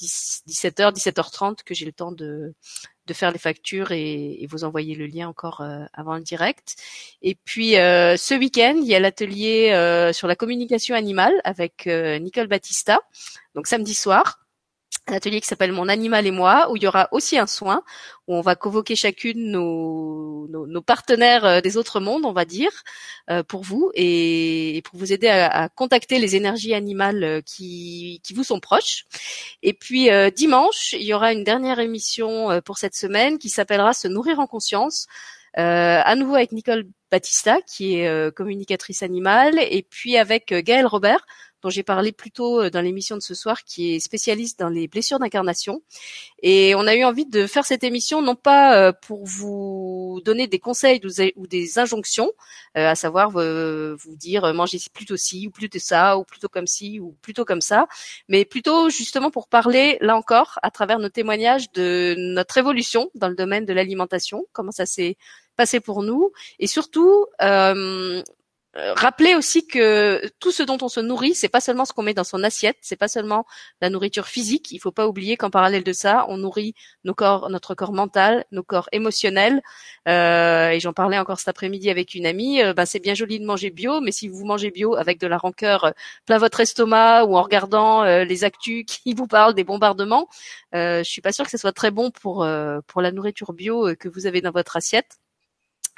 17h, 0.00 0.92
17h30 0.94 1.62
que 1.64 1.74
j'ai 1.74 1.86
le 1.86 1.92
temps 1.92 2.12
de, 2.12 2.54
faire 3.12 3.30
les 3.30 3.38
factures 3.38 3.92
et, 3.92 4.42
et 4.42 4.46
vous 4.46 4.64
envoyer 4.64 4.94
le 4.94 5.06
lien 5.06 5.28
encore 5.28 5.62
avant 5.92 6.14
le 6.14 6.22
direct. 6.22 6.76
Et 7.20 7.34
puis 7.34 7.72
ce 7.72 8.38
week-end, 8.38 8.74
il 8.78 8.86
y 8.86 8.94
a 8.94 9.00
l'atelier 9.00 10.10
sur 10.14 10.28
la 10.28 10.36
communication 10.36 10.94
animale 10.94 11.34
avec 11.44 11.86
Nicole 11.86 12.46
Battista, 12.46 13.00
donc 13.54 13.66
samedi 13.66 13.94
soir 13.94 14.42
un 15.08 15.14
atelier 15.14 15.40
qui 15.40 15.48
s'appelle 15.48 15.72
Mon 15.72 15.88
animal 15.88 16.26
et 16.26 16.30
moi, 16.30 16.70
où 16.70 16.76
il 16.76 16.82
y 16.82 16.86
aura 16.86 17.08
aussi 17.10 17.36
un 17.38 17.46
soin, 17.46 17.82
où 18.28 18.36
on 18.36 18.40
va 18.40 18.54
convoquer 18.54 18.94
chacune 18.94 19.50
nos, 19.50 20.46
nos, 20.48 20.82
partenaires 20.82 21.44
euh, 21.44 21.60
des 21.60 21.76
autres 21.76 21.98
mondes, 21.98 22.24
on 22.24 22.32
va 22.32 22.44
dire, 22.44 22.70
euh, 23.30 23.42
pour 23.42 23.62
vous, 23.62 23.90
et, 23.94 24.80
pour 24.84 24.98
vous 24.98 25.12
aider 25.12 25.28
à, 25.28 25.68
contacter 25.68 26.18
les 26.18 26.36
énergies 26.36 26.74
animales 26.74 27.24
euh, 27.24 27.40
qui, 27.40 28.20
qui 28.22 28.32
vous 28.32 28.44
sont 28.44 28.60
proches. 28.60 29.04
Et 29.62 29.72
puis 29.72 30.08
dimanche, 30.34 30.92
il 30.92 31.02
y 31.02 31.14
aura 31.14 31.32
une 31.32 31.44
dernière 31.44 31.78
émission 31.78 32.60
pour 32.64 32.78
cette 32.78 32.94
semaine 32.94 33.38
qui 33.38 33.48
s'appellera 33.48 33.92
Se 33.94 34.08
nourrir 34.08 34.40
en 34.40 34.46
conscience, 34.46 35.06
à 35.54 36.14
nouveau 36.16 36.34
avec 36.34 36.52
Nicole 36.52 36.86
Battista, 37.10 37.58
qui 37.62 37.96
est 37.96 38.34
communicatrice 38.34 39.02
animale, 39.02 39.58
et 39.58 39.86
puis 39.88 40.16
avec 40.16 40.52
Gaëlle 40.52 40.86
Robert, 40.86 41.24
dont 41.62 41.70
j'ai 41.70 41.82
parlé 41.82 42.12
plus 42.12 42.30
tôt 42.30 42.60
euh, 42.60 42.70
dans 42.70 42.80
l'émission 42.80 43.16
de 43.16 43.22
ce 43.22 43.34
soir, 43.34 43.64
qui 43.64 43.94
est 43.94 44.00
spécialiste 44.00 44.58
dans 44.58 44.68
les 44.68 44.88
blessures 44.88 45.18
d'incarnation. 45.18 45.82
Et 46.42 46.74
on 46.74 46.86
a 46.86 46.94
eu 46.94 47.04
envie 47.04 47.26
de 47.26 47.46
faire 47.46 47.64
cette 47.64 47.84
émission 47.84 48.20
non 48.20 48.34
pas 48.34 48.76
euh, 48.76 48.92
pour 48.92 49.24
vous 49.24 50.20
donner 50.24 50.46
des 50.48 50.58
conseils 50.58 51.00
ou 51.36 51.46
des 51.46 51.78
injonctions, 51.78 52.30
euh, 52.76 52.88
à 52.88 52.94
savoir 52.94 53.30
vous 53.30 54.16
dire 54.16 54.52
mangez 54.54 54.78
plutôt 54.92 55.16
ci 55.16 55.46
ou 55.46 55.50
plutôt 55.50 55.78
ça 55.78 56.18
ou 56.18 56.24
plutôt 56.24 56.48
comme 56.48 56.66
ci 56.66 57.00
ou 57.00 57.16
plutôt 57.22 57.44
comme 57.44 57.60
ça, 57.60 57.86
mais 58.28 58.44
plutôt 58.44 58.90
justement 58.90 59.30
pour 59.30 59.48
parler 59.48 59.98
là 60.00 60.16
encore 60.16 60.58
à 60.62 60.70
travers 60.70 60.98
nos 60.98 61.08
témoignages 61.08 61.70
de 61.72 62.14
notre 62.18 62.58
évolution 62.58 63.10
dans 63.14 63.28
le 63.28 63.34
domaine 63.34 63.64
de 63.64 63.72
l'alimentation, 63.72 64.44
comment 64.52 64.72
ça 64.72 64.86
s'est 64.86 65.16
passé 65.56 65.80
pour 65.80 66.02
nous 66.02 66.32
et 66.58 66.66
surtout 66.66 67.26
euh, 68.76 68.94
rappeler 68.94 69.34
aussi 69.34 69.66
que 69.66 70.22
tout 70.40 70.50
ce 70.50 70.62
dont 70.62 70.78
on 70.80 70.88
se 70.88 71.00
nourrit, 71.00 71.34
c'est 71.34 71.50
pas 71.50 71.60
seulement 71.60 71.84
ce 71.84 71.92
qu'on 71.92 72.02
met 72.02 72.14
dans 72.14 72.24
son 72.24 72.42
assiette, 72.42 72.78
c'est 72.80 72.96
pas 72.96 73.08
seulement 73.08 73.44
la 73.82 73.90
nourriture 73.90 74.26
physique. 74.26 74.72
Il 74.72 74.78
faut 74.78 74.92
pas 74.92 75.06
oublier 75.06 75.36
qu'en 75.36 75.50
parallèle 75.50 75.84
de 75.84 75.92
ça, 75.92 76.24
on 76.28 76.38
nourrit 76.38 76.74
nos 77.04 77.12
corps, 77.14 77.50
notre 77.50 77.74
corps 77.74 77.92
mental, 77.92 78.46
nos 78.50 78.62
corps 78.62 78.88
émotionnels. 78.92 79.60
Euh, 80.08 80.70
et 80.70 80.80
j'en 80.80 80.94
parlais 80.94 81.18
encore 81.18 81.38
cet 81.38 81.48
après-midi 81.48 81.90
avec 81.90 82.14
une 82.14 82.24
amie. 82.24 82.62
Euh, 82.62 82.72
ben, 82.72 82.86
c'est 82.86 83.00
bien 83.00 83.14
joli 83.14 83.38
de 83.40 83.44
manger 83.44 83.70
bio, 83.70 84.00
mais 84.00 84.12
si 84.12 84.28
vous 84.28 84.44
mangez 84.46 84.70
bio 84.70 84.96
avec 84.96 85.20
de 85.20 85.26
la 85.26 85.36
rancœur 85.36 85.92
plein 86.26 86.38
votre 86.38 86.60
estomac 86.60 87.24
ou 87.24 87.36
en 87.36 87.42
regardant 87.42 88.04
les 88.04 88.44
actus 88.44 88.84
qui 88.86 89.12
vous 89.14 89.26
parlent 89.26 89.54
des 89.54 89.64
bombardements, 89.64 90.28
je 90.72 91.02
suis 91.04 91.20
pas 91.20 91.32
sûre 91.32 91.44
que 91.44 91.50
ce 91.50 91.58
soit 91.58 91.72
très 91.72 91.90
bon 91.90 92.10
pour 92.10 92.46
pour 92.86 93.02
la 93.02 93.12
nourriture 93.12 93.52
bio 93.52 93.94
que 93.96 94.08
vous 94.08 94.26
avez 94.26 94.40
dans 94.40 94.50
votre 94.50 94.76
assiette. 94.76 95.18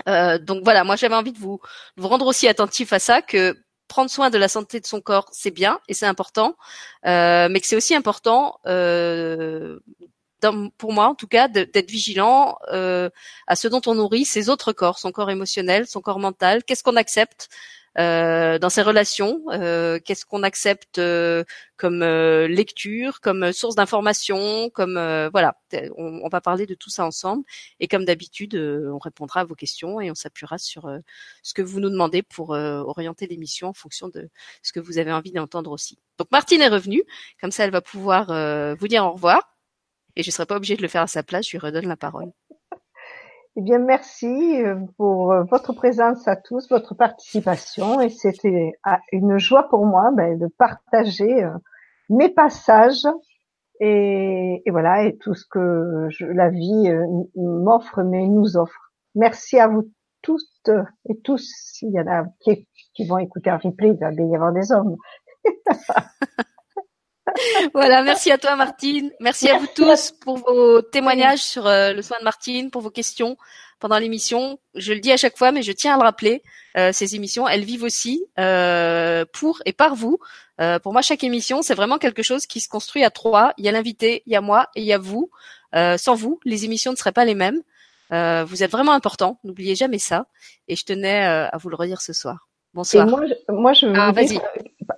Euh, 0.09 0.39
donc 0.39 0.65
voilà, 0.65 0.85
moi 0.85 0.97
j'avais 0.97 1.15
envie 1.15 1.33
de 1.33 1.39
vous, 1.39 1.61
rendre 1.99 2.27
aussi 2.27 2.49
attentif 2.49 2.93
à 2.93 2.99
ça, 2.99 3.23
que 3.23 3.57
prendre 3.89 4.11
soin 4.11 4.31
de 4.31 4.39
la 4.39 4.49
santé 4.49 4.81
de 4.81 4.87
son 4.87 5.01
corps, 5.01 5.29
c'est 5.33 5.51
bien 5.51 5.79
et 5.89 5.95
c'est 5.95 6.07
important, 6.07 6.57
euh, 7.07 7.49
mais 7.51 7.61
que 7.61 7.67
c'est 7.67 7.77
aussi 7.77 7.95
important, 7.95 8.59
euh, 8.67 9.79
pour 10.79 10.93
moi 10.93 11.07
en 11.07 11.15
tout 11.15 11.29
cas, 11.29 11.49
d'être 11.49 11.91
vigilant 11.91 12.59
à 12.69 13.57
ce 13.57 13.69
dont 13.69 13.81
on 13.87 13.95
nourrit 13.95 14.25
ses 14.27 14.51
autres 14.51 14.73
corps, 14.73 14.99
son 14.99 15.13
corps 15.13 15.31
émotionnel, 15.31 15.87
son 15.87 16.01
corps 16.01 16.19
mental, 16.19 16.65
qu'est-ce 16.65 16.83
qu'on 16.83 16.97
accepte, 16.97 17.49
euh, 17.99 18.59
dans 18.59 18.71
ses 18.71 18.83
relations, 18.83 19.43
euh, 19.51 19.99
qu'est-ce 20.05 20.27
qu'on 20.27 20.43
accepte 20.43 20.99
euh, 20.99 21.45
comme 21.77 22.03
lecture, 22.03 23.21
comme 23.21 23.53
source 23.53 23.75
d'information, 23.75 24.71
comme 24.71 24.95
voilà, 25.33 25.57
on, 25.97 26.21
on, 26.23 26.29
va 26.29 26.41
parler 26.41 26.67
de 26.67 26.75
tout 26.75 26.91
ça 26.91 27.05
ensemble. 27.05 27.45
Et 27.81 27.89
comme 27.89 28.05
d'habitude, 28.05 28.55
on 28.57 28.99
répondra 28.99 29.41
à 29.41 29.45
vos 29.45 29.55
questions 29.55 30.01
et 30.01 30.11
on 30.11 30.15
s'appuiera 30.15 30.59
sur 30.59 30.89
ce 31.43 31.55
que 31.55 31.63
vous 31.63 31.81
nous 31.81 31.91
demandez 31.91 32.23
pour 32.23 32.51
orienter 32.51 33.27
l'émission 33.27 33.69
en 33.69 33.75
fonction 33.75 34.09
de 34.09 34.29
ce 34.63 34.73
que 34.73 34.81
vous 34.81 34.99
avez 34.99 35.13
envie 35.13 35.33
d'entendre 35.33 35.73
aussi. 35.73 35.99
Donc 36.19 36.29
Martine 36.31 36.63
est 36.63 36.69
revenue, 36.69 37.03
comme 37.41 37.51
ça 37.51 37.65
elle 37.65 37.73
va 37.73 37.81
pouvoir 37.81 38.27
vous 38.77 38.89
dire 38.89 39.05
au 39.05 39.13
revoir. 39.13 39.55
Et 40.17 40.23
je 40.23 40.29
ne 40.29 40.33
serai 40.33 40.47
pas 40.47 40.57
obligée 40.57 40.77
de 40.77 40.83
le 40.83 40.89
faire 40.89 41.03
à 41.03 41.07
sa 41.09 41.25
place, 41.25 41.47
je 41.47 41.53
lui 41.53 41.59
redonne 41.59 41.89
la 41.89 41.97
parole. 41.97 42.31
Eh 43.57 43.61
bien, 43.61 43.79
merci 43.79 44.27
euh, 44.65 44.75
pour 44.97 45.33
euh, 45.33 45.45
votre 45.45 45.73
présence 45.73 46.27
à 46.27 46.35
tous, 46.35 46.69
votre 46.69 46.95
participation. 46.97 48.01
Et 48.01 48.09
c'était 48.09 48.73
ah, 48.83 48.99
une 49.13 49.39
joie 49.39 49.69
pour 49.69 49.87
moi 49.87 50.11
ben, 50.13 50.37
de 50.37 50.49
partager 50.59 51.45
euh, 51.45 51.51
mes 52.09 52.29
passages 52.31 53.07
et, 53.81 54.63
voilà, 54.67 55.05
et 55.05 55.17
tout 55.19 55.35
ce 55.35 55.45
que 55.47 56.09
la 56.21 56.49
vie 56.49 56.93
m'offre, 57.37 58.03
mais 58.03 58.27
nous 58.29 58.57
offre. 58.57 58.93
Merci 59.15 59.59
à 59.59 59.69
vous 59.69 59.91
toutes 60.23 60.71
et 61.09 61.19
tous. 61.23 61.45
S'il 61.57 61.91
y 61.91 62.01
en 62.01 62.07
a 62.07 62.25
qui, 62.41 62.69
qui 62.95 63.07
vont 63.07 63.19
écouter 63.19 63.51
un 63.51 63.59
replay, 63.59 63.89
il 63.89 63.99
va 63.99 64.13
y 64.13 64.35
avoir 64.35 64.53
des 64.53 64.73
hommes. 64.73 64.97
voilà, 67.75 68.03
merci 68.03 68.31
à 68.31 68.39
toi 68.39 68.57
Martine. 68.57 69.11
Merci, 69.21 69.49
à 69.49 69.59
vous 69.59 69.67
tous 69.75 70.13
pour 70.13 70.39
vos 70.39 70.83
témoignages 70.83 71.41
sur 71.41 71.67
euh, 71.67 71.93
le 71.93 72.03
soin 72.03 72.19
de 72.19 72.25
Martine, 72.25 72.71
pour 72.71 72.83
vos 72.83 72.91
questions 72.91 73.37
pendant 73.81 73.99
l'émission. 73.99 74.59
Je 74.75 74.93
le 74.93 75.01
dis 75.01 75.13
à 75.13 75.17
chaque 75.17 75.37
fois, 75.37 75.53
mais 75.53 75.63
je 75.63 75.73
tiens 75.73 75.95
à 75.95 75.97
le 75.97 76.03
rappeler. 76.03 76.43
Euh, 76.77 76.93
ces 76.93 77.15
émissions, 77.15 77.49
elles 77.49 77.65
vivent 77.65 77.83
aussi 77.83 78.25
euh, 78.39 79.25
pour 79.33 79.61
et 79.65 79.73
par 79.73 79.95
vous. 79.95 80.19
pour 80.83 80.93
moi, 80.93 81.03
chaque 81.03 81.25
émission, 81.25 81.63
c'est 81.63 81.75
vraiment 81.75 81.99
quelque 81.99 82.23
chose 82.23 82.47
qui 82.47 82.61
se 82.61 82.69
construit 82.69 83.05
à 83.05 83.11
trois. 83.11 83.53
Il 83.59 83.65
y 83.65 83.69
a 83.69 83.73
l'invité, 83.73 84.23
il 84.27 84.33
y 84.33 84.37
a 84.37 84.41
moi 84.41 84.69
et 84.75 84.81
il 84.81 84.87
y 84.87 84.93
a 84.93 84.99
vous. 84.99 85.31
sans 85.73 86.15
vous, 86.15 86.41
les 86.45 86.65
émissions 86.65 86.93
ne 86.93 86.97
seraient 86.97 87.13
pas 87.13 87.25
les 87.25 87.35
mêmes. 87.35 87.61
vous 88.11 88.63
êtes 88.63 88.71
vraiment 88.71 88.93
important. 88.93 89.39
N'oubliez 89.45 89.75
jamais 89.75 89.99
ça. 89.99 90.27
Et 90.69 90.77
je 90.77 90.85
tenais 90.85 91.25
à 91.25 91.57
vous 91.59 91.69
le 91.69 91.77
redire 91.77 92.01
ce 92.01 92.13
soir. 92.13 92.49
Bonsoir. 92.75 93.07
Et 93.07 93.11
moi, 93.11 93.21
je, 93.27 93.53
moi, 93.53 93.73
je 93.73 93.87
ah, 93.95 94.13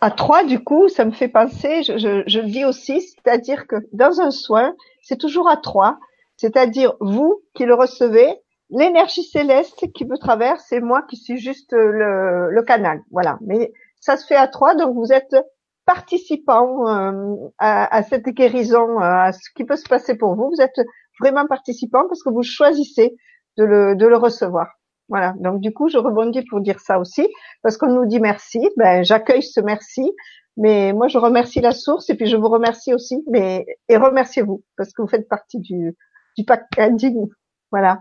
à 0.01 0.11
trois, 0.11 0.45
du 0.45 0.63
coup, 0.63 0.89
ça 0.89 1.05
me 1.05 1.11
fait 1.11 1.29
penser, 1.29 1.83
je, 1.83 2.39
le 2.39 2.47
dis 2.47 2.65
aussi, 2.65 3.01
c'est-à-dire 3.01 3.67
que 3.67 3.77
dans 3.93 4.21
un 4.21 4.31
soin, 4.31 4.75
c'est 5.03 5.19
toujours 5.19 5.49
à 5.49 5.57
trois, 5.57 5.99
c'est-à-dire 6.37 6.95
vous 7.01 7.43
qui 7.55 7.65
le 7.65 7.75
recevez, 7.75 8.29
l'énergie 8.71 9.23
céleste 9.23 9.93
qui 9.93 10.05
me 10.05 10.19
traverse 10.19 10.73
et 10.73 10.81
moi 10.81 11.03
qui 11.03 11.17
suis 11.17 11.39
juste 11.39 11.73
le, 11.73 12.63
canal. 12.63 13.03
Voilà. 13.11 13.39
Mais 13.43 13.73
ça 14.01 14.17
se 14.17 14.27
fait 14.27 14.37
à 14.37 14.49
trois, 14.49 14.75
donc 14.75 14.95
vous 14.95 15.13
êtes 15.13 15.37
participant 15.85 16.89
euh, 16.89 17.37
à, 17.59 18.03
cette 18.03 18.27
guérison, 18.27 18.99
à 18.99 19.33
ce 19.33 19.51
qui 19.55 19.65
peut 19.65 19.77
se 19.77 19.89
passer 19.89 20.17
pour 20.17 20.35
vous. 20.35 20.51
Vous 20.51 20.61
êtes 20.61 20.81
vraiment 21.21 21.47
participant 21.47 22.07
parce 22.09 22.23
que 22.23 22.31
vous 22.31 22.43
choisissez 22.43 23.17
de 23.57 23.65
le 23.65 24.17
recevoir. 24.17 24.69
Voilà. 25.09 25.35
Donc 25.39 25.61
du 25.61 25.73
coup, 25.73 25.89
je 25.89 25.99
rebondis 25.99 26.43
pour 26.43 26.61
dire 26.61 26.81
ça 26.81 26.99
aussi, 26.99 27.29
parce 27.63 27.77
qu'on 27.77 27.91
nous 27.91 28.07
dit 28.07 28.21
merci. 28.21 28.69
Ben, 28.77 29.05
j'accueille 29.05 29.43
ce 29.43 29.61
merci, 29.61 30.13
mais 30.57 30.93
moi 30.93 31.09
je 31.09 31.19
remercie 31.19 31.61
la 31.61 31.73
source 31.73 32.11
et 32.11 32.15
puis 32.15 32.27
je 32.27 32.37
vous 32.37 32.49
remercie 32.49 32.93
aussi. 32.95 33.23
Mais 33.29 33.67
et 33.89 33.97
remerciez-vous 33.97 34.63
parce 34.77 34.93
que 34.93 35.03
vous 35.03 35.09
faites 35.09 35.29
partie 35.29 35.61
du 35.61 35.97
du 36.37 36.45
packaging. 36.45 37.29
Voilà. 37.71 37.99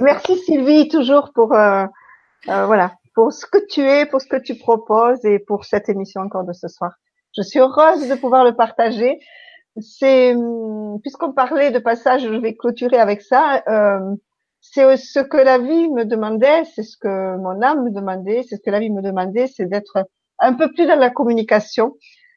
merci 0.00 0.36
Sylvie 0.38 0.88
toujours 0.88 1.32
pour 1.34 1.54
euh, 1.54 1.84
euh, 2.48 2.66
voilà 2.66 2.92
pour 3.18 3.32
ce 3.32 3.46
que 3.46 3.58
tu 3.68 3.80
es, 3.80 4.06
pour 4.06 4.20
ce 4.20 4.28
que 4.28 4.36
tu 4.36 4.54
proposes 4.54 5.24
et 5.24 5.40
pour 5.40 5.64
cette 5.64 5.88
émission 5.88 6.20
encore 6.20 6.44
de 6.44 6.52
ce 6.52 6.68
soir. 6.68 6.92
Je 7.36 7.42
suis 7.42 7.58
heureuse 7.58 8.08
de 8.08 8.14
pouvoir 8.14 8.44
le 8.44 8.54
partager. 8.54 9.18
C'est 9.80 10.36
hum, 10.36 11.00
puisqu'on 11.02 11.32
parlait 11.32 11.72
de 11.72 11.80
passage, 11.80 12.22
je 12.22 12.34
vais 12.34 12.54
clôturer 12.54 12.98
avec 12.98 13.22
ça. 13.22 13.64
Euh, 13.66 14.14
c'est 14.72 14.96
ce 14.96 15.20
que 15.20 15.36
la 15.36 15.58
vie 15.58 15.88
me 15.88 16.04
demandait, 16.04 16.64
c'est 16.74 16.82
ce 16.82 16.96
que 16.96 17.36
mon 17.36 17.62
âme 17.62 17.84
me 17.84 17.90
demandait, 17.90 18.44
c'est 18.48 18.56
ce 18.56 18.62
que 18.62 18.70
la 18.70 18.80
vie 18.80 18.90
me 18.90 19.02
demandait, 19.02 19.46
c'est 19.46 19.66
d'être 19.66 20.04
un 20.38 20.54
peu 20.54 20.72
plus 20.72 20.86
dans 20.86 20.98
la 20.98 21.10
communication. 21.10 21.96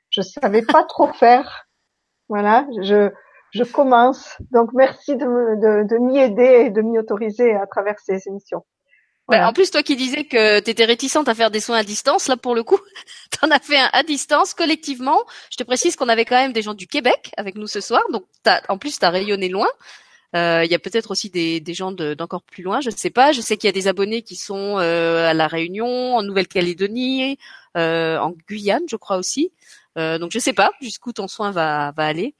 Je 0.09 0.21
savais 0.21 0.61
pas 0.61 0.83
trop 0.83 1.07
faire. 1.13 1.67
Voilà, 2.29 2.65
je, 2.81 3.09
je 3.51 3.63
commence. 3.63 4.37
Donc 4.51 4.71
merci 4.73 5.15
de, 5.15 5.25
de, 5.25 5.87
de 5.87 5.97
m'y 5.97 6.19
aider 6.19 6.65
et 6.65 6.69
de 6.69 6.81
m'y 6.81 6.97
autoriser 6.97 7.53
à 7.53 7.67
travers 7.67 7.99
ces 7.99 8.27
émissions. 8.27 8.63
Ben, 9.27 9.47
en 9.47 9.53
plus, 9.53 9.71
toi 9.71 9.81
qui 9.81 9.95
disais 9.95 10.25
que 10.25 10.59
tu 10.59 10.71
étais 10.71 10.83
réticente 10.83 11.29
à 11.29 11.35
faire 11.35 11.51
des 11.51 11.61
soins 11.61 11.77
à 11.77 11.83
distance, 11.83 12.27
là 12.27 12.35
pour 12.35 12.53
le 12.53 12.63
coup, 12.63 12.79
tu 13.31 13.45
en 13.45 13.51
as 13.51 13.59
fait 13.59 13.77
un 13.77 13.89
à 13.93 14.03
distance 14.03 14.53
collectivement. 14.53 15.19
Je 15.49 15.57
te 15.57 15.63
précise 15.63 15.95
qu'on 15.95 16.09
avait 16.09 16.25
quand 16.25 16.35
même 16.35 16.51
des 16.51 16.61
gens 16.61 16.73
du 16.73 16.85
Québec 16.85 17.31
avec 17.37 17.55
nous 17.55 17.67
ce 17.67 17.79
soir, 17.79 18.01
donc 18.11 18.25
as, 18.45 18.61
en 18.67 18.77
plus 18.77 18.99
tu 18.99 19.05
as 19.05 19.09
rayonné 19.09 19.47
loin. 19.47 19.69
Euh, 20.35 20.63
il 20.63 20.71
y 20.71 20.75
a 20.75 20.79
peut-être 20.79 21.11
aussi 21.11 21.29
des, 21.29 21.61
gens 21.73 21.91
d'encore 21.91 22.43
plus 22.43 22.63
loin, 22.63 22.81
je 22.81 22.89
ne 22.89 22.95
sais 22.95 23.09
pas. 23.09 23.31
Je 23.31 23.41
sais 23.41 23.57
qu'il 23.57 23.67
y 23.67 23.69
a 23.69 23.73
des 23.73 23.87
abonnés 23.87 24.21
qui 24.21 24.35
sont 24.35 24.77
euh, 24.79 25.29
à 25.29 25.33
la 25.33 25.47
Réunion, 25.47 26.15
en 26.15 26.23
Nouvelle-Calédonie, 26.23 27.37
euh, 27.77 28.17
en 28.17 28.33
Guyane, 28.47 28.83
je 28.89 28.95
crois 28.95 29.17
aussi. 29.17 29.51
donc 29.95 30.31
je 30.31 30.37
ne 30.37 30.41
sais 30.41 30.53
pas 30.53 30.71
jusqu'où 30.81 31.13
ton 31.13 31.27
soin 31.27 31.51
va, 31.51 31.93
aller. 31.97 32.35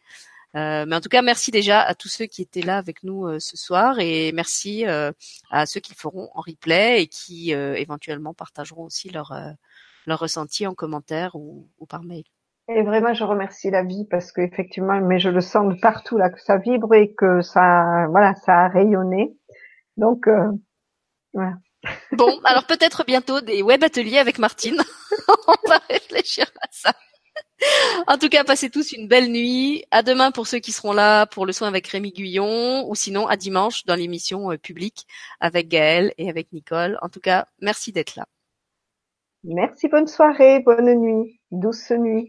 mais 0.54 0.96
en 0.96 1.02
tout 1.02 1.10
cas, 1.10 1.22
merci 1.22 1.52
déjà 1.52 1.82
à 1.82 1.96
tous 1.96 2.10
ceux 2.10 2.26
qui 2.26 2.42
étaient 2.42 2.62
là 2.62 2.78
avec 2.78 3.04
nous 3.04 3.40
ce 3.40 3.58
soir 3.58 4.00
et 4.00 4.32
merci 4.34 4.86
à 4.86 5.66
ceux 5.66 5.80
qui 5.82 5.92
le 5.94 5.98
feront 5.98 6.30
en 6.34 6.42
replay 6.42 7.04
et 7.04 7.08
qui 7.08 7.52
éventuellement 7.52 8.34
partageront 8.34 8.86
aussi 8.86 9.10
leur, 9.10 9.34
leur 10.08 10.20
ressenti 10.20 10.68
en 10.68 10.76
commentaire 10.76 11.36
ou 11.36 11.68
par 11.90 12.04
mail. 12.04 12.24
Et 12.74 12.84
vraiment, 12.84 13.14
je 13.14 13.24
remercie 13.24 13.70
la 13.70 13.84
vie 13.84 14.06
parce 14.10 14.32
que 14.32 14.40
effectivement, 14.42 15.02
mais 15.02 15.20
je 15.20 15.30
le 15.30 15.42
sens 15.42 15.74
de 15.74 15.80
partout 15.80 16.18
là 16.18 16.30
que 16.30 16.40
ça 16.40 16.58
vibre 16.58 16.94
et 16.94 17.14
que 17.14 17.42
ça, 17.42 18.08
voilà, 18.10 18.34
ça 18.36 18.66
a 18.66 18.68
rayonné. 18.70 19.36
Donc, 19.98 20.28
euh, 20.28 20.52
voilà. 21.34 21.54
Bon, 22.12 22.40
alors 22.46 22.66
peut-être 22.66 23.04
bientôt 23.06 23.42
des 23.42 23.64
web 23.64 23.84
ateliers 23.84 24.20
avec 24.20 24.38
Martine. 24.40 24.78
On 25.48 25.70
va 25.70 25.80
réfléchir 25.90 26.46
à 26.62 26.68
ça. 26.72 26.94
En 28.08 28.18
tout 28.18 28.30
cas, 28.30 28.44
passez 28.44 28.70
tous 28.70 28.92
une 28.94 29.08
belle 29.08 29.32
nuit. 29.32 29.84
À 29.92 30.04
demain 30.04 30.32
pour 30.32 30.48
ceux 30.48 30.60
qui 30.60 30.72
seront 30.72 30.94
là 30.94 31.26
pour 31.26 31.46
le 31.46 31.54
soin 31.54 31.68
avec 31.68 31.88
Rémi 31.88 32.12
Guyon 32.12 32.88
ou 32.88 32.96
sinon 32.96 33.28
à 33.28 33.36
dimanche 33.36 33.86
dans 33.86 33.96
l'émission 33.96 34.52
euh, 34.52 34.58
publique 34.58 35.06
avec 35.40 35.68
Gaëlle 35.68 36.14
et 36.18 36.30
avec 36.30 36.52
Nicole. 36.54 36.98
En 37.02 37.10
tout 37.10 37.20
cas, 37.20 37.46
merci 37.60 37.92
d'être 37.92 38.16
là. 38.16 38.26
Merci, 39.44 39.88
bonne 39.88 40.08
soirée, 40.08 40.60
bonne 40.60 40.94
nuit, 40.94 41.40
douce 41.50 41.90
nuit. 41.92 42.20